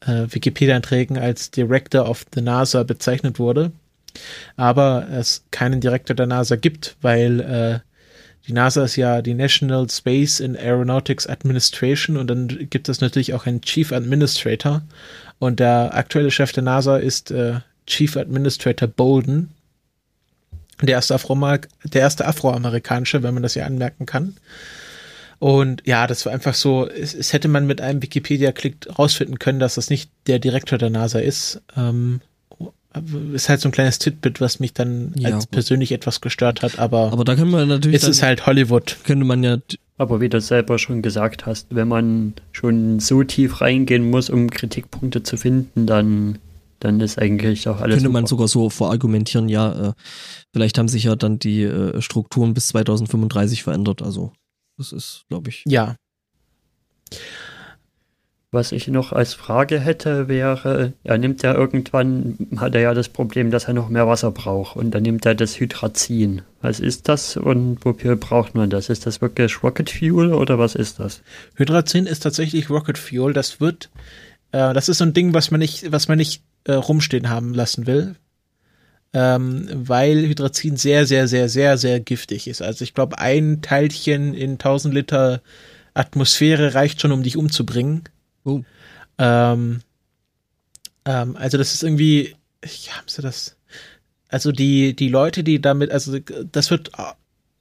äh, 0.00 0.26
Wikipedia-Einträgen 0.28 1.18
als 1.18 1.52
Director 1.52 2.08
of 2.08 2.26
the 2.34 2.40
NASA 2.40 2.82
bezeichnet 2.82 3.38
wurde. 3.38 3.70
Aber 4.56 5.06
es 5.12 5.44
keinen 5.52 5.80
Direktor 5.80 6.16
der 6.16 6.26
NASA 6.26 6.56
gibt, 6.56 6.96
weil 7.00 7.40
äh, 7.40 7.87
die 8.48 8.54
NASA 8.54 8.84
ist 8.84 8.96
ja 8.96 9.20
die 9.20 9.34
National 9.34 9.88
Space 9.90 10.40
and 10.40 10.58
Aeronautics 10.58 11.26
Administration 11.26 12.16
und 12.16 12.28
dann 12.28 12.48
gibt 12.70 12.88
es 12.88 13.00
natürlich 13.00 13.34
auch 13.34 13.46
einen 13.46 13.60
Chief 13.60 13.92
Administrator 13.92 14.82
und 15.38 15.60
der 15.60 15.94
aktuelle 15.94 16.30
Chef 16.30 16.52
der 16.52 16.62
NASA 16.62 16.96
ist 16.96 17.30
äh, 17.30 17.60
Chief 17.86 18.16
Administrator 18.16 18.88
Bolden, 18.88 19.50
der 20.80 20.94
erste, 20.94 21.14
Afro 21.14 21.34
der 21.84 22.00
erste 22.00 22.26
afroamerikanische, 22.26 23.22
wenn 23.22 23.34
man 23.34 23.42
das 23.42 23.54
ja 23.54 23.66
anmerken 23.66 24.06
kann. 24.06 24.36
Und 25.40 25.82
ja, 25.86 26.06
das 26.06 26.26
war 26.26 26.32
einfach 26.32 26.54
so, 26.54 26.88
es, 26.88 27.14
es 27.14 27.32
hätte 27.32 27.48
man 27.48 27.66
mit 27.66 27.80
einem 27.80 28.02
Wikipedia-Klick 28.02 28.98
rausfinden 28.98 29.38
können, 29.38 29.60
dass 29.60 29.76
das 29.76 29.90
nicht 29.90 30.10
der 30.26 30.38
Direktor 30.38 30.78
der 30.78 30.90
NASA 30.90 31.20
ist. 31.20 31.62
Ähm, 31.76 32.20
ist 33.32 33.48
halt 33.48 33.60
so 33.60 33.68
ein 33.68 33.72
kleines 33.72 33.98
Titbit, 33.98 34.40
was 34.40 34.60
mich 34.60 34.72
dann 34.72 35.12
Ja, 35.16 35.34
als 35.34 35.44
gut. 35.44 35.50
persönlich 35.52 35.92
etwas 35.92 36.20
gestört 36.20 36.62
hat, 36.62 36.78
aber, 36.78 37.12
Aber 37.12 37.24
da 37.24 37.34
können 37.36 37.50
wir 37.50 37.64
natürlich, 37.66 38.02
es 38.02 38.08
ist 38.08 38.22
halt 38.22 38.46
Hollywood. 38.46 38.96
könnte 39.04 39.24
man 39.24 39.42
ja, 39.42 39.58
Aber 39.96 40.20
wie 40.20 40.28
du 40.28 40.40
selber 40.40 40.78
schon 40.78 41.02
gesagt 41.02 41.46
hast, 41.46 41.66
wenn 41.70 41.88
man 41.88 42.34
schon 42.52 43.00
so 43.00 43.22
tief 43.24 43.60
reingehen 43.60 44.08
muss, 44.10 44.30
um 44.30 44.48
Kritikpunkte 44.50 45.22
zu 45.22 45.36
finden, 45.36 45.86
dann, 45.86 46.38
dann 46.80 47.00
ist 47.00 47.18
eigentlich 47.18 47.68
auch 47.68 47.80
alles. 47.80 47.96
könnte 47.96 48.10
man 48.10 48.26
super. 48.26 48.46
sogar 48.46 48.48
so 48.48 48.70
verargumentieren, 48.70 49.48
ja, 49.48 49.88
äh, 49.90 49.92
vielleicht 50.52 50.78
haben 50.78 50.88
sich 50.88 51.04
ja 51.04 51.16
dann 51.16 51.38
die 51.38 51.62
äh, 51.62 52.00
Strukturen 52.00 52.54
bis 52.54 52.68
2035 52.68 53.62
verändert. 53.64 54.02
Also, 54.02 54.32
das 54.76 54.92
ist, 54.92 55.24
glaube 55.28 55.50
ich. 55.50 55.64
Ja, 55.66 55.96
Was 58.50 58.72
ich 58.72 58.88
noch 58.88 59.12
als 59.12 59.34
Frage 59.34 59.78
hätte, 59.78 60.26
wäre, 60.28 60.94
er 61.04 61.18
nimmt 61.18 61.42
ja 61.42 61.52
irgendwann, 61.54 62.38
hat 62.56 62.74
er 62.74 62.80
ja 62.80 62.94
das 62.94 63.10
Problem, 63.10 63.50
dass 63.50 63.64
er 63.64 63.74
noch 63.74 63.90
mehr 63.90 64.06
Wasser 64.06 64.30
braucht 64.30 64.74
und 64.76 64.90
dann 64.92 65.02
nimmt 65.02 65.26
er 65.26 65.34
das 65.34 65.60
Hydrazin. 65.60 66.40
Was 66.62 66.80
ist 66.80 67.08
das 67.08 67.36
und 67.36 67.84
wofür 67.84 68.16
braucht 68.16 68.54
man 68.54 68.70
das? 68.70 68.88
Ist 68.88 69.04
das 69.06 69.20
wirklich 69.20 69.62
Rocket 69.62 69.90
Fuel 69.90 70.32
oder 70.32 70.58
was 70.58 70.74
ist 70.74 70.98
das? 70.98 71.20
Hydrazin 71.56 72.06
ist 72.06 72.20
tatsächlich 72.20 72.70
Rocket 72.70 72.96
Fuel. 72.96 73.34
Das 73.34 73.60
wird, 73.60 73.90
äh, 74.52 74.72
das 74.72 74.88
ist 74.88 74.98
so 74.98 75.04
ein 75.04 75.12
Ding, 75.12 75.34
was 75.34 75.50
man 75.50 75.60
nicht, 75.60 75.92
was 75.92 76.08
man 76.08 76.16
nicht 76.16 76.42
äh, 76.64 76.72
rumstehen 76.72 77.28
haben 77.28 77.52
lassen 77.52 77.86
will. 77.86 78.16
ähm, 79.12 79.68
weil 79.72 80.26
Hydrazin 80.26 80.76
sehr, 80.76 81.06
sehr, 81.06 81.28
sehr, 81.28 81.48
sehr, 81.48 81.78
sehr 81.78 82.00
giftig 82.00 82.46
ist. 82.48 82.62
Also 82.62 82.84
ich 82.84 82.94
glaube, 82.94 83.18
ein 83.18 83.62
Teilchen 83.62 84.34
in 84.34 84.52
1000 84.52 84.94
Liter 84.94 85.42
Atmosphäre 85.94 86.74
reicht 86.74 87.00
schon, 87.00 87.12
um 87.12 87.22
dich 87.22 87.36
umzubringen. 87.36 88.04
Oh. 88.44 88.62
Ähm, 89.18 89.80
ähm, 91.04 91.36
also 91.36 91.58
das 91.58 91.74
ist 91.74 91.82
irgendwie, 91.82 92.34
ja, 92.64 92.92
haben 92.92 93.08
sie 93.08 93.22
das? 93.22 93.56
Also 94.28 94.52
die, 94.52 94.94
die 94.94 95.08
Leute, 95.08 95.42
die 95.42 95.60
damit, 95.60 95.90
also 95.90 96.18
das 96.52 96.70
wird 96.70 96.90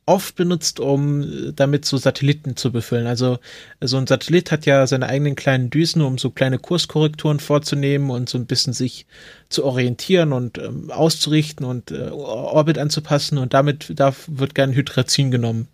oft 0.07 0.35
benutzt, 0.35 0.79
um 0.79 1.53
damit 1.55 1.85
so 1.85 1.97
Satelliten 1.97 2.55
zu 2.55 2.71
befüllen. 2.71 3.07
Also 3.07 3.39
so 3.81 3.97
ein 3.97 4.07
Satellit 4.07 4.51
hat 4.51 4.65
ja 4.65 4.87
seine 4.87 5.07
eigenen 5.07 5.35
kleinen 5.35 5.69
Düsen, 5.69 6.01
um 6.01 6.17
so 6.17 6.29
kleine 6.29 6.59
Kurskorrekturen 6.59 7.39
vorzunehmen 7.39 8.09
und 8.09 8.29
so 8.29 8.37
ein 8.37 8.45
bisschen 8.45 8.73
sich 8.73 9.05
zu 9.49 9.65
orientieren 9.65 10.31
und 10.31 10.57
ähm, 10.57 10.91
auszurichten 10.91 11.65
und 11.65 11.91
äh, 11.91 12.09
Orbit 12.09 12.77
anzupassen 12.77 13.37
und 13.37 13.53
damit 13.53 13.91
da 13.95 14.13
wird 14.27 14.55
gern 14.55 14.73
Hydrazin 14.73 15.29
genommen, 15.29 15.67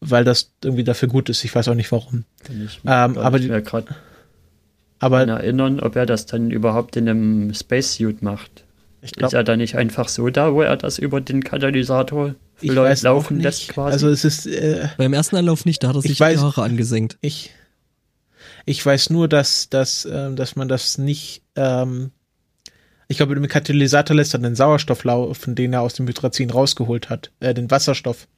weil 0.00 0.24
das 0.24 0.50
irgendwie 0.64 0.84
dafür 0.84 1.08
gut 1.08 1.28
ist. 1.28 1.44
Ich 1.44 1.54
weiß 1.54 1.68
auch 1.68 1.74
nicht 1.74 1.92
warum. 1.92 2.24
Ich 2.48 2.80
ähm, 2.86 3.18
aber 3.18 3.38
ich 3.38 3.48
gerade 3.48 3.94
aber 4.98 5.26
erinnern, 5.26 5.80
ob 5.80 5.96
er 5.96 6.06
das 6.06 6.26
dann 6.26 6.50
überhaupt 6.50 6.96
in 6.96 7.08
einem 7.08 7.54
Spacesuit 7.54 8.22
macht. 8.22 8.64
Ich 9.00 9.12
glaub, 9.12 9.28
ist 9.28 9.34
er 9.34 9.44
da 9.44 9.56
nicht 9.56 9.76
einfach 9.76 10.08
so 10.08 10.28
da, 10.28 10.52
wo 10.54 10.62
er 10.62 10.76
das 10.76 10.98
über 10.98 11.20
den 11.20 11.44
Katalysator 11.44 12.34
laufen 12.60 13.40
lässt 13.40 13.68
quasi? 13.68 13.92
Also 13.92 14.08
es 14.08 14.24
ist 14.24 14.46
äh, 14.46 14.88
beim 14.96 15.12
ersten 15.12 15.36
Anlauf 15.36 15.64
nicht, 15.64 15.82
da 15.84 15.88
hat 15.88 15.96
er 15.96 16.02
sich 16.02 16.18
weiß, 16.18 16.40
die 16.40 16.44
Haare 16.44 16.62
angesenkt. 16.62 17.16
Ich 17.20 17.50
ich 18.66 18.84
weiß 18.84 19.10
nur, 19.10 19.28
dass 19.28 19.68
dass 19.68 20.04
äh, 20.04 20.34
dass 20.34 20.56
man 20.56 20.68
das 20.68 20.98
nicht 20.98 21.42
ähm, 21.54 22.10
ich 23.10 23.16
glaube, 23.16 23.34
mit 23.34 23.42
dem 23.42 23.48
Katalysator 23.48 24.14
lässt 24.14 24.34
er 24.34 24.40
den 24.40 24.54
Sauerstoff 24.54 25.02
laufen, 25.04 25.54
den 25.54 25.72
er 25.72 25.80
aus 25.80 25.94
dem 25.94 26.06
Hydrazin 26.06 26.50
rausgeholt 26.50 27.08
hat, 27.08 27.30
äh, 27.40 27.54
den 27.54 27.70
Wasserstoff. 27.70 28.28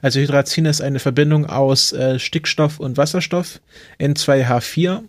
Also 0.00 0.20
Hydrazin 0.20 0.64
ist 0.64 0.80
eine 0.80 0.98
Verbindung 0.98 1.44
aus 1.44 1.92
äh, 1.92 2.18
Stickstoff 2.18 2.80
und 2.80 2.96
Wasserstoff, 2.96 3.60
N2H4 4.00 5.02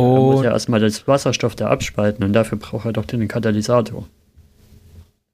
und 0.00 0.16
er 0.16 0.22
muss 0.22 0.44
ja 0.44 0.52
erstmal 0.52 0.80
das 0.80 1.06
Wasserstoff 1.06 1.54
da 1.56 1.68
abspalten 1.68 2.24
und 2.24 2.32
dafür 2.32 2.58
braucht 2.58 2.86
er 2.86 2.92
doch 2.92 3.04
den 3.04 3.26
Katalysator. 3.28 4.08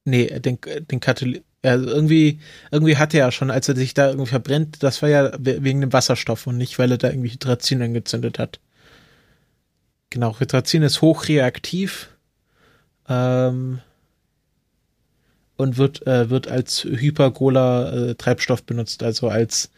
Nee, 0.04 0.26
den, 0.40 0.58
den 0.90 1.00
Katalysator. 1.00 1.44
Also 1.62 1.88
irgendwie, 1.88 2.38
irgendwie 2.70 2.96
hatte 2.96 3.18
er 3.18 3.26
ja 3.26 3.32
schon, 3.32 3.50
als 3.50 3.68
er 3.68 3.74
sich 3.74 3.92
da 3.92 4.08
irgendwie 4.08 4.30
verbrennt, 4.30 4.82
das 4.82 5.02
war 5.02 5.08
ja 5.08 5.32
wegen 5.38 5.80
dem 5.80 5.92
Wasserstoff 5.92 6.46
und 6.46 6.56
nicht, 6.58 6.78
weil 6.78 6.92
er 6.92 6.98
da 6.98 7.08
irgendwie 7.08 7.30
Hydrazin 7.30 7.82
angezündet 7.82 8.38
hat. 8.38 8.60
Genau, 10.10 10.38
Hydrazin 10.38 10.82
ist 10.82 11.02
hochreaktiv. 11.02 12.10
Ähm, 13.08 13.80
und 15.56 15.78
wird, 15.78 16.06
äh, 16.06 16.30
wird 16.30 16.48
als 16.48 16.84
hypergoler 16.84 18.14
äh, 18.18 18.56
benutzt, 18.66 19.02
also 19.02 19.28
als 19.28 19.70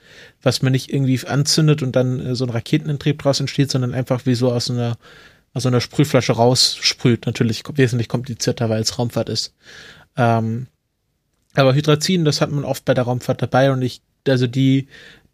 was 0.43 0.63
man 0.63 0.73
nicht 0.73 0.93
irgendwie 0.93 1.21
anzündet 1.27 1.83
und 1.83 1.95
dann 1.95 2.21
äh, 2.21 2.35
so 2.35 2.45
ein 2.45 2.51
Raketenantrieb 2.51 3.23
draus 3.23 3.41
entsteht, 3.41 3.71
sondern 3.71 3.95
einfach 3.95 4.27
wie 4.27 4.35
so 4.35 4.53
aus 4.53 4.71
einer 4.71 4.97
aus 5.55 5.67
einer 5.67 5.81
Sprühflasche 5.81 6.33
raussprüht. 6.33 7.27
Natürlich 7.27 7.63
wesentlich 7.75 8.09
komplizierter, 8.09 8.69
weil 8.69 8.83
es 8.83 8.99
Raumfahrt 8.99 9.29
ist. 9.29 9.55
Ähm, 10.17 10.67
aber 11.55 11.75
Hydrazin, 11.75 12.25
das 12.25 12.41
hat 12.41 12.51
man 12.51 12.65
oft 12.65 12.85
bei 12.85 12.95
der 12.95 13.05
Raumfahrt 13.05 13.43
dabei 13.43 13.73
und 13.73 13.83
ich, 13.83 14.03
also 14.29 14.47
die, 14.47 14.89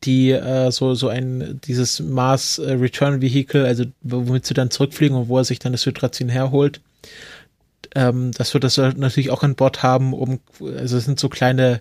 die 0.04 0.30
äh, 0.30 0.70
so 0.70 0.94
so 0.94 1.08
ein 1.08 1.60
dieses 1.64 2.00
Mars 2.00 2.58
äh, 2.58 2.72
Return 2.72 3.20
Vehicle, 3.20 3.66
also 3.66 3.84
womit 4.02 4.46
sie 4.46 4.54
dann 4.54 4.70
zurückfliegen 4.70 5.16
und 5.16 5.28
wo 5.28 5.38
er 5.38 5.44
sich 5.44 5.58
dann 5.58 5.72
das 5.72 5.84
Hydrazin 5.84 6.28
herholt, 6.28 6.80
ähm, 7.94 8.32
das 8.32 8.54
wird 8.54 8.64
das 8.64 8.76
natürlich 8.76 9.30
auch 9.30 9.42
an 9.42 9.54
Bord 9.54 9.82
haben, 9.82 10.12
um, 10.12 10.40
also 10.60 10.96
es 10.96 11.04
sind 11.04 11.20
so 11.20 11.28
kleine, 11.28 11.80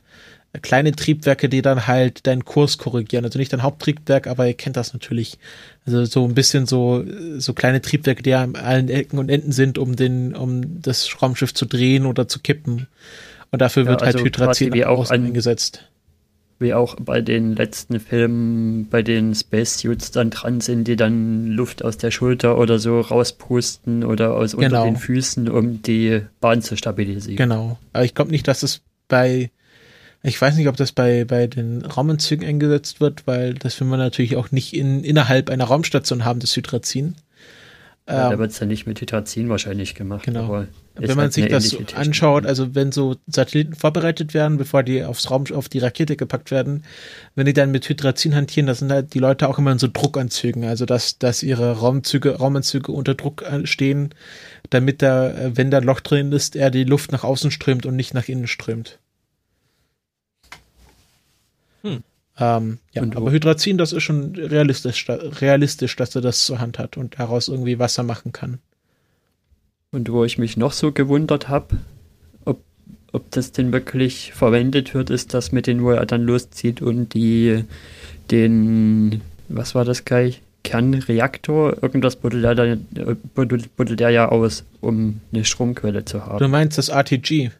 kleine 0.61 0.91
Triebwerke, 0.91 1.49
die 1.49 1.61
dann 1.61 1.87
halt 1.87 2.27
deinen 2.27 2.45
Kurs 2.45 2.77
korrigieren. 2.77 3.25
Also 3.25 3.39
nicht 3.39 3.51
dein 3.51 3.63
Haupttriebwerk, 3.63 4.27
aber 4.27 4.47
ihr 4.47 4.53
kennt 4.53 4.77
das 4.77 4.93
natürlich. 4.93 5.39
Also 5.85 6.05
so 6.05 6.25
ein 6.25 6.35
bisschen 6.35 6.67
so, 6.67 7.03
so 7.37 7.53
kleine 7.53 7.81
Triebwerke, 7.81 8.21
die 8.21 8.29
ja 8.31 8.43
an 8.43 8.55
allen 8.55 8.89
Ecken 8.89 9.17
und 9.17 9.29
Enden 9.29 9.51
sind, 9.51 9.77
um 9.77 9.95
den, 9.95 10.35
um 10.35 10.81
das 10.81 11.21
Raumschiff 11.21 11.53
zu 11.53 11.65
drehen 11.65 12.05
oder 12.05 12.27
zu 12.27 12.39
kippen. 12.39 12.87
Und 13.51 13.61
dafür 13.61 13.85
wird 13.87 14.01
ja, 14.01 14.07
halt 14.07 14.15
also 14.15 14.25
halt 14.25 14.35
Hydrazin 14.35 14.83
auch 14.83 15.09
eingesetzt 15.09 15.87
wie 16.63 16.73
auch 16.73 16.95
bei 16.99 17.21
den 17.21 17.55
letzten 17.55 17.99
Filmen, 17.99 18.89
bei 18.89 19.03
den 19.03 19.35
Spacesuits 19.35 20.09
dann 20.09 20.31
dran 20.31 20.61
sind, 20.61 20.87
die 20.87 20.95
dann 20.95 21.47
Luft 21.47 21.85
aus 21.85 21.97
der 21.97 22.09
Schulter 22.09 22.57
oder 22.57 22.79
so 22.79 22.99
rauspusten 23.01 24.03
oder 24.03 24.33
aus 24.33 24.53
genau. 24.53 24.65
unter 24.65 24.83
den 24.85 24.97
Füßen, 24.97 25.49
um 25.49 25.83
die 25.83 26.21
Bahn 26.39 26.63
zu 26.63 26.75
stabilisieren. 26.75 27.37
Genau. 27.37 27.77
Aber 27.91 28.05
ich 28.05 28.15
glaube 28.15 28.31
nicht, 28.31 28.47
dass 28.47 28.63
es 28.63 28.81
bei, 29.07 29.51
ich 30.23 30.41
weiß 30.41 30.55
nicht, 30.55 30.67
ob 30.67 30.77
das 30.77 30.91
bei, 30.91 31.25
bei 31.25 31.45
den 31.45 31.85
Raumanzügen 31.85 32.47
eingesetzt 32.47 32.99
wird, 32.99 33.27
weil 33.27 33.53
das 33.53 33.79
will 33.79 33.87
man 33.87 33.99
natürlich 33.99 34.35
auch 34.35 34.51
nicht 34.51 34.73
in, 34.73 35.03
innerhalb 35.03 35.51
einer 35.51 35.65
Raumstation 35.65 36.25
haben, 36.25 36.39
das 36.39 36.55
Hydrazin. 36.55 37.15
Ja, 38.07 38.27
da 38.27 38.33
ähm, 38.33 38.39
wird 38.39 38.51
es 38.51 38.59
dann 38.59 38.67
nicht 38.67 38.85
mit 38.85 38.99
Hydrazin 38.99 39.47
wahrscheinlich 39.47 39.95
gemacht. 39.95 40.25
Genau. 40.25 40.65
wenn 40.95 41.07
man 41.09 41.17
halt 41.19 41.33
sich 41.33 41.47
das 41.47 41.77
anschaut, 41.93 42.45
also 42.45 42.75
wenn 42.75 42.91
so 42.91 43.15
Satelliten 43.27 43.75
vorbereitet 43.75 44.33
werden, 44.33 44.57
bevor 44.57 44.83
die 44.83 45.05
aufs 45.05 45.31
Raum, 45.31 45.45
auf 45.53 45.69
die 45.69 45.79
Rakete 45.79 46.17
gepackt 46.17 46.51
werden, 46.51 46.83
wenn 47.35 47.45
die 47.45 47.53
dann 47.53 47.71
mit 47.71 47.87
Hydrazin 47.87 48.35
hantieren, 48.35 48.67
das 48.67 48.79
sind 48.79 48.91
halt 48.91 49.13
die 49.13 49.19
Leute 49.19 49.47
auch 49.47 49.57
immer 49.57 49.71
in 49.71 49.79
so 49.79 49.87
Druckanzügen, 49.91 50.65
also 50.65 50.85
dass, 50.85 51.17
dass 51.17 51.43
ihre 51.43 51.79
Raumzüge, 51.79 52.35
Raumanzüge 52.35 52.91
unter 52.91 53.15
Druck 53.15 53.45
stehen, 53.63 54.13
damit 54.69 55.01
da, 55.01 55.33
wenn 55.55 55.71
da 55.71 55.77
ein 55.77 55.85
Loch 55.85 56.01
drin 56.01 56.33
ist, 56.33 56.57
er 56.57 56.71
die 56.71 56.83
Luft 56.83 57.13
nach 57.13 57.23
außen 57.23 57.51
strömt 57.51 57.85
und 57.85 57.95
nicht 57.95 58.13
nach 58.13 58.27
innen 58.27 58.47
strömt. 58.47 58.99
Hm. 61.83 62.03
Ähm, 62.39 62.79
ja, 62.93 63.03
aber 63.03 63.31
Hydrazin, 63.31 63.77
das 63.77 63.93
ist 63.93 64.03
schon 64.03 64.35
realistisch, 64.35 65.07
realistisch, 65.09 65.95
dass 65.95 66.15
er 66.15 66.21
das 66.21 66.45
zur 66.45 66.59
Hand 66.59 66.79
hat 66.79 66.97
und 66.97 67.19
daraus 67.19 67.47
irgendwie 67.47 67.79
Wasser 67.79 68.03
machen 68.03 68.31
kann. 68.31 68.59
Und 69.91 70.11
wo 70.11 70.23
ich 70.23 70.39
mich 70.39 70.57
noch 70.57 70.71
so 70.71 70.91
gewundert 70.91 71.47
habe, 71.49 71.77
ob, 72.45 72.63
ob 73.11 73.29
das 73.29 73.51
denn 73.51 73.71
wirklich 73.71 74.33
verwendet 74.33 74.95
wird, 74.95 75.11
ist 75.11 75.35
das 75.35 75.51
mit 75.51 75.67
den, 75.67 75.83
wo 75.83 75.91
er 75.91 76.07
dann 76.07 76.23
loszieht 76.23 76.81
und 76.81 77.13
die, 77.13 77.65
den, 78.31 79.21
was 79.49 79.75
war 79.75 79.85
das 79.85 80.03
gleich? 80.03 80.41
Kernreaktor, 80.63 81.83
irgendwas 81.83 82.15
buddelt 82.15 82.45
er, 82.45 82.77
buddelt, 83.35 83.75
buddelt 83.75 84.01
er 84.01 84.09
ja 84.09 84.29
aus, 84.29 84.63
um 84.81 85.19
eine 85.31 85.45
Stromquelle 85.45 86.05
zu 86.05 86.25
haben. 86.25 86.39
Du 86.39 86.47
meinst 86.47 86.77
das 86.77 86.89
RTG? 86.89 87.51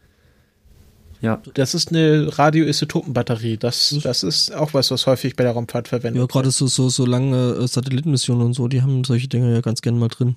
Ja. 1.24 1.42
Das 1.54 1.74
ist 1.74 1.90
eine 1.90 2.38
Radioisotopenbatterie. 2.38 3.56
Das, 3.56 3.98
das 4.04 4.24
ist 4.24 4.54
auch 4.54 4.74
was, 4.74 4.92
was 4.92 5.08
häufig 5.08 5.38
bei 5.38 5.46
der 5.46 5.54
Raumfahrt 5.54 5.88
verwendet 5.88 6.20
wird. 6.20 6.30
Ja, 6.30 6.34
gerade 6.34 6.52
so, 6.52 6.68
so, 6.68 6.90
so 6.90 7.06
lange 7.06 7.54
äh, 7.54 7.68
Satellitenmissionen 7.68 8.46
und 8.46 8.54
so, 8.54 8.68
die 8.68 8.82
haben 8.82 9.06
solche 9.06 9.30
Dinge 9.30 9.54
ja 9.54 9.62
ganz 9.62 9.82
gerne 9.82 9.98
mal 9.98 10.10
drin. 10.10 10.36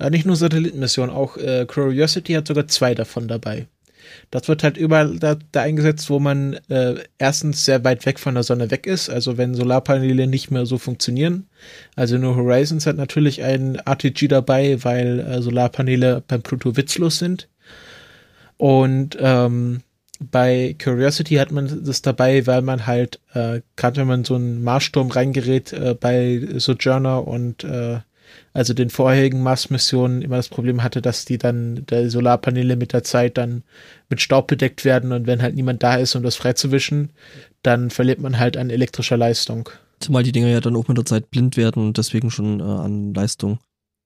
Ja, 0.00 0.10
nicht 0.10 0.26
nur 0.26 0.34
Satellitenmissionen, 0.34 1.14
auch 1.14 1.36
äh, 1.36 1.64
Curiosity 1.66 2.32
hat 2.32 2.48
sogar 2.48 2.66
zwei 2.66 2.96
davon 2.96 3.28
dabei. 3.28 3.68
Das 4.32 4.48
wird 4.48 4.64
halt 4.64 4.76
überall 4.76 5.18
da, 5.18 5.36
da 5.52 5.62
eingesetzt, 5.62 6.10
wo 6.10 6.18
man 6.18 6.54
äh, 6.68 6.96
erstens 7.18 7.64
sehr 7.64 7.84
weit 7.84 8.04
weg 8.04 8.18
von 8.18 8.34
der 8.34 8.42
Sonne 8.42 8.72
weg 8.72 8.86
ist, 8.86 9.08
also 9.08 9.38
wenn 9.38 9.54
Solarpaneele 9.54 10.26
nicht 10.26 10.50
mehr 10.50 10.66
so 10.66 10.78
funktionieren. 10.78 11.46
Also 11.94 12.18
nur 12.18 12.34
Horizons 12.34 12.86
hat 12.86 12.96
natürlich 12.96 13.42
ein 13.42 13.76
RTG 13.76 14.26
dabei, 14.26 14.82
weil 14.82 15.20
äh, 15.20 15.42
Solarpaneele 15.42 16.24
beim 16.26 16.42
Pluto 16.42 16.76
witzlos 16.76 17.18
sind. 17.18 17.48
Und 18.58 19.16
ähm, 19.20 19.80
bei 20.20 20.76
Curiosity 20.82 21.36
hat 21.36 21.52
man 21.52 21.84
das 21.84 22.02
dabei, 22.02 22.46
weil 22.46 22.62
man 22.62 22.86
halt, 22.86 23.20
äh, 23.34 23.60
gerade 23.76 24.00
wenn 24.00 24.08
man 24.08 24.24
so 24.24 24.34
einen 24.34 24.62
Marssturm 24.62 25.10
reingerät 25.10 25.72
äh, 25.72 25.94
bei 25.98 26.46
Sojourner 26.56 27.26
und 27.26 27.64
äh, 27.64 28.00
also 28.52 28.74
den 28.74 28.90
vorherigen 28.90 29.42
Mars-Missionen 29.42 30.22
immer 30.22 30.36
das 30.36 30.48
Problem 30.48 30.82
hatte, 30.82 31.00
dass 31.00 31.24
die 31.24 31.38
dann, 31.38 31.86
der 31.86 32.10
Solarpaneele 32.10 32.76
mit 32.76 32.92
der 32.92 33.04
Zeit 33.04 33.38
dann 33.38 33.62
mit 34.08 34.20
Staub 34.20 34.48
bedeckt 34.48 34.84
werden 34.84 35.12
und 35.12 35.26
wenn 35.26 35.40
halt 35.40 35.54
niemand 35.54 35.82
da 35.82 35.96
ist, 35.96 36.14
um 36.16 36.22
das 36.22 36.36
freizuwischen, 36.36 37.10
dann 37.62 37.90
verliert 37.90 38.20
man 38.20 38.38
halt 38.38 38.56
an 38.56 38.70
elektrischer 38.70 39.16
Leistung. 39.16 39.70
Zumal 40.00 40.24
die 40.24 40.32
Dinger 40.32 40.48
ja 40.48 40.60
dann 40.60 40.76
auch 40.76 40.88
mit 40.88 40.96
der 40.96 41.04
Zeit 41.04 41.30
blind 41.30 41.56
werden 41.56 41.86
und 41.86 41.98
deswegen 41.98 42.30
schon 42.30 42.60
äh, 42.60 42.64
an 42.64 43.14
Leistung 43.14 43.60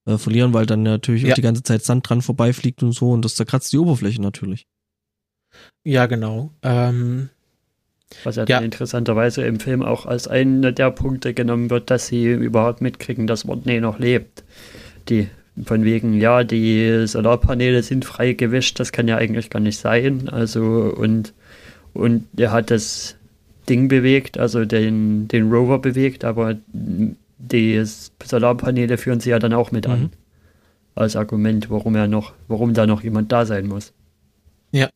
äh, 0.06 0.18
verlieren, 0.18 0.52
weil 0.52 0.66
dann 0.66 0.82
natürlich 0.82 1.22
ja. 1.22 1.30
auch 1.30 1.34
die 1.34 1.42
ganze 1.42 1.62
Zeit 1.62 1.84
Sand 1.84 2.08
dran 2.08 2.22
vorbeifliegt 2.22 2.82
und 2.82 2.92
so 2.92 3.10
und 3.10 3.24
das 3.24 3.36
zerkratzt 3.36 3.72
die 3.72 3.78
Oberfläche 3.78 4.20
natürlich. 4.20 4.66
Ja, 5.84 6.06
genau. 6.06 6.52
Ähm, 6.62 7.28
Was 8.24 8.36
ja, 8.36 8.44
ja. 8.46 8.58
interessanterweise 8.58 9.44
im 9.44 9.60
Film 9.60 9.82
auch 9.82 10.06
als 10.06 10.28
einer 10.28 10.72
der 10.72 10.90
Punkte 10.90 11.34
genommen 11.34 11.70
wird, 11.70 11.90
dass 11.90 12.06
sie 12.06 12.26
überhaupt 12.26 12.80
mitkriegen, 12.80 13.26
dass 13.26 13.46
Rodney 13.46 13.80
noch 13.80 13.98
lebt. 13.98 14.44
Die 15.08 15.28
von 15.64 15.84
wegen, 15.84 16.14
ja, 16.14 16.44
die 16.44 17.06
Solarpaneele 17.06 17.82
sind 17.82 18.04
frei 18.04 18.32
gewischt, 18.32 18.80
das 18.80 18.92
kann 18.92 19.08
ja 19.08 19.16
eigentlich 19.16 19.50
gar 19.50 19.60
nicht 19.60 19.78
sein. 19.78 20.28
Also, 20.28 20.94
und, 20.96 21.34
und 21.92 22.26
er 22.36 22.52
hat 22.52 22.70
das 22.70 23.16
Ding 23.68 23.88
bewegt, 23.88 24.38
also 24.38 24.64
den, 24.64 25.28
den 25.28 25.50
Rover 25.50 25.78
bewegt, 25.78 26.24
aber 26.24 26.56
die 27.42 27.84
Solarpaneele 28.24 28.98
führen 28.98 29.20
sie 29.20 29.30
ja 29.30 29.38
dann 29.38 29.52
auch 29.52 29.72
mit 29.72 29.86
an. 29.86 30.00
Mhm. 30.00 30.10
als 30.94 31.16
Argument, 31.16 31.70
warum 31.70 31.96
er 31.96 32.06
noch, 32.06 32.34
warum 32.48 32.74
da 32.74 32.86
noch 32.86 33.02
jemand 33.02 33.32
da 33.32 33.46
sein 33.46 33.66
muss. 33.66 33.92
Ja. 34.72 34.90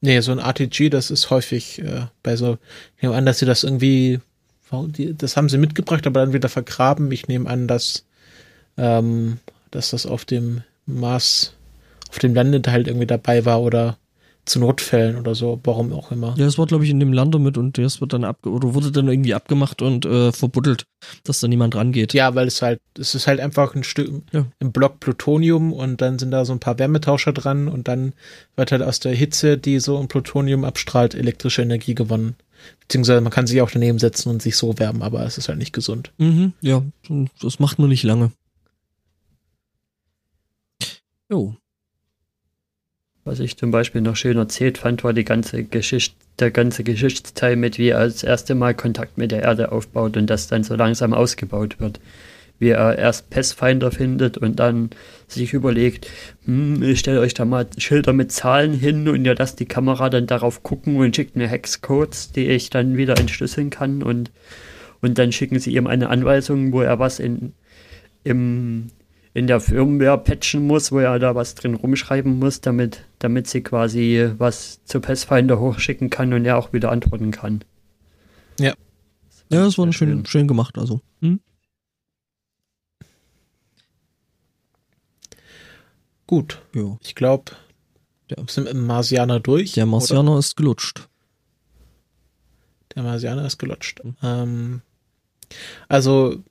Nee, 0.00 0.20
so 0.20 0.30
ein 0.30 0.38
RTG, 0.38 0.90
das 0.90 1.10
ist 1.10 1.30
häufig 1.30 1.80
äh, 1.82 2.06
bei 2.22 2.36
so, 2.36 2.58
ich 2.96 3.02
nehme 3.02 3.14
an, 3.14 3.24
dass 3.26 3.38
sie 3.38 3.46
das 3.46 3.64
irgendwie, 3.64 4.20
das 4.94 5.36
haben 5.36 5.48
sie 5.48 5.58
mitgebracht, 5.58 6.06
aber 6.06 6.20
dann 6.20 6.34
wieder 6.34 6.50
vergraben. 6.50 7.10
Ich 7.10 7.28
nehme 7.28 7.48
an, 7.48 7.66
dass, 7.66 8.04
ähm, 8.76 9.38
dass 9.70 9.90
das 9.90 10.04
auf 10.06 10.24
dem 10.26 10.62
Mars, 10.84 11.54
auf 12.10 12.18
dem 12.18 12.34
Landeteil 12.34 12.86
irgendwie 12.86 13.06
dabei 13.06 13.44
war 13.46 13.62
oder 13.62 13.96
zu 14.46 14.60
Notfällen 14.60 15.16
oder 15.16 15.34
so, 15.34 15.60
warum 15.64 15.92
auch 15.92 16.12
immer. 16.12 16.34
Ja, 16.38 16.46
es 16.46 16.56
war, 16.56 16.66
glaube 16.66 16.84
ich, 16.84 16.90
in 16.90 17.00
dem 17.00 17.12
Lander 17.12 17.38
mit 17.38 17.58
und 17.58 17.76
das 17.78 18.00
wird 18.00 18.12
dann 18.12 18.24
ab 18.24 18.46
oder 18.46 18.74
wurde 18.74 18.92
dann 18.92 19.08
irgendwie 19.08 19.34
abgemacht 19.34 19.82
und 19.82 20.06
äh, 20.06 20.32
verbuddelt, 20.32 20.86
dass 21.24 21.40
da 21.40 21.48
niemand 21.48 21.74
rangeht. 21.74 22.14
Ja, 22.14 22.34
weil 22.34 22.46
es 22.46 22.62
halt, 22.62 22.80
es 22.98 23.14
ist 23.14 23.26
halt 23.26 23.40
einfach 23.40 23.74
ein 23.74 23.82
Stück 23.82 24.22
ja. 24.32 24.46
im 24.60 24.72
Block 24.72 25.00
Plutonium 25.00 25.72
und 25.72 26.00
dann 26.00 26.18
sind 26.18 26.30
da 26.30 26.44
so 26.44 26.52
ein 26.52 26.60
paar 26.60 26.78
Wärmetauscher 26.78 27.32
dran 27.32 27.68
und 27.68 27.88
dann 27.88 28.14
wird 28.54 28.72
halt 28.72 28.82
aus 28.82 29.00
der 29.00 29.14
Hitze, 29.14 29.58
die 29.58 29.80
so 29.80 29.98
ein 29.98 30.08
Plutonium 30.08 30.64
abstrahlt, 30.64 31.14
elektrische 31.14 31.62
Energie 31.62 31.94
gewonnen. 31.94 32.36
Beziehungsweise 32.80 33.20
man 33.20 33.32
kann 33.32 33.46
sich 33.46 33.60
auch 33.60 33.70
daneben 33.70 33.98
setzen 33.98 34.30
und 34.30 34.40
sich 34.40 34.56
so 34.56 34.78
wärmen, 34.78 35.02
aber 35.02 35.24
es 35.24 35.38
ist 35.38 35.48
halt 35.48 35.58
nicht 35.58 35.72
gesund. 35.72 36.12
Mhm, 36.18 36.52
ja, 36.60 36.82
das 37.42 37.58
macht 37.58 37.78
nur 37.78 37.88
nicht 37.88 38.04
lange. 38.04 38.30
Jo. 41.28 41.56
Was 43.26 43.40
ich 43.40 43.56
zum 43.56 43.72
Beispiel 43.72 44.02
noch 44.02 44.14
schön 44.14 44.36
erzählt 44.36 44.78
fand, 44.78 45.02
war 45.02 45.12
die 45.12 45.24
ganze 45.24 45.64
Geschichte, 45.64 46.14
der 46.38 46.52
ganze 46.52 46.84
Geschichtsteil 46.84 47.56
mit, 47.56 47.76
wie 47.76 47.88
er 47.88 48.04
das 48.04 48.22
erste 48.22 48.54
Mal 48.54 48.72
Kontakt 48.72 49.18
mit 49.18 49.32
der 49.32 49.42
Erde 49.42 49.72
aufbaut 49.72 50.16
und 50.16 50.30
das 50.30 50.46
dann 50.46 50.62
so 50.62 50.76
langsam 50.76 51.12
ausgebaut 51.12 51.80
wird. 51.80 51.98
Wie 52.60 52.68
er 52.68 52.96
erst 52.96 53.28
Pathfinder 53.28 53.90
findet 53.90 54.38
und 54.38 54.60
dann 54.60 54.90
sich 55.26 55.54
überlegt, 55.54 56.08
hm, 56.44 56.80
ich 56.84 57.00
stelle 57.00 57.18
euch 57.18 57.34
da 57.34 57.44
mal 57.44 57.66
Schilder 57.78 58.12
mit 58.12 58.30
Zahlen 58.30 58.74
hin 58.74 59.08
und 59.08 59.24
ihr 59.24 59.34
lasst 59.34 59.58
die 59.58 59.66
Kamera 59.66 60.08
dann 60.08 60.28
darauf 60.28 60.62
gucken 60.62 60.94
und 60.94 61.16
schickt 61.16 61.34
mir 61.34 61.48
Hexcodes, 61.48 62.30
die 62.30 62.46
ich 62.46 62.70
dann 62.70 62.96
wieder 62.96 63.18
entschlüsseln 63.18 63.70
kann 63.70 64.04
und, 64.04 64.30
und 65.02 65.18
dann 65.18 65.32
schicken 65.32 65.58
sie 65.58 65.74
ihm 65.74 65.88
eine 65.88 66.10
Anweisung, 66.10 66.70
wo 66.70 66.80
er 66.80 67.00
was 67.00 67.18
in, 67.18 67.54
im 68.22 68.86
in 69.36 69.46
der 69.46 69.60
Firmware 69.60 70.16
patchen 70.16 70.66
muss, 70.66 70.92
wo 70.92 70.98
er 70.98 71.18
da 71.18 71.34
was 71.34 71.54
drin 71.54 71.74
rumschreiben 71.74 72.38
muss, 72.38 72.62
damit, 72.62 73.04
damit 73.18 73.46
sie 73.48 73.62
quasi 73.62 74.30
was 74.38 74.82
zu 74.86 74.98
Pathfinder 74.98 75.60
hochschicken 75.60 76.08
kann 76.08 76.32
und 76.32 76.46
er 76.46 76.56
auch 76.56 76.72
wieder 76.72 76.90
antworten 76.90 77.32
kann. 77.32 77.62
Ja. 78.58 78.72
Ja, 79.50 79.62
das 79.62 79.76
war 79.76 79.92
schön, 79.92 80.24
schön 80.24 80.48
gemacht, 80.48 80.78
also. 80.78 81.02
Hm? 81.20 81.40
Gut. 86.26 86.62
Jo. 86.72 86.98
Ich 87.02 87.14
glaube, 87.14 87.52
wir 88.28 88.42
sind 88.48 88.66
im 88.66 88.86
Marsianer 88.86 89.38
durch. 89.38 89.72
Der 89.72 89.84
Marsianer 89.84 90.30
oder? 90.30 90.38
ist 90.38 90.56
gelutscht. 90.56 91.10
Der 92.94 93.02
Marsianer 93.02 93.44
ist 93.44 93.58
gelutscht. 93.58 94.02
Mhm. 94.02 94.16
Ähm, 94.22 94.82
also, 95.88 96.42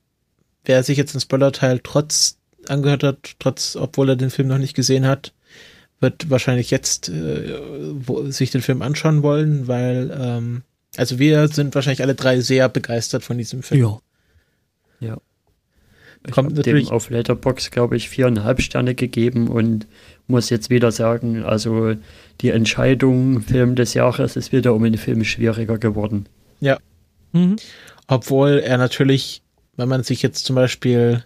wer 0.66 0.84
sich 0.84 1.00
jetzt 1.00 1.16
in 1.16 1.20
Spoiler-Teil 1.20 1.80
trotz 1.84 2.38
angehört 2.70 3.04
hat, 3.04 3.36
trotz, 3.40 3.76
obwohl 3.76 4.10
er 4.10 4.16
den 4.16 4.30
Film 4.30 4.48
noch 4.48 4.58
nicht 4.58 4.76
gesehen 4.76 5.06
hat, 5.06 5.34
wird 6.00 6.30
wahrscheinlich 6.30 6.72
jetzt 6.72 7.10
äh, 7.10 7.60
wo, 7.94 8.30
sich 8.30 8.52
den 8.52 8.62
Film 8.62 8.82
anschauen 8.82 9.24
wollen, 9.24 9.68
weil 9.68 10.16
ähm, 10.20 10.64
also 10.98 11.20
wir 11.20 11.48
sind 11.48 11.76
wahrscheinlich 11.76 12.02
alle 12.02 12.16
drei 12.16 12.40
sehr 12.42 12.70
begeistert 12.70 13.24
von 13.24 13.38
diesem 13.38 13.64
Film. 13.64 13.82
Ja. 13.82 14.00
Ja. 15.00 15.18
Ich 16.26 16.32
Kommt 16.32 16.56
natürlich 16.56 16.88
dem 16.88 16.96
auf 16.96 17.10
Letterbox 17.10 17.72
glaube 17.72 17.96
ich 17.98 18.10
viereinhalb 18.10 18.62
Sterne 18.62 18.96
gegeben 18.96 19.48
und 19.48 19.88
muss 20.28 20.50
jetzt 20.50 20.70
wieder 20.70 20.92
sagen, 20.92 21.44
also 21.44 21.94
die 22.42 22.50
Entscheidung 22.50 23.42
Film 23.42 23.76
des 23.76 23.94
Jahres 23.94 24.36
ist 24.36 24.52
wieder 24.52 24.74
um 24.74 24.84
den 24.84 24.98
Film 24.98 25.24
schwieriger 25.24 25.78
geworden. 25.78 26.28
Ja. 26.60 26.80
Mhm. 27.32 27.58
Obwohl 28.08 28.60
er 28.60 28.78
natürlich, 28.78 29.42
wenn 29.78 29.90
man 29.90 30.04
sich 30.04 30.22
jetzt 30.22 30.46
zum 30.46 30.56
Beispiel 30.56 31.24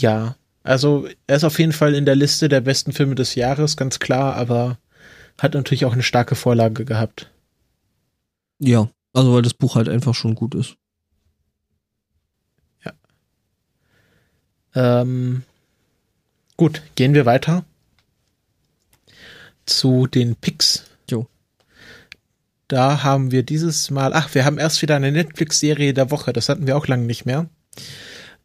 ja, 0.00 0.36
also 0.62 1.08
er 1.26 1.36
ist 1.36 1.44
auf 1.44 1.58
jeden 1.58 1.72
Fall 1.72 1.94
in 1.94 2.04
der 2.04 2.14
Liste 2.14 2.48
der 2.48 2.60
besten 2.60 2.92
Filme 2.92 3.14
des 3.14 3.34
Jahres, 3.34 3.76
ganz 3.76 3.98
klar, 3.98 4.34
aber 4.36 4.78
hat 5.38 5.54
natürlich 5.54 5.84
auch 5.84 5.92
eine 5.92 6.02
starke 6.02 6.34
Vorlage 6.34 6.84
gehabt. 6.84 7.30
Ja, 8.58 8.88
also 9.12 9.34
weil 9.34 9.42
das 9.42 9.54
Buch 9.54 9.76
halt 9.76 9.88
einfach 9.88 10.14
schon 10.14 10.34
gut 10.34 10.54
ist. 10.54 10.76
Ja. 12.84 12.92
Ähm, 14.74 15.42
gut, 16.56 16.82
gehen 16.94 17.14
wir 17.14 17.26
weiter 17.26 17.64
zu 19.66 20.06
den 20.06 20.36
Picks. 20.36 20.84
Jo. 21.10 21.26
Da 22.68 23.02
haben 23.02 23.30
wir 23.30 23.42
dieses 23.42 23.90
Mal, 23.90 24.12
ach, 24.12 24.34
wir 24.34 24.44
haben 24.44 24.58
erst 24.58 24.82
wieder 24.82 24.96
eine 24.96 25.12
Netflix-Serie 25.12 25.94
der 25.94 26.10
Woche, 26.10 26.32
das 26.32 26.48
hatten 26.48 26.66
wir 26.66 26.76
auch 26.76 26.86
lange 26.86 27.04
nicht 27.04 27.24
mehr. 27.26 27.48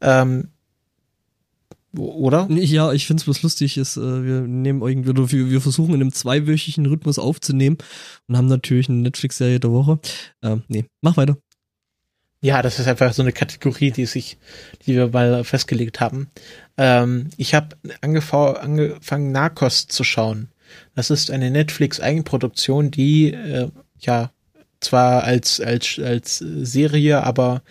Ähm, 0.01 0.52
oder? 1.97 2.47
Ja, 2.49 2.91
ich 2.91 3.05
finde 3.07 3.21
es 3.21 3.27
was 3.27 3.43
lustig 3.43 3.77
ist, 3.77 3.97
äh, 3.97 4.23
wir 4.23 4.41
nehmen 4.41 4.81
irgendwie, 4.81 5.15
wir, 5.15 5.51
wir 5.51 5.61
versuchen 5.61 5.93
in 5.93 6.01
einem 6.01 6.13
zweiwöchigen 6.13 6.85
Rhythmus 6.85 7.19
aufzunehmen 7.19 7.77
und 8.27 8.37
haben 8.37 8.47
natürlich 8.47 8.89
eine 8.89 8.99
Netflix-Serie 8.99 9.59
der 9.59 9.71
Woche. 9.71 9.99
Ähm, 10.41 10.63
nee, 10.67 10.85
mach 11.01 11.17
weiter. 11.17 11.37
Ja, 12.41 12.61
das 12.61 12.77
ist 12.77 12.87
einfach 12.87 13.13
so 13.13 13.21
eine 13.21 13.31
Kategorie, 13.31 13.91
die 13.91 14.05
sich, 14.05 14.37
die 14.85 14.95
wir 14.95 15.07
mal 15.07 15.45
festgelegt 15.45 16.01
haben. 16.01 16.27
Ähm, 16.77 17.29
ich 17.37 17.53
habe 17.53 17.77
angefangen, 18.01 19.31
Narcos 19.31 19.87
zu 19.87 20.03
schauen. 20.03 20.49
Das 20.93 21.09
ist 21.09 21.31
eine 21.31 21.51
Netflix-Eigenproduktion, 21.51 22.91
die 22.91 23.33
äh, 23.33 23.69
ja 23.99 24.31
zwar 24.81 25.23
als 25.23 25.61
als 25.61 25.99
als 26.03 26.39
Serie, 26.39 27.23
aber 27.23 27.63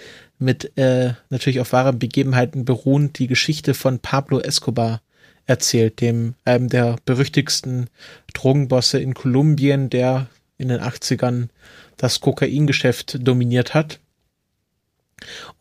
mit 0.43 0.77
äh, 0.77 1.15
natürlich 1.31 1.61
auf 1.61 1.73
wahren 1.73 1.99
Begebenheiten 1.99 2.65
beruhend 2.65 3.19
die 3.19 3.27
Geschichte 3.27 3.75
von 3.75 3.99
Pablo 3.99 4.41
Escobar 4.41 5.01
erzählt, 5.47 6.01
dem 6.01 6.35
einem 6.45 6.69
der 6.69 6.97
berüchtigsten 7.05 7.89
Drogenbosse 8.35 9.01
in 9.01 9.15
Kolumbien, 9.15 9.91
der 9.91 10.29
in 10.59 10.69
den 10.69 10.81
80ern 10.81 11.49
das 11.97 12.21
Kokaingeschäft 12.21 13.27
dominiert 13.27 13.75
hat. 13.75 14.01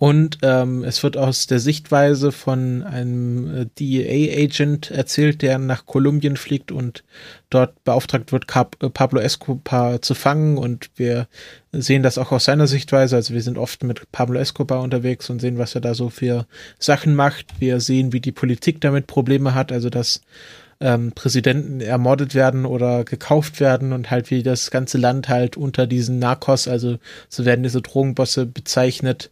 Und 0.02 0.40
ähm, 0.42 0.84
es 0.84 1.04
wird 1.04 1.16
aus 1.16 1.46
der 1.46 1.60
Sichtweise 1.60 2.32
von 2.32 2.82
einem 2.82 3.56
äh, 3.56 3.66
DEA-Agent 3.78 4.90
erzählt, 4.90 5.44
der 5.44 5.60
nach 5.60 5.86
Kolumbien 5.86 6.38
fliegt 6.38 6.72
und 6.72 7.04
dort 7.52 7.84
beauftragt 7.84 8.32
wird, 8.32 8.48
Cap 8.48 8.78
äh, 8.82 8.90
Pablo 8.90 9.20
Escobar 9.20 10.02
zu 10.02 10.16
fangen. 10.16 10.58
Und 10.58 10.90
wir 10.96 11.28
sehen 11.72 12.02
das 12.02 12.18
auch 12.18 12.32
aus 12.32 12.46
seiner 12.46 12.66
Sichtweise. 12.66 13.16
Also 13.16 13.36
wir 13.36 13.44
sind 13.44 13.60
oft 13.60 13.84
mit 13.84 14.12
Pablo 14.12 14.40
Escobar 14.40 14.82
unterwegs 14.82 15.30
und 15.30 15.40
sehen, 15.40 15.60
was 15.60 15.76
er 15.76 15.82
da 15.82 15.94
so 15.94 16.10
für 16.10 16.48
Sachen 16.80 17.14
macht. 17.14 17.60
Wir 17.60 17.80
sehen, 17.80 18.12
wie 18.12 18.22
die 18.22 18.32
Politik 18.32 18.82
damit 18.82 19.06
Probleme 19.06 19.54
hat, 19.54 19.72
also 19.72 19.92
dass 19.92 20.22
ähm, 20.80 21.12
Präsidenten 21.12 21.80
ermordet 21.80 22.34
werden 22.34 22.66
oder 22.66 23.04
gekauft 23.04 23.60
werden 23.60 23.94
und 23.94 24.10
halt 24.10 24.32
wie 24.32 24.42
das 24.42 24.72
ganze 24.72 24.98
Land 24.98 25.30
halt 25.30 25.58
unter 25.58 25.86
diesen 25.86 26.18
Narcos, 26.18 26.68
also 26.68 26.98
so 27.30 27.46
werden 27.46 27.62
diese 27.62 27.84
Drogenbosse 27.84 28.48
bezeichnet, 28.48 29.30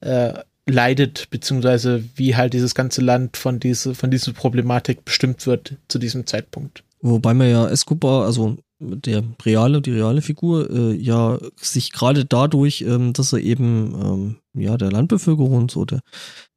äh, 0.00 0.34
leidet, 0.68 1.28
beziehungsweise 1.30 2.04
wie 2.16 2.36
halt 2.36 2.52
dieses 2.52 2.74
ganze 2.74 3.00
Land 3.00 3.36
von, 3.36 3.60
diese, 3.60 3.94
von 3.94 4.10
dieser 4.10 4.32
Problematik 4.32 5.04
bestimmt 5.04 5.46
wird 5.46 5.76
zu 5.88 5.98
diesem 5.98 6.26
Zeitpunkt. 6.26 6.82
Wobei 7.00 7.34
man 7.34 7.48
ja 7.48 7.68
Escobar, 7.68 8.24
also 8.24 8.56
der 8.80 9.22
reale, 9.44 9.80
die 9.80 9.92
reale 9.92 10.22
Figur, 10.22 10.68
äh, 10.70 10.94
ja 10.94 11.38
sich 11.56 11.92
gerade 11.92 12.24
dadurch, 12.24 12.82
ähm, 12.82 13.12
dass 13.12 13.32
er 13.32 13.38
eben 13.38 13.94
ähm, 13.94 14.36
ja 14.60 14.76
der 14.76 14.90
Landbevölkerung 14.90 15.52
und 15.52 15.70
so 15.70 15.84
der 15.84 16.00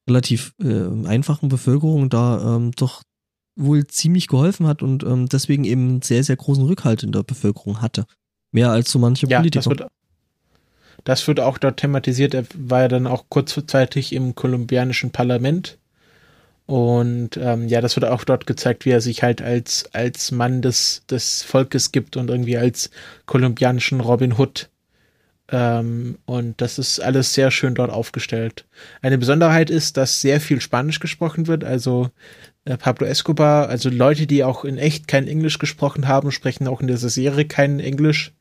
relativ 0.10 0.54
äh, 0.62 1.08
einfachen 1.08 1.50
Bevölkerung 1.50 2.10
da 2.10 2.56
ähm, 2.56 2.72
doch 2.72 3.04
wohl 3.56 3.86
ziemlich 3.88 4.28
geholfen 4.28 4.68
hat 4.68 4.82
und 4.82 5.04
ähm, 5.04 5.28
deswegen 5.28 5.66
eben 5.66 6.02
sehr, 6.02 6.24
sehr 6.24 6.38
großen 6.38 6.64
Rückhalt 6.64 7.04
in 7.04 7.12
der 7.12 7.24
Bevölkerung 7.24 7.82
hatte. 7.82 8.06
Mehr 8.52 8.72
als 8.72 8.92
so 8.92 9.00
manche 9.00 9.28
ja, 9.28 9.40
Politiker. 9.40 9.70
Das 9.70 9.80
wird, 9.80 9.92
das 11.04 11.28
wird 11.28 11.40
auch 11.40 11.58
dort 11.58 11.78
thematisiert. 11.78 12.34
Er 12.34 12.46
war 12.56 12.82
ja 12.82 12.88
dann 12.88 13.08
auch 13.08 13.26
kurzzeitig 13.30 14.14
im 14.14 14.36
kolumbianischen 14.36 15.12
Parlament. 15.12 15.78
Und 16.66 17.36
ähm, 17.38 17.68
ja, 17.68 17.82
das 17.82 17.96
wird 17.96 18.06
auch 18.06 18.24
dort 18.24 18.46
gezeigt, 18.46 18.86
wie 18.86 18.92
er 18.92 19.02
sich 19.02 19.24
halt 19.24 19.42
als, 19.42 19.90
als 19.94 20.32
Mann 20.32 20.62
des, 20.62 21.02
des 21.10 21.42
Volkes 21.42 21.92
gibt 21.92 22.16
und 22.16 22.30
irgendwie 22.30 22.58
als 22.58 22.92
kolumbianischen 23.26 24.02
Robin 24.02 24.38
Hood. 24.38 24.70
Ähm, 25.52 26.20
und 26.26 26.62
das 26.62 26.78
ist 26.78 27.00
alles 27.00 27.34
sehr 27.34 27.50
schön 27.50 27.74
dort 27.74 27.90
aufgestellt. 27.90 28.66
Eine 29.02 29.18
Besonderheit 29.18 29.72
ist, 29.72 29.98
dass 29.98 30.22
sehr 30.22 30.40
viel 30.40 30.62
Spanisch 30.62 31.00
gesprochen 31.00 31.48
wird. 31.48 31.64
Also 31.64 32.12
äh, 32.66 32.78
Pablo 32.78 33.08
Escobar, 33.08 33.68
also 33.68 33.90
Leute, 33.90 34.28
die 34.28 34.44
auch 34.44 34.64
in 34.64 34.78
echt 34.78 35.08
kein 35.08 35.28
Englisch 35.28 35.58
gesprochen 35.58 36.08
haben, 36.08 36.32
sprechen 36.32 36.68
auch 36.68 36.82
in 36.82 36.88
dieser 36.88 37.10
Serie 37.10 37.46
kein 37.46 37.80
Englisch. 37.80 38.34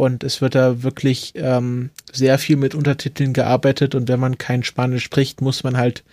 Und 0.00 0.24
es 0.24 0.40
wird 0.40 0.54
da 0.54 0.82
wirklich 0.82 1.34
ähm, 1.34 1.90
sehr 2.10 2.38
viel 2.38 2.56
mit 2.56 2.74
Untertiteln 2.74 3.34
gearbeitet 3.34 3.94
und 3.94 4.08
wenn 4.08 4.18
man 4.18 4.38
kein 4.38 4.62
Spanisch 4.62 5.04
spricht, 5.04 5.42
muss 5.42 5.62
man 5.62 5.76
halt, 5.76 6.04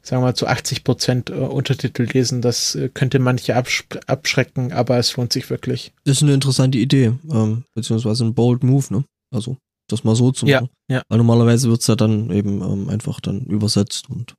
sagen 0.00 0.22
wir 0.22 0.28
mal, 0.28 0.36
zu 0.36 0.46
80 0.46 0.84
Prozent 0.84 1.28
äh, 1.28 1.32
Untertitel 1.32 2.04
lesen. 2.04 2.40
Das 2.40 2.76
äh, 2.76 2.88
könnte 2.88 3.18
manche 3.18 3.56
absch 3.56 3.82
abschrecken, 4.06 4.72
aber 4.72 4.96
es 4.98 5.16
lohnt 5.16 5.32
sich 5.32 5.50
wirklich. 5.50 5.92
Das 6.04 6.18
ist 6.18 6.22
eine 6.22 6.34
interessante 6.34 6.78
Idee, 6.78 7.14
ähm, 7.32 7.64
beziehungsweise 7.74 8.24
ein 8.24 8.32
bold 8.32 8.62
Move, 8.62 8.94
ne? 8.94 9.04
Also, 9.34 9.56
das 9.88 10.04
mal 10.04 10.14
so 10.14 10.30
zu 10.30 10.46
machen. 10.46 10.68
Ja, 10.88 10.98
ja. 10.98 11.02
Weil 11.08 11.18
normalerweise 11.18 11.68
wird's 11.68 11.88
ja 11.88 11.96
dann 11.96 12.30
eben 12.30 12.62
ähm, 12.62 12.88
einfach 12.90 13.18
dann 13.18 13.40
übersetzt 13.46 14.08
und. 14.08 14.34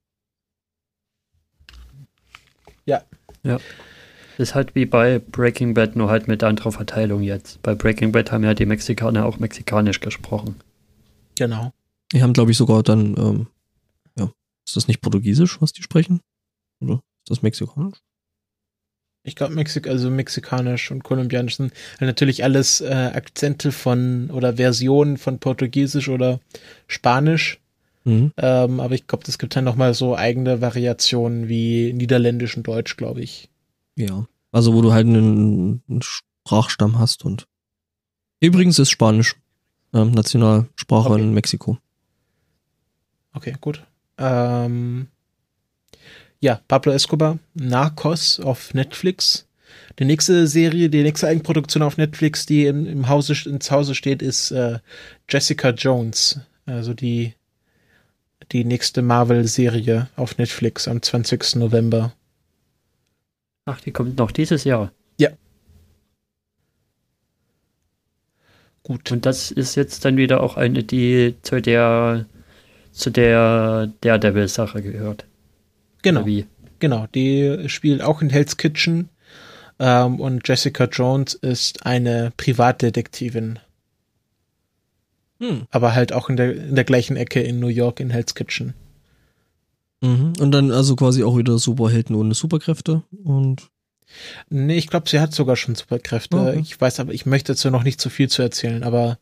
Ja. 2.86 3.04
Ja. 3.44 3.60
Ist 4.44 4.56
halt 4.56 4.76
wie 4.76 4.86
bei 4.86 5.20
Breaking 5.20 5.74
Bad, 5.74 5.96
nur 5.96 6.10
halt 6.10 6.28
mit 6.28 6.44
anderer 6.44 6.74
Verteilung 6.74 7.24
jetzt. 7.24 7.62
Bei 7.62 7.76
Breaking 7.76 8.12
Bad 8.12 8.34
haben 8.34 8.44
ja 8.44 8.54
die 8.54 8.66
Mexikaner 8.66 9.26
auch 9.26 9.40
mexikanisch 9.40 10.02
gesprochen. 10.02 10.56
Genau. 11.38 11.72
Die 12.12 12.22
haben, 12.22 12.34
glaube 12.34 12.52
ich, 12.52 12.58
sogar 12.58 12.84
dann, 12.84 13.16
ähm, 13.18 13.48
ja, 14.18 14.26
ist 14.68 14.76
das 14.76 14.90
nicht 14.90 15.00
Portugiesisch, 15.00 15.62
was 15.62 15.72
die 15.72 15.82
sprechen? 15.82 16.20
Oder 16.82 16.96
ist 16.96 17.30
das 17.30 17.42
Mexikanisch? 17.42 18.00
Ich 19.24 19.38
glaube, 19.38 19.54
Mexik 19.54 19.88
also 19.88 20.10
mexikanisch 20.10 20.92
und 20.92 21.06
kolumbianisch 21.06 21.56
sind 21.56 21.72
halt 22.02 22.08
natürlich 22.08 22.44
alles 22.44 22.82
äh, 22.82 23.12
Akzente 23.14 23.72
von 23.72 24.30
oder 24.30 24.58
Versionen 24.58 25.16
von 25.16 25.40
Portugiesisch 25.40 26.10
oder 26.10 26.42
Spanisch. 26.88 27.62
Mhm. 28.04 28.34
Ähm, 28.36 28.82
aber 28.82 28.94
ich 28.94 29.08
glaube, 29.08 29.24
es 29.26 29.40
gibt 29.40 29.56
dann 29.56 29.64
nochmal 29.64 29.94
so 29.94 30.18
eigene 30.18 30.60
Variationen 30.60 31.48
wie 31.48 31.94
Niederländisch 31.94 32.58
und 32.58 32.68
Deutsch, 32.68 32.98
glaube 32.98 33.22
ich. 33.22 33.50
Ja. 33.96 34.28
Also, 34.54 34.74
wo 34.74 34.82
du 34.82 34.94
halt 34.94 35.08
einen, 35.08 35.84
einen 35.90 36.02
Sprachstamm 36.02 36.98
hast 37.00 37.26
und. 37.26 37.48
Übrigens 38.40 38.80
ist 38.80 38.92
Spanisch 38.92 39.36
ähm, 39.94 40.12
Nationalsprache 40.12 41.10
Okay. 41.10 41.22
in 41.22 41.34
Mexiko. 41.34 41.78
Okay, 43.34 43.56
gut. 43.60 43.84
Ähm, 44.18 45.08
ja, 46.40 46.60
Pablo 46.68 46.92
Escobar, 46.92 47.40
Narcos 47.54 48.40
auf 48.40 48.74
Netflix. 48.74 49.48
Die 49.98 50.06
nächste 50.06 50.46
Serie, 50.48 50.90
die 50.90 51.04
nächste 51.04 51.28
Eigenproduktion 51.28 51.84
auf 51.84 51.98
Netflix, 51.98 52.46
die 52.46 52.66
im, 52.66 52.86
im 52.86 53.10
Hause, 53.10 53.34
ins 53.50 53.72
Hause 53.72 53.96
steht, 53.96 54.22
ist 54.22 54.52
äh, 54.52 54.80
Jessica 55.30 55.70
Jones. 55.70 56.40
Also 56.66 56.94
die, 56.94 57.34
die 58.52 58.66
nächste 58.66 59.02
Marvel-Serie 59.02 60.10
auf 60.16 60.38
Netflix 60.38 60.88
am 60.88 61.02
20. 61.02 61.56
November. 61.56 62.14
Ach, 63.66 63.80
die 63.82 63.92
kommt 63.92 64.18
noch 64.18 64.32
dieses 64.32 64.64
Jahr. 64.64 64.92
Gut. 68.84 69.12
Und 69.12 69.26
das 69.26 69.50
ist 69.50 69.76
jetzt 69.76 70.04
dann 70.04 70.18
wieder 70.18 70.44
auch 70.44 70.58
eine, 70.58 70.84
die 70.84 71.36
zu 71.42 71.62
der 71.62 72.26
zu 72.92 73.10
der 73.10 73.92
Daredevil-Sache 74.02 74.84
gehört. 74.84 75.26
Genau. 76.04 76.26
Wie? 76.26 76.46
Genau, 76.80 77.08
die 77.16 77.68
spielt 77.68 78.04
auch 78.04 78.22
in 78.22 78.30
Hell's 78.30 78.58
Kitchen. 78.58 79.10
Ähm, 79.80 80.20
und 80.20 80.48
Jessica 80.48 80.86
Jones 80.86 81.34
ist 81.34 81.86
eine 81.88 82.32
Privatdetektivin. 82.38 83.58
Hm. 85.40 85.66
Aber 85.72 85.96
halt 85.96 86.14
auch 86.14 86.30
in 86.30 86.36
der, 86.36 86.54
in 86.54 86.76
der 86.76 86.84
gleichen 86.84 87.18
Ecke 87.18 87.42
in 87.42 87.60
New 87.60 87.68
York 87.68 88.00
in 88.00 88.12
Hell's 88.12 88.36
Kitchen. 88.36 88.76
Mhm. 90.04 90.34
Und 90.40 90.52
dann 90.52 90.72
also 90.72 90.96
quasi 90.96 91.24
auch 91.24 91.38
wieder 91.38 91.58
Superhelden 91.58 92.16
ohne 92.16 92.34
Superkräfte 92.34 93.04
und 93.24 93.70
Nee, 94.50 94.78
ich 94.78 94.88
glaube, 94.90 95.10
sie 95.10 95.20
hat 95.20 95.34
sogar 95.34 95.56
schon 95.56 95.74
Superkräfte. 95.74 96.38
Okay. 96.38 96.60
Ich 96.62 96.80
weiß 96.80 97.00
aber, 97.00 97.14
ich 97.14 97.26
möchte 97.26 97.54
dazu 97.54 97.72
noch 97.72 97.84
nicht 97.84 98.00
zu 98.00 98.12
viel 98.12 98.30
zu 98.30 98.44
erzählen, 98.44 98.84
aber 98.84 99.18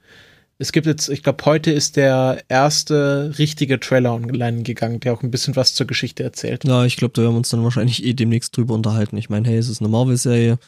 es 0.57 0.73
gibt 0.73 0.85
jetzt, 0.85 1.07
ich 1.07 1.23
glaube, 1.23 1.45
heute 1.45 1.71
ist 1.71 1.95
der 1.95 2.43
erste 2.49 3.33
richtige 3.39 3.79
Trailer 3.79 4.13
online 4.13 4.63
gegangen, 4.63 4.99
der 4.99 5.13
auch 5.13 5.23
ein 5.23 5.31
bisschen 5.31 5.55
was 5.55 5.75
zur 5.75 5.87
Geschichte 5.87 6.23
erzählt. 6.23 6.65
ja, 6.65 6.83
ich 6.83 6.97
glaube, 6.97 7.13
da 7.13 7.21
werden 7.21 7.33
wir 7.33 7.37
uns 7.37 7.49
dann 7.49 7.63
wahrscheinlich 7.63 8.03
eh 8.03 8.13
demnächst 8.13 8.57
drüber 8.57 8.73
unterhalten. 8.73 9.15
Ich 9.17 9.29
meine, 9.29 9.47
hey, 9.47 9.57
es 9.57 9.69
ist 9.69 9.79
eine 9.79 9.87
Marvel-Serie. 9.89 10.59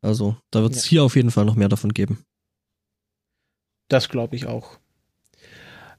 Also, 0.00 0.36
da 0.52 0.62
wird 0.62 0.74
es 0.74 0.84
Ja. 0.84 0.88
hier 0.90 1.04
auf 1.04 1.16
jeden 1.16 1.30
Fall 1.30 1.44
noch 1.44 1.56
mehr 1.56 1.68
davon 1.68 1.92
geben. 1.92 2.24
Das 3.88 4.08
glaube 4.08 4.36
ich 4.36 4.46
auch. 4.46 4.78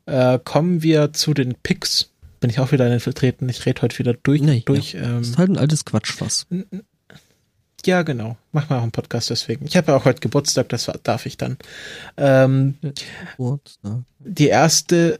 Äh, 0.07 0.39
kommen 0.43 0.81
wir 0.83 1.13
zu 1.13 1.33
den 1.33 1.55
Picks. 1.61 2.09
Bin 2.39 2.49
ich 2.49 2.59
auch 2.59 2.71
wieder 2.71 2.91
in 2.91 2.99
vertreten. 2.99 3.49
Ich 3.49 3.65
rede 3.65 3.81
heute 3.81 3.97
wieder 3.99 4.13
durch. 4.13 4.41
Nee, 4.41 4.63
durch 4.65 4.91
Das 4.91 5.01
ähm, 5.01 5.21
ist 5.21 5.37
halt 5.37 5.49
ein 5.49 5.57
altes 5.57 5.85
Quatschfass. 5.85 6.45
ja, 7.85 8.03
genau. 8.03 8.37
Mach 8.51 8.69
mal 8.69 8.77
auch 8.77 8.83
einen 8.83 8.91
Podcast 8.91 9.29
deswegen. 9.29 9.65
Ich 9.65 9.75
habe 9.75 9.91
ja 9.91 9.97
auch 9.97 10.05
heute 10.05 10.19
Geburtstag, 10.19 10.69
das 10.69 10.91
darf 11.03 11.25
ich 11.25 11.37
dann. 11.37 11.57
Ähm, 12.15 12.75
Geburtstag. 13.37 14.03
Die 14.19 14.47
erste 14.47 15.19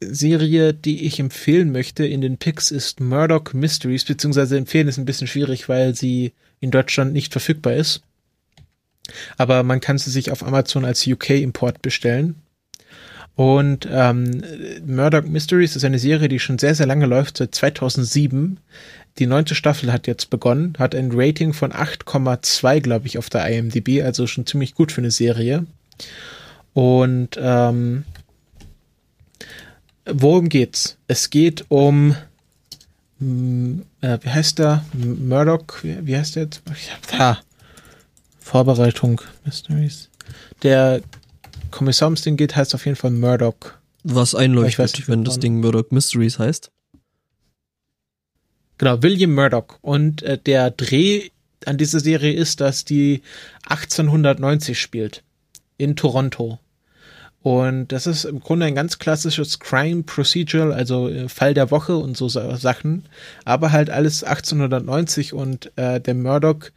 Serie, 0.00 0.74
die 0.74 1.06
ich 1.06 1.18
empfehlen 1.18 1.72
möchte 1.72 2.06
in 2.06 2.20
den 2.20 2.38
Picks 2.38 2.70
ist 2.70 3.00
Murdoch 3.00 3.52
Mysteries, 3.52 4.04
beziehungsweise 4.04 4.56
empfehlen 4.56 4.88
ist 4.88 4.98
ein 4.98 5.06
bisschen 5.06 5.26
schwierig, 5.26 5.68
weil 5.68 5.94
sie 5.94 6.32
in 6.60 6.70
Deutschland 6.70 7.12
nicht 7.12 7.32
verfügbar 7.32 7.74
ist. 7.74 8.02
Aber 9.36 9.62
man 9.62 9.80
kann 9.80 9.98
sie 9.98 10.10
sich 10.10 10.30
auf 10.30 10.42
Amazon 10.42 10.84
als 10.84 11.06
UK-Import 11.06 11.82
bestellen. 11.82 12.36
Und 13.36 13.86
ähm, 13.90 14.42
Murdoch 14.86 15.24
Mysteries 15.24 15.76
ist 15.76 15.84
eine 15.84 15.98
Serie, 15.98 16.28
die 16.28 16.38
schon 16.38 16.58
sehr, 16.58 16.74
sehr 16.74 16.86
lange 16.86 17.06
läuft, 17.06 17.36
seit 17.36 17.54
2007. 17.54 18.58
Die 19.18 19.26
neunte 19.26 19.54
Staffel 19.54 19.92
hat 19.92 20.06
jetzt 20.06 20.30
begonnen, 20.30 20.74
hat 20.78 20.94
ein 20.94 21.10
Rating 21.12 21.52
von 21.52 21.72
8,2, 21.72 22.80
glaube 22.80 23.06
ich, 23.06 23.18
auf 23.18 23.30
der 23.30 23.46
IMDb, 23.48 24.02
also 24.02 24.26
schon 24.26 24.46
ziemlich 24.46 24.74
gut 24.74 24.90
für 24.90 25.02
eine 25.02 25.10
Serie. 25.10 25.66
Und 26.72 27.38
ähm, 27.38 28.04
worum 30.06 30.48
geht's? 30.48 30.96
Es 31.06 31.30
geht 31.30 31.66
um 31.68 32.16
äh, 33.20 34.18
wie 34.20 34.30
heißt 34.30 34.58
der? 34.58 34.84
Murdoch, 34.92 35.82
wie, 35.82 36.06
wie 36.06 36.16
heißt 36.16 36.36
der 36.36 36.44
jetzt? 36.44 36.62
Ich 36.74 36.92
hab, 36.92 37.20
ah, 37.20 37.38
Vorbereitung, 38.38 39.20
Mysteries. 39.44 40.10
Der 40.62 41.00
Kommissar, 41.70 42.08
um 42.08 42.14
es 42.14 42.22
den 42.22 42.36
geht, 42.36 42.56
heißt 42.56 42.74
auf 42.74 42.84
jeden 42.84 42.96
Fall 42.96 43.10
Murdoch. 43.10 43.56
Was 44.02 44.34
weiß 44.34 44.40
einleuchtet, 44.40 44.94
nicht, 44.94 45.08
wenn 45.08 45.24
das 45.24 45.38
Ding 45.38 45.60
Murdoch 45.60 45.90
Mysteries 45.90 46.38
heißt. 46.38 46.70
Genau, 48.78 49.02
William 49.02 49.34
Murdoch. 49.34 49.78
Und 49.80 50.22
äh, 50.22 50.38
der 50.38 50.70
Dreh 50.70 51.30
an 51.64 51.78
dieser 51.78 52.00
Serie 52.00 52.32
ist, 52.32 52.60
dass 52.60 52.84
die 52.84 53.22
1890 53.68 54.78
spielt. 54.80 55.22
In 55.78 55.96
Toronto. 55.96 56.58
Und 57.42 57.92
das 57.92 58.06
ist 58.06 58.24
im 58.24 58.40
Grunde 58.40 58.66
ein 58.66 58.74
ganz 58.74 58.98
klassisches 58.98 59.60
Crime 59.60 60.02
Procedural, 60.02 60.72
also 60.72 61.08
äh, 61.08 61.28
Fall 61.28 61.54
der 61.54 61.70
Woche 61.70 61.96
und 61.96 62.16
so 62.16 62.28
Sa- 62.28 62.56
Sachen. 62.56 63.04
Aber 63.44 63.72
halt 63.72 63.88
alles 63.90 64.24
1890 64.24 65.32
und 65.32 65.70
äh, 65.76 66.00
der 66.00 66.14
Murdoch 66.14 66.70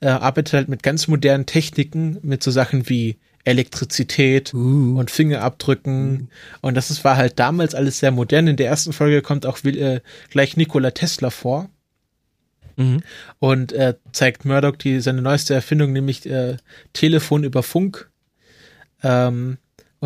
äh, 0.00 0.08
arbeitet 0.08 0.52
halt 0.54 0.68
mit 0.68 0.82
ganz 0.82 1.06
modernen 1.06 1.46
Techniken, 1.46 2.18
mit 2.22 2.42
so 2.42 2.50
Sachen 2.50 2.88
wie 2.88 3.16
Elektrizität 3.46 4.52
Uh. 4.52 4.98
und 4.98 5.10
Fingerabdrücken. 5.10 6.30
Und 6.60 6.74
das 6.76 6.90
ist, 6.90 7.04
war 7.04 7.16
halt 7.16 7.38
damals 7.38 7.74
alles 7.74 7.98
sehr 8.00 8.10
modern. 8.10 8.48
In 8.48 8.56
der 8.56 8.66
ersten 8.68 8.92
Folge 8.92 9.22
kommt 9.22 9.46
auch 9.46 9.62
Will- 9.64 9.78
äh, 9.80 10.00
gleich 10.30 10.56
Nikola 10.56 10.90
Tesla 10.90 11.30
vor 11.30 11.68
Mhm. 12.78 13.02
und 13.38 13.72
äh, 13.72 13.94
zeigt 14.12 14.44
Murdoch 14.44 14.76
die 14.76 15.00
seine 15.00 15.22
neueste 15.22 15.54
Erfindung, 15.54 15.92
nämlich 15.94 16.26
äh, 16.26 16.58
Telefon 16.92 17.42
über 17.44 17.62
Funk. 17.62 18.10
Ähm, 19.02 19.56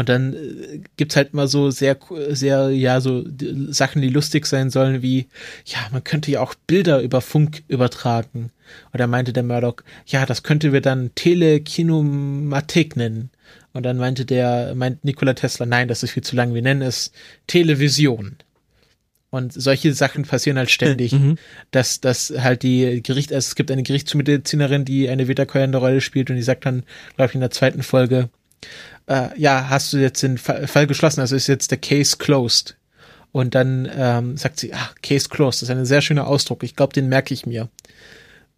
und 0.01 0.09
dann 0.09 0.33
äh, 0.33 0.81
gibt's 0.97 1.15
halt 1.15 1.35
mal 1.35 1.47
so 1.47 1.71
sehr, 1.71 1.99
sehr, 2.31 2.71
ja, 2.71 3.03
so 3.03 3.23
Sachen, 3.69 4.01
die 4.01 4.09
lustig 4.09 4.47
sein 4.47 4.71
sollen, 4.71 5.03
wie, 5.03 5.29
ja, 5.67 5.77
man 5.93 6.03
könnte 6.03 6.31
ja 6.31 6.41
auch 6.41 6.55
Bilder 6.67 7.03
über 7.03 7.21
Funk 7.21 7.65
übertragen. 7.69 8.51
Und 8.93 8.99
dann 8.99 9.11
meinte 9.11 9.35
der 9.35 9.43
Murdoch, 9.43 9.77
ja, 10.07 10.25
das 10.25 10.43
könnte 10.43 10.73
wir 10.73 10.81
dann 10.81 11.11
Telekinomatik 11.17 12.97
nennen. 12.97 13.29
Und 13.75 13.83
dann 13.85 13.99
meinte 13.99 14.25
der, 14.25 14.75
meint 14.75 15.05
Nikola 15.05 15.35
Tesla, 15.35 15.67
nein, 15.67 15.87
das 15.87 16.03
ist 16.03 16.13
viel 16.13 16.25
zu 16.25 16.35
lang, 16.35 16.55
wir 16.55 16.63
nennen 16.63 16.81
es 16.81 17.13
Television. 17.47 18.37
Und 19.29 19.53
solche 19.53 19.93
Sachen 19.93 20.25
passieren 20.25 20.57
halt 20.57 20.71
ständig 20.71 21.13
Mhm. 21.13 21.37
dass 21.73 22.01
dass 22.01 22.33
halt 22.39 22.63
die 22.63 23.03
Gericht, 23.03 23.35
also 23.35 23.49
es 23.49 23.55
gibt 23.55 23.71
eine 23.71 23.83
Gerichtsmedizinerin, 23.83 24.87
die 24.87 25.11
eine 25.11 25.29
wiederkehrende 25.29 25.77
Rolle 25.77 26.01
spielt 26.01 26.31
und 26.31 26.37
die 26.37 26.43
sagt 26.43 26.65
dann, 26.65 26.85
glaube 27.17 27.29
ich, 27.29 27.35
in 27.35 27.41
der 27.43 27.51
zweiten 27.51 27.83
Folge, 27.83 28.31
äh, 29.07 29.29
ja, 29.37 29.69
hast 29.69 29.93
du 29.93 29.99
jetzt 29.99 30.23
den 30.23 30.39
Fall, 30.39 30.87
geschlossen, 30.87 31.21
also 31.21 31.37
ist 31.37 31.47
jetzt 31.47 31.71
der 31.71 31.79
Case 31.79 32.17
closed. 32.17 32.77
Und 33.33 33.55
dann 33.55 33.89
ähm, 33.95 34.37
sagt 34.37 34.59
sie, 34.59 34.75
ah, 34.75 34.91
Case 35.03 35.29
closed, 35.29 35.63
das 35.63 35.69
ist 35.69 35.77
ein 35.77 35.85
sehr 35.85 36.01
schöner 36.01 36.27
Ausdruck, 36.27 36.63
ich 36.65 36.75
glaube, 36.75 36.93
den 36.93 37.09
merke 37.09 37.33
ich 37.33 37.47
mir. 37.47 37.69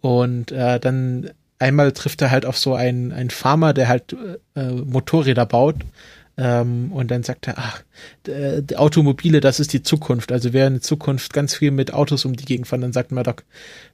Und 0.01 0.51
äh, 0.51 0.81
dann 0.81 1.31
einmal 1.59 1.93
trifft 1.93 2.23
er 2.23 2.31
halt 2.31 2.45
auf 2.45 2.59
so 2.59 2.75
einen, 2.75 3.13
einen 3.13 3.31
Farmer, 3.31 3.73
der 3.73 3.89
halt 3.89 4.17
äh, 4.55 4.71
Motorräder 4.71 5.47
baut. 5.47 5.77
Ähm, 6.37 6.91
und 6.93 7.11
dann 7.11 7.23
sagt 7.23 7.47
er, 7.47 7.59
ach, 7.59 7.83
die 8.27 8.77
Automobile, 8.77 9.41
das 9.41 9.61
ist 9.61 9.73
die 9.73 9.83
Zukunft. 9.83 10.33
Also 10.33 10.53
wer 10.53 10.67
in 10.67 10.81
Zukunft 10.81 11.33
ganz 11.33 11.55
viel 11.55 11.71
mit 11.71 11.93
Autos 11.93 12.25
um 12.25 12.35
die 12.35 12.47
Gegend 12.47 12.67
fahren, 12.67 12.81
dann 12.81 12.93
sagt 12.93 13.13
Murdoch, 13.13 13.37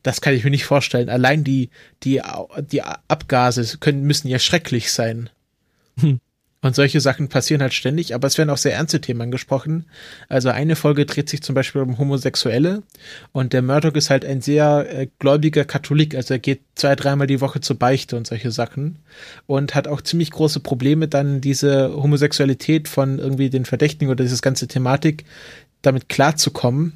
das 0.02 0.20
kann 0.20 0.34
ich 0.34 0.44
mir 0.44 0.50
nicht 0.50 0.64
vorstellen. 0.64 1.08
Allein 1.08 1.42
die, 1.42 1.70
die, 2.04 2.22
die 2.70 2.82
Abgase 2.82 3.78
können, 3.78 4.02
müssen 4.02 4.28
ja 4.28 4.38
schrecklich 4.38 4.92
sein. 4.92 5.30
Und 6.60 6.74
solche 6.74 7.00
Sachen 7.00 7.28
passieren 7.28 7.62
halt 7.62 7.72
ständig, 7.72 8.16
aber 8.16 8.26
es 8.26 8.36
werden 8.36 8.50
auch 8.50 8.56
sehr 8.56 8.74
ernste 8.74 9.00
Themen 9.00 9.20
angesprochen. 9.20 9.84
Also 10.28 10.48
eine 10.48 10.74
Folge 10.74 11.06
dreht 11.06 11.28
sich 11.28 11.40
zum 11.40 11.54
Beispiel 11.54 11.82
um 11.82 11.98
Homosexuelle 11.98 12.82
und 13.30 13.52
der 13.52 13.62
Murdoch 13.62 13.94
ist 13.94 14.10
halt 14.10 14.24
ein 14.24 14.40
sehr 14.40 14.86
äh, 14.92 15.06
gläubiger 15.20 15.64
Katholik, 15.64 16.16
also 16.16 16.34
er 16.34 16.40
geht 16.40 16.62
zwei, 16.74 16.96
dreimal 16.96 17.28
die 17.28 17.40
Woche 17.40 17.60
zur 17.60 17.78
Beichte 17.78 18.16
und 18.16 18.26
solche 18.26 18.50
Sachen 18.50 18.96
und 19.46 19.76
hat 19.76 19.86
auch 19.86 20.00
ziemlich 20.00 20.32
große 20.32 20.58
Probleme 20.58 21.06
dann 21.06 21.40
diese 21.40 21.92
Homosexualität 21.94 22.88
von 22.88 23.20
irgendwie 23.20 23.50
den 23.50 23.64
Verdächtigen 23.64 24.10
oder 24.10 24.24
dieses 24.24 24.42
ganze 24.42 24.66
Thematik 24.66 25.24
damit 25.82 26.08
klarzukommen. 26.08 26.94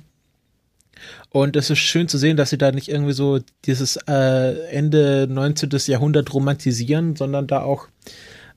Und 1.31 1.55
es 1.57 1.71
ist 1.71 1.79
schön 1.79 2.09
zu 2.09 2.19
sehen, 2.19 2.37
dass 2.37 2.51
sie 2.51 2.59
da 2.59 2.73
nicht 2.73 2.89
irgendwie 2.89 3.13
so 3.13 3.39
dieses 3.65 3.97
äh, 4.09 4.69
Ende 4.71 5.29
19. 5.31 5.71
Jahrhundert 5.87 6.35
romantisieren, 6.35 7.17
sondern 7.17 7.47
da 7.47 7.63
auch 7.63 7.89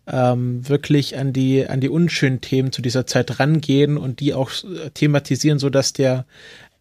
ähm, 0.07 0.68
wirklich 0.68 1.18
an 1.18 1.34
die, 1.34 1.68
an 1.68 1.82
die 1.82 1.90
unschönen 1.90 2.41
Themen 2.41 2.72
zu 2.72 2.82
dieser 2.82 3.07
Zeit 3.07 3.40
rangehen 3.40 3.98
und 3.98 4.19
die 4.19 4.34
auch 4.34 4.52
thematisieren, 4.94 5.60
so 5.60 5.69
dass 5.69 5.94
der 5.94 6.26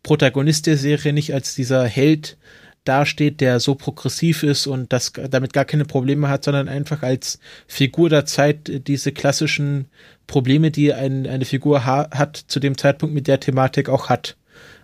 Protagonist 0.03 0.67
der 0.67 0.77
Serie 0.77 1.13
nicht 1.13 1.33
als 1.33 1.55
dieser 1.55 1.85
Held 1.87 2.37
dasteht, 2.85 3.41
der 3.41 3.61
so 3.61 3.75
progressiv 3.75 4.43
ist 4.43 4.67
und 4.67 4.93
das 4.93 5.13
damit 5.31 5.53
gar 5.53 5.65
keine 5.65 5.87
Probleme 5.87 6.29
hat, 6.29 6.45
sondern 6.45 6.69
einfach 6.69 7.03
als 7.03 7.39
Figur 7.67 8.11
der 8.11 8.27
Zeit 8.27 8.87
diese 8.87 9.13
klassischen 9.13 9.87
Probleme, 10.27 10.71
die 10.71 10.93
ein, 10.93 11.27
eine 11.27 11.47
Figur 11.47 11.87
ha 11.87 12.09
hat, 12.11 12.37
zu 12.37 12.61
dem 12.61 12.77
Zeitpunkt 12.77 13.15
mit 13.15 13.27
der 13.27 13.41
Thematik 13.41 13.89
auch 13.89 14.09
hat. 14.11 14.37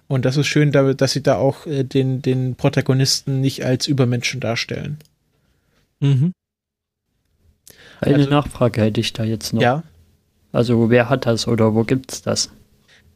Und 0.09 0.25
das 0.25 0.37
ist 0.37 0.49
schön, 0.49 0.73
dass 0.73 1.12
sie 1.12 1.23
da 1.23 1.37
auch 1.37 1.67
äh, 1.67 1.85
den, 1.85 2.21
den 2.21 2.57
Protagonisten 2.57 3.41
nicht 3.41 3.65
als 3.65 3.87
Übermenschen 3.87 4.41
darstellen. 4.41 4.99
Mhm. 6.01 6.33
Eine 8.01 8.16
also, 8.16 8.31
Nachfrage 8.31 8.81
hätte 8.82 9.01
ich 9.01 9.12
da 9.12 9.24
jetzt 9.24 9.52
noch. 9.52 9.62
Ja. 9.62 9.82
Also 10.52 10.90
wer 10.90 11.09
hat 11.09 11.27
das 11.27 11.47
oder 11.47 11.74
wo 11.74 11.85
gibt's 11.85 12.22
das? 12.22 12.51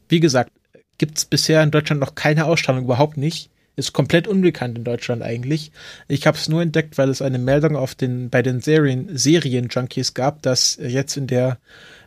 Wie 0.07 0.19
gesagt, 0.19 0.51
gibt's 0.97 1.25
bisher 1.25 1.61
in 1.63 1.71
Deutschland 1.71 1.99
noch 1.99 2.15
keine 2.15 2.45
Ausstrahlung, 2.45 2.85
überhaupt 2.85 3.17
nicht. 3.17 3.49
Ist 3.77 3.91
komplett 3.91 4.27
unbekannt 4.27 4.77
in 4.77 4.85
Deutschland 4.85 5.21
eigentlich. 5.21 5.71
Ich 6.07 6.27
habe 6.27 6.37
es 6.37 6.47
nur 6.47 6.61
entdeckt, 6.61 6.97
weil 6.97 7.09
es 7.09 7.21
eine 7.21 7.39
Meldung 7.39 7.75
auf 7.75 7.93
den 7.93 8.29
bei 8.29 8.41
den 8.41 8.61
Serien 8.61 9.17
Serien 9.17 9.67
Junkies 9.69 10.13
gab, 10.13 10.41
dass 10.43 10.77
jetzt 10.77 11.17
in 11.17 11.27
der 11.27 11.57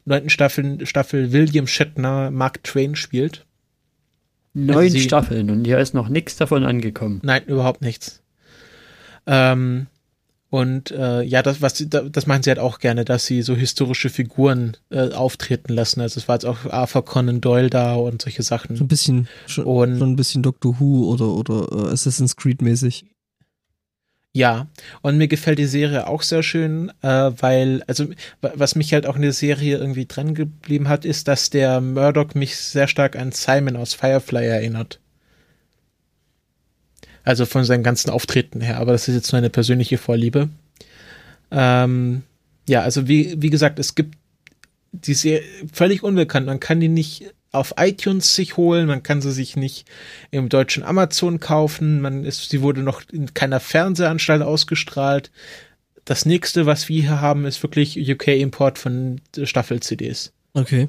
neunten 0.06 0.30
Staffel 0.30 0.86
Staffel 0.86 1.32
William 1.32 1.66
Shatner 1.66 2.30
Mark 2.30 2.64
Twain 2.64 2.96
spielt. 2.96 3.44
Neun 4.54 4.78
also 4.78 4.98
Staffeln 4.98 5.50
und 5.50 5.66
hier 5.66 5.78
ist 5.78 5.92
noch 5.92 6.08
nichts 6.08 6.36
davon 6.36 6.64
angekommen. 6.64 7.20
Nein, 7.22 7.44
überhaupt 7.44 7.82
nichts. 7.82 8.22
Ähm, 9.26 9.88
und 10.50 10.90
äh, 10.92 11.22
ja, 11.22 11.42
das, 11.42 11.60
was 11.60 11.84
das 11.88 12.26
machen 12.26 12.42
sie 12.42 12.50
halt 12.50 12.58
auch 12.58 12.78
gerne, 12.78 13.04
dass 13.04 13.26
sie 13.26 13.42
so 13.42 13.54
historische 13.54 14.08
Figuren 14.08 14.76
äh, 14.90 15.10
auftreten 15.12 15.74
lassen. 15.74 16.00
Also 16.00 16.18
es 16.18 16.26
war 16.26 16.36
jetzt 16.36 16.46
auch 16.46 16.64
Arthur 16.70 17.04
Conan 17.04 17.42
Doyle 17.42 17.68
da 17.68 17.94
und 17.94 18.22
solche 18.22 18.42
Sachen. 18.42 18.76
So 18.76 18.84
ein 18.84 18.88
bisschen 18.88 19.28
schon, 19.46 19.64
und, 19.64 19.98
schon 19.98 20.12
ein 20.12 20.16
bisschen 20.16 20.42
Doctor 20.42 20.80
Who 20.80 21.12
oder 21.12 21.26
oder 21.26 21.68
äh, 21.70 21.92
Assassin's 21.92 22.36
Creed 22.36 22.62
mäßig. 22.62 23.04
Ja, 24.34 24.68
und 25.02 25.18
mir 25.18 25.28
gefällt 25.28 25.58
die 25.58 25.66
Serie 25.66 26.06
auch 26.06 26.22
sehr 26.22 26.42
schön, 26.42 26.92
äh, 27.02 27.32
weil, 27.38 27.82
also 27.86 28.06
was 28.40 28.74
mich 28.74 28.92
halt 28.92 29.06
auch 29.06 29.16
in 29.16 29.22
der 29.22 29.32
Serie 29.32 29.78
irgendwie 29.78 30.06
dran 30.06 30.34
geblieben 30.34 30.88
hat, 30.88 31.04
ist, 31.04 31.28
dass 31.28 31.50
der 31.50 31.80
Murdoch 31.80 32.34
mich 32.34 32.56
sehr 32.56 32.88
stark 32.88 33.16
an 33.16 33.32
Simon 33.32 33.76
aus 33.76 33.94
Firefly 33.94 34.46
erinnert. 34.46 35.00
Also 37.24 37.46
von 37.46 37.64
seinem 37.64 37.82
ganzen 37.82 38.10
Auftreten 38.10 38.60
her, 38.60 38.78
aber 38.78 38.92
das 38.92 39.08
ist 39.08 39.14
jetzt 39.14 39.32
nur 39.32 39.38
eine 39.38 39.50
persönliche 39.50 39.98
Vorliebe. 39.98 40.48
Ähm, 41.50 42.22
ja, 42.68 42.82
also 42.82 43.08
wie, 43.08 43.34
wie 43.40 43.50
gesagt, 43.50 43.78
es 43.78 43.94
gibt 43.94 44.16
die 44.92 45.14
sehr 45.14 45.42
völlig 45.72 46.02
unbekannt. 46.02 46.46
Man 46.46 46.60
kann 46.60 46.80
die 46.80 46.88
nicht 46.88 47.34
auf 47.52 47.74
iTunes 47.78 48.34
sich 48.34 48.56
holen, 48.56 48.86
man 48.86 49.02
kann 49.02 49.20
sie 49.20 49.32
sich 49.32 49.56
nicht 49.56 49.86
im 50.30 50.48
deutschen 50.48 50.82
Amazon 50.82 51.40
kaufen, 51.40 52.00
man 52.00 52.24
ist, 52.24 52.50
sie 52.50 52.60
wurde 52.60 52.82
noch 52.82 53.02
in 53.10 53.32
keiner 53.32 53.60
Fernsehanstalt 53.60 54.42
ausgestrahlt. 54.42 55.30
Das 56.04 56.24
nächste, 56.24 56.66
was 56.66 56.88
wir 56.88 57.02
hier 57.02 57.20
haben, 57.20 57.44
ist 57.44 57.62
wirklich 57.62 57.98
UK-Import 58.10 58.78
von 58.78 59.20
Staffel-CDs. 59.44 60.32
Okay 60.54 60.88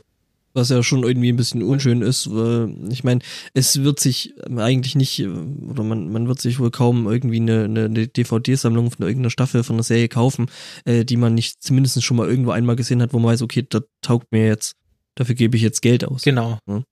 was 0.53 0.69
ja 0.69 0.83
schon 0.83 1.03
irgendwie 1.03 1.31
ein 1.31 1.37
bisschen 1.37 1.63
unschön 1.63 2.01
ist. 2.01 2.33
Weil, 2.33 2.73
ich 2.89 3.03
meine, 3.03 3.21
es 3.53 3.83
wird 3.83 3.99
sich 3.99 4.33
eigentlich 4.55 4.95
nicht, 4.95 5.25
oder 5.25 5.83
man, 5.83 6.11
man 6.11 6.27
wird 6.27 6.41
sich 6.41 6.59
wohl 6.59 6.71
kaum 6.71 7.07
irgendwie 7.07 7.39
eine, 7.39 7.65
eine 7.65 8.07
DVD-Sammlung 8.07 8.91
von 8.91 9.05
irgendeiner 9.05 9.29
Staffel 9.29 9.63
von 9.63 9.75
einer 9.75 9.83
Serie 9.83 10.09
kaufen, 10.09 10.47
äh, 10.85 11.05
die 11.05 11.17
man 11.17 11.33
nicht 11.33 11.61
zumindest 11.61 12.03
schon 12.03 12.17
mal 12.17 12.29
irgendwo 12.29 12.51
einmal 12.51 12.75
gesehen 12.75 13.01
hat, 13.01 13.13
wo 13.13 13.19
man 13.19 13.31
weiß, 13.31 13.41
okay, 13.41 13.65
das 13.67 13.83
taugt 14.01 14.31
mir 14.31 14.45
jetzt, 14.45 14.75
dafür 15.15 15.35
gebe 15.35 15.57
ich 15.57 15.63
jetzt 15.63 15.81
Geld 15.81 16.05
aus. 16.05 16.23
Genau. 16.23 16.59
Ja. 16.67 16.83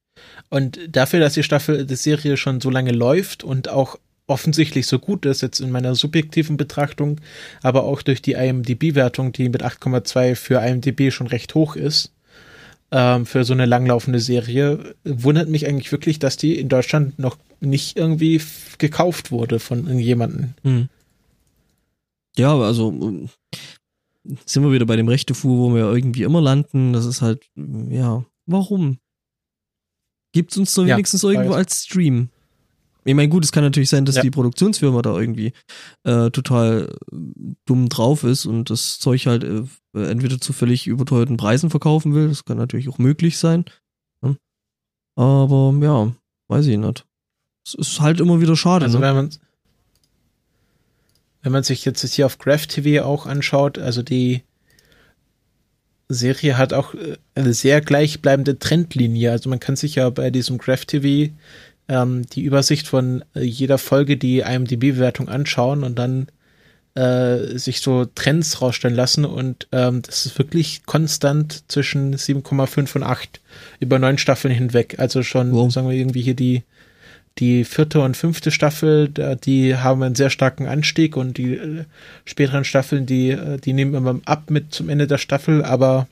Und 0.49 0.79
dafür, 0.89 1.19
dass 1.19 1.33
die 1.33 1.43
Staffel, 1.43 1.85
die 1.85 1.95
Serie 1.95 2.37
schon 2.37 2.61
so 2.61 2.69
lange 2.69 2.91
läuft 2.91 3.43
und 3.43 3.69
auch 3.69 3.97
offensichtlich 4.27 4.87
so 4.87 4.99
gut 4.99 5.25
ist, 5.25 5.41
jetzt 5.41 5.61
in 5.61 5.71
meiner 5.71 5.95
subjektiven 5.95 6.57
Betrachtung, 6.57 7.21
aber 7.63 7.83
auch 7.83 8.01
durch 8.01 8.21
die 8.21 8.33
IMDB-Wertung, 8.33 9.31
die 9.31 9.49
mit 9.49 9.63
8,2 9.63 10.35
für 10.35 10.59
IMDB 10.59 11.11
schon 11.11 11.27
recht 11.27 11.55
hoch 11.55 11.75
ist, 11.75 12.11
ähm, 12.91 13.25
für 13.25 13.43
so 13.43 13.53
eine 13.53 13.65
langlaufende 13.65 14.19
Serie. 14.19 14.95
Wundert 15.03 15.49
mich 15.49 15.67
eigentlich 15.67 15.91
wirklich, 15.91 16.19
dass 16.19 16.37
die 16.37 16.59
in 16.59 16.69
Deutschland 16.69 17.19
noch 17.19 17.37
nicht 17.59 17.97
irgendwie 17.97 18.41
gekauft 18.77 19.31
wurde 19.31 19.59
von 19.59 19.87
irgendjemandem. 19.87 20.53
Hm. 20.63 20.89
Ja, 22.37 22.57
also 22.57 22.91
äh, 22.91 23.27
sind 24.45 24.63
wir 24.63 24.71
wieder 24.71 24.85
bei 24.85 24.95
dem 24.95 25.07
Rechtefuhr, 25.07 25.57
wo 25.57 25.75
wir 25.75 25.91
irgendwie 25.91 26.23
immer 26.23 26.41
landen. 26.41 26.93
Das 26.93 27.05
ist 27.05 27.21
halt, 27.21 27.45
ja, 27.55 28.25
warum? 28.45 28.99
Gibt 30.33 30.51
es 30.51 30.57
uns 30.57 30.77
wenigstens 30.77 31.23
ja, 31.23 31.29
irgendwo 31.29 31.53
als 31.53 31.85
Stream? 31.85 32.29
Ich 33.07 33.15
meine, 33.15 33.29
gut, 33.29 33.45
es 33.45 33.53
kann 33.53 33.63
natürlich 33.63 33.89
sein, 33.89 34.03
dass 34.03 34.15
ja. 34.15 34.21
die 34.21 34.31
Produktionsfirma 34.31 35.01
da 35.01 35.17
irgendwie 35.17 35.53
äh, 36.03 36.29
total 36.29 36.93
äh, 37.09 37.15
dumm 37.65 37.87
drauf 37.87 38.25
ist 38.25 38.45
und 38.45 38.69
das 38.69 38.99
Zeug 38.99 39.25
halt 39.27 39.45
äh, 39.45 39.63
entweder 39.93 40.41
zu 40.41 40.51
völlig 40.51 40.87
überteuerten 40.87 41.37
Preisen 41.37 41.69
verkaufen 41.69 42.13
will. 42.13 42.27
Das 42.27 42.43
kann 42.43 42.57
natürlich 42.57 42.89
auch 42.89 42.97
möglich 42.97 43.37
sein. 43.37 43.63
Ne? 44.21 44.35
Aber 45.15 45.73
ja, 45.81 46.13
weiß 46.49 46.67
ich 46.67 46.77
nicht. 46.77 47.05
Es 47.65 47.75
ist 47.75 48.01
halt 48.01 48.19
immer 48.19 48.41
wieder 48.41 48.57
schade. 48.57 48.83
Also 48.83 48.99
ne? 48.99 49.05
wenn 49.05 49.15
man 49.15 49.29
wenn 51.43 51.53
man 51.53 51.63
sich 51.63 51.85
jetzt 51.85 52.05
hier 52.13 52.25
auf 52.25 52.39
Graph 52.39 52.67
TV 52.67 53.05
auch 53.05 53.25
anschaut, 53.25 53.77
also 53.77 54.03
die 54.03 54.43
Serie 56.09 56.57
hat 56.57 56.73
auch 56.73 56.93
äh, 56.93 57.15
eine 57.35 57.53
sehr 57.53 57.79
gleichbleibende 57.79 58.59
Trendlinie. 58.59 59.31
Also 59.31 59.49
man 59.49 59.61
kann 59.61 59.77
sich 59.77 59.95
ja 59.95 60.09
bei 60.09 60.29
diesem 60.29 60.57
Graph 60.57 60.83
TV 60.83 61.31
ähm, 61.87 62.25
die 62.33 62.43
Übersicht 62.43 62.87
von 62.87 63.23
äh, 63.35 63.41
jeder 63.41 63.77
Folge 63.77 64.17
die 64.17 64.39
IMDb-Bewertung 64.39 65.29
anschauen 65.29 65.83
und 65.83 65.97
dann 65.97 66.27
äh, 66.95 67.57
sich 67.57 67.81
so 67.81 68.05
Trends 68.05 68.61
rausstellen 68.61 68.95
lassen 68.95 69.25
und 69.25 69.67
ähm, 69.71 70.01
das 70.01 70.25
ist 70.25 70.37
wirklich 70.37 70.85
konstant 70.85 71.63
zwischen 71.67 72.15
7,5 72.15 72.95
und 72.95 73.03
8 73.03 73.39
über 73.79 73.99
neun 73.99 74.17
Staffeln 74.17 74.53
hinweg. 74.53 74.95
Also 74.97 75.23
schon, 75.23 75.51
wow. 75.53 75.71
sagen 75.71 75.89
wir 75.89 75.95
irgendwie 75.95 76.21
hier 76.21 76.35
die 76.35 76.63
die 77.39 77.65
vierte 77.65 78.01
und 78.01 78.17
fünfte 78.17 78.51
Staffel, 78.51 79.09
die 79.09 79.75
haben 79.75 80.01
einen 80.01 80.15
sehr 80.15 80.29
starken 80.29 80.65
Anstieg 80.65 81.15
und 81.15 81.37
die 81.37 81.53
äh, 81.53 81.85
späteren 82.25 82.63
Staffeln, 82.63 83.05
die, 83.05 83.29
äh, 83.29 83.57
die 83.57 83.73
nehmen 83.73 83.93
immer 83.93 84.19
ab 84.25 84.49
mit 84.49 84.73
zum 84.73 84.89
Ende 84.89 85.07
der 85.07 85.19
Staffel, 85.19 85.63
aber 85.63 86.07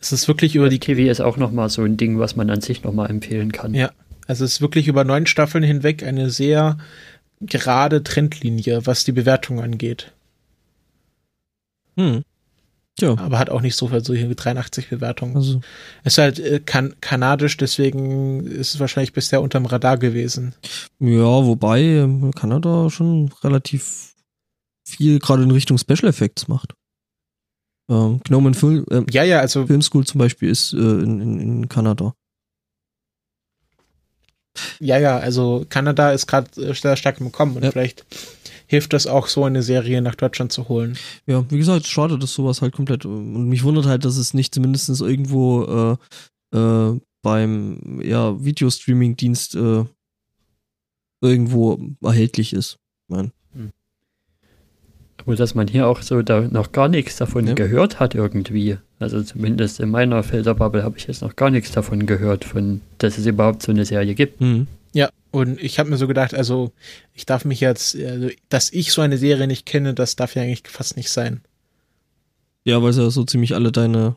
es 0.00 0.12
ist 0.12 0.28
wirklich 0.28 0.54
über 0.54 0.68
die. 0.68 0.78
TV 0.78 1.10
ist 1.10 1.20
auch 1.20 1.38
nochmal 1.38 1.70
so 1.70 1.82
ein 1.82 1.96
Ding, 1.96 2.18
was 2.18 2.36
man 2.36 2.50
an 2.50 2.60
sich 2.60 2.84
nochmal 2.84 3.10
empfehlen 3.10 3.52
kann. 3.52 3.74
Ja, 3.74 3.90
also 4.26 4.44
es 4.44 4.54
ist 4.54 4.60
wirklich 4.60 4.88
über 4.88 5.04
neun 5.04 5.26
Staffeln 5.26 5.64
hinweg 5.64 6.02
eine 6.02 6.30
sehr 6.30 6.78
gerade 7.40 8.02
Trendlinie, 8.02 8.86
was 8.86 9.04
die 9.04 9.12
Bewertung 9.12 9.60
angeht. 9.60 10.12
Hm. 11.96 12.22
Ja. 12.98 13.16
Aber 13.18 13.38
hat 13.38 13.50
auch 13.50 13.60
nicht 13.60 13.76
so 13.76 13.88
viel, 13.88 14.02
so 14.02 14.14
hier 14.14 14.34
83 14.34 14.88
Bewertungen. 14.88 15.36
Also. 15.36 15.60
Ist 16.04 16.16
halt 16.16 16.38
äh, 16.38 16.60
kan 16.60 16.94
kanadisch, 17.00 17.56
deswegen 17.58 18.46
ist 18.46 18.74
es 18.74 18.80
wahrscheinlich 18.80 19.12
bisher 19.12 19.42
unterm 19.42 19.66
Radar 19.66 19.98
gewesen. 19.98 20.54
Ja, 20.98 21.44
wobei 21.46 21.82
äh, 21.82 22.30
Kanada 22.34 22.88
schon 22.88 23.30
relativ 23.44 24.14
viel 24.86 25.18
gerade 25.18 25.42
in 25.42 25.50
Richtung 25.50 25.76
Special 25.76 26.08
Effects 26.08 26.48
macht. 26.48 26.72
Ähm, 27.90 28.20
Gnome 28.24 28.54
Film, 28.54 28.86
äh, 28.90 29.02
ja, 29.10 29.24
ja, 29.24 29.40
also 29.40 29.66
Film 29.66 29.82
School 29.82 30.06
zum 30.06 30.18
Beispiel 30.18 30.48
ist 30.48 30.72
äh, 30.72 30.76
in, 30.78 31.20
in, 31.20 31.40
in 31.40 31.68
Kanada. 31.68 32.14
Ja, 34.80 34.98
ja, 34.98 35.18
also 35.18 35.66
Kanada 35.68 36.12
ist 36.12 36.26
gerade 36.26 36.48
äh, 36.60 36.74
sehr 36.74 36.96
stark 36.96 37.20
im 37.20 37.32
Kommen 37.32 37.56
und 37.56 37.64
ja. 37.64 37.70
vielleicht 37.70 38.04
hilft 38.66 38.92
das 38.92 39.06
auch 39.06 39.28
so 39.28 39.44
eine 39.44 39.62
Serie 39.62 40.02
nach 40.02 40.14
Deutschland 40.14 40.52
zu 40.52 40.68
holen. 40.68 40.98
Ja, 41.26 41.44
wie 41.50 41.58
gesagt, 41.58 41.86
schade, 41.86 42.18
dass 42.18 42.32
sowas 42.32 42.62
halt 42.62 42.74
komplett 42.74 43.04
und 43.04 43.48
mich 43.48 43.62
wundert 43.62 43.86
halt, 43.86 44.04
dass 44.04 44.16
es 44.16 44.34
nicht 44.34 44.54
zumindest 44.54 44.88
irgendwo 45.00 45.98
äh, 46.52 46.56
äh, 46.56 47.00
beim 47.22 48.00
ja, 48.02 48.42
Videostreaming-Dienst 48.44 49.54
äh, 49.54 49.84
irgendwo 51.20 51.78
erhältlich 52.02 52.52
ist. 52.52 52.78
Ich 53.08 53.16
mein. 53.16 53.32
Obwohl, 55.26 55.34
dass 55.34 55.56
man 55.56 55.66
hier 55.66 55.88
auch 55.88 56.02
so 56.02 56.22
da 56.22 56.42
noch 56.42 56.70
gar 56.70 56.86
nichts 56.86 57.16
davon 57.16 57.48
Ja. 57.48 57.54
gehört 57.54 57.98
hat 57.98 58.14
irgendwie. 58.14 58.78
Also 59.00 59.20
zumindest 59.24 59.80
in 59.80 59.90
meiner 59.90 60.22
Filterbubble 60.22 60.84
habe 60.84 60.98
ich 60.98 61.08
jetzt 61.08 61.20
noch 61.20 61.34
gar 61.34 61.50
nichts 61.50 61.72
davon 61.72 62.06
gehört, 62.06 62.44
von, 62.44 62.80
dass 62.98 63.18
es 63.18 63.26
überhaupt 63.26 63.60
so 63.60 63.72
eine 63.72 63.84
Serie 63.84 64.14
gibt. 64.14 64.40
Mhm. 64.40 64.68
Ja, 64.92 65.10
und 65.32 65.60
ich 65.60 65.80
habe 65.80 65.90
mir 65.90 65.96
so 65.96 66.06
gedacht, 66.06 66.32
also 66.32 66.70
ich 67.12 67.26
darf 67.26 67.44
mich 67.44 67.58
jetzt, 67.58 67.96
also, 67.96 68.28
dass 68.50 68.72
ich 68.72 68.92
so 68.92 69.02
eine 69.02 69.18
Serie 69.18 69.48
nicht 69.48 69.66
kenne, 69.66 69.94
das 69.94 70.14
darf 70.14 70.36
ja 70.36 70.42
eigentlich 70.42 70.62
fast 70.68 70.96
nicht 70.96 71.10
sein. 71.10 71.40
Ja, 72.64 72.80
weil 72.80 72.90
es 72.90 72.96
ja 72.96 73.10
so 73.10 73.24
ziemlich 73.24 73.54
alle 73.56 73.72
deine 73.72 74.14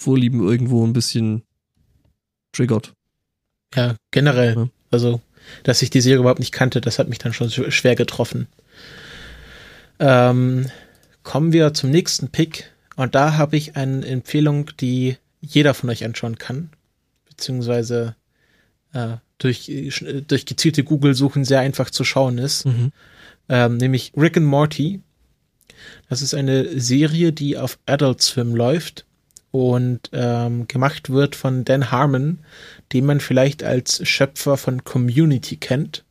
Vorlieben 0.00 0.40
irgendwo 0.40 0.86
ein 0.86 0.92
bisschen 0.92 1.42
triggert. 2.52 2.92
Ja, 3.74 3.96
generell. 4.12 4.54
Ja. 4.54 4.68
Also, 4.92 5.20
dass 5.64 5.82
ich 5.82 5.90
die 5.90 6.00
Serie 6.00 6.20
überhaupt 6.20 6.38
nicht 6.38 6.52
kannte, 6.52 6.80
das 6.80 7.00
hat 7.00 7.08
mich 7.08 7.18
dann 7.18 7.32
schon 7.32 7.48
sch- 7.48 7.72
schwer 7.72 7.96
getroffen. 7.96 8.46
Ähm, 10.04 10.66
kommen 11.22 11.54
wir 11.54 11.72
zum 11.72 11.90
nächsten 11.90 12.28
Pick. 12.28 12.70
Und 12.96 13.14
da 13.14 13.38
habe 13.38 13.56
ich 13.56 13.74
eine 13.74 14.06
Empfehlung, 14.06 14.70
die 14.78 15.16
jeder 15.40 15.72
von 15.72 15.88
euch 15.88 16.04
anschauen 16.04 16.36
kann. 16.36 16.68
Beziehungsweise 17.26 18.14
äh, 18.92 19.16
durch, 19.38 19.72
durch 20.28 20.44
gezielte 20.44 20.84
Google-Suchen 20.84 21.44
sehr 21.44 21.60
einfach 21.60 21.88
zu 21.88 22.04
schauen 22.04 22.36
ist. 22.36 22.66
Mhm. 22.66 22.92
ähm, 23.48 23.78
nämlich 23.78 24.12
Rick 24.14 24.36
and 24.36 24.46
Morty. 24.46 25.00
Das 26.10 26.20
ist 26.20 26.34
eine 26.34 26.78
Serie, 26.78 27.32
die 27.32 27.56
auf 27.56 27.78
Adult 27.86 28.20
Swim 28.20 28.54
läuft 28.54 29.06
und 29.52 30.10
ähm, 30.12 30.68
gemacht 30.68 31.08
wird 31.08 31.34
von 31.34 31.64
Dan 31.64 31.90
Harmon, 31.90 32.40
den 32.92 33.06
man 33.06 33.20
vielleicht 33.20 33.62
als 33.64 34.06
Schöpfer 34.06 34.58
von 34.58 34.84
Community 34.84 35.56
kennt. 35.56 36.04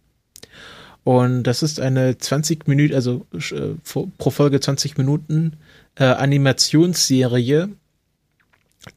Und 1.04 1.44
das 1.44 1.64
ist 1.64 1.80
eine 1.80 2.18
20 2.18 2.68
Minuten, 2.68 2.96
also 2.96 3.26
äh, 3.34 3.76
pro 3.86 4.30
Folge 4.30 4.60
20 4.60 4.98
Minuten 4.98 5.58
äh, 5.96 6.06
Animationsserie, 6.06 7.70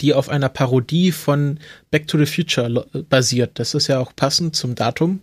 die 0.00 0.14
auf 0.14 0.28
einer 0.28 0.48
Parodie 0.48 1.12
von 1.12 1.58
Back 1.90 2.06
to 2.06 2.18
the 2.18 2.26
Future 2.26 2.68
lo- 2.68 2.86
basiert. 3.08 3.58
Das 3.58 3.74
ist 3.74 3.88
ja 3.88 3.98
auch 3.98 4.14
passend 4.14 4.54
zum 4.54 4.74
Datum. 4.74 5.20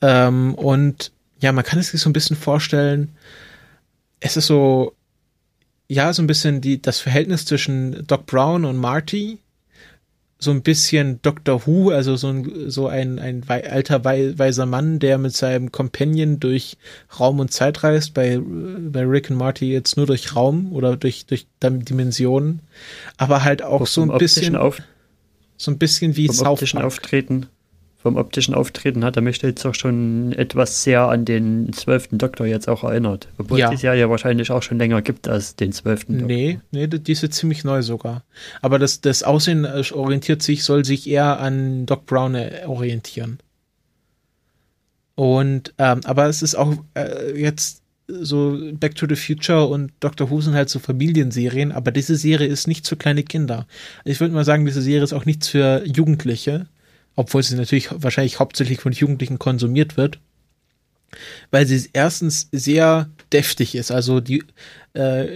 Ähm, 0.00 0.54
und 0.54 1.12
ja, 1.40 1.52
man 1.52 1.64
kann 1.64 1.78
es 1.78 1.88
sich 1.90 2.00
so 2.00 2.10
ein 2.10 2.14
bisschen 2.14 2.36
vorstellen, 2.36 3.14
es 4.20 4.36
ist 4.36 4.46
so, 4.46 4.94
ja, 5.88 6.12
so 6.12 6.22
ein 6.22 6.26
bisschen 6.26 6.60
die, 6.60 6.82
das 6.82 7.00
Verhältnis 7.00 7.44
zwischen 7.46 8.06
Doc 8.06 8.26
Brown 8.26 8.64
und 8.64 8.76
Marty, 8.76 9.38
so 10.40 10.52
ein 10.52 10.62
bisschen 10.62 11.20
Doctor 11.22 11.66
Who, 11.66 11.90
also 11.90 12.14
so 12.16 12.28
ein, 12.28 12.70
so 12.70 12.86
ein, 12.86 13.18
ein 13.18 13.44
alter 13.48 14.04
wei 14.04 14.38
weiser 14.38 14.66
Mann, 14.66 15.00
der 15.00 15.18
mit 15.18 15.34
seinem 15.34 15.72
Companion 15.72 16.38
durch 16.38 16.76
Raum 17.18 17.40
und 17.40 17.52
Zeit 17.52 17.82
reist, 17.82 18.14
bei, 18.14 18.40
bei 18.40 19.02
Rick 19.02 19.30
und 19.30 19.36
Marty 19.36 19.72
jetzt 19.72 19.96
nur 19.96 20.06
durch 20.06 20.36
Raum 20.36 20.72
oder 20.72 20.96
durch, 20.96 21.26
durch 21.26 21.46
Dimensionen, 21.60 22.60
aber 23.16 23.42
halt 23.42 23.62
auch 23.62 23.86
so 23.86 24.02
ein 24.02 24.16
bisschen, 24.18 24.54
Auf, 24.54 24.80
so 25.56 25.72
ein 25.72 25.78
bisschen 25.78 26.16
wie 26.16 26.28
South 26.28 26.60
Park. 26.72 26.84
Auftreten. 26.84 27.46
Vom 28.00 28.16
optischen 28.16 28.54
Auftreten 28.54 29.04
hat 29.04 29.16
er 29.16 29.22
mich 29.22 29.42
jetzt 29.42 29.66
auch 29.66 29.74
schon 29.74 30.32
etwas 30.32 30.84
sehr 30.84 31.08
an 31.08 31.24
den 31.24 31.72
zwölften 31.72 32.16
Doktor 32.16 32.46
jetzt 32.46 32.68
auch 32.68 32.84
erinnert. 32.84 33.26
Obwohl 33.38 33.58
Ja. 33.58 33.66
es 33.66 33.70
die 33.72 33.80
Serie 33.80 34.08
wahrscheinlich 34.08 34.52
auch 34.52 34.62
schon 34.62 34.78
länger 34.78 35.02
gibt 35.02 35.26
als 35.26 35.56
den 35.56 35.72
zwölften 35.72 36.12
Doktor. 36.20 36.28
Nee, 36.28 36.60
nee, 36.70 36.86
die 36.86 37.10
ist 37.12 37.22
jetzt 37.22 37.36
ziemlich 37.36 37.64
neu 37.64 37.82
sogar. 37.82 38.22
Aber 38.62 38.78
das, 38.78 39.00
das 39.00 39.24
Aussehen 39.24 39.64
äh, 39.64 39.82
orientiert 39.92 40.42
sich, 40.42 40.62
soll 40.62 40.84
sich 40.84 41.08
eher 41.08 41.40
an 41.40 41.86
Doc 41.86 42.06
Brown 42.06 42.36
äh, 42.36 42.62
orientieren. 42.66 43.38
Und, 45.16 45.74
ähm, 45.78 46.00
aber 46.04 46.26
es 46.26 46.42
ist 46.42 46.54
auch 46.54 46.74
äh, 46.94 47.36
jetzt 47.36 47.82
so 48.06 48.56
Back 48.74 48.94
to 48.94 49.06
the 49.08 49.16
Future 49.16 49.66
und 49.66 49.90
Doctor 49.98 50.30
Who 50.30 50.40
sind 50.40 50.54
halt 50.54 50.70
so 50.70 50.78
Familienserien, 50.78 51.72
aber 51.72 51.90
diese 51.90 52.14
Serie 52.14 52.46
ist 52.46 52.68
nicht 52.68 52.86
für 52.86 52.96
kleine 52.96 53.24
Kinder. 53.24 53.66
Ich 54.04 54.20
würde 54.20 54.32
mal 54.34 54.44
sagen, 54.44 54.64
diese 54.64 54.80
Serie 54.82 55.02
ist 55.02 55.12
auch 55.12 55.24
nichts 55.26 55.48
für 55.48 55.82
Jugendliche, 55.84 56.66
obwohl 57.16 57.42
sie 57.42 57.56
natürlich 57.56 57.88
wahrscheinlich 57.90 58.38
hauptsächlich 58.38 58.80
von 58.80 58.92
Jugendlichen 58.92 59.38
konsumiert 59.38 59.96
wird 59.96 60.18
weil 61.50 61.66
sie 61.66 61.88
erstens 61.92 62.48
sehr 62.52 63.08
deftig 63.32 63.74
ist. 63.74 63.90
Also 63.90 64.20
die 64.20 64.42
äh, 64.94 65.26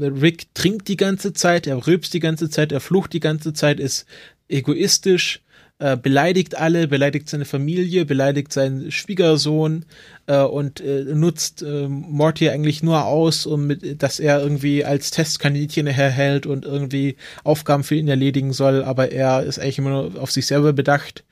Rick 0.00 0.54
trinkt 0.54 0.88
die 0.88 0.96
ganze 0.96 1.32
Zeit, 1.32 1.66
er 1.66 1.86
rülpst 1.86 2.14
die 2.14 2.20
ganze 2.20 2.50
Zeit, 2.50 2.72
er 2.72 2.80
flucht 2.80 3.12
die 3.12 3.20
ganze 3.20 3.52
Zeit, 3.52 3.80
ist 3.80 4.06
egoistisch, 4.48 5.40
äh, 5.82 5.96
beleidigt 5.96 6.56
alle, 6.56 6.86
beleidigt 6.86 7.28
seine 7.28 7.44
Familie, 7.44 8.04
beleidigt 8.04 8.52
seinen 8.52 8.92
Schwiegersohn 8.92 9.84
äh, 10.28 10.40
und 10.40 10.80
äh, 10.80 11.02
nutzt 11.02 11.62
äh, 11.62 11.88
Morty 11.88 12.50
eigentlich 12.50 12.84
nur 12.84 13.04
aus, 13.04 13.46
um 13.46 13.66
mit, 13.66 14.00
dass 14.00 14.20
er 14.20 14.40
irgendwie 14.40 14.84
als 14.84 15.10
Testkaninchen 15.10 15.88
herhält 15.88 16.46
und 16.46 16.64
irgendwie 16.64 17.16
Aufgaben 17.42 17.82
für 17.82 17.96
ihn 17.96 18.06
erledigen 18.06 18.52
soll, 18.52 18.84
aber 18.84 19.10
er 19.10 19.42
ist 19.42 19.58
eigentlich 19.58 19.78
immer 19.78 19.90
nur 19.90 20.22
auf 20.22 20.30
sich 20.30 20.46
selber 20.46 20.72
bedacht. 20.72 21.24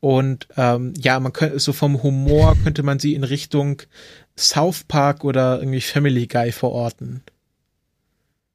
Und 0.00 0.48
ähm, 0.56 0.94
ja, 0.96 1.20
man 1.20 1.34
könnte 1.34 1.58
so 1.58 1.74
vom 1.74 2.02
Humor 2.02 2.56
könnte 2.64 2.82
man 2.82 2.98
sie 2.98 3.12
in 3.14 3.24
Richtung 3.24 3.82
South 4.38 4.84
Park 4.84 5.22
oder 5.22 5.58
irgendwie 5.58 5.82
Family 5.82 6.26
Guy 6.26 6.50
verorten. 6.52 7.22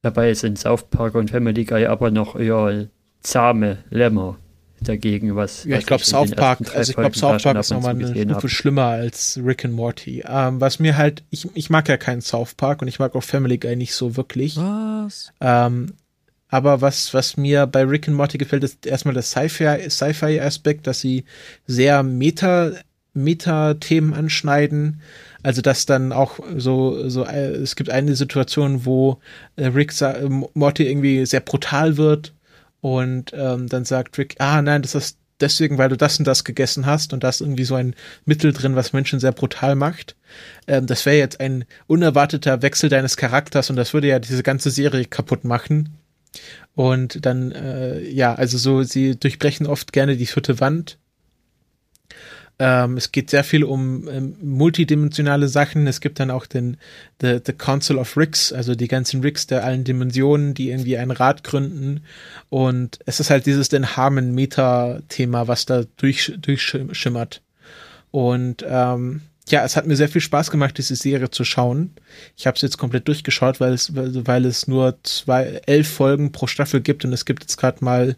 Dabei 0.02 0.34
sind 0.34 0.58
South 0.58 0.90
Park 0.90 1.14
und 1.14 1.30
Family 1.30 1.64
Guy 1.64 1.86
aber 1.86 2.10
noch 2.10 2.36
eher 2.36 2.88
zahme 3.22 3.84
Lämmer 3.92 4.40
dagegen, 4.88 5.36
was. 5.36 5.64
Ja, 5.64 5.72
was 5.72 5.80
ich 5.80 5.86
glaube 5.86 6.04
South 6.04 6.32
Park, 6.32 6.60
also 6.76 6.90
ich 6.92 6.96
glaube 6.96 7.18
South 7.18 7.42
Park 7.44 7.58
ist 7.58 7.72
nochmal 7.72 7.96
eine 7.96 8.16
Stufe 8.16 8.50
schlimmer 8.50 8.86
als 8.86 9.40
Rick 9.44 9.66
and 9.66 9.74
Morty. 9.74 10.24
Ähm, 10.28 10.62
was 10.62 10.80
mir 10.80 10.98
halt, 10.98 11.24
ich, 11.30 11.48
ich 11.54 11.70
mag 11.70 11.88
ja 11.90 11.98
keinen 11.98 12.22
South 12.22 12.56
Park 12.56 12.82
und 12.82 12.88
ich 12.88 13.00
mag 13.00 13.16
auch 13.16 13.24
Family 13.24 13.58
Guy 13.58 13.76
nicht 13.76 13.94
so 13.96 14.16
wirklich. 14.18 14.58
Was? 14.58 15.32
Ähm, 15.42 15.94
aber 16.50 16.82
was, 16.82 17.14
was 17.16 17.36
mir 17.36 17.66
bei 17.66 17.84
Rick 17.84 18.08
and 18.08 18.16
Morty 18.16 18.38
gefällt, 18.38 18.64
ist 18.64 18.86
erstmal 18.86 19.16
der 19.16 19.24
Sci-Fi- 19.24 19.90
Sci-Fi-Aspekt, 19.90 20.86
dass 20.86 21.02
sie 21.02 21.26
sehr 21.66 22.04
Meta, 22.04 22.74
Meta-Themen 23.16 24.14
anschneiden. 24.14 25.02
Also, 25.42 25.62
dass 25.62 25.86
dann 25.88 26.12
auch 26.12 26.40
so, 26.56 27.10
so, 27.10 27.26
äh, 27.26 27.54
es 27.54 27.76
gibt 27.76 27.90
eine 27.90 28.16
Situation, 28.16 28.86
wo 28.86 29.20
äh, 29.56 29.66
Rick, 29.66 29.94
Morty 30.54 30.88
irgendwie 30.88 31.26
sehr 31.26 31.42
brutal 31.42 31.98
wird 31.98 32.34
und 32.84 33.32
ähm, 33.34 33.70
dann 33.70 33.86
sagt 33.86 34.18
Rick, 34.18 34.36
ah 34.40 34.62
nein, 34.62 34.82
das 34.82 34.94
ist 34.94 35.18
deswegen, 35.40 35.78
weil 35.78 35.88
du 35.88 35.96
das 35.96 36.20
und 36.20 36.26
das 36.26 36.44
gegessen 36.44 36.86
hast 36.86 37.14
und 37.14 37.24
da 37.24 37.30
ist 37.30 37.40
irgendwie 37.40 37.64
so 37.64 37.76
ein 37.76 37.96
Mittel 38.26 38.52
drin, 38.52 38.76
was 38.76 38.92
Menschen 38.92 39.22
sehr 39.22 39.32
brutal 39.32 39.76
macht. 39.76 40.18
Ähm, 40.68 40.86
das 40.86 41.06
wäre 41.06 41.16
jetzt 41.16 41.40
ein 41.40 41.64
unerwarteter 41.88 42.62
Wechsel 42.62 42.90
deines 42.90 43.16
Charakters 43.16 43.70
und 43.70 43.78
das 43.78 43.94
würde 43.94 44.10
ja 44.10 44.20
diese 44.20 44.44
ganze 44.44 44.70
Serie 44.70 45.06
kaputt 45.06 45.46
machen. 45.46 45.98
Und 46.76 47.26
dann, 47.26 47.54
äh, 47.54 48.02
ja, 48.02 48.36
also 48.36 48.58
so, 48.58 48.84
sie 48.84 49.18
durchbrechen 49.18 49.66
oft 49.66 49.94
gerne 49.94 50.18
die 50.18 50.26
vierte 50.26 50.60
Wand. 50.60 50.98
Ähm, 52.66 52.96
es 52.96 53.12
geht 53.12 53.30
sehr 53.30 53.44
viel 53.44 53.66
um 53.66 54.08
ähm, 54.08 54.38
multidimensionale 54.42 55.50
Sachen. 55.50 55.86
Es 55.86 56.00
gibt 56.00 56.22
dann 56.22 56.32
auch 56.32 56.46
den 56.46 56.78
the, 57.22 57.40
the 57.46 57.52
Council 57.52 57.98
of 57.98 58.16
Ricks, 58.16 58.54
also 58.54 58.74
die 58.74 58.88
ganzen 58.88 59.20
Ricks 59.20 59.48
der 59.48 59.66
allen 59.66 59.84
Dimensionen, 59.84 60.54
die 60.54 60.70
irgendwie 60.70 60.98
einen 60.98 61.12
Rat 61.12 61.44
gründen. 61.44 62.06
Und 62.50 63.00
es 63.06 63.20
ist 63.20 63.30
halt 63.30 63.48
dieses 63.48 63.68
Den 63.68 63.98
Harmon 63.98 64.34
Meta-Thema, 64.34 65.50
was 65.50 65.66
da 65.66 65.84
durch, 65.98 66.32
durchschimmert. 66.38 67.42
Und 68.12 68.66
ähm, 68.66 69.24
ja, 69.50 69.66
es 69.66 69.76
hat 69.76 69.86
mir 69.86 69.98
sehr 69.98 70.08
viel 70.08 70.22
Spaß 70.22 70.50
gemacht, 70.50 70.78
diese 70.78 70.96
Serie 70.96 71.30
zu 71.32 71.44
schauen. 71.44 71.92
Ich 72.38 72.48
habe 72.48 72.56
es 72.56 72.62
jetzt 72.62 72.78
komplett 72.78 73.10
durchgeschaut, 73.10 73.60
weil 73.60 73.74
es, 73.74 73.94
weil 73.94 74.46
es 74.46 74.70
nur 74.70 74.98
zwei, 75.04 75.62
elf 75.66 75.90
Folgen 75.90 76.32
pro 76.32 76.48
Staffel 76.48 76.80
gibt 76.80 77.04
und 77.04 77.12
es 77.12 77.26
gibt 77.26 77.44
jetzt 77.44 77.58
gerade 77.58 77.84
mal 77.84 78.16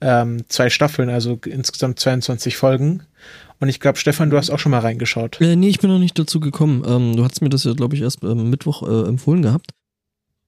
ähm, 0.00 0.44
zwei 0.48 0.70
Staffeln, 0.70 1.10
also 1.10 1.38
insgesamt 1.44 2.00
22 2.00 2.56
Folgen. 2.56 3.02
Und 3.62 3.68
ich 3.68 3.78
glaube, 3.78 3.96
Stefan, 3.96 4.28
du 4.28 4.36
hast 4.36 4.50
auch 4.50 4.58
schon 4.58 4.72
mal 4.72 4.80
reingeschaut. 4.80 5.40
Äh, 5.40 5.54
nee, 5.54 5.68
ich 5.68 5.78
bin 5.78 5.88
noch 5.88 6.00
nicht 6.00 6.18
dazu 6.18 6.40
gekommen. 6.40 6.82
Ähm, 6.84 7.14
du 7.14 7.22
hast 7.22 7.40
mir 7.42 7.48
das 7.48 7.62
ja, 7.62 7.74
glaube 7.74 7.94
ich, 7.94 8.02
erst 8.02 8.24
ähm, 8.24 8.50
Mittwoch 8.50 8.82
äh, 8.82 9.06
empfohlen 9.06 9.40
gehabt. 9.40 9.70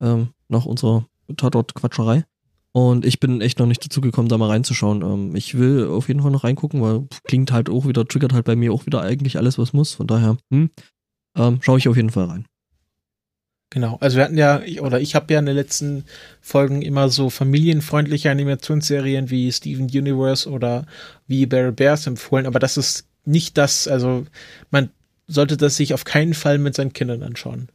Ähm, 0.01 0.31
nach 0.49 0.65
unserer 0.65 1.07
Tatort-Quatscherei. 1.37 2.25
Und 2.73 3.07
ich 3.07 3.21
bin 3.21 3.41
echt 3.41 3.61
noch 3.61 3.67
nicht 3.67 3.85
dazu 3.85 4.01
gekommen, 4.01 4.27
da 4.27 4.37
mal 4.37 4.51
reinzuschauen. 4.51 5.03
Ähm, 5.03 5.37
ich 5.37 5.57
will 5.57 5.87
auf 5.87 6.09
jeden 6.09 6.23
Fall 6.23 6.33
noch 6.33 6.43
reingucken, 6.43 6.83
weil 6.83 7.07
klingt 7.23 7.53
halt 7.53 7.71
auch 7.71 7.87
wieder, 7.87 8.05
triggert 8.05 8.33
halt 8.33 8.47
bei 8.47 8.57
mir 8.57 8.73
auch 8.73 8.85
wieder 8.85 9.03
eigentlich 9.03 9.37
alles, 9.37 9.59
was 9.59 9.73
muss. 9.73 9.93
Von 9.93 10.09
daher, 10.09 10.37
hm, 10.51 10.71
ähm, 11.37 11.59
schaue 11.63 11.79
ich 11.79 11.87
auf 11.87 11.95
jeden 11.95 12.11
Fall 12.11 12.25
rein. 12.25 12.47
Genau. 13.75 13.97
Also 14.01 14.17
wir 14.19 14.25
hatten 14.25 14.39
ja, 14.39 14.61
ich- 14.65 14.81
oder 14.81 15.01
ich 15.01 15.17
habe 15.17 15.35
ja 15.35 15.41
in 15.41 15.47
den 15.47 15.57
letzten 15.57 16.05
Folgen 16.41 16.81
immer 16.81 17.09
so 17.09 17.29
familienfreundliche 17.29 18.31
Animationsserien 18.31 19.31
wie 19.31 19.51
Steven 19.51 19.87
Universe 19.87 20.49
oder 20.49 20.87
wie 21.27 21.45
Bear 21.45 21.73
Bears 21.73 22.07
empfohlen, 22.07 22.47
aber 22.47 22.61
das 22.61 22.77
ist 22.77 23.05
nicht 23.25 23.59
das, 23.59 23.89
also 23.89 24.27
man 24.71 24.91
sollte 25.27 25.57
das 25.57 25.75
sich 25.77 25.93
auf 25.93 26.05
keinen 26.05 26.35
Fall 26.35 26.59
mit 26.59 26.75
seinen 26.77 26.93
Kindern 26.93 27.25
anschauen. 27.25 27.69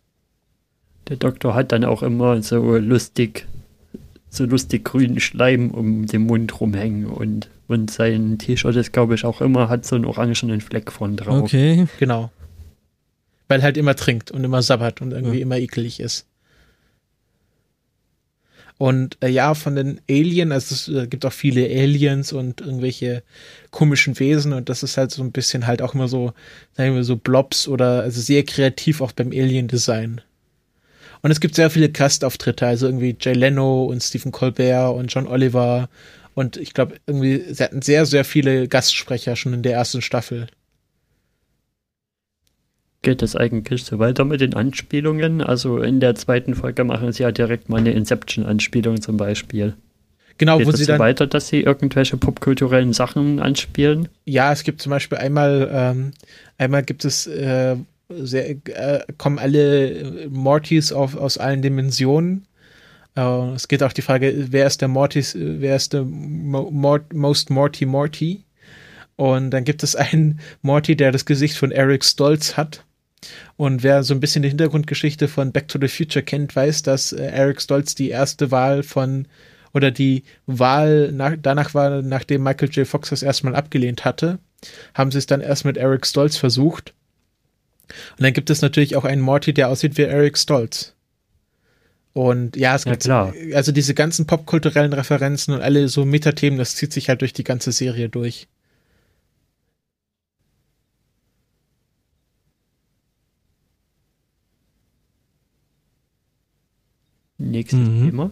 Der 1.10 1.18
Doktor 1.18 1.54
hat 1.54 1.74
dann 1.74 1.84
auch 1.84 2.02
immer 2.02 2.42
so 2.44 2.78
lustig, 2.78 3.46
so 4.30 4.46
lustig 4.46 4.86
grünen 4.86 5.20
Schleim 5.20 5.70
um 5.72 6.06
den 6.06 6.28
Mund 6.28 6.62
rumhängen 6.62 7.08
und, 7.08 7.50
und 7.68 7.92
sein 7.92 8.38
T-Shirt 8.38 8.76
ist, 8.78 8.94
glaube 8.94 9.16
ich, 9.16 9.26
auch 9.26 9.42
immer, 9.42 9.68
hat 9.68 9.86
so 9.86 9.98
einen 9.98 10.06
orangenen 10.06 10.62
Fleck 10.62 10.94
von 10.94 11.18
drauf. 11.18 11.44
Okay. 11.44 11.88
Genau. 12.00 12.32
Weil 13.50 13.62
halt 13.62 13.76
immer 13.76 13.96
trinkt 13.96 14.32
und 14.32 14.46
immer 14.46 14.62
sabbert 14.62 15.02
und 15.02 15.12
irgendwie 15.12 15.40
ja. 15.40 15.44
immer 15.44 15.58
ekelig 15.58 16.00
ist. 16.00 16.26
Und 18.80 19.18
äh, 19.22 19.28
ja, 19.28 19.56
von 19.56 19.76
den 19.76 20.00
Alien, 20.10 20.54
also 20.54 20.74
es 20.74 20.88
äh, 20.88 21.08
gibt 21.08 21.26
auch 21.26 21.34
viele 21.34 21.66
Aliens 21.66 22.32
und 22.32 22.62
irgendwelche 22.62 23.24
komischen 23.72 24.18
Wesen 24.20 24.54
und 24.54 24.70
das 24.70 24.84
ist 24.84 24.96
halt 24.96 25.12
so 25.12 25.22
ein 25.22 25.34
bisschen 25.34 25.68
halt 25.68 25.82
auch 25.82 25.94
immer 25.94 26.08
so, 26.08 26.32
sagen 26.78 26.96
wir 26.96 27.04
so 27.04 27.18
Blobs 27.18 27.68
oder 27.68 28.04
also 28.04 28.22
sehr 28.22 28.46
kreativ 28.46 29.02
auch 29.02 29.12
beim 29.12 29.32
Alien-Design. 29.32 30.22
Und 31.22 31.32
es 31.32 31.42
gibt 31.42 31.56
sehr 31.56 31.70
viele 31.70 31.90
Gastauftritte, 31.90 32.66
also 32.66 32.86
irgendwie 32.86 33.18
Jay 33.20 33.34
Leno 33.34 33.84
und 33.84 34.02
Stephen 34.02 34.32
Colbert 34.32 34.96
und 34.96 35.14
John 35.14 35.28
Oliver 35.28 35.90
und 36.34 36.56
ich 36.56 36.74
glaube 36.74 36.96
irgendwie, 37.06 37.54
sie 37.54 37.62
hatten 37.62 37.82
sehr, 37.82 38.06
sehr 38.06 38.24
viele 38.24 38.70
Gastsprecher 38.70 39.36
schon 39.36 39.54
in 39.54 39.62
der 39.62 39.74
ersten 39.74 40.02
Staffel. 40.02 40.48
Geht 43.02 43.22
es 43.22 43.36
eigentlich 43.36 43.86
so 43.86 43.98
weiter 44.00 44.26
mit 44.26 44.42
den 44.42 44.54
Anspielungen? 44.54 45.42
Also 45.42 45.80
in 45.80 46.00
der 46.00 46.16
zweiten 46.16 46.54
Folge 46.54 46.84
machen 46.84 47.14
sie 47.14 47.24
ja 47.24 47.32
direkt 47.32 47.70
mal 47.70 47.78
eine 47.78 47.92
Inception-Anspielung 47.94 49.02
zum 49.02 49.16
Beispiel. 49.16 49.76
Genau, 50.38 50.58
Geht 50.58 50.68
wo 50.68 50.72
sie 50.72 50.84
so 50.84 50.94
dann 50.94 51.00
weiter, 51.00 51.28
dass 51.28 51.48
sie 51.48 51.62
irgendwelche 51.62 52.18
popkulturellen 52.18 52.94
Sachen 52.94 53.40
anspielen? 53.40 54.10
Ja, 54.26 54.52
es 54.52 54.64
gibt 54.64 54.82
zum 54.82 54.90
Beispiel 54.90 55.18
einmal, 55.18 55.70
ähm, 55.72 56.12
einmal 56.58 56.84
gibt 56.84 57.06
es 57.06 57.28
äh, 57.28 57.76
sehr, 58.10 58.50
äh, 58.50 59.04
kommen 59.18 59.40
alle 59.40 60.28
Mortys 60.30 60.92
auf, 60.92 61.16
aus 61.16 61.38
allen 61.38 61.62
Dimensionen. 61.62 62.48
Äh, 63.16 63.52
es 63.54 63.68
geht 63.68 63.84
auch 63.84 63.94
die 63.94 64.02
Frage, 64.02 64.48
wer 64.50 64.66
ist 64.66 64.82
der 64.82 64.88
Mortys, 64.88 65.36
wer 65.38 65.76
ist 65.76 65.94
der 65.94 66.04
Mo 66.04 66.72
Mort, 66.72 67.14
Most 67.14 67.50
Morty 67.50 67.86
Morty? 67.86 68.44
Und 69.18 69.52
dann 69.52 69.66
gibt 69.66 69.84
es 69.84 69.96
einen 69.96 70.40
Morty, 70.62 70.96
der 70.96 71.12
das 71.12 71.26
Gesicht 71.26 71.58
von 71.58 71.72
Eric 71.72 72.06
Stolz 72.06 72.56
hat. 72.56 72.86
Und 73.60 73.84
wer 73.84 74.04
so 74.04 74.14
ein 74.14 74.22
bisschen 74.22 74.42
die 74.42 74.48
Hintergrundgeschichte 74.48 75.28
von 75.28 75.52
Back 75.52 75.68
to 75.68 75.80
the 75.82 75.90
Future 75.90 76.24
kennt, 76.24 76.56
weiß, 76.56 76.82
dass 76.82 77.12
äh, 77.12 77.26
Eric 77.26 77.62
Stolz 77.62 77.94
die 77.94 78.10
erste 78.10 78.52
Wahl 78.52 78.84
von 78.84 79.28
oder 79.74 79.92
die 79.92 80.24
Wahl 80.46 81.12
nach, 81.12 81.34
danach 81.38 81.74
war, 81.74 82.02
nachdem 82.02 82.42
Michael 82.42 82.70
J. 82.70 82.88
Fox 82.88 83.10
das 83.10 83.22
erstmal 83.22 83.58
abgelehnt 83.58 84.06
hatte, 84.06 84.40
haben 84.94 85.12
sie 85.12 85.18
es 85.18 85.26
dann 85.26 85.42
erst 85.42 85.66
mit 85.66 85.76
Eric 85.76 86.08
Stolz 86.08 86.38
versucht. 86.38 86.94
Und 88.12 88.24
dann 88.24 88.32
gibt 88.32 88.50
es 88.50 88.62
natürlich 88.62 88.96
auch 88.96 89.04
einen 89.04 89.22
Morty, 89.22 89.54
der 89.54 89.68
aussieht 89.68 89.98
wie 89.98 90.04
Eric 90.04 90.38
Stolz. 90.38 90.96
Und 92.14 92.56
ja, 92.56 92.76
es 92.76 92.86
gibt 92.86 93.04
klar. 93.04 93.34
also 93.54 93.74
diese 93.74 93.94
ganzen 93.94 94.26
popkulturellen 94.26 94.94
Referenzen 94.94 95.54
und 95.54 95.62
alle 95.62 95.90
so 95.90 96.06
Metathemen, 96.06 96.60
das 96.60 96.78
zieht 96.78 96.94
sich 96.94 97.10
halt 97.10 97.20
durch 97.20 97.34
die 97.34 97.44
ganze 97.44 97.74
Serie 97.74 98.08
durch. 98.08 98.48
Nächstes 107.40 107.80
Mhm. 107.80 108.06
Thema. 108.06 108.32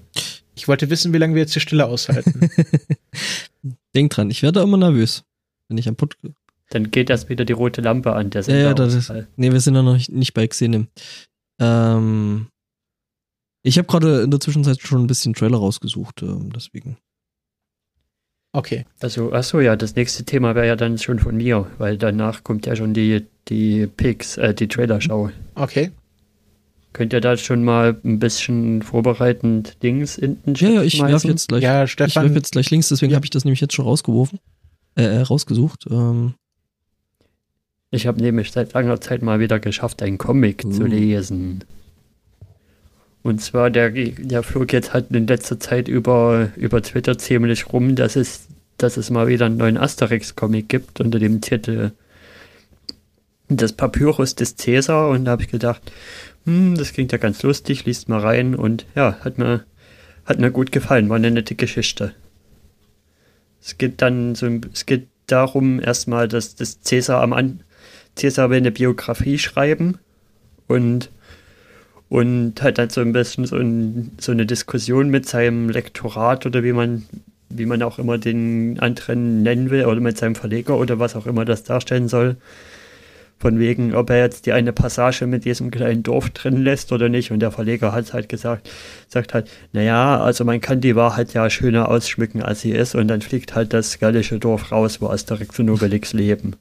Ich 0.55 0.67
wollte 0.67 0.89
wissen, 0.89 1.13
wie 1.13 1.17
lange 1.17 1.33
wir 1.35 1.41
jetzt 1.41 1.55
die 1.55 1.59
Stille 1.59 1.85
aushalten. 1.85 2.49
Denk 3.95 4.11
dran, 4.11 4.29
ich 4.29 4.43
werde 4.43 4.61
immer 4.61 4.77
nervös, 4.77 5.23
wenn 5.67 5.77
ich 5.77 5.87
am 5.87 5.95
Put. 5.95 6.17
Dann 6.69 6.91
geht 6.91 7.09
erst 7.09 7.29
wieder 7.29 7.45
die 7.45 7.53
rote 7.53 7.81
Lampe 7.81 8.13
an, 8.13 8.29
der 8.29 8.41
Ja, 8.43 8.55
ja, 8.57 8.73
das 8.73 8.93
ist, 8.93 9.11
nee, 9.37 9.51
wir 9.51 9.59
sind 9.61 9.75
ja 9.75 9.81
noch 9.81 9.97
nicht, 10.09 10.33
bei 10.33 10.47
Xenim. 10.47 10.87
Ähm, 11.59 12.47
ich 13.63 13.77
habe 13.77 13.87
gerade 13.87 14.21
in 14.23 14.31
der 14.31 14.39
Zwischenzeit 14.39 14.81
schon 14.81 15.03
ein 15.03 15.07
bisschen 15.07 15.33
Trailer 15.33 15.57
rausgesucht, 15.57 16.21
ähm, 16.23 16.51
deswegen. 16.53 16.97
Okay. 18.51 18.85
Also, 18.99 19.31
achso, 19.33 19.59
ja, 19.59 19.75
das 19.75 19.95
nächste 19.95 20.25
Thema 20.25 20.55
wäre 20.55 20.67
ja 20.67 20.75
dann 20.75 20.97
schon 20.97 21.19
von 21.19 21.37
mir, 21.37 21.69
weil 21.77 21.97
danach 21.97 22.43
kommt 22.43 22.65
ja 22.65 22.75
schon 22.75 22.93
die, 22.93 23.25
die 23.47 23.87
Pics, 23.87 24.37
äh, 24.37 24.53
die 24.53 24.67
Trailer-Show. 24.67 25.29
Okay. 25.55 25.91
Könnt 26.97 27.13
ihr 27.13 27.21
da 27.21 27.37
schon 27.37 27.63
mal 27.63 27.95
ein 28.03 28.17
bisschen 28.17 28.81
vorbereitend 28.81 29.83
Dings 29.83 30.17
in 30.17 30.41
den 30.43 30.55
Ja, 30.55 30.69
ja, 30.69 30.81
ich 30.81 30.99
werfe 30.99 31.27
jetzt 31.27 31.47
gleich, 31.47 31.61
Ja, 31.61 31.83
ich 31.83 31.99
werf 31.99 32.15
jetzt 32.33 32.53
gleich 32.53 32.71
links, 32.71 32.89
deswegen 32.89 33.11
Ja. 33.11 33.17
habe 33.17 33.25
ich 33.25 33.29
das 33.29 33.45
nämlich 33.45 33.61
jetzt 33.61 33.75
schon 33.75 33.85
rausgeworfen, 33.85 34.39
äh, 34.95 35.03
äh 35.03 35.21
rausgesucht. 35.21 35.85
Ähm, 35.91 36.33
Ich 37.91 38.07
habe 38.07 38.19
nämlich 38.19 38.51
seit 38.51 38.73
langer 38.73 38.99
Zeit 38.99 39.21
mal 39.21 39.39
wieder 39.39 39.59
geschafft, 39.59 40.01
einen 40.01 40.17
Comic 40.17 40.65
Uh. 40.65 40.71
zu 40.71 40.85
lesen. 40.85 41.63
Und 43.21 43.41
zwar, 43.41 43.69
der, 43.69 43.91
der 43.91 44.41
flog 44.41 44.73
jetzt 44.73 44.95
halt 44.95 45.11
in 45.11 45.27
letzter 45.27 45.59
Zeit 45.59 45.87
über, 45.87 46.49
über 46.55 46.81
Twitter 46.81 47.19
ziemlich 47.19 47.71
rum, 47.71 47.95
dass 47.95 48.15
es, 48.15 48.47
dass 48.77 48.97
es 48.97 49.11
mal 49.11 49.27
wieder 49.27 49.45
einen 49.45 49.57
neuen 49.57 49.77
Asterix-Comic 49.77 50.67
gibt 50.67 50.99
unter 50.99 51.19
dem 51.19 51.41
Titel 51.41 51.91
Das 53.49 53.71
Papyrus 53.73 54.33
des 54.33 54.55
Cäsar. 54.55 55.09
Und 55.09 55.25
da 55.25 55.31
habe 55.31 55.43
ich 55.43 55.49
gedacht, 55.49 55.81
hm, 56.47 56.75
das 56.75 56.93
klingt 56.93 57.11
ja 57.11 57.17
ganz 57.17 57.43
lustig, 57.43 57.85
liest 57.85 58.07
mal 58.09 58.21
rein. 58.21 58.55
Und 58.55 58.85
ja, 58.95 59.17
hat 59.19 59.37
mir, 59.37 59.65
hat 60.25 60.39
mir 60.39 60.49
gut 60.49 60.71
gefallen, 60.71 61.09
war 61.09 61.17
eine 61.17 61.29
nette 61.29 61.55
Geschichte. 61.55 62.13
Es 63.61 63.77
geht 63.77 64.01
dann 64.01 64.33
so, 64.33 64.47
es 64.73 64.85
geht 64.85 65.07
darum 65.27 65.81
erstmal, 65.81 66.29
dass 66.29 66.55
das 66.55 66.81
Cäsar 66.81 67.21
am 67.21 67.33
An 67.33 67.63
Cäsar 68.15 68.49
will 68.49 68.57
eine 68.57 68.71
Biografie 68.71 69.37
schreiben 69.37 69.99
und 70.67 71.11
und 72.09 72.61
hat 72.61 72.79
halt 72.79 72.93
so 72.93 73.01
ein 73.01 73.11
bisschen 73.11 73.45
so, 73.45 73.57
ein, 73.57 74.11
so 74.17 74.31
eine 74.31 74.45
Diskussion 74.45 75.09
mit 75.09 75.27
seinem 75.27 75.69
Lektorat 75.69 76.45
oder 76.45 76.63
wie 76.63 76.71
man 76.71 77.03
wie 77.49 77.65
man 77.65 77.83
auch 77.83 77.99
immer 77.99 78.17
den 78.17 78.79
anderen 78.79 79.43
nennen 79.43 79.69
will 79.69 79.85
oder 79.85 79.99
mit 79.99 80.17
seinem 80.17 80.35
Verleger 80.35 80.77
oder 80.77 80.99
was 80.99 81.15
auch 81.15 81.25
immer 81.27 81.45
das 81.45 81.63
darstellen 81.63 82.07
soll. 82.07 82.37
Von 83.39 83.59
wegen, 83.59 83.93
ob 83.93 84.09
er 84.09 84.17
jetzt 84.17 84.47
die 84.47 84.53
eine 84.53 84.73
Passage 84.73 85.27
mit 85.27 85.45
diesem 85.45 85.69
kleinen 85.69 86.01
Dorf 86.01 86.31
drin 86.31 86.63
lässt 86.63 86.91
oder 86.91 87.07
nicht. 87.07 87.31
Und 87.31 87.39
der 87.39 87.51
Verleger 87.51 87.91
hat 87.91 88.13
halt 88.13 88.29
gesagt, 88.29 88.69
sagt 89.07 89.35
halt, 89.35 89.47
naja, 89.73 90.19
also 90.19 90.43
man 90.43 90.59
kann 90.59 90.81
die 90.81 90.95
Wahrheit 90.95 91.33
ja 91.33 91.47
schöner 91.49 91.89
ausschmücken, 91.89 92.41
als 92.41 92.61
sie 92.61 92.71
ist. 92.71 92.95
Und 92.95 93.07
dann 93.09 93.21
fliegt 93.21 93.53
halt 93.53 93.73
das 93.73 93.99
gallische 93.99 94.39
Dorf 94.39 94.71
raus, 94.71 95.01
wo 95.01 95.07
Asterix 95.07 95.59
und 95.59 95.69
Obelix 95.69 96.13
leben. 96.13 96.55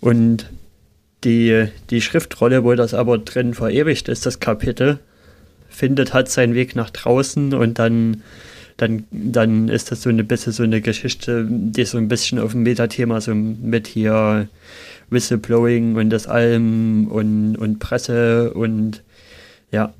Und 0.00 0.50
die, 1.24 1.68
die 1.90 2.00
Schriftrolle, 2.00 2.64
wo 2.64 2.74
das 2.74 2.94
aber 2.94 3.18
drin 3.18 3.54
verewigt 3.54 4.08
ist, 4.08 4.26
das 4.26 4.40
Kapitel, 4.40 4.98
findet 5.68 6.12
halt 6.12 6.28
seinen 6.28 6.54
Weg 6.54 6.74
nach 6.74 6.90
draußen 6.90 7.54
und 7.54 7.78
dann, 7.78 8.22
dann, 8.76 9.04
dann 9.10 9.68
ist 9.68 9.90
das 9.90 10.02
so 10.02 10.10
eine 10.10 10.24
bisschen 10.24 10.52
so 10.52 10.62
eine 10.62 10.80
Geschichte, 10.80 11.46
die 11.48 11.84
so 11.84 11.98
ein 11.98 12.08
bisschen 12.08 12.38
auf 12.38 12.52
dem 12.52 12.62
Metathema 12.62 13.20
so 13.20 13.34
mit 13.34 13.86
hier 13.86 14.48
Whistleblowing 15.10 15.96
und 15.96 16.10
das 16.10 16.26
allem 16.26 17.08
und, 17.08 17.56
und 17.56 17.78
Presse 17.78 18.52
und 18.54 19.02
ja, 19.70 19.92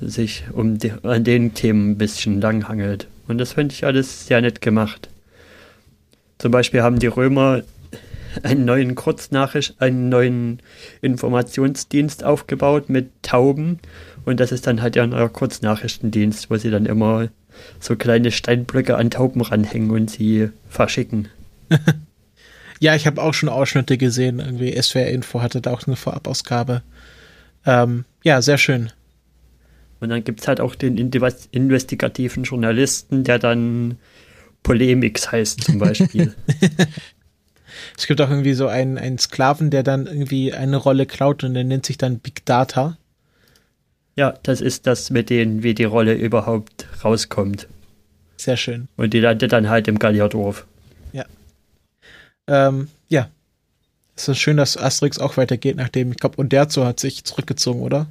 sich 0.00 0.44
um 0.52 0.78
die, 0.78 0.92
an 1.02 1.24
den 1.24 1.54
Themen 1.54 1.92
ein 1.92 1.98
bisschen 1.98 2.40
langhangelt. 2.40 3.06
Und 3.26 3.38
das 3.38 3.52
finde 3.52 3.74
ich 3.74 3.84
alles 3.84 4.26
sehr 4.26 4.40
nett 4.40 4.60
gemacht. 4.60 5.08
Zum 6.38 6.50
Beispiel 6.50 6.82
haben 6.82 6.98
die 6.98 7.08
Römer 7.08 7.62
einen 8.42 8.64
neuen 8.64 8.94
Kurznachricht, 8.94 9.80
einen 9.80 10.08
neuen 10.08 10.60
Informationsdienst 11.00 12.24
aufgebaut 12.24 12.88
mit 12.88 13.10
Tauben. 13.22 13.80
Und 14.24 14.40
das 14.40 14.52
ist 14.52 14.66
dann 14.66 14.82
halt 14.82 14.96
ja 14.96 15.02
ein 15.02 15.32
Kurznachrichtendienst, 15.32 16.50
wo 16.50 16.56
sie 16.56 16.70
dann 16.70 16.86
immer 16.86 17.28
so 17.80 17.96
kleine 17.96 18.30
Steinblöcke 18.30 18.96
an 18.96 19.10
Tauben 19.10 19.40
ranhängen 19.40 19.90
und 19.90 20.10
sie 20.10 20.50
verschicken. 20.68 21.28
ja, 22.80 22.94
ich 22.94 23.06
habe 23.06 23.22
auch 23.22 23.34
schon 23.34 23.48
Ausschnitte 23.48 23.98
gesehen. 23.98 24.38
Irgendwie 24.40 24.80
SWR 24.80 25.08
Info 25.08 25.40
hatte 25.42 25.60
da 25.60 25.72
auch 25.72 25.86
eine 25.86 25.96
Vorabausgabe. 25.96 26.82
Ähm, 27.66 28.04
ja, 28.22 28.40
sehr 28.42 28.58
schön. 28.58 28.90
Und 30.00 30.10
dann 30.10 30.22
gibt 30.24 30.40
es 30.40 30.48
halt 30.48 30.60
auch 30.60 30.74
den 30.74 30.96
Inve- 30.96 31.48
investigativen 31.50 32.44
Journalisten, 32.44 33.24
der 33.24 33.38
dann 33.38 33.96
Polemix 34.62 35.32
heißt 35.32 35.64
zum 35.64 35.78
Beispiel. 35.78 36.34
Es 37.96 38.06
gibt 38.06 38.20
auch 38.20 38.30
irgendwie 38.30 38.54
so 38.54 38.66
einen, 38.66 38.96
einen 38.98 39.18
Sklaven, 39.18 39.70
der 39.70 39.82
dann 39.82 40.06
irgendwie 40.06 40.52
eine 40.52 40.76
Rolle 40.76 41.06
klaut 41.06 41.44
und 41.44 41.54
der 41.54 41.64
nennt 41.64 41.86
sich 41.86 41.98
dann 41.98 42.18
Big 42.18 42.44
Data. 42.44 42.96
ja, 44.16 44.34
das 44.42 44.60
ist 44.60 44.86
das 44.86 45.10
mit 45.10 45.30
denen, 45.30 45.62
wie 45.62 45.74
die 45.74 45.84
Rolle 45.84 46.14
überhaupt 46.14 46.86
rauskommt. 47.04 47.68
Sehr 48.36 48.56
schön. 48.56 48.88
Und 48.96 49.14
die 49.14 49.20
landet 49.20 49.52
dann 49.52 49.68
halt 49.68 49.86
im 49.88 49.98
Gallierdorf. 49.98 50.66
Ähm, 52.48 52.88
ja. 53.08 53.30
Es 54.16 54.26
ist 54.26 54.38
schön, 54.38 54.56
dass 54.56 54.76
Asterix 54.76 55.18
auch 55.18 55.36
weitergeht, 55.36 55.76
nachdem, 55.76 56.10
ich 56.10 56.16
glaube, 56.16 56.40
Uderzo 56.40 56.84
hat 56.84 56.98
sich 56.98 57.22
zurückgezogen, 57.24 57.82
oder? 57.82 58.08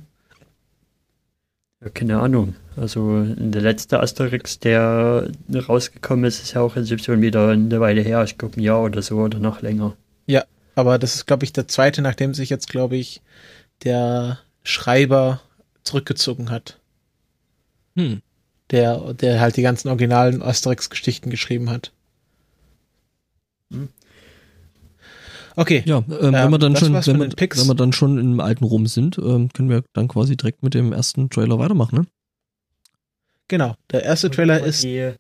Ja, 1.81 1.89
keine 1.89 2.19
Ahnung. 2.19 2.55
Also 2.77 3.25
der 3.25 3.61
letzte 3.61 3.99
Asterix, 3.99 4.59
der 4.59 5.29
rausgekommen 5.67 6.25
ist, 6.25 6.41
ist 6.41 6.53
ja 6.53 6.61
auch 6.61 6.75
jetzt 6.75 7.03
schon 7.03 7.21
wieder 7.21 7.49
eine 7.49 7.79
Weile 7.81 8.01
her. 8.01 8.23
Ich 8.23 8.37
glaube 8.37 8.57
ein 8.57 8.63
Jahr 8.63 8.83
oder 8.83 9.01
so 9.01 9.17
oder 9.17 9.39
noch 9.39 9.61
länger. 9.61 9.97
Aber 10.77 10.99
das 10.99 11.15
ist, 11.15 11.25
glaube 11.25 11.43
ich, 11.43 11.53
der 11.53 11.67
zweite, 11.67 12.03
nachdem 12.03 12.35
sich 12.35 12.51
jetzt, 12.51 12.69
glaube 12.69 12.97
ich, 12.97 13.23
der 13.83 14.37
Schreiber 14.61 15.41
zurückgezogen 15.83 16.51
hat. 16.51 16.79
hm. 17.95 18.21
Der, 18.69 19.13
der 19.15 19.39
halt 19.39 19.57
die 19.57 19.63
ganzen 19.63 19.87
originalen 19.87 20.43
Asterix-Geschichten 20.43 21.31
geschrieben 21.31 21.71
hat. 21.71 21.93
Hm. 23.71 23.89
Okay. 25.57 25.81
Ja, 25.87 25.97
ähm, 26.07 26.33
wenn 26.33 26.51
wir 26.51 26.59
dann 26.59 26.75
schon, 26.75 26.93
wenn 26.93 27.19
wir, 27.19 27.29
wenn 27.31 27.67
wir 27.67 27.75
dann 27.75 27.91
schon 27.91 28.19
im 28.19 28.39
alten 28.39 28.63
Rum 28.63 28.85
sind, 28.85 29.17
ähm, 29.17 29.49
können 29.51 29.69
wir 29.71 29.83
dann 29.93 30.07
quasi 30.07 30.37
direkt 30.37 30.61
mit 30.61 30.75
dem 30.75 30.93
ersten 30.93 31.31
Trailer 31.31 31.57
weitermachen, 31.57 31.95
ne? 32.01 32.05
Genau. 33.47 33.75
Der 33.91 34.03
erste 34.03 34.29
Trailer 34.29 34.63
ist 34.63 34.83
Die, 34.83 35.13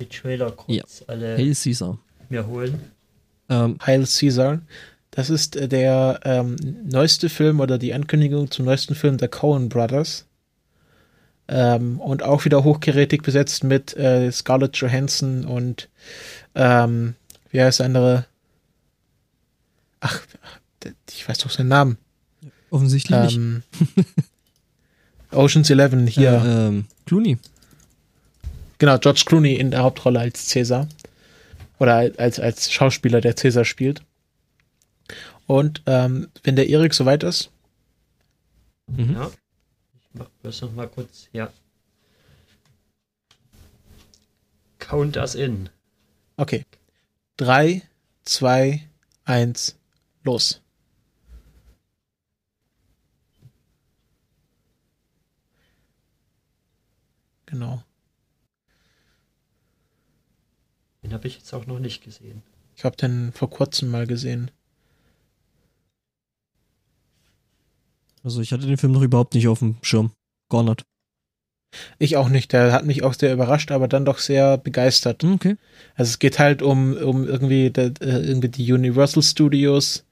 die 0.00 0.06
Trailer 0.06 0.50
kurz 0.50 1.02
alle 1.06 1.36
Hail 1.38 1.54
Caesar. 1.54 1.98
mir 2.28 2.46
holen. 2.46 2.78
Ähm, 3.48 3.78
Heil 3.84 4.04
Caesar. 4.04 4.60
Das 5.10 5.30
ist 5.30 5.56
äh, 5.56 5.66
der 5.66 6.20
ähm, 6.24 6.56
neueste 6.84 7.30
Film 7.30 7.60
oder 7.60 7.78
die 7.78 7.94
Ankündigung 7.94 8.50
zum 8.50 8.66
neuesten 8.66 8.94
Film 8.94 9.16
der 9.16 9.28
Coen 9.28 9.70
Brothers. 9.70 10.26
Ähm, 11.48 12.00
und 12.00 12.22
auch 12.22 12.44
wieder 12.44 12.64
hochgerätig 12.64 13.22
besetzt 13.22 13.64
mit 13.64 13.96
äh, 13.96 14.30
Scarlett 14.30 14.76
Johansson 14.76 15.46
und 15.46 15.88
ähm, 16.54 17.14
wie 17.50 17.62
heißt 17.62 17.78
der 17.78 17.86
andere? 17.86 18.26
Ach, 20.06 20.20
ich 21.10 21.26
weiß 21.26 21.38
doch 21.38 21.50
seinen 21.50 21.68
Namen. 21.68 21.98
offensichtlich 22.70 23.18
nicht. 23.22 23.36
Ähm, 23.36 23.62
Ocean's 25.30 25.70
Eleven 25.70 26.06
hier. 26.06 26.32
Äh, 26.32 26.66
ähm, 26.68 26.84
Clooney. 27.06 27.38
Genau, 28.78 28.98
George 28.98 29.22
Clooney 29.24 29.54
in 29.54 29.70
der 29.70 29.82
Hauptrolle 29.82 30.20
als 30.20 30.46
Cäsar. 30.46 30.88
Oder 31.78 32.12
als, 32.18 32.38
als 32.38 32.70
Schauspieler, 32.70 33.20
der 33.20 33.34
Cäsar 33.36 33.64
spielt. 33.64 34.02
Und 35.46 35.82
ähm, 35.86 36.28
wenn 36.42 36.56
der 36.56 36.68
Erik 36.68 36.94
soweit 36.94 37.22
ist, 37.22 37.50
Mhm. 38.86 39.14
Ja. 39.14 39.30
Ich 39.94 40.08
mach 40.12 40.26
das 40.42 40.60
noch 40.60 40.72
mal 40.74 40.86
kurz. 40.86 41.28
Ja. 41.32 41.50
Count 44.78 45.16
us 45.16 45.34
in. 45.34 45.70
okay. 46.36 46.64
Drei, 47.38 47.80
zwei, 48.26 48.86
eins, 49.24 49.76
los. 50.24 50.60
Genau. 57.46 57.82
Den 61.02 61.12
habe 61.12 61.28
ich 61.28 61.36
jetzt 61.36 61.52
auch 61.52 61.66
noch 61.66 61.78
nicht 61.78 62.02
gesehen. 62.02 62.42
Ich 62.76 62.84
habe 62.84 62.96
den 62.96 63.32
vor 63.32 63.50
kurzem 63.50 63.90
mal 63.90 64.06
gesehen. 64.06 64.50
Also 68.22 68.40
ich 68.40 68.52
hatte 68.52 68.66
den 68.66 68.78
Film 68.78 68.92
noch 68.92 69.02
überhaupt 69.02 69.34
nicht 69.34 69.48
auf 69.48 69.58
dem 69.58 69.76
Schirm. 69.82 70.12
Gar 70.50 70.62
nicht. 70.62 70.82
Ich 71.98 72.16
auch 72.16 72.28
nicht. 72.28 72.52
Der 72.52 72.72
hat 72.72 72.86
mich 72.86 73.02
auch 73.02 73.14
sehr 73.14 73.32
überrascht, 73.34 73.70
aber 73.70 73.86
dann 73.86 74.04
doch 74.04 74.18
sehr 74.18 74.56
begeistert. 74.56 75.22
Hm, 75.22 75.34
Okay. 75.34 75.56
Also 75.94 76.10
es 76.10 76.18
geht 76.18 76.38
halt 76.38 76.62
um, 76.62 76.94
um 76.96 77.24
irgendwie, 77.26 77.70
der, 77.70 77.92
äh, 78.00 78.26
irgendwie 78.26 78.48
die 78.48 78.72
Universal 78.72 79.22
Studios 79.22 80.03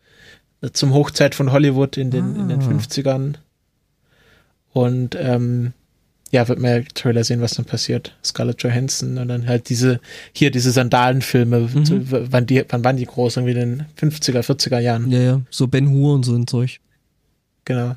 zum 0.73 0.95
Hochzeit 0.95 1.35
von 1.35 1.51
Hollywood 1.53 1.97
in 1.97 2.11
den, 2.11 2.37
in 2.37 2.49
den 2.49 2.61
Ah. 2.61 2.69
50ern. 2.69 3.35
Und 4.73 5.17
ähm, 5.19 5.73
ja, 6.31 6.49
wird 6.49 6.59
man 6.61 6.71
ja 6.71 6.77
im 6.79 6.89
Trailer 6.89 7.25
sehen, 7.25 7.41
was 7.43 7.53
dann 7.55 7.67
passiert. 7.67 8.17
Scarlett 8.25 8.63
Johansson 8.63 9.19
und 9.19 9.29
dann 9.29 9.47
halt 9.47 9.69
diese, 9.69 10.01
hier 10.33 10.51
diese 10.51 10.71
Sandalenfilme, 10.71 11.61
Mhm. 11.75 11.85
zu, 11.85 12.01
wann, 12.33 12.47
die, 12.47 12.65
wann 12.69 12.83
waren 12.85 12.97
die 12.97 13.05
groß? 13.07 13.37
Irgendwie 13.37 13.53
in 13.61 13.79
den 13.79 13.87
50er, 13.97 14.43
40er 14.43 14.79
Jahren. 14.79 15.11
Ja, 15.11 15.21
ja. 15.21 15.41
So 15.51 15.67
Ben 15.67 15.91
Hur 15.91 16.15
und 16.15 16.23
so 16.25 16.35
ein 16.35 16.47
Zeug. 16.47 16.81
Genau. 17.67 17.97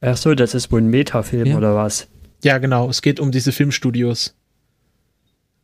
Ach 0.00 0.16
so, 0.16 0.34
das 0.34 0.54
ist 0.54 0.70
wohl 0.70 0.80
ein 0.82 0.88
Metafilm 0.90 1.46
Ja. 1.46 1.56
oder 1.56 1.74
was? 1.74 2.08
Ja, 2.44 2.58
genau. 2.58 2.88
Es 2.88 3.02
geht 3.02 3.18
um 3.18 3.32
diese 3.32 3.52
Filmstudios. 3.52 4.34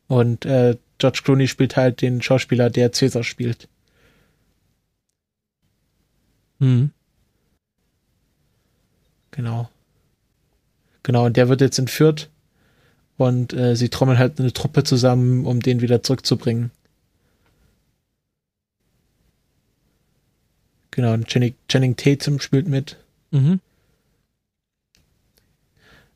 Und 0.09 0.45
äh, 0.47 0.77
George 0.99 1.21
Clooney 1.25 1.49
spielt 1.49 1.77
halt 1.77 2.01
den 2.03 2.23
Schauspieler, 2.23 2.71
der 2.71 2.91
Caesar 2.91 3.23
spielt. 3.25 3.69
Hm. 6.63 6.93
Genau. 9.33 9.69
Genau, 11.03 11.27
und 11.27 11.37
der 11.37 11.49
wird 11.49 11.61
jetzt 11.61 11.81
entführt 11.81 12.31
und 13.17 13.53
äh, 13.53 13.75
sie 13.75 13.89
trommeln 13.89 14.19
halt 14.19 14.39
eine 14.39 14.53
Truppe 14.53 14.85
zusammen, 14.85 15.45
um 15.45 15.59
den 15.59 15.81
wieder 15.81 16.05
zurückzubringen. 16.05 16.71
Genau, 20.93 21.15
und 21.15 21.27
Channing, 21.27 21.57
Channing 21.69 21.97
Tatum 21.97 22.39
spielt 22.39 22.69
mit. 22.69 22.97
Mhm. 23.33 23.59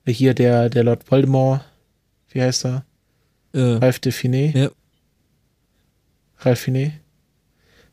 Hier 0.06 0.32
der, 0.32 0.70
der 0.70 0.84
Lord 0.84 1.10
Voldemort, 1.10 1.64
wie 2.28 2.40
heißt 2.40 2.66
er? 2.66 2.84
Äh, 3.52 3.60
Ralph 3.62 3.98
de 3.98 4.12
Finet. 4.12 4.54
Ja. 4.54 4.70
Ralph 6.38 6.60
Finet. 6.60 6.92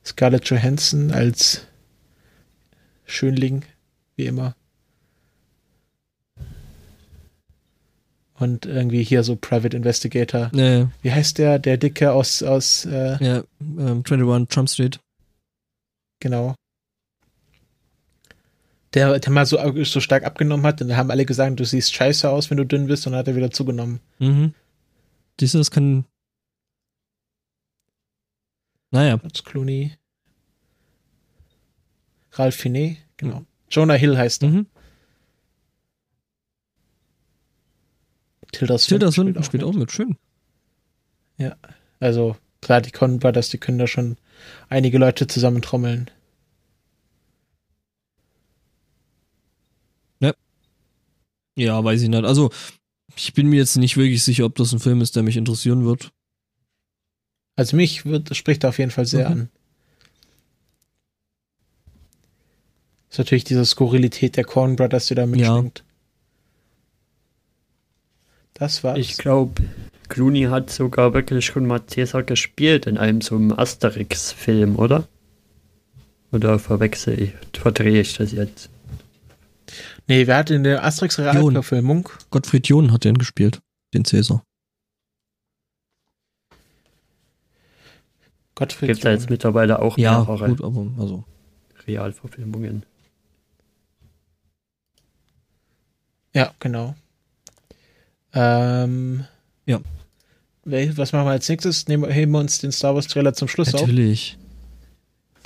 Scarlett 0.06 0.46
Johansson 0.46 1.10
als 1.10 1.66
Schönling, 3.14 3.64
wie 4.15 4.26
immer. 4.26 4.56
Und 8.35 8.65
irgendwie 8.65 9.03
hier 9.03 9.23
so 9.23 9.35
Private 9.35 9.77
Investigator. 9.77 10.52
äh, 10.53 10.88
Wie 11.02 11.11
heißt 11.11 11.38
der? 11.38 11.60
Der 11.60 11.77
Dicke 11.77 12.11
aus, 12.11 12.41
aus 12.44 12.85
äh, 12.85 13.23
ja, 13.23 13.44
ähm, 13.61 14.03
21 14.10 14.49
Trump 14.49 14.69
Street. 14.69 14.99
genau. 16.19 16.56
Der, 18.94 19.18
der 19.19 19.31
mal 19.31 19.45
so, 19.45 19.57
so 19.85 19.99
stark 19.99 20.23
abgenommen 20.23 20.65
hat, 20.68 20.80
und 20.81 20.90
da 20.90 20.98
haben 20.98 21.10
alle 21.10 21.26
gesagt, 21.26 21.60
du 21.60 21.65
siehst 21.65 21.95
scheiße 21.95 22.30
aus, 22.30 22.52
wenn 22.52 22.57
du 22.57 22.65
dünn 22.65 22.85
bist, 22.85 23.07
und 23.07 23.14
dann 23.14 23.19
hat 23.19 23.27
er 23.27 23.35
wieder 23.35 23.49
zugenommen. 23.49 23.99
Mhm. 24.19 24.53
Siehst 25.40 25.56
du, 25.56 25.57
das 25.57 25.72
kann. 25.72 26.06
Naja. 28.91 29.18
George 29.18 29.41
Clooney. 29.45 29.94
Ralph 32.34 32.56
Finet, 32.56 32.98
genau. 33.24 33.45
Jonah 33.70 33.95
Hill 33.95 34.18
heißt 34.18 34.44
er. 34.44 34.50
Mhm. 34.50 34.68
Tilda 38.52 38.78
Swinton 38.78 39.00
Tilda 39.00 39.12
Swinton 39.12 39.44
spielt 39.44 39.64
auch 39.64 39.72
mit. 39.74 39.80
mit. 39.82 39.91
Schön. 39.91 40.18
Also 42.00 42.36
klar, 42.62 42.82
die 42.82 42.91
Coen 42.91 43.20
Brothers, 43.20 43.50
die 43.50 43.58
können 43.58 43.78
da 43.78 43.88
schon 43.88 44.18
einige 44.70 44.98
Leute 44.98 45.28
zusammentrommeln. 45.28 46.10
Ja, 51.56 51.84
weiß 51.84 52.02
ich 52.02 52.10
nicht. 52.10 52.24
Also, 52.24 52.50
ich 53.16 53.34
bin 53.34 53.48
mir 53.48 53.58
jetzt 53.58 53.76
nicht 53.76 53.95
wirklich 53.98 54.24
sicher, 54.24 54.45
ob 54.45 54.56
das 54.56 54.74
ein 54.74 54.80
Film 54.80 55.02
ist, 55.02 55.16
der 55.16 55.24
mich 55.24 55.38
interessieren 55.38 55.86
wird. 55.86 56.12
Also 57.56 57.76
mich 57.76 58.06
wird, 58.06 58.36
spricht 58.36 58.64
er 58.64 58.70
auf 58.70 58.80
jeden 58.80 58.90
Fall 58.90 59.06
sehr 59.06 59.30
Mhm. 59.30 59.34
an. 59.34 59.50
Ist 63.14 63.19
natürlich 63.19 63.44
diese 63.44 63.64
Skurrilität 63.64 64.38
der 64.38 64.44
Coen 64.44 64.76
Brothers, 64.76 65.06
die 65.06 65.14
da 65.14 65.27
mitschwingt. 65.27 65.84
Das 68.56 68.84
war's. 68.84 68.98
Ich 68.98 69.18
glaube, 69.19 69.61
Clooney 70.10 70.45
hat 70.45 70.72
sogar 70.72 71.14
wirklich 71.14 71.45
schon 71.45 71.68
mal 71.68 71.80
Caesar 71.80 72.23
gespielt 72.23 72.88
in 72.88 72.98
einem 72.98 73.22
so 73.22 73.35
einem 73.35 73.52
Asterix-Film, 73.52 74.77
oder? 74.77 75.07
Oder 76.31 76.57
verwechsel 76.57 77.22
ich, 77.22 77.34
verdrehe 77.56 78.02
ich 78.02 78.18
das 78.18 78.31
jetzt? 78.31 78.72
nee, 80.07 80.26
wer 80.26 80.38
hat 80.38 80.49
in 80.49 80.64
der 80.64 80.84
Asterix 80.84 81.19
Realverfilmung? 81.19 82.10
Gottfried 82.31 82.68
John 82.68 82.91
hat 82.91 83.03
den 83.03 83.19
gespielt, 83.19 83.61
den 83.94 84.06
Cäsar. 84.06 84.44
Gottfried 88.56 88.88
Gibt 88.88 88.98
es 88.98 89.03
da 89.03 89.11
jetzt 89.11 89.30
mittlerweile 89.30 89.84
auch 89.84 89.99
Ja, 89.99 90.22
mehrere 90.22 90.49
gut, 90.49 90.64
aber 90.64 90.88
also. 90.98 91.23
Realverfilmungen? 91.85 92.88
Ja, 96.34 96.54
genau. 96.60 96.96
Ähm, 98.34 99.26
Ja. 99.66 99.80
Was 100.66 101.12
machen 101.12 101.26
wir 101.26 101.32
als 101.32 101.50
nächstes? 101.50 101.88
Nehmen, 101.88 102.10
heben 102.10 102.32
wir 102.32 102.40
uns 102.40 102.60
den 102.60 102.72
Star 102.72 102.96
Wars 102.96 103.08
Trailer 103.08 103.34
zum 103.34 103.48
Schluss 103.48 103.74
auf. 103.74 103.82
Natürlich. 103.82 104.38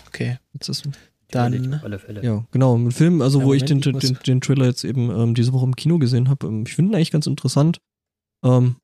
Okay, 0.07 0.37
Jetzt 0.53 0.69
ist, 0.69 0.87
dann. 1.29 1.73
Auf 1.73 1.83
alle 1.83 1.99
Fälle. 1.99 2.23
ja, 2.23 2.45
genau. 2.51 2.77
Ein 2.77 2.91
Film, 2.91 3.21
also 3.21 3.39
Ja, 3.39 3.45
wo 3.45 3.53
ich 3.53 3.63
Moment, 3.63 3.85
den, 3.85 3.95
ich 3.95 4.01
den, 4.01 4.19
den 4.25 4.41
Trailer 4.41 4.65
jetzt 4.65 4.83
eben 4.83 5.09
ähm, 5.09 5.33
diese 5.33 5.53
Woche 5.53 5.65
im 5.65 5.75
Kino 5.75 5.97
gesehen 5.97 6.29
habe. 6.29 6.47
Ähm, 6.47 6.63
ich 6.65 6.75
finde 6.75 6.91
ihn 6.91 6.95
eigentlich 6.95 7.11
ganz 7.11 7.27
interessant. 7.27 7.79
Ähm, 8.43 8.77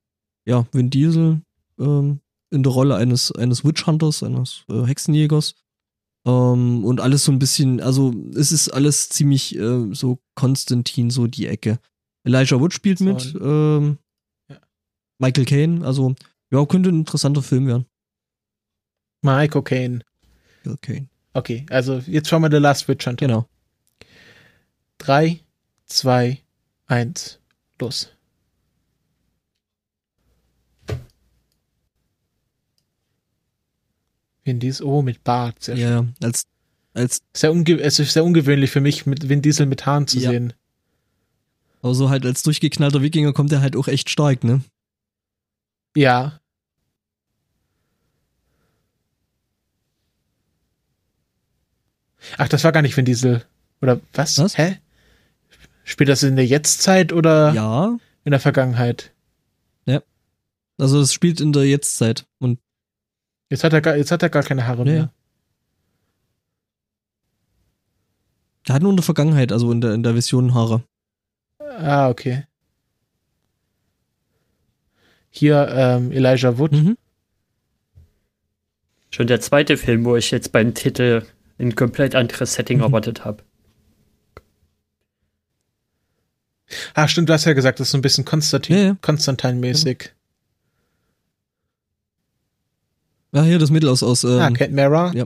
ja, 0.46 0.66
Vin 0.72 0.90
Diesel 0.90 1.42
ähm, 1.80 2.20
in 2.50 2.64
der 2.64 2.72
Rolle 2.72 2.96
eines, 2.96 3.32
eines 3.32 3.64
Witch 3.64 3.86
Hunters, 3.86 4.24
eines 4.24 4.66
äh, 4.70 4.86
Hexenjägers. 4.86 5.56
Ähm, 6.26 6.84
und 6.84 7.00
alles 7.00 7.26
so 7.26 7.32
ein 7.32 7.40
bisschen, 7.40 7.80
also 7.80 8.14
es 8.36 8.52
ist 8.52 8.70
alles 8.70 9.10
ziemlich 9.10 9.58
äh, 9.58 9.94
so 9.94 10.20
Konstantin, 10.36 11.10
so 11.10 11.28
die 11.28 11.48
Ecke. 11.48 11.80
Elijah 12.24 12.60
Wood 12.60 12.74
spielt 12.74 13.00
So 13.00 13.06
mit. 13.06 13.36
Ähm, 13.41 13.98
Ja. 14.50 14.58
Michael 15.20 15.45
Caine, 15.45 15.86
also 15.86 16.16
ja, 16.52 16.66
könnte 16.66 16.90
ein 16.90 17.00
interessanter 17.00 17.41
Film 17.41 17.68
werden. 17.68 17.86
Mike 19.22 19.58
O'Kane. 19.58 20.02
Michael 20.64 20.78
Caine. 20.82 21.08
Okay, 21.34 21.66
also 21.70 21.98
jetzt 22.06 22.30
schauen 22.30 22.41
wir 22.44 22.52
The 22.52 22.58
Last 22.58 22.88
Witch 22.88 23.06
Hunter. 23.08 23.26
Genau. 23.26 23.48
Drei, 25.00 25.40
zwei, 25.88 26.40
eins, 26.86 27.40
los. 27.80 28.10
Vin 34.44 34.60
Diesel, 34.60 34.86
oh, 34.86 35.02
mit 35.02 35.24
Bart. 35.24 35.64
Sehr 35.64 35.78
schön. 35.78 35.84
Ja, 35.86 36.06
als, 36.28 36.45
als, 36.94 37.22
Sehr 37.36 37.52
unge 37.52 37.80
es 37.80 38.00
ist 38.00 38.14
sehr 38.14 38.24
ungewöhnlich 38.26 38.72
für 38.72 38.82
mich, 38.82 39.06
mit 39.06 39.30
Vin 39.30 39.41
Diesel 39.41 39.66
mit 39.66 39.86
Haaren 39.86 40.08
zu 40.08 40.20
Ja. 40.20 40.32
sehen. 40.32 40.54
Aber 41.84 41.93
so 41.93 42.10
halt 42.10 42.26
als 42.26 42.41
durchgeknallter 42.41 43.01
Wikinger 43.03 43.34
kommt 43.34 43.51
er 43.51 43.61
halt 43.61 43.76
auch 43.76 43.88
echt 43.88 44.10
stark, 44.10 44.43
ne? 44.43 44.64
Ja. 45.95 46.39
Ach, 52.38 52.47
das 52.47 52.64
war 52.64 52.72
gar 52.72 52.81
nicht 52.81 52.95
Vin 52.95 53.05
Diesel. 53.05 53.43
Oder 53.81 53.99
was? 54.14 54.38
Was? 54.39 54.57
Hä? 54.57 54.80
Spielt 55.84 56.10
das 56.10 56.23
in 56.23 56.35
der 56.38 56.45
Jetztzeit 56.45 57.11
oder 57.11 57.53
Ja. 57.53 57.97
in 58.23 58.31
der 58.31 58.39
Vergangenheit? 58.39 59.11
Also 60.80 60.99
es 61.01 61.14
spielt 61.14 61.39
in 61.39 61.53
der 61.53 61.65
Jetztzeit. 61.68 62.26
Und 62.39 62.60
Jetzt 63.47 63.64
hat 63.64 63.73
er 63.73 63.81
gar, 63.81 63.95
jetzt 63.95 64.10
hat 64.11 64.23
er 64.23 64.30
gar 64.30 64.41
keine 64.41 64.65
Haare 64.65 64.80
Ja, 64.80 64.84
mehr. 64.85 64.95
ja. 64.95 65.11
er 68.69 68.73
hat 68.76 68.81
nur 68.81 68.89
in 68.91 68.97
der 68.97 69.03
Vergangenheit, 69.03 69.51
also 69.51 69.72
in 69.72 69.81
der, 69.81 69.93
in 69.93 70.01
der 70.01 70.15
Vision 70.15 70.55
Haare. 70.55 70.84
Ah, 71.78 72.10
okay. 72.10 72.45
Hier 75.30 75.68
ähm, 75.70 76.12
Elijah 76.12 76.58
Wood. 76.58 76.72
Mhm. 76.74 76.98
Schon 79.10 79.28
der 79.28 79.41
zweite 79.41 79.78
Film, 79.78 80.06
wo 80.06 80.16
ich 80.16 80.32
jetzt 80.32 80.52
beim 80.52 80.74
Titel 80.74 81.26
ein 81.60 81.76
komplett 81.76 82.16
anderes 82.16 82.54
Setting 82.54 82.78
Mhm. 82.78 82.84
erwartet 82.86 83.26
habe. 83.26 83.44
Ah, 86.95 87.08
stimmt, 87.08 87.30
du 87.30 87.34
hast 87.34 87.45
ja 87.45 87.54
gesagt, 87.54 87.80
das 87.80 87.88
ist 87.88 87.91
so 87.91 87.98
ein 87.98 88.02
bisschen 88.02 88.26
Konstantin, 88.26 88.76
Ja, 88.76 88.84
ja. 88.84 88.98
Konstantin-mäßig. 89.02 90.12
Ja, 93.32 93.44
hier 93.44 93.60
das 93.60 93.70
Mittel 93.72 93.90
aus, 93.90 94.02
aus 94.04 94.24
ähm, 94.24 94.40
ah, 94.40 94.50
Kate 94.52 94.72
Mara. 94.72 95.12
ja. 95.14 95.26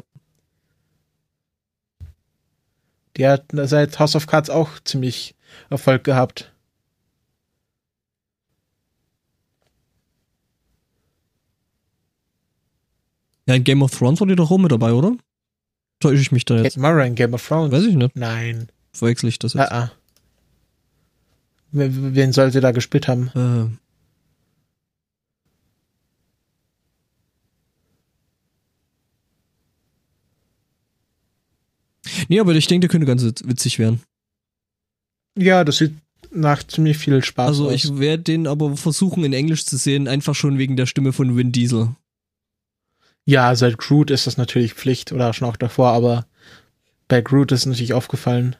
Die 3.15 3.27
hat 3.27 3.45
seit 3.51 3.97
House 3.99 4.15
of 4.15 4.27
Cards 4.27 4.49
auch 4.49 4.69
ziemlich 4.83 5.35
Erfolg 5.69 6.03
gehabt. 6.03 6.51
ja, 13.47 13.55
in 13.55 13.63
Game 13.63 13.81
of 13.81 13.91
Thrones 13.97 14.19
war 14.19 14.27
die 14.27 14.35
doch 14.35 14.51
auch 14.51 14.57
mit 14.57 14.71
dabei, 14.71 14.93
oder? 14.93 15.15
Täusche 15.99 16.21
ich 16.21 16.31
mich 16.31 16.45
da 16.45 16.55
jetzt? 16.57 16.75
Kate 16.75 16.79
Mara 16.79 17.03
in 17.05 17.15
Game 17.15 17.33
of 17.33 17.45
Thrones. 17.47 17.71
Weiß 17.71 17.83
ich 17.85 17.95
nicht. 17.95 18.15
Nein. 18.15 18.67
Verwechsel 18.91 19.29
ich 19.29 19.39
das 19.39 19.53
jetzt? 19.53 19.71
Ah, 19.71 19.85
ah. 19.85 19.91
Wen 21.71 22.15
wen 22.15 22.33
sollte 22.33 22.59
da 22.61 22.71
gespielt 22.71 23.07
haben? 23.07 23.29
Äh, 23.35 23.77
Nee, 32.29 32.39
aber 32.39 32.53
ich 32.55 32.67
denke, 32.67 32.87
der 32.87 32.91
könnte 32.91 33.05
ganz 33.07 33.23
witzig 33.23 33.79
werden. 33.79 34.01
Ja, 35.37 35.63
das 35.63 35.77
sieht 35.77 35.93
nach 36.31 36.63
ziemlich 36.63 36.97
viel 36.97 37.23
Spaß 37.23 37.47
Also 37.47 37.67
aus. 37.67 37.73
ich 37.73 37.99
werde 37.99 38.23
den 38.23 38.47
aber 38.47 38.75
versuchen 38.75 39.23
in 39.23 39.33
Englisch 39.33 39.65
zu 39.65 39.77
sehen, 39.77 40.07
einfach 40.07 40.35
schon 40.35 40.57
wegen 40.57 40.75
der 40.75 40.85
Stimme 40.85 41.13
von 41.13 41.37
Vin 41.37 41.51
Diesel. 41.51 41.95
ja, 43.25 43.53
seit 43.55 43.77
Groot 43.77 44.09
ist 44.11 44.25
das 44.27 44.37
natürlich 44.37 44.73
Pflicht 44.73 45.11
oder 45.11 45.33
schon 45.33 45.47
auch 45.47 45.57
davor, 45.57 45.89
aber 45.89 46.25
bei 47.07 47.21
Groot 47.21 47.51
ist 47.51 47.65
natürlich 47.65 47.93
aufgefallen. 47.93 48.55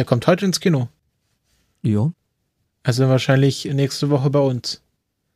Der 0.00 0.06
kommt 0.06 0.26
heute 0.26 0.46
ins 0.46 0.60
Kino. 0.60 0.88
Ja. 1.82 2.10
Also 2.82 3.06
wahrscheinlich 3.10 3.66
nächste 3.66 4.08
Woche 4.08 4.30
bei 4.30 4.38
uns. 4.38 4.80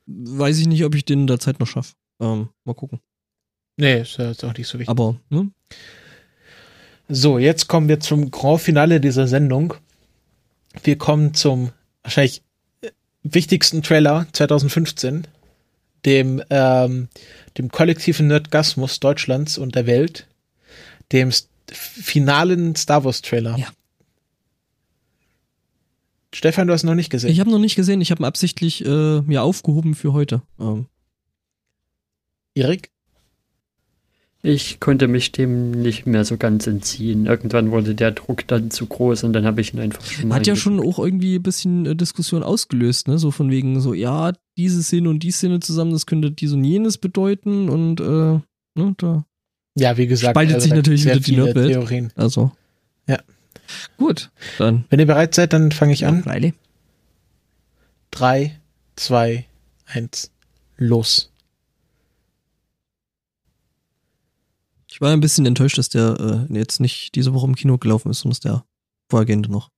Weiß 0.07 0.57
ich 0.57 0.66
nicht, 0.66 0.86
ob 0.86 0.95
ich 0.95 1.05
den 1.05 1.20
in 1.20 1.27
der 1.27 1.39
Zeit 1.39 1.61
noch 1.61 1.66
schaffe. 1.66 1.93
Ähm, 2.19 2.49
mal 2.65 2.73
gucken. 2.73 3.01
Nee, 3.77 4.01
ist 4.01 4.16
ja 4.16 4.28
jetzt 4.28 4.43
auch 4.43 4.57
nicht 4.57 4.66
so 4.66 4.78
wichtig. 4.78 4.89
Aber, 4.89 5.20
ne? 5.28 5.51
So, 7.11 7.39
jetzt 7.39 7.69
kommen 7.69 7.91
wir 7.91 8.01
zum 8.01 8.31
Grand 8.31 8.62
Finale 8.62 9.03
dieser 9.03 9.28
Sendung. 9.28 9.74
Wir 10.82 10.97
kommen 10.97 11.35
zum 11.35 11.70
wahrscheinlich 12.03 12.43
äh, 12.81 12.89
wichtigsten 13.23 13.82
Trailer 13.82 14.27
2015, 14.32 15.27
dem, 16.07 16.43
ähm, 16.49 17.11
dem 17.59 17.70
kollektiven 17.70 18.28
Nerdgasmus 18.28 18.99
Deutschlands 18.99 19.59
und 19.59 19.74
der 19.74 19.85
Welt, 19.86 20.27
dem 21.12 21.32
finalen 21.70 22.74
Star 22.77 23.05
Wars 23.05 23.20
Trailer. 23.20 23.59
Ja. 23.59 23.69
Stefan, 26.35 26.66
du 26.66 26.73
hast 26.73 26.82
noch 26.82 26.94
nicht 26.94 27.11
gesehen. 27.11 27.31
Ich 27.31 27.40
habe 27.40 27.51
noch 27.51 27.59
nicht 27.59 27.77
gesehen, 27.77 28.01
ich 28.01 28.11
habe 28.11 28.23
ihn 28.23 28.27
absichtlich 28.27 28.85
äh, 28.85 29.20
mir 29.23 29.43
aufgehoben 29.43 29.94
für 29.94 30.12
heute. 30.12 30.43
Ähm, 30.59 30.86
Erik? 32.55 32.90
Ich 34.43 34.78
konnte 34.78 35.09
mich 35.09 35.32
dem 35.32 35.70
nicht 35.70 36.06
mehr 36.06 36.24
so 36.27 36.36
ganz 36.36 36.66
entziehen. 36.66 37.24
Irgendwann 37.24 37.70
wurde 37.70 37.94
der 37.94 38.11
Druck 38.11 38.47
dann 38.47 38.70
zu 38.70 38.85
groß 38.85 39.24
und 39.24 39.32
dann 39.32 39.47
habe 39.47 39.62
ich 39.62 39.73
ihn 39.73 39.81
einfach 39.81 40.05
schon 40.05 40.35
hat 40.35 40.47
ja 40.47 40.55
schon 40.55 40.81
auch 40.81 40.98
irgendwie 40.98 41.36
ein 41.36 41.43
bisschen 41.43 41.86
äh, 41.86 41.97
Diskussion 41.97 42.43
ausgelöst, 42.43 43.09
ne? 43.09 43.16
So 43.16 43.31
von 43.31 43.51
wegen 43.51 43.81
so, 43.81 43.94
ja, 43.94 44.32
diese 44.59 44.82
Szene 44.82 45.09
und 45.09 45.23
die 45.23 45.31
Szene 45.31 45.61
zusammen, 45.61 45.93
das 45.93 46.05
könnte 46.05 46.31
dies 46.31 46.52
und 46.52 46.62
jenes 46.62 46.98
bedeuten 46.98 47.70
und 47.70 48.01
äh, 48.01 48.40
ne, 48.74 48.94
da. 48.98 49.24
Ja, 49.77 49.97
wie 49.97 50.06
gesagt, 50.06 50.32
Spaltet 50.32 50.61
sich 50.61 50.70
da 50.70 50.77
natürlich 50.77 51.05
wieder 51.06 51.20
die 51.20 51.36
Nerdwelt. 51.36 51.73
Theorien. 51.73 52.12
Also. 52.15 52.52
Ja. 53.09 53.20
Gut, 53.97 54.31
dann. 54.59 54.85
Wenn 54.91 55.01
ihr 55.01 55.07
bereit 55.07 55.35
seid, 55.35 55.53
dann 55.53 55.73
fange 55.73 55.93
ich 55.93 56.07
an. 56.07 56.23
Riley. 56.24 56.55
Drei, 58.11 58.61
zwei, 58.97 59.47
eins, 59.86 60.31
los. 60.77 61.31
Ich 64.91 65.01
war 65.01 65.12
ein 65.12 65.20
bisschen 65.20 65.45
enttäuscht, 65.47 65.77
dass 65.78 65.89
der 65.89 66.47
äh, 66.51 66.55
jetzt 66.57 66.78
nicht 66.81 67.15
diese 67.16 67.35
Woche 67.35 67.47
im 67.47 67.57
Kino 67.57 67.78
gelaufen 67.78 68.11
ist, 68.11 68.20
sondern 68.20 68.39
der 68.45 68.65
vorhergehende 69.09 69.51
noch. 69.51 69.70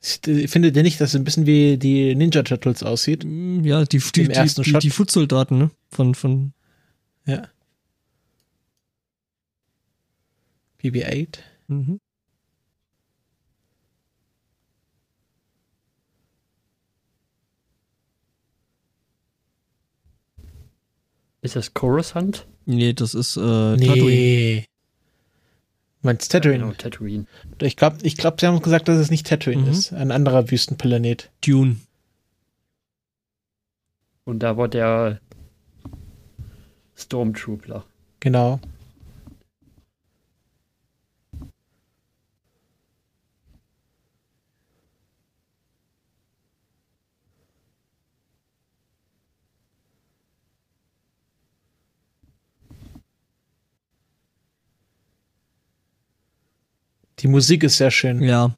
Findet 0.00 0.76
ihr 0.76 0.82
nicht, 0.82 1.00
dass 1.00 1.10
es 1.10 1.16
ein 1.16 1.24
bisschen 1.24 1.46
wie 1.46 1.78
die 1.78 2.14
Ninja 2.14 2.42
Turtles 2.42 2.82
aussieht? 2.82 3.24
Mm, 3.24 3.64
Ja, 3.64 3.84
die, 3.84 3.98
die, 3.98 4.24
die, 4.28 4.30
ersten 4.30 4.62
die, 4.62 4.70
Shot. 4.70 4.82
die 4.82 4.90
Foot-Soldaten, 4.90 5.58
ne? 5.58 5.70
Von, 5.90 6.14
von, 6.14 6.52
Ja. 7.24 7.48
BB-8. 10.82 11.38
Mhm. 11.68 12.00
Ist 21.42 21.56
das 21.56 21.74
Coruscant? 21.74 22.46
Nee, 22.64 22.94
das 22.94 23.14
ist 23.14 23.36
äh, 23.36 23.40
Tatooine. 23.40 24.16
Nee. 24.16 24.64
Meinst 26.02 26.32
Ja, 26.32 26.40
Tatooine? 26.40 26.58
genau, 26.64 26.72
Tatooine. 26.74 27.26
Ich 27.60 27.76
glaube, 27.76 27.98
ich 28.02 28.16
glaub, 28.16 28.40
sie 28.40 28.46
haben 28.46 28.60
gesagt, 28.60 28.88
dass 28.88 28.98
es 28.98 29.10
nicht 29.10 29.26
Tatooine 29.26 29.62
Mhm. 29.62 29.68
ist. 29.70 29.92
Ein 29.92 30.10
anderer 30.10 30.50
Wüstenplanet. 30.50 31.30
Dune. 31.44 31.76
Und 34.24 34.38
da 34.40 34.56
war 34.56 34.68
der 34.68 35.20
Stormtrooper. 36.96 37.84
Genau. 38.20 38.60
Die 57.24 57.28
Musik 57.28 57.62
ist 57.62 57.78
sehr 57.78 57.90
schön. 57.90 58.22
Ja. 58.22 58.54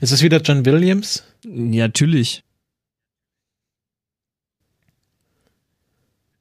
Ist 0.00 0.10
es 0.10 0.22
wieder 0.22 0.40
John 0.40 0.66
Williams? 0.66 1.22
Ja, 1.44 1.86
natürlich. 1.86 2.42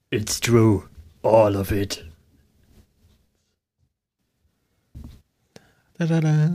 It's 0.09 0.39
true. 0.39 0.89
All 1.21 1.55
of 1.55 1.71
it. 1.71 2.03
Da, 5.99 6.07
da, 6.07 6.19
da. 6.19 6.49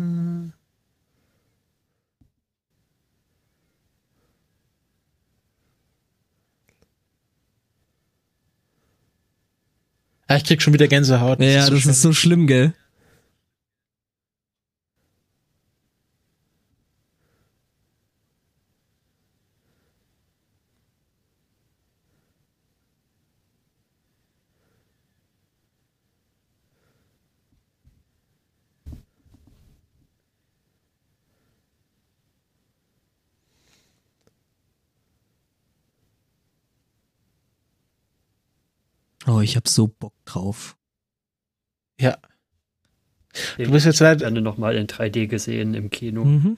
Ah, 10.27 10.37
ich 10.37 10.45
krieg 10.45 10.61
schon 10.61 10.75
wieder 10.75 10.89
Gänsehaut. 10.89 11.41
Ja, 11.41 11.63
so 11.63 11.75
das 11.75 11.83
schön. 11.83 11.91
ist 11.93 12.03
so 12.03 12.13
schlimm, 12.13 12.49
gell? 12.49 12.75
Oh, 39.29 39.38
ich 39.49 39.57
hab 39.57 39.67
so 39.69 39.89
Bock 39.89 40.15
drauf. 40.25 40.77
Ja. 42.01 42.19
Du 43.57 43.71
bist 43.71 43.87
jetzt 43.87 44.01
leider- 44.01 44.21
gerne 44.21 44.41
nochmal 44.41 44.77
in 44.77 44.87
3D 44.87 45.27
gesehen 45.27 45.75
im 45.75 45.91
Kino. 45.91 46.25
Mhm. 46.25 46.57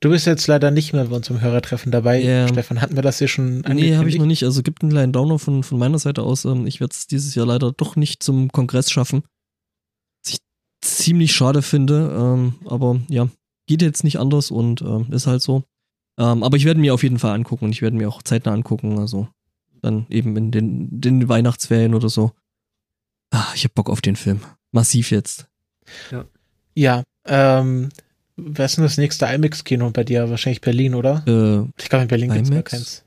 Du 0.00 0.10
bist 0.10 0.26
jetzt 0.26 0.46
leider 0.46 0.70
nicht 0.70 0.92
mehr 0.92 1.06
bei 1.06 1.16
unserem 1.16 1.40
Hörertreffen 1.40 1.90
dabei. 1.90 2.20
Ja. 2.22 2.46
Stefan, 2.48 2.80
hatten 2.80 2.96
wir 2.96 3.02
das 3.02 3.18
hier 3.18 3.28
schon 3.28 3.60
Nee, 3.60 3.96
habe 3.96 4.08
ich 4.08 4.18
noch 4.18 4.26
nicht. 4.26 4.44
Also 4.44 4.62
gibt 4.62 4.82
einen 4.82 4.92
kleinen 4.92 5.12
Downer 5.12 5.38
von, 5.38 5.62
von 5.62 5.78
meiner 5.78 5.98
Seite 5.98 6.22
aus. 6.22 6.44
Ähm, 6.44 6.66
Ich 6.66 6.80
werde 6.80 6.92
es 6.92 7.06
dieses 7.06 7.34
Jahr 7.34 7.46
leider 7.46 7.72
doch 7.72 7.96
nicht 7.96 8.22
zum 8.22 8.52
Kongress 8.52 8.90
schaffen. 8.90 9.22
Was 10.24 10.34
ich 10.34 10.38
ziemlich 10.82 11.32
schade 11.34 11.62
finde. 11.62 12.14
Ähm, 12.16 12.54
aber 12.66 13.00
ja, 13.08 13.28
geht 13.66 13.82
jetzt 13.82 14.04
nicht 14.04 14.18
anders 14.18 14.50
und 14.50 14.82
ähm, 14.82 15.06
ist 15.12 15.26
halt 15.26 15.42
so. 15.42 15.64
Aber 16.18 16.56
ich 16.56 16.64
werde 16.64 16.80
mir 16.80 16.94
auf 16.94 17.02
jeden 17.02 17.18
Fall 17.18 17.34
angucken 17.34 17.66
und 17.66 17.72
ich 17.72 17.82
werde 17.82 17.96
mir 17.96 18.08
auch 18.08 18.22
zeitnah 18.22 18.52
angucken. 18.52 18.98
Also 18.98 19.28
dann 19.86 20.06
eben 20.10 20.36
in 20.36 20.50
den, 20.50 21.00
den 21.00 21.28
Weihnachtsferien 21.28 21.94
oder 21.94 22.08
so. 22.08 22.32
Ah, 23.30 23.46
ich 23.54 23.64
hab 23.64 23.74
Bock 23.74 23.88
auf 23.90 24.00
den 24.00 24.16
Film. 24.16 24.40
Massiv 24.72 25.10
jetzt. 25.10 25.46
Ja, 26.74 27.02
ähm, 27.26 27.88
wer 28.36 28.66
ist 28.66 28.76
denn 28.76 28.84
das 28.84 28.98
nächste 28.98 29.26
IMAX-Kino 29.26 29.90
bei 29.90 30.04
dir? 30.04 30.28
Wahrscheinlich 30.30 30.60
Berlin, 30.60 30.94
oder? 30.94 31.24
Äh, 31.26 31.70
Ich 31.82 31.88
glaube, 31.88 32.02
in 32.02 32.08
Berlin 32.08 32.32
gibt 32.32 32.44
es 32.44 32.50
gar 32.50 32.62
keins. 32.62 33.04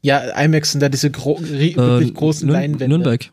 Ja, 0.00 0.20
IMAX 0.44 0.70
sind 0.72 0.80
da 0.80 0.88
diese 0.88 1.10
gro 1.10 1.38
ri- 1.38 1.76
wirklich 1.76 2.10
äh, 2.10 2.12
großen 2.14 2.48
Leinwände. 2.48 2.88
Nürnberg. 2.88 3.30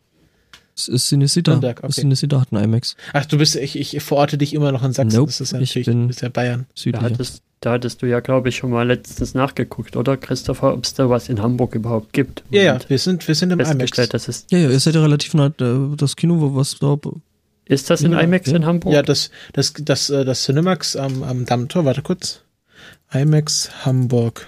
Es 0.76 0.88
ist 0.88 1.08
Cinecita. 1.08 1.52
Nürnberg, 1.52 1.82
okay. 1.82 1.92
Cinecita 1.92 2.40
hat 2.40 2.52
einen 2.52 2.64
IMAX. 2.64 2.96
Ach, 3.14 3.24
du 3.24 3.38
bist, 3.38 3.56
ich, 3.56 3.78
ich 3.78 4.02
verorte 4.02 4.36
dich 4.36 4.52
immer 4.52 4.72
noch 4.72 4.84
in 4.84 4.92
Sachsen. 4.92 5.16
Nope, 5.16 5.28
das 5.28 5.40
ist 5.40 5.52
ja 5.52 5.60
ich 5.60 5.86
bin- 5.86 6.10
ja 6.20 6.28
Bayern. 6.28 6.66
Da 6.92 7.00
hattest, 7.00 7.42
da 7.60 7.72
hattest 7.72 8.02
du 8.02 8.06
ja, 8.06 8.20
glaube 8.20 8.50
ich, 8.50 8.56
schon 8.56 8.70
mal 8.70 8.86
letztens 8.86 9.32
nachgeguckt, 9.32 9.96
oder 9.96 10.18
Christopher, 10.18 10.74
ob 10.74 10.84
es 10.84 10.92
da 10.92 11.08
was 11.08 11.30
in 11.30 11.40
Hamburg 11.40 11.74
überhaupt 11.74 12.12
gibt. 12.12 12.44
Ja, 12.50 12.62
ja, 12.62 12.78
wir 12.88 12.98
sind, 12.98 13.26
wir 13.26 13.34
sind 13.34 13.52
im 13.52 13.60
IMAX. 13.60 13.90
dass 14.10 14.28
es. 14.28 14.46
Ja, 14.50 14.58
ja, 14.58 14.68
ihr 14.70 14.78
seid 14.80 14.94
ja 14.94 15.00
relativ 15.02 15.32
nah, 15.32 15.46
äh, 15.46 15.96
das 15.96 16.14
Kino, 16.14 16.40
wo 16.40 16.54
was 16.54 16.76
da. 16.78 16.98
Ist 17.64 17.88
das 17.88 18.02
in 18.02 18.12
Ja, 18.12 18.20
IMAX 18.20 18.50
ja. 18.50 18.56
in 18.56 18.66
Hamburg? 18.66 18.92
Ja, 18.92 19.02
das, 19.02 19.30
das, 19.54 19.72
das, 19.80 20.10
äh, 20.10 20.24
das 20.26 20.44
Cinemax 20.44 20.94
am, 20.94 21.22
am 21.22 21.46
Dammtor, 21.46 21.86
warte 21.86 22.02
kurz. 22.02 22.42
IMAX 23.12 23.70
Hamburg. 23.86 24.46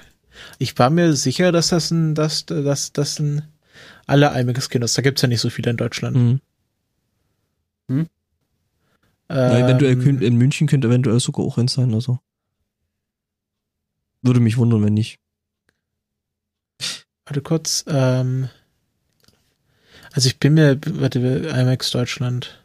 Ich 0.59 0.78
war 0.78 0.90
mir 0.90 1.14
sicher, 1.14 1.52
dass 1.52 1.68
das 1.68 1.90
ein, 1.90 2.14
dass, 2.14 2.44
dass, 2.46 2.92
das 2.92 3.18
ein, 3.18 3.42
alle 4.09 4.39
IMAX-Kinos, 4.40 4.94
da 4.94 5.02
gibt's 5.02 5.22
ja 5.22 5.28
nicht 5.28 5.40
so 5.40 5.51
viele 5.51 5.70
in 5.70 5.76
Deutschland. 5.76 6.16
Mhm. 7.89 8.09
Ja, 9.30 9.59
eventuell 9.59 9.93
Ähm, 9.93 10.02
könnt, 10.02 10.22
in 10.22 10.36
München 10.36 10.66
könnte 10.66 10.89
eventuell 10.89 11.20
sogar 11.20 11.44
auch 11.44 11.59
eins 11.59 11.74
sein, 11.74 11.93
also. 11.93 12.18
Würde 14.22 14.40
mich 14.40 14.56
wundern, 14.56 14.85
wenn 14.85 14.94
nicht. 14.94 15.20
Warte 17.26 17.43
kurz. 17.43 17.85
Ähm, 17.86 18.48
also 20.12 20.28
ich 20.28 20.39
bin 20.39 20.55
mir, 20.55 20.80
warte, 20.86 21.18
IMAX 21.18 21.90
Deutschland. 21.90 22.62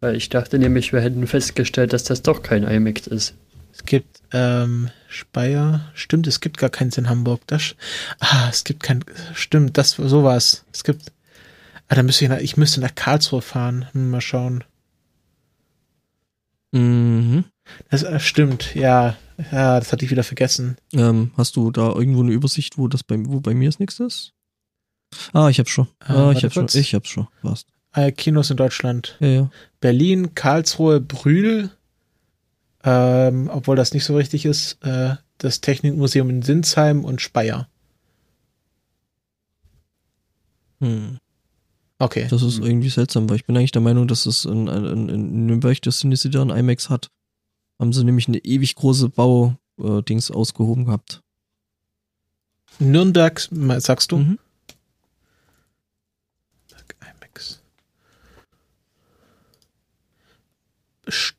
Weil 0.00 0.14
ich 0.16 0.28
dachte 0.28 0.58
nämlich, 0.58 0.92
wir 0.92 1.00
hätten 1.00 1.26
festgestellt, 1.26 1.94
dass 1.94 2.04
das 2.04 2.20
doch 2.20 2.42
kein 2.42 2.64
IMAX 2.64 3.06
ist. 3.06 3.34
Es 3.76 3.84
gibt 3.84 4.22
ähm, 4.32 4.90
Speyer. 5.08 5.90
Stimmt, 5.94 6.28
es 6.28 6.40
gibt 6.40 6.58
gar 6.58 6.70
keins 6.70 6.96
in 6.96 7.08
Hamburg. 7.08 7.40
Das, 7.48 7.74
ah, 8.20 8.48
es 8.48 8.62
gibt 8.62 8.82
kein. 8.84 9.04
Stimmt, 9.34 9.76
das 9.76 9.90
sowas. 9.92 10.64
Es 10.72 10.84
gibt. 10.84 11.12
Ah, 11.88 11.96
da 11.96 12.02
müsste 12.04 12.24
ich 12.24 12.30
nach, 12.30 12.38
ich 12.38 12.56
müsste 12.56 12.80
nach 12.80 12.94
Karlsruhe 12.94 13.42
fahren. 13.42 13.86
Hm, 13.92 14.10
mal 14.10 14.20
schauen. 14.20 14.62
Mhm. 16.72 17.44
Das 17.90 18.02
äh, 18.02 18.20
stimmt, 18.20 18.74
ja. 18.74 19.16
Ja, 19.50 19.80
das 19.80 19.90
hatte 19.92 20.04
ich 20.04 20.10
wieder 20.10 20.22
vergessen. 20.22 20.76
Ähm, 20.92 21.32
hast 21.36 21.56
du 21.56 21.70
da 21.72 21.92
irgendwo 21.92 22.22
eine 22.22 22.32
Übersicht, 22.32 22.78
wo 22.78 22.86
das 22.86 23.02
bei, 23.02 23.16
wo 23.18 23.40
bei 23.40 23.54
mir 23.54 23.68
das 23.68 23.80
nächste 23.80 24.04
ist? 24.04 24.32
Ah, 25.32 25.48
ich 25.48 25.58
hab's 25.58 25.70
schon. 25.70 25.88
Ah, 25.98 26.12
Ah, 26.14 26.26
warte 26.26 26.38
ich 26.38 26.44
hab's 26.44 26.54
schon. 26.54 26.68
Ich 26.80 26.94
hab's 26.94 27.08
schon. 27.08 27.26
Passt. 27.42 27.66
Äh, 27.92 28.12
Kinos 28.12 28.50
in 28.50 28.56
Deutschland. 28.56 29.16
Ja, 29.20 29.28
ja. 29.28 29.50
Berlin, 29.80 30.34
Karlsruhe, 30.34 31.00
Brühl. 31.00 31.70
Ähm, 32.84 33.48
obwohl 33.52 33.76
das 33.76 33.94
nicht 33.94 34.04
so 34.04 34.14
richtig 34.16 34.44
ist. 34.44 34.82
Äh, 34.84 35.16
das 35.38 35.60
Technikmuseum 35.60 36.28
in 36.30 36.42
Sinsheim 36.42 37.04
und 37.04 37.20
Speyer. 37.20 37.68
Hm. 40.80 41.18
Okay. 41.98 42.26
Das 42.28 42.42
ist 42.42 42.58
irgendwie 42.58 42.90
seltsam, 42.90 43.28
weil 43.28 43.36
ich 43.36 43.46
bin 43.46 43.56
eigentlich 43.56 43.72
der 43.72 43.80
Meinung, 43.82 44.06
dass 44.06 44.26
es 44.26 44.44
in, 44.44 44.66
in, 44.68 45.08
in 45.08 45.46
Nürnberg 45.46 45.80
das 45.82 46.00
Cinecita 46.00 46.42
ein 46.42 46.50
IMAX 46.50 46.90
hat. 46.90 47.10
Haben 47.78 47.92
sie 47.92 48.04
nämlich 48.04 48.28
eine 48.28 48.38
ewig 48.38 48.74
große 48.74 49.08
Bau-Dings 49.08 50.30
ausgehoben 50.30 50.84
gehabt. 50.84 51.22
Nürnberg, 52.78 53.48
sagst 53.78 54.12
du? 54.12 54.18
Mhm. 54.18 54.38
IMAX. 57.00 57.62
Sch- 61.06 61.34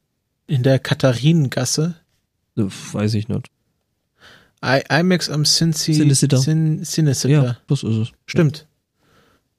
In 0.47 0.63
der 0.63 0.79
Katharinengasse. 0.79 1.95
Äh, 2.57 2.63
Weiß 2.91 3.13
ich 3.15 3.27
nicht. 3.27 3.47
I 4.63 4.81
IMAX 4.89 5.29
am 5.29 5.43
Cincy, 5.45 5.93
Cinecitta. 5.93 6.37
Cin 6.37 6.83
Cinecitta. 6.83 7.29
Ja, 7.29 7.57
das 7.67 7.83
ist 7.83 7.95
es. 7.97 8.11
Stimmt. 8.25 8.67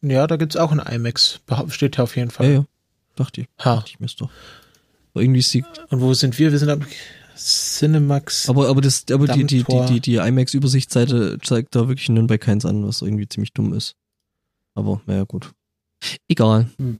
Ja, 0.02 0.26
da 0.26 0.36
gibt's 0.36 0.56
auch 0.56 0.72
ein 0.72 0.78
IMAX. 0.80 1.40
Steht 1.68 1.96
ja 1.96 2.04
auf 2.04 2.16
jeden 2.16 2.30
Ja, 2.30 2.34
Fall. 2.34 2.52
ja. 2.52 2.64
Dachte 3.14 3.42
ich. 3.42 3.46
Ha. 3.64 3.76
Dachte 3.76 3.90
ich 3.90 4.00
mir 4.00 4.06
doch. 4.18 4.30
Aber 5.14 5.22
irgendwie 5.22 5.40
ist 5.40 5.52
die 5.54 5.64
Und 5.90 6.00
wo 6.00 6.12
sind 6.14 6.38
wir? 6.38 6.50
Wir 6.52 6.58
sind 6.58 6.70
am 6.70 6.82
Cinemax. 7.36 8.48
Aber, 8.48 8.68
aber, 8.68 8.80
das, 8.80 9.04
aber 9.10 9.26
die, 9.28 9.44
die, 9.44 9.62
die, 9.64 9.86
die, 9.88 10.00
die 10.00 10.16
IMAX-Übersichtsseite 10.16 11.38
zeigt 11.42 11.74
da 11.74 11.88
wirklich 11.88 12.08
in 12.08 12.14
Nürnberg 12.14 12.40
keins 12.40 12.64
an, 12.64 12.86
was 12.86 13.02
irgendwie 13.02 13.28
ziemlich 13.28 13.52
dumm 13.52 13.72
ist. 13.74 13.94
Aber, 14.74 15.00
naja, 15.06 15.24
gut. 15.24 15.52
Egal. 16.28 16.68
Hm. 16.78 16.98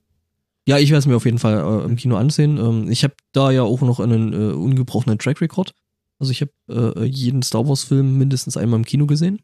Ja, 0.67 0.77
ich 0.77 0.89
werde 0.89 0.99
es 0.99 1.05
mir 1.05 1.15
auf 1.15 1.23
jeden 1.23 1.39
Fall 1.39 1.59
äh, 1.59 1.85
im 1.85 1.95
Kino 1.95 2.17
ansehen. 2.17 2.57
Ähm, 2.57 2.91
ich 2.91 3.05
habe 3.05 3.15
da 3.31 3.51
ja 3.51 3.63
auch 3.63 3.79
noch 3.79 4.01
einen 4.01 4.33
äh, 4.33 4.53
ungebrochenen 4.53 5.17
Track 5.17 5.39
Record. 5.39 5.73
Also 6.19 6.33
ich 6.33 6.41
habe 6.41 6.51
äh, 6.99 7.05
jeden 7.05 7.41
Star 7.41 7.65
Wars-Film 7.65 8.17
mindestens 8.17 8.57
einmal 8.57 8.77
im 8.77 8.85
Kino 8.85 9.07
gesehen. 9.07 9.41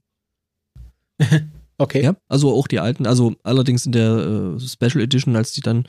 Okay. 1.80 2.04
Ja, 2.04 2.16
also 2.28 2.54
auch 2.54 2.68
die 2.68 2.80
alten, 2.80 3.08
also 3.08 3.36
allerdings 3.42 3.88
in 3.88 3.94
der 3.94 4.56
äh, 4.56 4.60
Special 4.60 5.02
Edition, 5.04 5.36
als 5.36 5.54
die 5.54 5.62
dann 5.62 5.88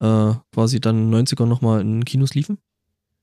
äh, 0.00 0.34
quasi 0.52 0.78
dann 0.78 1.12
90er 1.12 1.46
nochmal 1.46 1.80
in 1.80 2.04
Kinos 2.04 2.34
liefen. 2.34 2.58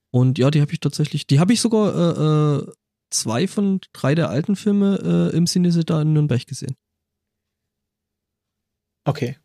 Und 0.10 0.40
ja, 0.40 0.50
die 0.50 0.60
habe 0.60 0.74
ich 0.74 0.80
tatsächlich, 0.80 1.28
die 1.28 1.40
habe 1.40 1.54
ich 1.54 1.62
sogar 1.62 2.58
äh, 2.58 2.66
zwei 3.12 3.48
von 3.48 3.80
drei 3.94 4.16
der 4.16 4.30
alten 4.30 4.56
Filme 4.56 5.32
im 5.34 5.46
Cinecita 5.46 6.02
in 6.02 6.14
Nürnberg 6.14 6.46
gesehen. 6.48 6.76
Okay. 9.06 9.38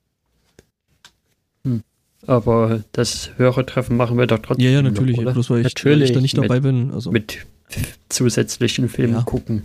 Aber 2.27 2.83
das 2.93 3.31
Hörertreffen 3.37 3.97
machen 3.97 4.17
wir 4.19 4.27
doch 4.27 4.39
trotzdem. 4.39 4.65
Ja, 4.65 4.71
ja, 4.73 4.83
noch, 4.83 4.91
natürlich, 4.91 5.19
oder? 5.19 5.33
bloß 5.33 5.51
weil 5.51 5.59
ich, 5.61 5.65
Natürlich. 5.65 5.99
weil 6.01 6.05
ich 6.07 6.13
da 6.13 6.21
nicht 6.21 6.37
Mit- 6.37 6.45
dabei 6.45 6.61
bin. 6.61 6.91
Also 6.93 7.11
Mit 7.13 7.47
zusätzlichen 8.09 8.89
Filmen 8.89 9.15
Ja. 9.15 9.23
gucken. 9.23 9.65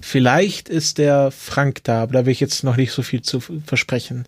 Vielleicht 0.00 0.68
ist 0.68 0.98
der 0.98 1.30
Frank 1.30 1.84
da, 1.84 2.02
aber 2.02 2.12
da 2.14 2.26
will 2.26 2.32
ich 2.32 2.40
jetzt 2.40 2.64
noch 2.64 2.76
nicht 2.76 2.92
so 2.92 3.02
viel 3.02 3.22
zu 3.22 3.40
versprechen. 3.40 4.24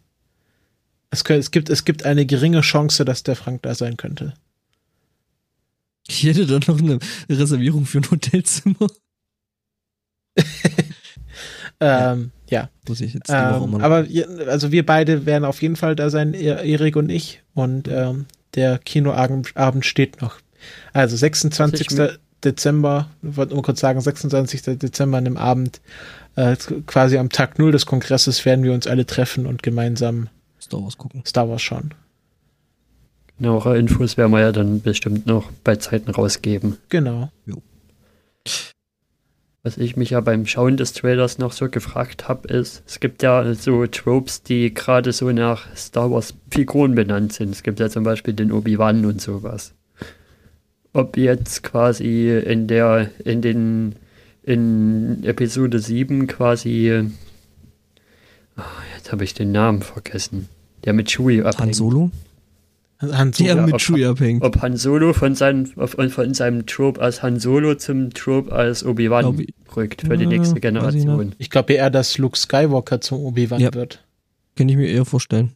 Es, 1.11 1.23
es, 1.23 1.51
gibt, 1.51 1.71
es 1.71 1.85
gibt 1.85 2.05
eine 2.05 2.27
geringe 2.27 2.61
Chance, 2.61 3.05
dass 3.05 3.23
der 3.23 3.37
Frank 3.37 3.63
da 3.63 3.75
sein 3.75 3.97
könnte. 3.97 4.35
ich 6.09 6.23
hätte 6.25 6.47
da 6.47 6.59
noch 6.67 6.79
eine 6.81 6.99
Reservierung 7.29 7.87
für 7.87 7.99
ein 7.99 8.11
Hotelzimmer. 8.11 8.87
Ähm, 11.81 12.31
ja. 12.51 12.69
Muss 12.89 13.01
ich 13.01 13.15
jetzt 13.15 13.31
Ähm, 13.31 13.75
aber 13.83 14.05
je- 14.05 14.27
also 14.47 14.71
wir 14.73 14.85
beide 14.85 15.25
werden 15.27 15.45
auf 15.45 15.63
jeden 15.63 15.77
Fall 15.77 15.97
da 15.97 16.11
sein, 16.11 16.35
Erik 16.35 16.97
und 16.97 17.09
ich. 17.11 17.43
Und 17.55 17.89
ähm, 17.89 18.27
der 18.55 18.79
Kinoabend 18.79 19.57
Abend 19.57 19.87
steht 19.87 20.21
noch. 20.21 20.37
Also 20.93 21.17
26. 21.17 21.91
Also 21.91 22.05
ich 22.05 22.19
Dezember, 22.45 23.09
ich 23.23 23.37
wollte 23.37 23.55
nur 23.55 23.63
kurz 23.63 23.81
sagen, 23.81 24.01
26. 24.01 24.63
Dezember 24.79 25.19
an 25.19 25.25
dem 25.25 25.37
Abend, 25.37 25.81
äh, 26.37 26.57
quasi 26.87 27.19
am 27.19 27.29
Tag 27.29 27.59
Null 27.59 27.73
des 27.73 27.87
Kongresses 27.87 28.45
werden 28.45 28.65
wir 28.65 28.73
uns 28.73 28.87
alle 28.87 29.07
treffen 29.07 29.47
und 29.47 29.63
gemeinsam 29.63 30.29
Star 30.61 30.83
Wars 30.83 30.97
gucken. 30.99 31.23
Star 31.27 31.49
Wars 31.49 31.63
schauen. 31.63 31.93
Genauere 33.39 33.79
Infos 33.79 34.17
werden 34.19 34.33
wir 34.33 34.41
ja 34.41 34.53
dann 34.53 34.81
bestimmt 34.83 35.27
noch 35.27 35.51
bei 35.65 35.77
Zeiten 35.77 36.11
rausgeben. 36.11 36.77
Genau. 36.91 37.31
Was 39.63 39.77
ich 39.77 39.95
mich 39.95 40.11
ja 40.11 40.21
beim 40.23 40.47
Schauen 40.47 40.79
des 40.79 40.95
Trailers 40.95 41.37
noch 41.37 41.53
so 41.53 41.69
gefragt 41.69 42.29
habe, 42.29 42.49
ist, 42.49 42.83
es 42.87 42.99
gibt 42.99 43.23
ja 43.23 43.53
so 43.55 43.87
Tropes, 43.87 44.43
die 44.43 44.73
gerade 44.73 45.13
so 45.13 45.31
nach 45.33 45.67
Star 45.77 46.11
Wars 46.11 46.35
Figuren 46.51 46.95
benannt 46.95 47.35
sind. 47.35 47.51
Es 47.51 47.63
gibt 47.63 47.79
ja 47.79 47.91
zum 47.91 48.03
Beispiel 48.03 48.33
den 48.33 48.53
Obi-Wan 48.53 49.05
und 49.05 49.21
sowas. 49.21 49.75
Ob 50.95 51.19
jetzt 51.19 51.63
quasi 51.63 52.31
in 52.31 52.69
der, 52.69 53.11
in 53.23 53.43
den, 53.43 53.97
in 54.43 55.23
Episode 55.25 55.79
7 55.79 56.27
quasi, 56.27 57.11
ah, 58.57 58.65
jetzt 58.97 59.13
habe 59.13 59.25
ich 59.25 59.35
den 59.35 59.53
Namen 59.53 59.83
vergessen, 59.83 60.49
der 60.85 60.95
mit 60.95 61.11
Chewie 61.11 61.43
Han 61.43 61.47
abhängt. 61.47 61.77
Solo? 61.77 62.11
Han 63.01 63.33
Solo. 63.33 63.47
Der 63.49 63.57
Ja, 63.57 63.63
mit 63.63 63.75
ob- 63.75 63.81
Chewie 63.81 64.05
abhängt. 64.07 64.43
Ob 64.45 64.61
Han 64.61 64.77
Solo 64.77 65.13
von, 65.15 65.35
seinem, 65.35 65.67
von 65.67 66.35
seinem 66.35 66.67
Trope 66.67 67.01
als 67.01 67.23
Han 67.23 67.41
Solo 67.41 67.75
zum 67.75 68.13
Trope 68.13 68.53
als 68.53 68.85
Obi-Wan 68.85 69.25
Obi- 69.25 69.55
rückt 69.75 70.03
für 70.03 70.17
die 70.19 70.25
Ja, 70.25 70.29
nächste 70.29 70.55
weiß 70.55 70.57
ich 70.57 70.63
Generation. 70.63 71.35
Ich 71.39 71.49
glaube 71.51 71.73
eher, 71.73 71.89
dass 71.91 72.19
Luke 72.19 72.37
Skywalker 72.39 73.01
zum 73.01 73.21
Obi-Wan 73.25 73.61
Ja. 73.61 73.73
wird. 73.73 74.05
Kann 74.57 74.69
ich 74.69 74.77
mir 74.77 74.89
eher 74.89 75.05
vorstellen. 75.07 75.53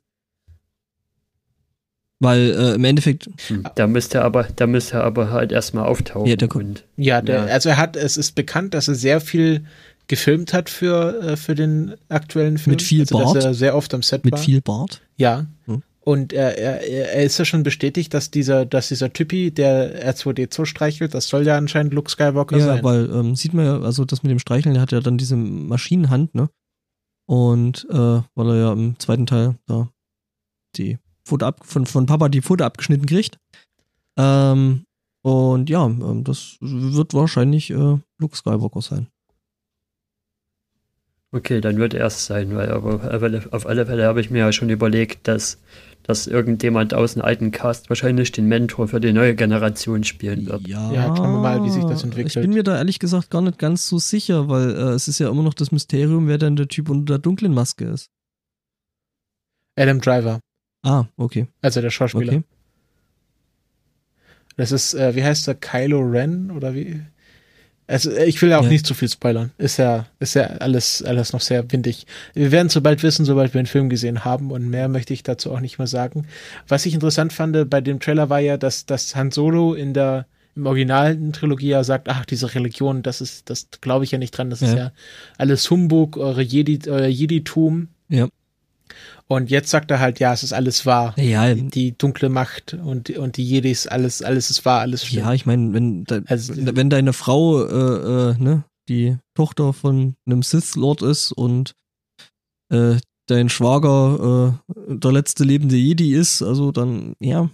Weil 2.21 2.53
äh, 2.53 2.75
im 2.77 2.85
Endeffekt, 2.85 3.29
Hm. 3.49 3.65
Da 3.75 3.87
müsste 3.87 4.19
er 4.19 4.25
aber, 4.25 4.47
da 4.57 4.66
müsste 4.66 4.95
er 4.99 5.05
aber 5.05 5.31
halt 5.31 5.53
erstmal 5.53 5.85
auftauchen. 5.87 6.27
Ja, 6.29 6.37
der 6.37 6.49
kommt- 6.49 6.65
und 6.65 6.85
Ja, 6.97 7.21
der, 7.21 7.47
Ja. 7.47 7.53
also 7.53 7.69
er 7.71 7.77
hat, 7.77 7.97
es 7.97 8.16
ist 8.16 8.33
bekannt, 8.35 8.73
dass 8.73 8.89
er 8.89 8.95
sehr 8.95 9.21
viel 9.21 9.65
gefilmt 10.07 10.53
hat 10.53 10.71
für, 10.71 11.21
äh, 11.23 11.37
für 11.37 11.55
den 11.55 11.95
aktuellen 12.09 12.57
Film. 12.57 12.73
Mit 12.75 12.83
viel 12.83 13.01
also, 13.01 13.19
Bart? 13.19 13.37
Dass 13.37 13.45
er 13.45 13.55
sehr 13.55 13.77
oft 13.77 13.93
am 13.95 14.03
Set 14.03 14.25
mit 14.25 14.33
war. 14.33 14.39
viel 14.41 14.61
Bart. 14.62 15.03
Ja. 15.16 15.47
Hm. 15.66 15.83
Und 16.05 16.35
er, 16.35 16.59
er, 16.59 16.87
er 16.87 17.23
ist 17.23 17.39
ja 17.39 17.47
schon 17.47 17.63
bestätigt, 17.63 18.13
dass 18.13 18.31
dieser, 18.31 18.67
dass 18.67 18.89
dieser 18.89 19.13
Typi, 19.15 19.51
der 19.51 20.15
R2D2 20.15 20.67
streichelt, 20.67 21.15
das 21.15 21.29
soll 21.29 21.47
ja 21.47 21.57
anscheinend 21.57 21.95
Luke 21.95 22.11
Skywalker 22.11 22.59
Ja, 22.59 22.67
sein. 22.67 22.85
weil 22.85 23.11
ähm, 23.11 23.35
sieht 23.37 23.55
man 23.55 23.65
ja, 23.65 23.81
also 23.81 24.05
das 24.05 24.23
mit 24.23 24.31
dem 24.31 24.39
Streicheln, 24.39 24.75
der 24.75 24.83
hat 24.83 24.93
ja 24.93 25.01
dann 25.01 25.17
diese 25.17 25.35
Maschinenhand, 25.37 26.35
ne? 26.35 26.51
Und 27.27 27.87
äh, 27.91 28.21
weil 28.35 28.49
er 28.51 28.57
ja 28.57 28.73
im 28.75 28.99
zweiten 28.99 29.25
Teil 29.25 29.57
da 29.65 29.89
die 30.77 30.99
Pfote 31.25 31.47
ab, 31.47 31.61
von, 31.65 31.87
von 31.87 32.05
Papa 32.05 32.29
die 32.29 32.43
Pfote 32.43 32.67
abgeschnitten 32.67 33.07
kriegt. 33.07 33.39
Ähm, 34.19 34.85
und 35.23 35.71
ja, 35.71 35.87
ähm, 35.87 36.23
das 36.23 36.59
wird 36.61 37.15
wahrscheinlich 37.15 37.71
äh, 37.71 37.97
Luke 38.19 38.37
Skywalker 38.37 38.83
sein. 38.83 39.09
Okay, 41.33 41.61
dann 41.63 41.79
wird 41.79 41.95
er 41.95 42.07
es 42.07 42.27
sein, 42.27 42.55
weil 42.55 42.71
aber 42.71 43.01
auf 43.53 43.67
alle 43.67 43.87
Fälle 43.87 44.07
habe 44.07 44.21
ich 44.21 44.31
mir 44.31 44.41
ja 44.41 44.53
schon 44.53 44.71
überlegt, 44.71 45.27
dass, 45.27 45.61
dass 46.05 46.27
irgendjemand 46.27 46.95
aus 46.95 47.15
dem 47.15 47.23
alten 47.23 47.51
Cast 47.51 47.89
wahrscheinlich 47.89 48.31
den 48.31 48.47
Mentor 48.47 48.89
für 48.89 49.01
die 49.01 49.13
neue 49.13 49.35
Generation 49.35 50.05
spielen 50.05 50.47
wird. 50.47 50.69
Ja, 50.69 50.93
Ja, 50.93 51.17
schauen 51.17 51.33
wir 51.33 51.41
mal, 51.41 51.65
wie 51.65 51.71
sich 51.71 51.83
das 51.85 52.05
entwickelt. 52.05 52.37
Ich 52.37 52.41
bin 52.43 52.53
mir 52.53 52.63
da 52.63 52.77
ehrlich 52.77 52.99
gesagt 52.99 53.31
gar 53.31 53.41
nicht 53.43 53.59
ganz 53.59 53.89
so 53.89 53.99
sicher, 53.99 54.49
weil 54.49 54.71
äh, 54.71 54.91
es 54.91 55.09
ist 55.09 55.19
ja 55.19 55.29
immer 55.31 55.43
noch 55.43 55.55
das 55.55 55.73
Mysterium, 55.73 56.29
wer 56.29 56.39
denn 56.39 56.57
der 56.57 56.69
Typ 56.69 56.89
unter 56.91 57.15
der 57.15 57.19
dunklen 57.19 57.53
Maske 57.53 57.87
ist. 57.87 58.11
Adam 59.77 60.01
Driver, 60.01 60.41
Ah, 60.85 61.07
okay. 61.17 61.49
also 61.63 61.81
der 61.81 61.91
Schauspieler. 61.91 62.35
Okay. 62.35 62.43
Das 64.57 64.71
ist, 64.71 64.95
äh, 64.95 65.17
wie 65.17 65.25
heißt 65.25 65.47
der, 65.49 65.55
Kylo 65.57 66.01
Ren 66.01 66.51
oder 66.51 66.75
wie? 66.75 67.03
Also 67.86 68.11
äh, 68.11 68.24
ich 68.24 68.40
will 68.40 68.51
ja 68.51 68.59
auch 68.59 68.65
Ja. 68.65 68.70
nicht 68.70 68.86
zu 68.86 68.94
viel 68.94 69.09
spoilern. 69.09 69.51
Ist 69.59 69.77
ja, 69.77 70.06
ist 70.19 70.35
ja 70.35 70.44
alles, 70.44 71.02
alles 71.02 71.32
noch 71.32 71.40
sehr 71.40 71.70
windig. 71.70 72.06
Wir 72.32 72.51
werden 72.51 72.69
es 72.69 72.73
sobald 72.73 73.02
wissen, 73.02 73.24
sobald 73.24 73.52
wir 73.55 73.62
den 73.62 73.66
Film 73.66 73.89
gesehen 73.90 74.24
haben 74.24 74.51
und 74.51 74.69
mehr 74.69 74.89
möchte 74.89 75.12
ich 75.12 75.23
dazu 75.23 75.52
auch 75.52 75.61
nicht 75.61 75.78
mehr 75.78 75.86
sagen. 75.86 76.27
Was 76.69 76.86
ich 76.86 76.94
interessant 76.94 77.32
fand 77.32 77.69
bei 77.69 77.81
dem 77.81 78.01
Trailer 78.01 78.31
war 78.31 78.40
ja, 78.40 78.56
dass, 78.56 78.86
dass 78.86 79.15
Han 79.16 79.31
Solo 79.31 79.74
in 79.74 79.93
der 79.94 80.27
im 80.56 80.66
originalen 80.66 81.32
Trilogie 81.32 81.70
ja 81.70 81.82
sagt, 81.82 82.09
ach, 82.09 82.24
diese 82.24 82.55
Religion, 82.55 83.02
das 83.02 83.20
ist, 83.20 83.51
das 83.51 83.66
glaube 83.81 84.05
ich 84.05 84.12
ja 84.12 84.19
nicht 84.19 84.31
dran, 84.39 84.51
das 84.51 84.62
ist 84.62 84.70
Ja. 84.70 84.77
ja 84.78 84.93
alles 85.36 85.69
Humbug, 85.69 86.16
eure 86.16 86.43
Jedi, 86.43 86.78
euer 86.89 87.09
Jeditum. 87.09 87.89
Ja. 88.09 88.28
Und 89.27 89.51
jetzt 89.51 89.70
sagt 89.70 89.90
er 89.90 90.01
halt, 90.01 90.20
ja, 90.20 90.32
es 90.32 90.43
ist 90.43 90.52
alles 90.52 90.85
wahr. 90.85 91.19
Ja, 91.19 91.55
Die, 91.55 91.69
die 91.69 91.97
dunkle 91.98 92.28
Macht 92.28 92.74
und, 92.74 93.11
und 93.11 93.36
die 93.39 93.44
Jedis, 93.44 93.86
alles, 93.86 94.23
alles 94.23 94.51
ist 94.51 94.65
wahr, 94.65 94.81
alles 94.81 95.06
stimmt. 95.06 95.23
Ja, 95.23 95.32
ich 95.32 95.47
meine, 95.47 95.73
wenn, 95.73 96.05
de, 96.05 96.23
Also- 96.27 96.55
wenn 96.56 96.90
deine 96.90 97.12
Frau, 97.12 97.65
äh, 97.65 98.31
äh, 98.32 98.39
ne, 98.39 98.65
die 98.89 99.16
Tochter 99.35 99.73
von 99.73 100.15
einem 100.27 100.43
Sith-Lord 100.43 101.01
ist 101.02 101.32
und 101.32 101.74
äh, 102.70 102.97
dein 103.27 103.48
Schwager 103.48 104.61
äh, 104.69 104.97
der 104.97 105.12
letzte 105.12 105.44
lebende 105.44 105.77
Jedi 105.77 106.15
ist, 106.15 106.43
also 106.43 106.70
dann, 106.70 107.15
ja. 107.20 107.48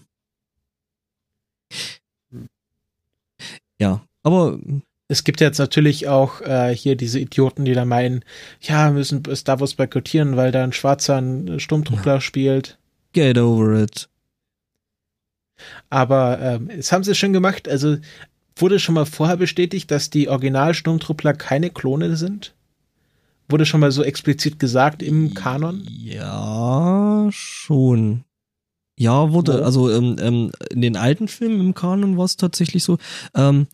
Ja, 3.80 4.04
aber 4.22 4.58
Es 5.10 5.24
gibt 5.24 5.40
jetzt 5.40 5.58
natürlich 5.58 6.06
auch 6.06 6.40
äh, 6.40 6.72
hier 6.72 6.94
diese 6.94 7.18
Idioten, 7.18 7.64
die 7.64 7.72
da 7.72 7.84
meinen, 7.84 8.24
ja, 8.60 8.86
wir 8.86 8.92
müssen 8.92 9.24
Star 9.34 9.58
Wars 9.58 9.74
boykottieren, 9.74 10.36
weil 10.36 10.52
da 10.52 10.62
ein 10.62 10.72
schwarzer 10.72 11.16
einen 11.16 11.58
Sturmtruppler 11.58 12.20
spielt. 12.20 12.78
get 13.12 13.36
over 13.36 13.82
it. 13.82 14.08
Aber 15.88 16.38
ähm, 16.40 16.70
das 16.76 16.92
haben 16.92 17.02
sie 17.02 17.16
schon 17.16 17.32
gemacht. 17.32 17.68
Also 17.68 17.96
wurde 18.54 18.78
schon 18.78 18.94
mal 18.94 19.04
vorher 19.04 19.36
bestätigt, 19.36 19.90
dass 19.90 20.10
die 20.10 20.28
Original-Sturmtruppler 20.28 21.34
keine 21.34 21.70
Klone 21.70 22.14
sind? 22.14 22.54
Wurde 23.48 23.66
schon 23.66 23.80
mal 23.80 23.90
so 23.90 24.04
explizit 24.04 24.60
gesagt 24.60 25.02
im 25.02 25.34
Kanon? 25.34 25.84
Ja, 25.88 27.26
schon. 27.32 28.22
Ja, 28.96 29.32
wurde, 29.32 29.64
also 29.64 29.90
ähm, 29.90 30.16
ähm, 30.20 30.52
in 30.70 30.82
den 30.82 30.96
alten 30.96 31.26
Filmen 31.26 31.58
im 31.58 31.74
Kanon 31.74 32.16
war 32.16 32.26
es 32.26 32.36
tatsächlich 32.36 32.84
so, 32.84 32.98
ähm, 33.34 33.66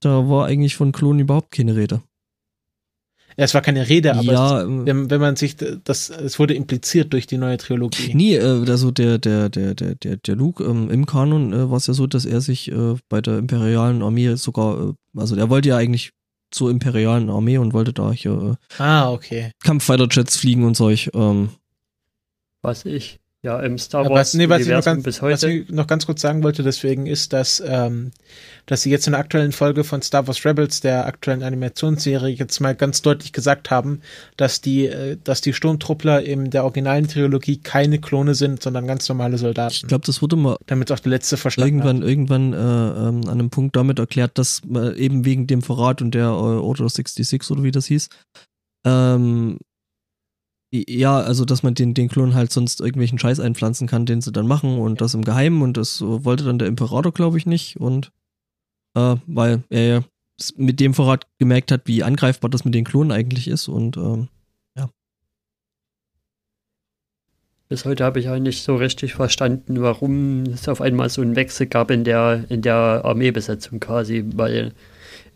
da 0.00 0.28
war 0.28 0.46
eigentlich 0.46 0.76
von 0.76 0.92
Klonen 0.92 1.20
überhaupt 1.20 1.50
keine 1.50 1.76
Rede. 1.76 2.02
Ja, 3.38 3.44
es 3.44 3.52
war 3.52 3.60
keine 3.60 3.86
Rede, 3.86 4.14
aber 4.14 4.22
ja, 4.22 4.58
es, 4.60 4.64
ähm, 4.64 4.86
wenn, 4.86 5.10
wenn 5.10 5.20
man 5.20 5.36
sich 5.36 5.56
das, 5.56 6.08
es 6.08 6.38
wurde 6.38 6.54
impliziert 6.54 7.12
durch 7.12 7.26
die 7.26 7.36
neue 7.36 7.58
Trilogie. 7.58 8.14
Nee, 8.14 8.36
äh, 8.36 8.64
also 8.66 8.90
der, 8.90 9.18
der, 9.18 9.50
der, 9.50 9.74
der, 9.74 9.94
der, 9.94 10.16
der 10.16 10.36
Luke 10.36 10.64
ähm, 10.64 10.90
im 10.90 11.04
Kanon 11.04 11.52
äh, 11.52 11.70
war 11.70 11.76
es 11.76 11.86
ja 11.86 11.92
so, 11.92 12.06
dass 12.06 12.24
er 12.24 12.40
sich 12.40 12.72
äh, 12.72 12.94
bei 13.10 13.20
der 13.20 13.36
imperialen 13.36 14.02
Armee 14.02 14.34
sogar, 14.36 14.80
äh, 14.80 14.92
also 15.20 15.36
er 15.36 15.50
wollte 15.50 15.68
ja 15.68 15.76
eigentlich 15.76 16.12
zur 16.50 16.70
imperialen 16.70 17.28
Armee 17.28 17.58
und 17.58 17.74
wollte 17.74 17.92
da 17.92 18.10
hier 18.10 18.56
äh, 18.78 18.82
Ah, 18.82 19.12
okay. 19.12 19.50
Kampffighter-Jets 19.62 20.38
fliegen 20.38 20.64
und 20.64 20.74
Zeug. 20.74 21.10
Ähm, 21.12 21.50
Was 22.62 22.86
ich 22.86 23.20
ja 23.46 23.60
im 23.60 23.78
Star 23.78 24.04
Wars 24.04 24.12
was, 24.12 24.34
nee, 24.34 24.48
was 24.48 24.62
ich, 24.62 24.68
noch 24.68 24.84
ganz, 24.84 25.02
bis 25.04 25.22
was 25.22 25.42
heute 25.42 25.50
ich 25.50 25.68
noch 25.70 25.86
ganz 25.86 26.04
kurz 26.04 26.20
sagen 26.20 26.42
wollte, 26.42 26.62
deswegen 26.62 27.06
ist, 27.06 27.32
dass, 27.32 27.62
ähm, 27.64 28.10
dass 28.66 28.82
sie 28.82 28.90
jetzt 28.90 29.06
in 29.06 29.12
der 29.12 29.20
aktuellen 29.20 29.52
Folge 29.52 29.84
von 29.84 30.02
Star 30.02 30.26
Wars 30.26 30.44
Rebels, 30.44 30.80
der 30.80 31.06
aktuellen 31.06 31.42
Animationsserie, 31.42 32.34
jetzt 32.34 32.60
mal 32.60 32.74
ganz 32.74 33.02
deutlich 33.02 33.32
gesagt 33.32 33.70
haben, 33.70 34.00
dass 34.36 34.60
die, 34.60 34.86
äh, 34.86 35.16
dass 35.22 35.40
die 35.40 35.52
Sturmtruppler 35.52 36.22
in 36.22 36.50
der 36.50 36.64
originalen 36.64 37.06
Trilogie 37.06 37.58
keine 37.58 38.00
Klone 38.00 38.34
sind, 38.34 38.62
sondern 38.62 38.86
ganz 38.86 39.08
normale 39.08 39.36
ich 39.36 39.40
Soldaten. 39.40 39.86
glaube, 39.86 40.04
das 40.04 40.20
wurde 40.20 40.36
mal 40.36 40.56
Damit 40.66 40.90
auch 40.90 40.98
der 40.98 41.10
letzte 41.10 41.36
verstanden 41.36 41.78
irgendwann, 41.78 42.00
hat. 42.02 42.08
irgendwann 42.08 42.52
äh, 42.52 42.56
ähm, 42.56 43.20
an 43.26 43.30
einem 43.30 43.50
Punkt 43.50 43.76
damit 43.76 43.98
erklärt, 43.98 44.38
dass 44.38 44.62
äh, 44.74 44.98
eben 44.98 45.24
wegen 45.24 45.46
dem 45.46 45.62
Verrat 45.62 46.02
und 46.02 46.14
der 46.14 46.26
äh, 46.26 46.28
Order 46.30 46.88
66 46.88 47.48
oder 47.50 47.62
wie 47.62 47.70
das 47.70 47.86
hieß, 47.86 48.08
ähm, 48.84 49.58
ja, 50.72 51.18
also 51.18 51.44
dass 51.44 51.62
man 51.62 51.74
den, 51.74 51.94
den 51.94 52.08
Klon 52.08 52.34
halt 52.34 52.52
sonst 52.52 52.80
irgendwelchen 52.80 53.18
Scheiß 53.18 53.40
einpflanzen 53.40 53.86
kann, 53.86 54.06
den 54.06 54.20
sie 54.20 54.32
dann 54.32 54.46
machen 54.46 54.78
und 54.78 55.00
das 55.00 55.14
im 55.14 55.24
Geheimen 55.24 55.62
und 55.62 55.76
das 55.76 56.02
wollte 56.02 56.44
dann 56.44 56.58
der 56.58 56.68
Imperator, 56.68 57.12
glaube 57.12 57.38
ich, 57.38 57.46
nicht 57.46 57.78
und 57.78 58.12
äh, 58.94 59.16
weil 59.26 59.62
er 59.70 59.86
ja 59.86 60.04
mit 60.56 60.80
dem 60.80 60.92
Verrat 60.92 61.26
gemerkt 61.38 61.72
hat, 61.72 61.82
wie 61.86 62.02
angreifbar 62.02 62.50
das 62.50 62.64
mit 62.64 62.74
den 62.74 62.84
Klonen 62.84 63.12
eigentlich 63.12 63.48
ist 63.48 63.68
und 63.68 63.96
ähm, 63.96 64.28
bis 67.68 67.84
heute 67.84 68.04
habe 68.04 68.20
ich 68.20 68.28
auch 68.28 68.38
nicht 68.38 68.62
so 68.62 68.76
richtig 68.76 69.14
verstanden, 69.14 69.82
warum 69.82 70.44
es 70.44 70.68
auf 70.68 70.80
einmal 70.80 71.08
so 71.08 71.20
einen 71.22 71.34
Wechsel 71.34 71.66
gab 71.66 71.90
in 71.90 72.04
der 72.04 72.44
in 72.48 72.62
der 72.62 73.02
Armeebesetzung 73.04 73.80
quasi, 73.80 74.24
weil 74.34 74.72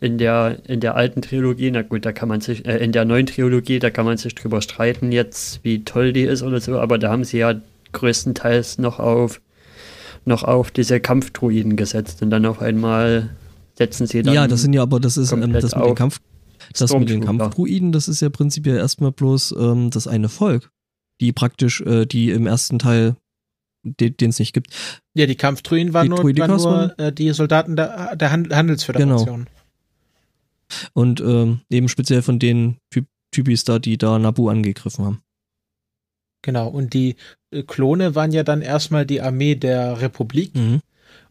in 0.01 0.17
der 0.17 0.57
in 0.67 0.79
der 0.79 0.95
alten 0.95 1.21
Trilogie, 1.21 1.69
na 1.71 1.83
gut, 1.83 2.05
da 2.05 2.11
kann 2.11 2.27
man 2.27 2.41
sich 2.41 2.65
äh, 2.65 2.77
in 2.83 2.91
der 2.91 3.05
neuen 3.05 3.27
Trilogie, 3.27 3.79
da 3.79 3.91
kann 3.91 4.03
man 4.03 4.17
sich 4.17 4.33
drüber 4.35 4.61
streiten 4.61 5.11
jetzt, 5.11 5.63
wie 5.63 5.85
toll 5.85 6.11
die 6.11 6.23
ist 6.23 6.41
oder 6.41 6.59
so, 6.59 6.79
aber 6.79 6.97
da 6.97 7.09
haben 7.09 7.23
sie 7.23 7.37
ja 7.37 7.53
größtenteils 7.93 8.79
noch 8.79 8.99
auf 8.99 9.41
noch 10.25 10.43
auf 10.43 10.71
diese 10.71 10.99
Kampfdruiden 10.99 11.75
gesetzt 11.77 12.21
und 12.21 12.31
dann 12.31 12.45
auf 12.45 12.61
einmal 12.61 13.29
setzen 13.75 14.07
sie 14.07 14.23
dann 14.23 14.33
ja, 14.33 14.47
das 14.47 14.63
sind 14.63 14.73
ja 14.73 14.81
aber 14.81 14.99
das 14.99 15.17
ist 15.17 15.31
ähm, 15.31 15.41
komplett 15.41 15.63
das 15.63 15.75
mit 15.75 15.85
den 15.85 15.95
Kampf 15.95 16.19
das 16.73 16.93
mit 16.93 17.09
den. 17.09 17.23
Kampfdruiden, 17.23 17.91
das 17.91 18.07
ist 18.07 18.21
ja 18.21 18.29
prinzipiell 18.29 18.77
erstmal 18.77 19.11
bloß 19.11 19.55
ähm, 19.57 19.91
das 19.91 20.07
eine 20.07 20.29
Volk, 20.29 20.71
die 21.19 21.31
praktisch, 21.31 21.81
äh, 21.81 22.05
die 22.05 22.31
im 22.31 22.47
ersten 22.47 22.79
Teil, 22.79 23.15
den 23.83 24.29
es 24.29 24.39
nicht 24.39 24.53
gibt. 24.53 24.67
Ja, 25.15 25.25
die 25.25 25.35
Kampftruinen 25.35 25.93
waren 25.93 26.05
Die 26.05 26.09
nur, 26.09 26.23
waren 26.23 26.57
nur 26.57 26.99
äh, 26.99 27.11
die 27.11 27.31
Soldaten 27.33 27.75
der, 27.75 28.15
der 28.15 28.31
Han 28.31 28.49
Handelsföderation. 28.51 29.47
Und 30.93 31.19
ähm, 31.21 31.61
eben 31.69 31.89
speziell 31.89 32.21
von 32.21 32.39
den 32.39 32.77
Typ 32.89 33.05
Typis 33.31 33.63
da, 33.63 33.79
die 33.79 33.97
da 33.97 34.19
Nabu 34.19 34.49
angegriffen 34.49 35.05
haben. 35.05 35.21
Genau. 36.41 36.67
Und 36.67 36.93
die 36.93 37.15
äh, 37.51 37.63
Klone 37.63 38.13
waren 38.15 38.31
ja 38.31 38.43
dann 38.43 38.61
erstmal 38.61 39.05
die 39.05 39.21
Armee 39.21 39.55
der 39.55 40.01
Republik. 40.01 40.53
Mhm. 40.55 40.81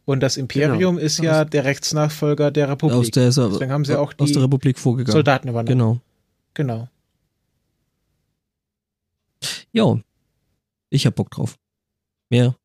Und 0.06 0.20
das 0.20 0.36
Imperium 0.38 0.98
ist 0.98 1.18
ja 1.18 1.44
der 1.44 1.64
Rechtsnachfolger 1.64 2.50
der 2.50 2.68
Republik. 2.70 2.96
Aus 2.98 3.10
der, 3.10 3.24
er- 3.24 3.48
Deswegen 3.50 3.70
haben 3.70 3.84
sie 3.84 3.98
auch 3.98 4.12
aus 4.18 4.28
die 4.28 4.32
der 4.34 4.42
Republik 4.44 4.78
vorgegangen. 4.78 5.12
Soldaten 5.12 5.48
übernommen. 5.48 5.68
Genau. 5.68 6.00
Genau. 6.54 6.88
Ja. 9.72 9.98
Ich 10.90 11.06
hab 11.06 11.14
Bock 11.14 11.30
drauf. 11.30 11.56
Mehr 12.30 12.56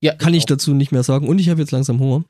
Ja, 0.00 0.14
kann 0.14 0.34
ich 0.34 0.44
auch. 0.44 0.48
dazu 0.48 0.74
nicht 0.74 0.92
mehr 0.92 1.02
sagen. 1.02 1.28
Und 1.28 1.38
ich 1.40 1.48
habe 1.48 1.60
jetzt 1.60 1.72
langsam 1.72 1.98
Hunger. 1.98 2.24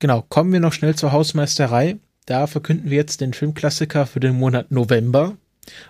Genau. 0.00 0.22
Kommen 0.28 0.52
wir 0.52 0.60
noch 0.60 0.72
schnell 0.72 0.94
zur 0.94 1.12
Hausmeisterei. 1.12 1.98
Da 2.26 2.46
verkünden 2.46 2.90
wir 2.90 2.98
jetzt 2.98 3.20
den 3.20 3.32
Filmklassiker 3.32 4.06
für 4.06 4.20
den 4.20 4.38
Monat 4.38 4.70
November. 4.70 5.36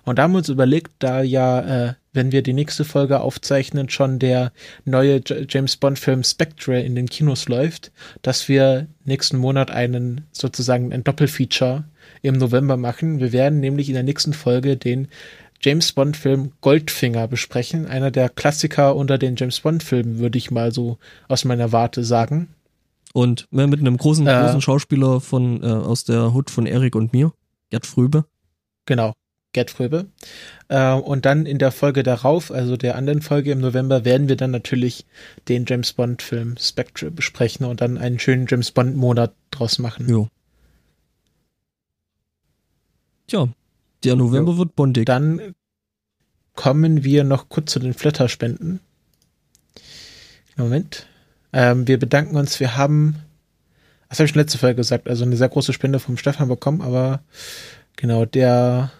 Und 0.04 0.18
da 0.18 0.24
haben 0.24 0.32
wir 0.32 0.38
uns 0.38 0.48
überlegt, 0.48 0.92
da 0.98 1.22
ja 1.22 1.88
äh, 1.88 1.94
wenn 2.12 2.32
wir 2.32 2.42
die 2.42 2.52
nächste 2.52 2.84
Folge 2.84 3.20
aufzeichnen, 3.20 3.88
schon 3.88 4.18
der 4.18 4.52
neue 4.84 5.16
J 5.16 5.46
James 5.48 5.76
Bond 5.76 5.98
Film 5.98 6.22
Spectre 6.24 6.80
in 6.80 6.94
den 6.94 7.08
Kinos 7.08 7.48
läuft, 7.48 7.90
dass 8.20 8.48
wir 8.48 8.86
nächsten 9.04 9.38
Monat 9.38 9.70
einen 9.70 10.26
sozusagen 10.32 10.92
ein 10.92 11.04
Doppelfeature 11.04 11.84
im 12.20 12.36
November 12.36 12.76
machen. 12.76 13.20
Wir 13.20 13.32
werden 13.32 13.60
nämlich 13.60 13.88
in 13.88 13.94
der 13.94 14.02
nächsten 14.02 14.34
Folge 14.34 14.76
den 14.76 15.08
James 15.60 15.92
Bond 15.92 16.16
Film 16.16 16.52
Goldfinger 16.60 17.28
besprechen, 17.28 17.86
einer 17.86 18.10
der 18.10 18.28
Klassiker 18.28 18.96
unter 18.96 19.16
den 19.16 19.36
James 19.36 19.60
Bond 19.60 19.82
Filmen, 19.82 20.18
würde 20.18 20.36
ich 20.36 20.50
mal 20.50 20.72
so 20.72 20.98
aus 21.28 21.44
meiner 21.44 21.72
Warte 21.72 22.04
sagen. 22.04 22.48
Und 23.12 23.48
äh, 23.52 23.66
mit 23.66 23.80
einem 23.80 23.96
großen, 23.96 24.26
äh, 24.26 24.40
großen 24.40 24.60
Schauspieler 24.60 25.20
von 25.20 25.62
äh, 25.62 25.66
aus 25.66 26.04
der 26.04 26.32
Hut 26.32 26.50
von 26.50 26.66
Erik 26.66 26.94
und 26.94 27.12
mir, 27.12 27.32
Gerd 27.70 27.86
Fröbe. 27.86 28.24
Genau, 28.86 29.12
Gerd 29.52 29.70
Fröbe. 29.70 30.06
Äh, 30.68 30.94
und 30.94 31.26
dann 31.26 31.44
in 31.44 31.58
der 31.58 31.72
Folge 31.72 32.02
darauf, 32.02 32.50
also 32.50 32.76
der 32.76 32.96
anderen 32.96 33.20
Folge 33.20 33.52
im 33.52 33.60
November, 33.60 34.04
werden 34.04 34.28
wir 34.28 34.36
dann 34.36 34.50
natürlich 34.50 35.06
den 35.48 35.66
James 35.66 35.92
Bond 35.92 36.22
Film 36.22 36.56
Spectre 36.58 37.10
besprechen 37.10 37.66
und 37.66 37.80
dann 37.80 37.98
einen 37.98 38.18
schönen 38.18 38.46
James 38.48 38.70
Bond 38.70 38.96
Monat 38.96 39.34
draus 39.50 39.78
machen. 39.78 40.08
Jo. 40.08 40.28
Tja, 43.26 43.48
der 44.04 44.16
November 44.16 44.52
jo. 44.52 44.58
wird 44.58 44.74
bondig. 44.74 45.06
Dann 45.06 45.54
kommen 46.54 47.04
wir 47.04 47.24
noch 47.24 47.48
kurz 47.48 47.72
zu 47.72 47.78
den 47.78 47.94
Flatterspenden. 47.94 48.80
Moment. 50.56 51.06
Ähm, 51.52 51.86
wir 51.86 51.98
bedanken 51.98 52.36
uns. 52.36 52.60
Wir 52.60 52.76
haben, 52.76 53.16
das 54.08 54.18
habe 54.18 54.26
ich 54.26 54.32
schon 54.32 54.40
letzte 54.40 54.58
Folge 54.58 54.76
gesagt, 54.76 55.08
also 55.08 55.24
eine 55.24 55.36
sehr 55.36 55.48
große 55.48 55.72
Spende 55.72 55.98
vom 55.98 56.16
Stefan 56.16 56.48
bekommen, 56.48 56.80
aber 56.80 57.22
genau, 57.96 58.24
der, 58.24 58.90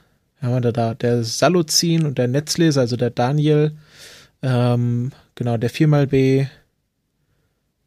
haben 0.41 0.55
wir 0.55 0.61
da, 0.61 0.73
da 0.73 0.95
der 0.95 1.25
Saluzin 1.25 2.07
und 2.07 2.19
der 2.19 2.29
Netzleser, 2.29 2.83
also 2.83 2.97
der 2.97 3.11
Daniel, 3.11 3.73
ähm, 4.43 5.13
genau, 5.35 5.57
der 5.57 5.71
4xB 5.71 6.49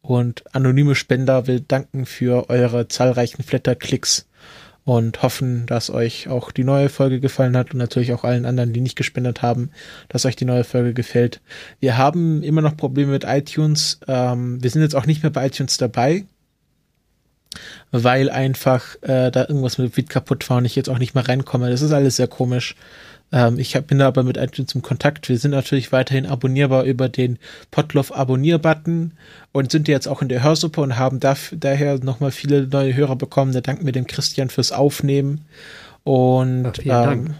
und 0.02 0.44
anonyme 0.54 0.94
Spender 0.94 1.46
will 1.46 1.60
danken 1.60 2.06
für 2.06 2.48
eure 2.48 2.88
zahlreichen 2.88 3.42
Flatterklicks 3.42 4.26
und 4.86 5.20
hoffen, 5.24 5.66
dass 5.66 5.90
euch 5.90 6.28
auch 6.28 6.52
die 6.52 6.62
neue 6.62 6.88
Folge 6.88 7.18
gefallen 7.18 7.56
hat 7.56 7.72
und 7.72 7.78
natürlich 7.78 8.12
auch 8.12 8.22
allen 8.22 8.46
anderen, 8.46 8.72
die 8.72 8.80
nicht 8.80 8.94
gespendet 8.94 9.42
haben, 9.42 9.70
dass 10.08 10.24
euch 10.24 10.36
die 10.36 10.44
neue 10.44 10.62
Folge 10.62 10.94
gefällt. 10.94 11.40
Wir 11.80 11.98
haben 11.98 12.44
immer 12.44 12.62
noch 12.62 12.76
Probleme 12.76 13.10
mit 13.10 13.24
iTunes. 13.24 13.98
Ähm, 14.06 14.62
wir 14.62 14.70
sind 14.70 14.82
jetzt 14.82 14.94
auch 14.94 15.06
nicht 15.06 15.24
mehr 15.24 15.32
bei 15.32 15.48
iTunes 15.48 15.76
dabei, 15.76 16.24
weil 17.90 18.30
einfach 18.30 18.94
äh, 19.02 19.32
da 19.32 19.46
irgendwas 19.48 19.76
mit 19.78 19.92
Feed 19.92 20.08
kaputt 20.08 20.48
war 20.48 20.58
und 20.58 20.66
ich 20.66 20.76
jetzt 20.76 20.88
auch 20.88 21.00
nicht 21.00 21.16
mehr 21.16 21.28
reinkomme. 21.28 21.68
Das 21.68 21.82
ist 21.82 21.90
alles 21.90 22.14
sehr 22.14 22.28
komisch. 22.28 22.76
Ähm, 23.36 23.58
ich 23.58 23.76
hab, 23.76 23.86
bin 23.88 23.98
da 23.98 24.06
aber 24.06 24.22
mit 24.22 24.38
iTunes 24.38 24.74
im 24.74 24.80
Kontakt. 24.80 25.28
Wir 25.28 25.36
sind 25.36 25.50
natürlich 25.50 25.92
weiterhin 25.92 26.24
abonnierbar 26.24 26.84
über 26.84 27.10
den 27.10 27.38
Potloff 27.70 28.16
Abonnier-Button 28.16 29.12
und 29.52 29.70
sind 29.70 29.88
jetzt 29.88 30.08
auch 30.08 30.22
in 30.22 30.30
der 30.30 30.42
Hörsuppe 30.42 30.80
und 30.80 30.96
haben 30.96 31.20
dafür, 31.20 31.58
daher 31.58 32.02
nochmal 32.02 32.30
viele 32.30 32.66
neue 32.66 32.96
Hörer 32.96 33.14
bekommen. 33.14 33.52
Da 33.52 33.60
danken 33.60 33.84
wir 33.84 33.92
dem 33.92 34.06
Christian 34.06 34.48
fürs 34.48 34.72
Aufnehmen. 34.72 35.42
Und 36.02 36.82
ja, 36.82 37.12
ähm, 37.12 37.34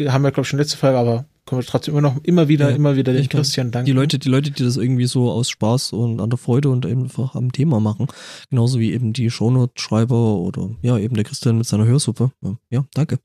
haben 0.00 0.24
wir, 0.24 0.30
glaube 0.30 0.42
ich, 0.42 0.48
schon 0.48 0.58
letzte 0.58 0.78
Folge, 0.78 0.96
aber 0.96 1.26
können 1.44 1.60
wir 1.60 1.66
trotzdem 1.66 1.92
immer 1.92 2.00
noch 2.00 2.16
immer 2.24 2.48
wieder, 2.48 2.70
ja, 2.70 2.76
immer 2.76 2.96
wieder 2.96 3.12
den 3.12 3.28
Christian 3.28 3.70
danken. 3.70 3.84
Die 3.84 3.92
Leute, 3.92 4.18
die 4.18 4.30
Leute, 4.30 4.50
die 4.52 4.64
das 4.64 4.78
irgendwie 4.78 5.06
so 5.06 5.30
aus 5.30 5.50
Spaß 5.50 5.92
und 5.92 6.20
an 6.22 6.30
der 6.30 6.38
Freude 6.38 6.70
und 6.70 6.86
einfach 6.86 7.34
am 7.34 7.52
Thema 7.52 7.78
machen, 7.78 8.06
genauso 8.48 8.80
wie 8.80 8.92
eben 8.94 9.12
die 9.12 9.30
Shownote-Schreiber 9.30 10.36
oder 10.36 10.70
ja, 10.80 10.96
eben 10.96 11.14
der 11.14 11.24
Christian 11.24 11.58
mit 11.58 11.66
seiner 11.66 11.84
Hörsuppe. 11.84 12.32
Ja, 12.70 12.86
danke. 12.94 13.18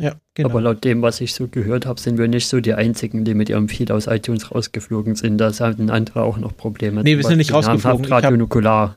Ja, 0.00 0.14
genau. 0.34 0.50
Aber 0.50 0.60
laut 0.60 0.84
dem, 0.84 1.02
was 1.02 1.20
ich 1.20 1.34
so 1.34 1.48
gehört 1.48 1.84
habe, 1.84 2.00
sind 2.00 2.18
wir 2.18 2.28
nicht 2.28 2.46
so 2.46 2.60
die 2.60 2.74
einzigen, 2.74 3.24
die 3.24 3.34
mit 3.34 3.48
ihrem 3.48 3.68
Feed 3.68 3.90
aus 3.90 4.06
iTunes 4.06 4.54
rausgeflogen 4.54 5.16
sind. 5.16 5.38
Da 5.38 5.52
hatten 5.52 5.90
andere 5.90 6.22
auch 6.22 6.38
noch 6.38 6.56
Probleme. 6.56 7.02
Nee, 7.02 7.16
wir 7.16 7.24
sind 7.24 7.38
nicht 7.38 7.52
rausgeflogen. 7.52 8.06
Radio 8.06 8.36
Nukular. 8.36 8.96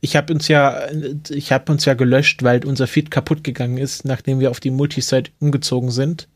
Ich 0.00 0.16
habe 0.16 0.32
uns 0.32 0.48
ja, 0.48 0.82
ich 1.28 1.52
habe 1.52 1.70
uns 1.70 1.84
ja 1.84 1.94
gelöscht, 1.94 2.42
weil 2.42 2.64
unser 2.64 2.86
Feed 2.86 3.10
kaputt 3.10 3.44
gegangen 3.44 3.76
ist, 3.76 4.04
nachdem 4.04 4.40
wir 4.40 4.50
auf 4.50 4.60
die 4.60 4.70
Multisite 4.70 5.32
umgezogen 5.40 5.90
sind. 5.90 6.28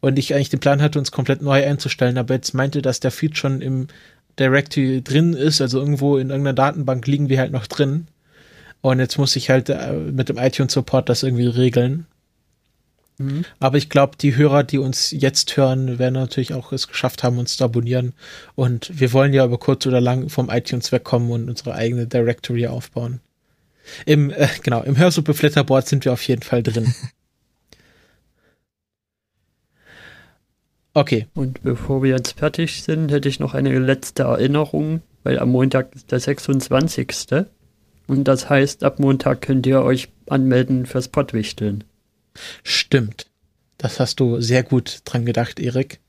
Und 0.00 0.18
ich 0.18 0.34
eigentlich 0.34 0.50
den 0.50 0.60
Plan 0.60 0.82
hatte, 0.82 0.98
uns 0.98 1.12
komplett 1.12 1.40
neu 1.40 1.64
einzustellen, 1.64 2.18
aber 2.18 2.34
jetzt 2.34 2.54
meinte, 2.54 2.82
dass 2.82 3.00
der 3.00 3.12
Feed 3.12 3.38
schon 3.38 3.62
im 3.62 3.86
Directory 4.38 5.00
drin 5.02 5.32
ist, 5.32 5.60
also 5.60 5.78
irgendwo 5.78 6.16
in 6.16 6.30
irgendeiner 6.30 6.54
Datenbank 6.54 7.06
liegen 7.06 7.28
wir 7.28 7.38
halt 7.38 7.52
noch 7.52 7.68
drin. 7.68 8.08
Und 8.80 8.98
jetzt 8.98 9.16
muss 9.16 9.36
ich 9.36 9.48
halt 9.48 9.70
äh, 9.70 9.92
mit 9.92 10.28
dem 10.28 10.36
iTunes 10.36 10.72
Support 10.72 11.08
das 11.08 11.22
irgendwie 11.22 11.46
regeln. 11.46 12.06
Mhm. 13.18 13.44
Aber 13.60 13.78
ich 13.78 13.88
glaube, 13.88 14.16
die 14.16 14.36
Hörer, 14.36 14.64
die 14.64 14.78
uns 14.78 15.10
jetzt 15.12 15.56
hören, 15.56 15.98
werden 15.98 16.14
natürlich 16.14 16.54
auch 16.54 16.72
es 16.72 16.88
geschafft 16.88 17.22
haben, 17.22 17.38
uns 17.38 17.56
zu 17.56 17.64
abonnieren. 17.64 18.12
Und 18.54 18.90
wir 18.98 19.12
wollen 19.12 19.32
ja 19.32 19.44
über 19.44 19.58
kurz 19.58 19.86
oder 19.86 20.00
lang 20.00 20.28
vom 20.28 20.50
iTunes 20.50 20.90
wegkommen 20.92 21.30
und 21.30 21.48
unsere 21.48 21.74
eigene 21.74 22.06
Directory 22.06 22.66
aufbauen. 22.66 23.20
Im, 24.06 24.30
äh, 24.30 24.48
genau, 24.62 24.82
im 24.82 24.96
Hörsuppe 24.96 25.34
Flatterboard 25.34 25.86
sind 25.86 26.04
wir 26.04 26.12
auf 26.12 26.26
jeden 26.26 26.42
Fall 26.42 26.62
drin. 26.62 26.94
Okay. 30.96 31.26
Und 31.34 31.60
bevor 31.64 32.04
wir 32.04 32.10
jetzt 32.10 32.38
fertig 32.38 32.84
sind, 32.84 33.10
hätte 33.10 33.28
ich 33.28 33.40
noch 33.40 33.52
eine 33.52 33.76
letzte 33.80 34.22
Erinnerung, 34.22 35.02
weil 35.24 35.40
am 35.40 35.50
Montag 35.50 35.92
ist 35.92 36.12
der 36.12 36.20
26. 36.20 37.46
Und 38.06 38.28
das 38.28 38.48
heißt, 38.48 38.84
ab 38.84 39.00
Montag 39.00 39.42
könnt 39.42 39.66
ihr 39.66 39.82
euch 39.82 40.08
anmelden 40.28 40.86
fürs 40.86 41.08
Pottwichteln. 41.08 41.82
Stimmt. 42.62 43.26
Das 43.78 44.00
hast 44.00 44.20
du 44.20 44.40
sehr 44.40 44.62
gut 44.62 45.00
dran 45.04 45.26
gedacht, 45.26 45.60
Erik. 45.60 46.00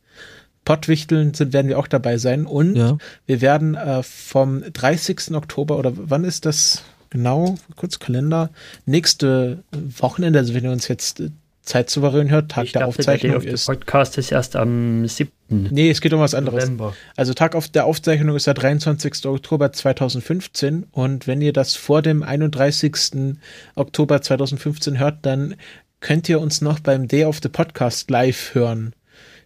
Pottwichteln 0.64 1.34
sind, 1.34 1.54
werden 1.54 1.68
wir 1.68 1.78
auch 1.78 1.88
dabei 1.88 2.18
sein. 2.18 2.46
Und 2.46 2.76
ja. 2.76 2.98
wir 3.28 3.42
werden 3.42 3.76
äh, 3.76 4.02
vom 4.04 4.64
30. 4.74 5.34
Oktober 5.36 5.78
oder 5.78 5.94
wann 5.96 6.24
ist 6.24 6.46
das 6.46 6.84
genau? 7.12 7.56
Kurz 7.76 8.00
Kalender. 8.00 8.50
Nächste 8.86 9.64
Wochenende, 9.72 10.40
also 10.40 10.54
wenn 10.54 10.64
ihr 10.64 10.72
uns 10.72 10.88
jetzt 10.88 11.20
äh, 11.20 11.30
zeitsouverän 11.66 12.30
hört, 12.30 12.52
Tag 12.52 12.66
ich 12.66 12.72
der 12.72 12.82
dachte, 12.82 13.00
Aufzeichnung 13.00 13.42
der 13.42 13.54
ist. 13.54 13.68
Der 13.68 13.74
Podcast 13.74 14.18
ist 14.18 14.32
erst 14.32 14.56
am 14.56 15.08
7. 15.08 15.32
Nee, 15.50 15.90
es 15.90 16.02
geht 16.02 16.14
um 16.14 16.20
was 16.20 16.34
anderes. 16.34 16.64
November. 16.64 16.96
Also 17.16 17.34
Tag 17.34 17.56
auf 17.56 17.68
der 17.68 17.86
Aufzeichnung 17.86 18.36
ist 18.36 18.48
der 18.48 18.54
23. 18.54 19.26
Oktober 19.26 19.72
2015 19.72 20.86
und 20.92 21.28
wenn 21.28 21.42
ihr 21.42 21.54
das 21.54 21.76
vor 21.76 22.02
dem 22.02 22.24
31. 22.24 23.36
Oktober 23.76 24.22
2015 24.22 25.00
hört, 25.00 25.26
dann 25.26 25.56
könnt 26.00 26.30
ihr 26.30 26.40
uns 26.40 26.62
noch 26.62 26.80
beim 26.80 27.08
Day 27.08 27.26
of 27.26 27.40
the 27.42 27.50
Podcast 27.50 28.10
live 28.10 28.54
hören. 28.54 28.94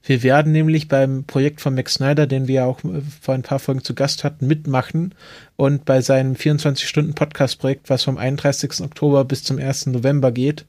Wir 0.04 0.24
werden 0.24 0.52
nämlich 0.52 0.88
beim 0.88 1.26
Projekt 1.26 1.62
von 1.62 1.76
Max 1.76 1.96
Snyder, 1.96 2.26
den 2.26 2.48
wir 2.48 2.66
auch 2.66 2.84
äh, 2.84 3.02
vor 3.22 3.34
ein 3.34 3.44
paar 3.44 3.60
Folgen 3.60 3.84
zu 3.84 3.94
Gast 3.94 4.24
hatten, 4.24 4.48
mitmachen 4.48 5.14
und 5.56 5.86
bei 5.86 6.02
seinem 6.02 6.34
24-Stunden-Podcast-Projekt, 6.34 7.90
was 7.90 8.04
vom 8.04 8.18
31. 8.18 8.82
Oktober 8.82 9.26
bis 9.26 9.44
zum 9.44 9.60
1. 9.60 9.88
November 9.88 10.32
geht, 10.32 10.66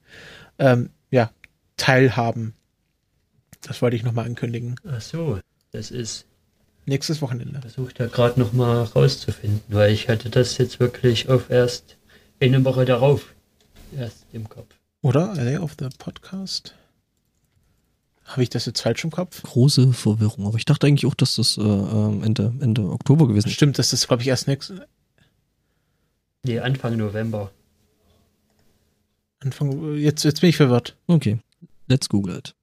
ähm, 0.59 0.91
ja, 1.11 1.31
teilhaben. 1.77 2.55
Das 3.63 3.83
wollte 3.83 3.97
ich 3.97 4.03
nochmal 4.03 4.27
ankündigen. 4.27 4.77
Ach 4.89 5.01
so, 5.01 5.39
das 5.71 5.91
ist 5.91 6.27
nächstes 6.87 7.23
Wochenende. 7.23 7.61
Versucht 7.61 7.99
ja 7.99 8.07
gerade 8.07 8.41
nochmal 8.41 8.83
rauszufinden, 8.83 9.63
weil 9.69 9.93
ich 9.93 10.09
hatte 10.09 10.31
das 10.31 10.59
jetzt 10.59 10.81
wirklich 10.81 11.29
auf 11.29 11.51
erst 11.51 11.97
eine 12.41 12.65
Woche 12.65 12.85
darauf 12.85 13.35
erst 13.97 14.25
im 14.33 14.49
Kopf. 14.49 14.80
Oder? 15.03 15.31
A 15.33 15.35
Day 15.35 15.57
of 15.57 15.77
the 15.79 15.89
Podcast? 15.99 16.75
Habe 18.25 18.43
ich 18.43 18.51
das 18.51 18.67
jetzt 18.67 18.81
falsch 18.81 19.03
im 19.03 19.11
Kopf? 19.11 19.43
Große 19.43 19.93
Verwirrung. 19.93 20.47
Aber 20.47 20.57
ich 20.57 20.65
dachte 20.65 20.87
eigentlich 20.87 21.07
auch, 21.07 21.15
dass 21.15 21.37
das 21.37 21.57
äh, 21.57 21.63
ähm, 21.63 22.23
Ende, 22.23 22.55
Ende 22.61 22.89
Oktober 22.89 23.27
gewesen 23.27 23.49
ist. 23.49 23.55
Stimmt, 23.55 23.79
das 23.79 23.93
ist, 23.93 24.07
glaube 24.07 24.23
ich, 24.23 24.29
erst 24.29 24.47
nächstes. 24.47 24.81
Nee, 26.45 26.61
Anfang 26.61 26.97
November. 26.97 27.51
Anfang, 29.41 29.97
jetzt, 29.97 30.23
jetzt 30.25 30.41
bin 30.43 30.51
ich 30.51 30.57
verwirrt. 30.57 30.97
Okay, 31.07 31.41
let's 31.89 32.09
google 32.09 32.37
it. 32.37 32.55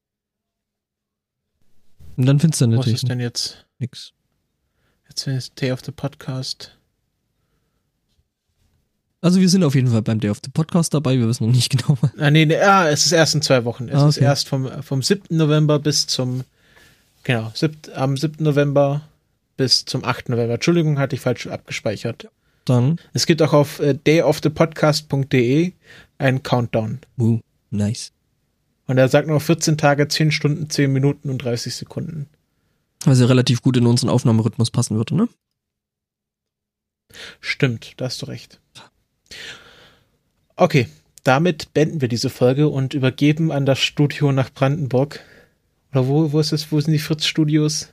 Und 2.15 2.25
dann 2.27 2.39
findest 2.39 2.61
du 2.61 2.67
natürlich. 2.67 2.93
Was 2.93 3.03
ist 3.03 3.09
denn 3.09 3.19
jetzt? 3.19 3.65
Nix. 3.79 4.13
Jetzt 5.09 5.27
ist 5.27 5.61
Day 5.61 5.71
of 5.71 5.81
the 5.83 5.91
Podcast. 5.91 6.76
Also 9.21 9.39
wir 9.39 9.49
sind 9.49 9.63
auf 9.63 9.73
jeden 9.73 9.89
Fall 9.89 10.03
beim 10.03 10.19
Day 10.19 10.29
of 10.29 10.39
the 10.43 10.51
Podcast 10.51 10.93
dabei, 10.93 11.17
wir 11.17 11.27
wissen 11.27 11.45
noch 11.45 11.53
nicht 11.53 11.69
genau. 11.77 11.97
Ah, 12.17 12.29
nee, 12.29 12.45
nee 12.45 12.57
ah, 12.57 12.89
es 12.89 13.05
ist 13.05 13.11
erst 13.11 13.35
in 13.35 13.41
zwei 13.41 13.65
Wochen. 13.65 13.87
Es 13.89 13.95
ah, 13.95 14.01
okay. 14.01 14.09
ist 14.09 14.17
erst 14.17 14.47
vom, 14.47 14.83
vom 14.83 15.01
7. 15.01 15.35
November 15.35 15.79
bis 15.79 16.07
zum, 16.07 16.43
genau, 17.23 17.51
7, 17.53 17.93
am 17.95 18.15
7. 18.15 18.43
November 18.43 19.01
bis 19.57 19.85
zum 19.85 20.05
8. 20.05 20.29
November. 20.29 20.55
Entschuldigung, 20.55 20.99
hatte 20.99 21.15
ich 21.15 21.21
falsch 21.21 21.47
abgespeichert. 21.47 22.29
Dann. 22.65 22.99
Es 23.13 23.25
gibt 23.25 23.41
auch 23.41 23.53
auf 23.53 23.79
äh, 23.79 23.95
dayofthepodcast.de 23.95 25.71
einen 26.17 26.43
Countdown. 26.43 26.99
Uh, 27.17 27.39
nice. 27.71 28.11
Und 28.85 28.97
er 28.97 29.09
sagt 29.09 29.27
nur 29.27 29.39
14 29.39 29.77
Tage, 29.77 30.07
10 30.07 30.31
Stunden, 30.31 30.69
10 30.69 30.91
Minuten 30.91 31.29
und 31.29 31.39
30 31.39 31.75
Sekunden. 31.75 32.27
Was 33.03 33.19
ja 33.19 33.25
relativ 33.25 33.61
gut 33.61 33.77
in 33.77 33.85
unseren 33.85 34.09
Aufnahmerhythmus 34.09 34.71
passen 34.71 34.97
würde, 34.97 35.15
ne? 35.15 35.27
Stimmt, 37.39 37.93
da 37.97 38.05
hast 38.05 38.21
du 38.21 38.25
recht. 38.27 38.59
Okay, 40.55 40.87
damit 41.23 41.73
beenden 41.73 42.01
wir 42.01 42.07
diese 42.07 42.29
Folge 42.29 42.69
und 42.69 42.93
übergeben 42.93 43.51
an 43.51 43.65
das 43.65 43.79
Studio 43.79 44.31
nach 44.31 44.51
Brandenburg 44.51 45.19
Oder 45.91 46.07
wo, 46.07 46.31
wo 46.33 46.39
ist 46.39 46.51
es, 46.51 46.71
wo 46.71 46.79
sind 46.81 46.91
die 46.93 46.99
Fritz-Studios? 46.99 47.89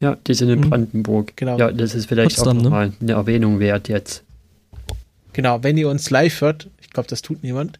Ja, 0.00 0.16
die 0.26 0.34
sind 0.34 0.48
in 0.50 0.60
Mhm. 0.60 0.70
Brandenburg. 0.70 1.36
Genau. 1.36 1.58
Ja, 1.58 1.70
das 1.70 1.94
ist 1.94 2.06
vielleicht 2.06 2.36
Potsdam, 2.36 2.58
auch 2.58 2.62
ne? 2.62 2.62
nochmal 2.64 2.92
eine 3.00 3.12
Erwähnung 3.12 3.60
wert 3.60 3.88
jetzt. 3.88 4.24
Genau, 5.32 5.62
wenn 5.62 5.76
ihr 5.76 5.88
uns 5.88 6.10
live 6.10 6.40
hört, 6.40 6.68
ich 6.80 6.90
glaube, 6.90 7.08
das 7.08 7.22
tut 7.22 7.42
niemand, 7.42 7.78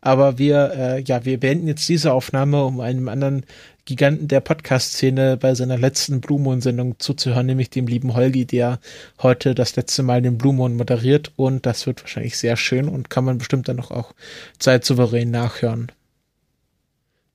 aber 0.00 0.38
wir, 0.38 0.72
äh, 0.74 1.00
ja, 1.02 1.24
wir 1.24 1.40
beenden 1.40 1.66
jetzt 1.66 1.88
diese 1.88 2.12
Aufnahme, 2.12 2.64
um 2.64 2.80
einem 2.80 3.08
anderen 3.08 3.44
Giganten 3.84 4.28
der 4.28 4.40
Podcast-Szene 4.40 5.38
bei 5.38 5.54
seiner 5.54 5.78
letzten 5.78 6.20
Blue 6.20 6.38
Moon-Sendung 6.38 6.96
zuzuhören, 6.98 7.46
nämlich 7.46 7.70
dem 7.70 7.86
lieben 7.86 8.14
Holgi, 8.14 8.44
der 8.44 8.80
heute 9.22 9.54
das 9.54 9.76
letzte 9.76 10.02
Mal 10.02 10.20
den 10.20 10.36
Blue 10.36 10.52
Moon 10.52 10.76
moderiert 10.76 11.32
und 11.36 11.64
das 11.64 11.86
wird 11.86 12.02
wahrscheinlich 12.02 12.36
sehr 12.36 12.56
schön 12.56 12.86
und 12.86 13.08
kann 13.08 13.24
man 13.24 13.38
bestimmt 13.38 13.66
dann 13.68 13.80
auch 13.80 14.12
zeitsouverän 14.58 15.30
nachhören. 15.30 15.90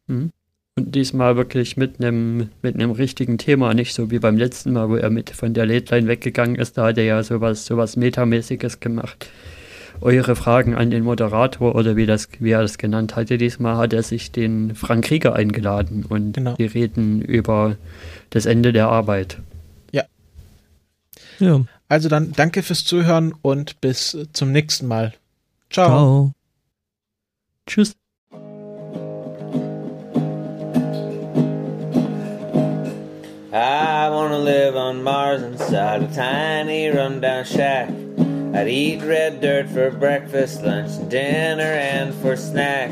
Mhm. 0.06 0.32
Und 0.76 0.96
diesmal 0.96 1.36
wirklich 1.36 1.78
mit 1.78 2.00
einem 2.00 2.50
mit 2.62 2.76
richtigen 2.98 3.38
Thema, 3.38 3.74
nicht 3.74 3.94
so 3.94 4.10
wie 4.10 4.20
beim 4.20 4.38
letzten 4.38 4.74
Mal, 4.74 4.90
wo 4.90 4.96
er 4.96 5.10
mit 5.10 5.30
von 5.30 5.54
der 5.54 5.66
Lädlein 5.66 6.08
weggegangen 6.08 6.56
ist. 6.56 6.78
Da 6.78 6.86
hat 6.86 6.98
er 6.98 7.04
ja 7.04 7.22
sowas, 7.24 7.66
sowas 7.66 7.96
Metamäßiges 7.96 8.80
gemacht. 8.80 9.28
Eure 10.02 10.36
Fragen 10.36 10.76
an 10.76 10.92
den 10.92 11.04
Moderator 11.04 11.76
oder 11.76 11.96
wie, 11.96 12.06
das, 12.06 12.28
wie 12.40 12.52
er 12.52 12.62
das 12.62 12.78
genannt 12.78 13.16
hatte. 13.16 13.38
Diesmal 13.38 13.78
hat 13.78 13.94
er 13.94 14.04
sich 14.04 14.32
den 14.32 14.76
Frank 14.76 15.06
Krieger 15.06 15.36
eingeladen 15.36 16.06
und 16.08 16.34
Genau. 16.34 16.56
die 16.56 16.66
reden 16.66 17.22
über 17.22 17.78
das 18.30 18.46
Ende 18.46 18.74
der 18.74 18.90
Arbeit. 18.90 19.38
Ja. 21.40 21.62
Also 21.90 22.10
dann 22.10 22.32
danke 22.34 22.64
fürs 22.64 22.86
Zuhören 22.86 23.34
und 23.42 23.82
bis 23.82 24.18
zum 24.34 24.52
nächsten 24.52 24.88
Mal. 24.88 25.14
Ciao. 25.70 25.88
Ciao. 25.88 26.32
Tschüss. 27.68 27.96
I 33.52 34.10
wanna 34.10 34.38
live 34.38 34.76
on 34.76 35.04
Mars 35.04 35.42
inside 35.44 36.04
a 36.04 36.08
tiny 36.14 36.88
rundown 36.88 37.46
shack. 37.46 37.90
I'd 38.54 38.68
eat 38.68 39.02
red 39.02 39.42
dirt 39.42 39.68
for 39.70 39.90
breakfast, 39.90 40.62
lunch, 40.62 41.10
dinner, 41.10 41.64
and 41.64 42.14
for 42.14 42.36
snack. 42.36 42.92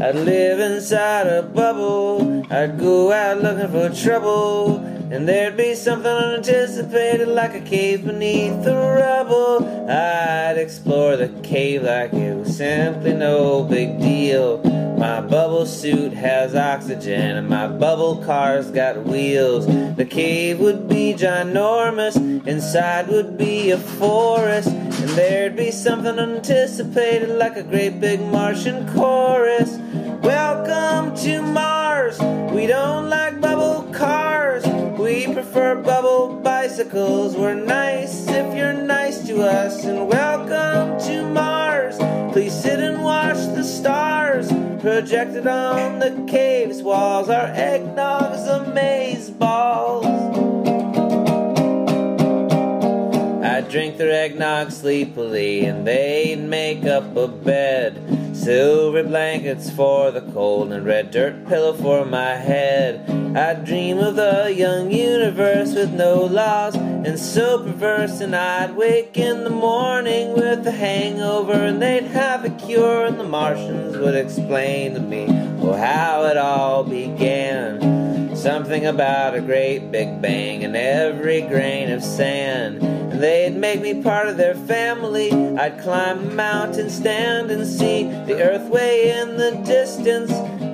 I'd 0.00 0.14
live 0.14 0.58
inside 0.58 1.26
a 1.26 1.42
bubble. 1.42 2.46
I'd 2.50 2.78
go 2.78 3.12
out 3.12 3.42
looking 3.42 3.68
for 3.68 3.94
trouble. 3.94 4.95
And 5.08 5.28
there'd 5.28 5.56
be 5.56 5.76
something 5.76 6.10
unanticipated 6.10 7.28
like 7.28 7.54
a 7.54 7.60
cave 7.60 8.04
beneath 8.04 8.64
the 8.64 8.74
rubble. 8.74 9.64
I'd 9.88 10.58
explore 10.58 11.16
the 11.16 11.28
cave 11.44 11.84
like 11.84 12.12
it 12.12 12.36
was 12.36 12.56
simply 12.56 13.12
no 13.12 13.62
big 13.62 14.00
deal. 14.00 14.58
My 14.98 15.20
bubble 15.20 15.64
suit 15.64 16.12
has 16.12 16.56
oxygen 16.56 17.36
and 17.36 17.48
my 17.48 17.68
bubble 17.68 18.16
car's 18.24 18.72
got 18.72 19.04
wheels. 19.04 19.66
The 19.94 20.04
cave 20.04 20.58
would 20.58 20.88
be 20.88 21.14
ginormous, 21.14 22.16
inside 22.44 23.06
would 23.06 23.38
be 23.38 23.70
a 23.70 23.78
forest, 23.78 24.70
and 24.70 25.10
there'd 25.10 25.54
be 25.54 25.70
something 25.70 26.18
unanticipated 26.18 27.28
like 27.28 27.56
a 27.56 27.62
great 27.62 28.00
big 28.00 28.20
Martian 28.20 28.92
chorus. 28.92 29.70
Welcome 30.20 31.14
to 31.18 31.42
Mars. 31.42 32.18
We 32.52 32.66
don't 32.66 33.08
like 33.08 33.40
bubble 33.40 33.88
cars. 33.92 34.45
We 35.06 35.32
prefer 35.32 35.76
bubble 35.76 36.40
bicycles. 36.42 37.36
We're 37.36 37.54
nice 37.54 38.26
if 38.26 38.56
you're 38.56 38.72
nice 38.72 39.24
to 39.28 39.40
us. 39.42 39.84
And 39.84 40.08
welcome 40.08 40.98
to 41.06 41.22
Mars. 41.30 41.96
Please 42.32 42.52
sit 42.52 42.80
and 42.80 43.04
watch 43.04 43.36
the 43.54 43.62
stars 43.62 44.48
projected 44.80 45.46
on 45.46 46.00
the 46.00 46.26
cave's 46.28 46.82
walls. 46.82 47.28
Our 47.28 47.46
eggnog 47.54 48.34
is 48.34 48.48
amaze 48.48 49.30
balls. 49.30 50.06
I'd 53.44 53.68
drink 53.68 53.98
their 53.98 54.10
eggnog 54.10 54.72
sleepily, 54.72 55.66
and 55.66 55.86
they'd 55.86 56.40
make 56.40 56.84
up 56.84 57.16
a 57.16 57.28
bed. 57.28 58.25
Silver 58.46 59.02
blankets 59.02 59.70
for 59.70 60.12
the 60.12 60.20
cold, 60.20 60.72
and 60.72 60.86
red 60.86 61.10
dirt 61.10 61.48
pillow 61.48 61.72
for 61.72 62.04
my 62.04 62.36
head. 62.36 63.10
I'd 63.36 63.64
dream 63.64 63.98
of 63.98 64.14
the 64.14 64.54
young 64.56 64.92
universe 64.92 65.74
with 65.74 65.92
no 65.92 66.22
laws, 66.22 66.76
and 66.76 67.18
so 67.18 67.64
perverse. 67.64 68.20
And 68.20 68.36
I'd 68.36 68.76
wake 68.76 69.16
in 69.16 69.42
the 69.42 69.50
morning 69.50 70.34
with 70.34 70.64
a 70.64 70.70
hangover, 70.70 71.54
and 71.54 71.82
they'd 71.82 72.04
have 72.04 72.44
a 72.44 72.50
cure, 72.50 73.06
and 73.06 73.18
the 73.18 73.24
Martians 73.24 73.96
would 73.96 74.14
explain 74.14 74.94
to 74.94 75.00
me 75.00 75.26
oh, 75.60 75.72
how 75.72 76.22
it 76.26 76.36
all 76.36 76.84
began. 76.84 78.36
Something 78.36 78.86
about 78.86 79.34
a 79.34 79.40
great 79.40 79.90
big 79.90 80.22
bang 80.22 80.62
and 80.62 80.76
every 80.76 81.40
grain 81.40 81.90
of 81.90 82.00
sand. 82.00 82.80
They'd 83.18 83.56
make 83.56 83.80
me 83.80 84.02
part 84.02 84.28
of 84.28 84.36
their 84.36 84.54
family. 84.54 85.32
I'd 85.32 85.80
climb 85.80 86.18
a 86.18 86.34
mountain, 86.34 86.90
stand 86.90 87.50
and 87.50 87.66
see 87.66 88.04
the 88.04 88.42
earth 88.42 88.68
way 88.68 89.10
in 89.10 89.38
the 89.38 89.52
distance. 89.64 90.30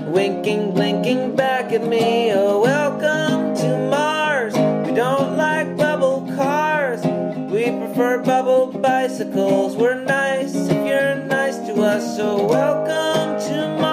Winking, 0.09 0.75
blinking 0.75 1.37
back 1.37 1.73
at 1.73 1.87
me. 1.87 2.33
Oh, 2.33 2.61
welcome 2.61 3.55
to 3.55 3.89
Mars. 3.89 4.55
We 4.55 4.93
don't 4.93 5.37
like 5.37 5.77
bubble 5.77 6.29
cars. 6.35 7.05
We 7.49 7.65
prefer 7.67 8.21
bubble 8.25 8.67
bicycles. 8.73 9.77
We're 9.77 10.03
nice 10.03 10.57
if 10.57 10.85
you're 10.85 11.15
nice 11.27 11.59
to 11.69 11.81
us. 11.81 12.17
So, 12.17 12.45
welcome 12.45 13.41
to 13.49 13.79
Mars. 13.81 13.92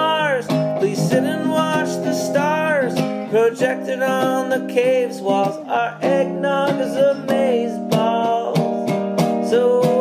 Projected 3.30 4.02
on 4.02 4.50
the 4.50 4.66
cave's 4.72 5.20
walls. 5.20 5.56
Our 5.68 5.96
eggnog 6.02 6.80
is 6.80 6.96
amaze 6.96 7.78
balls. 7.88 9.48
So 9.48 9.99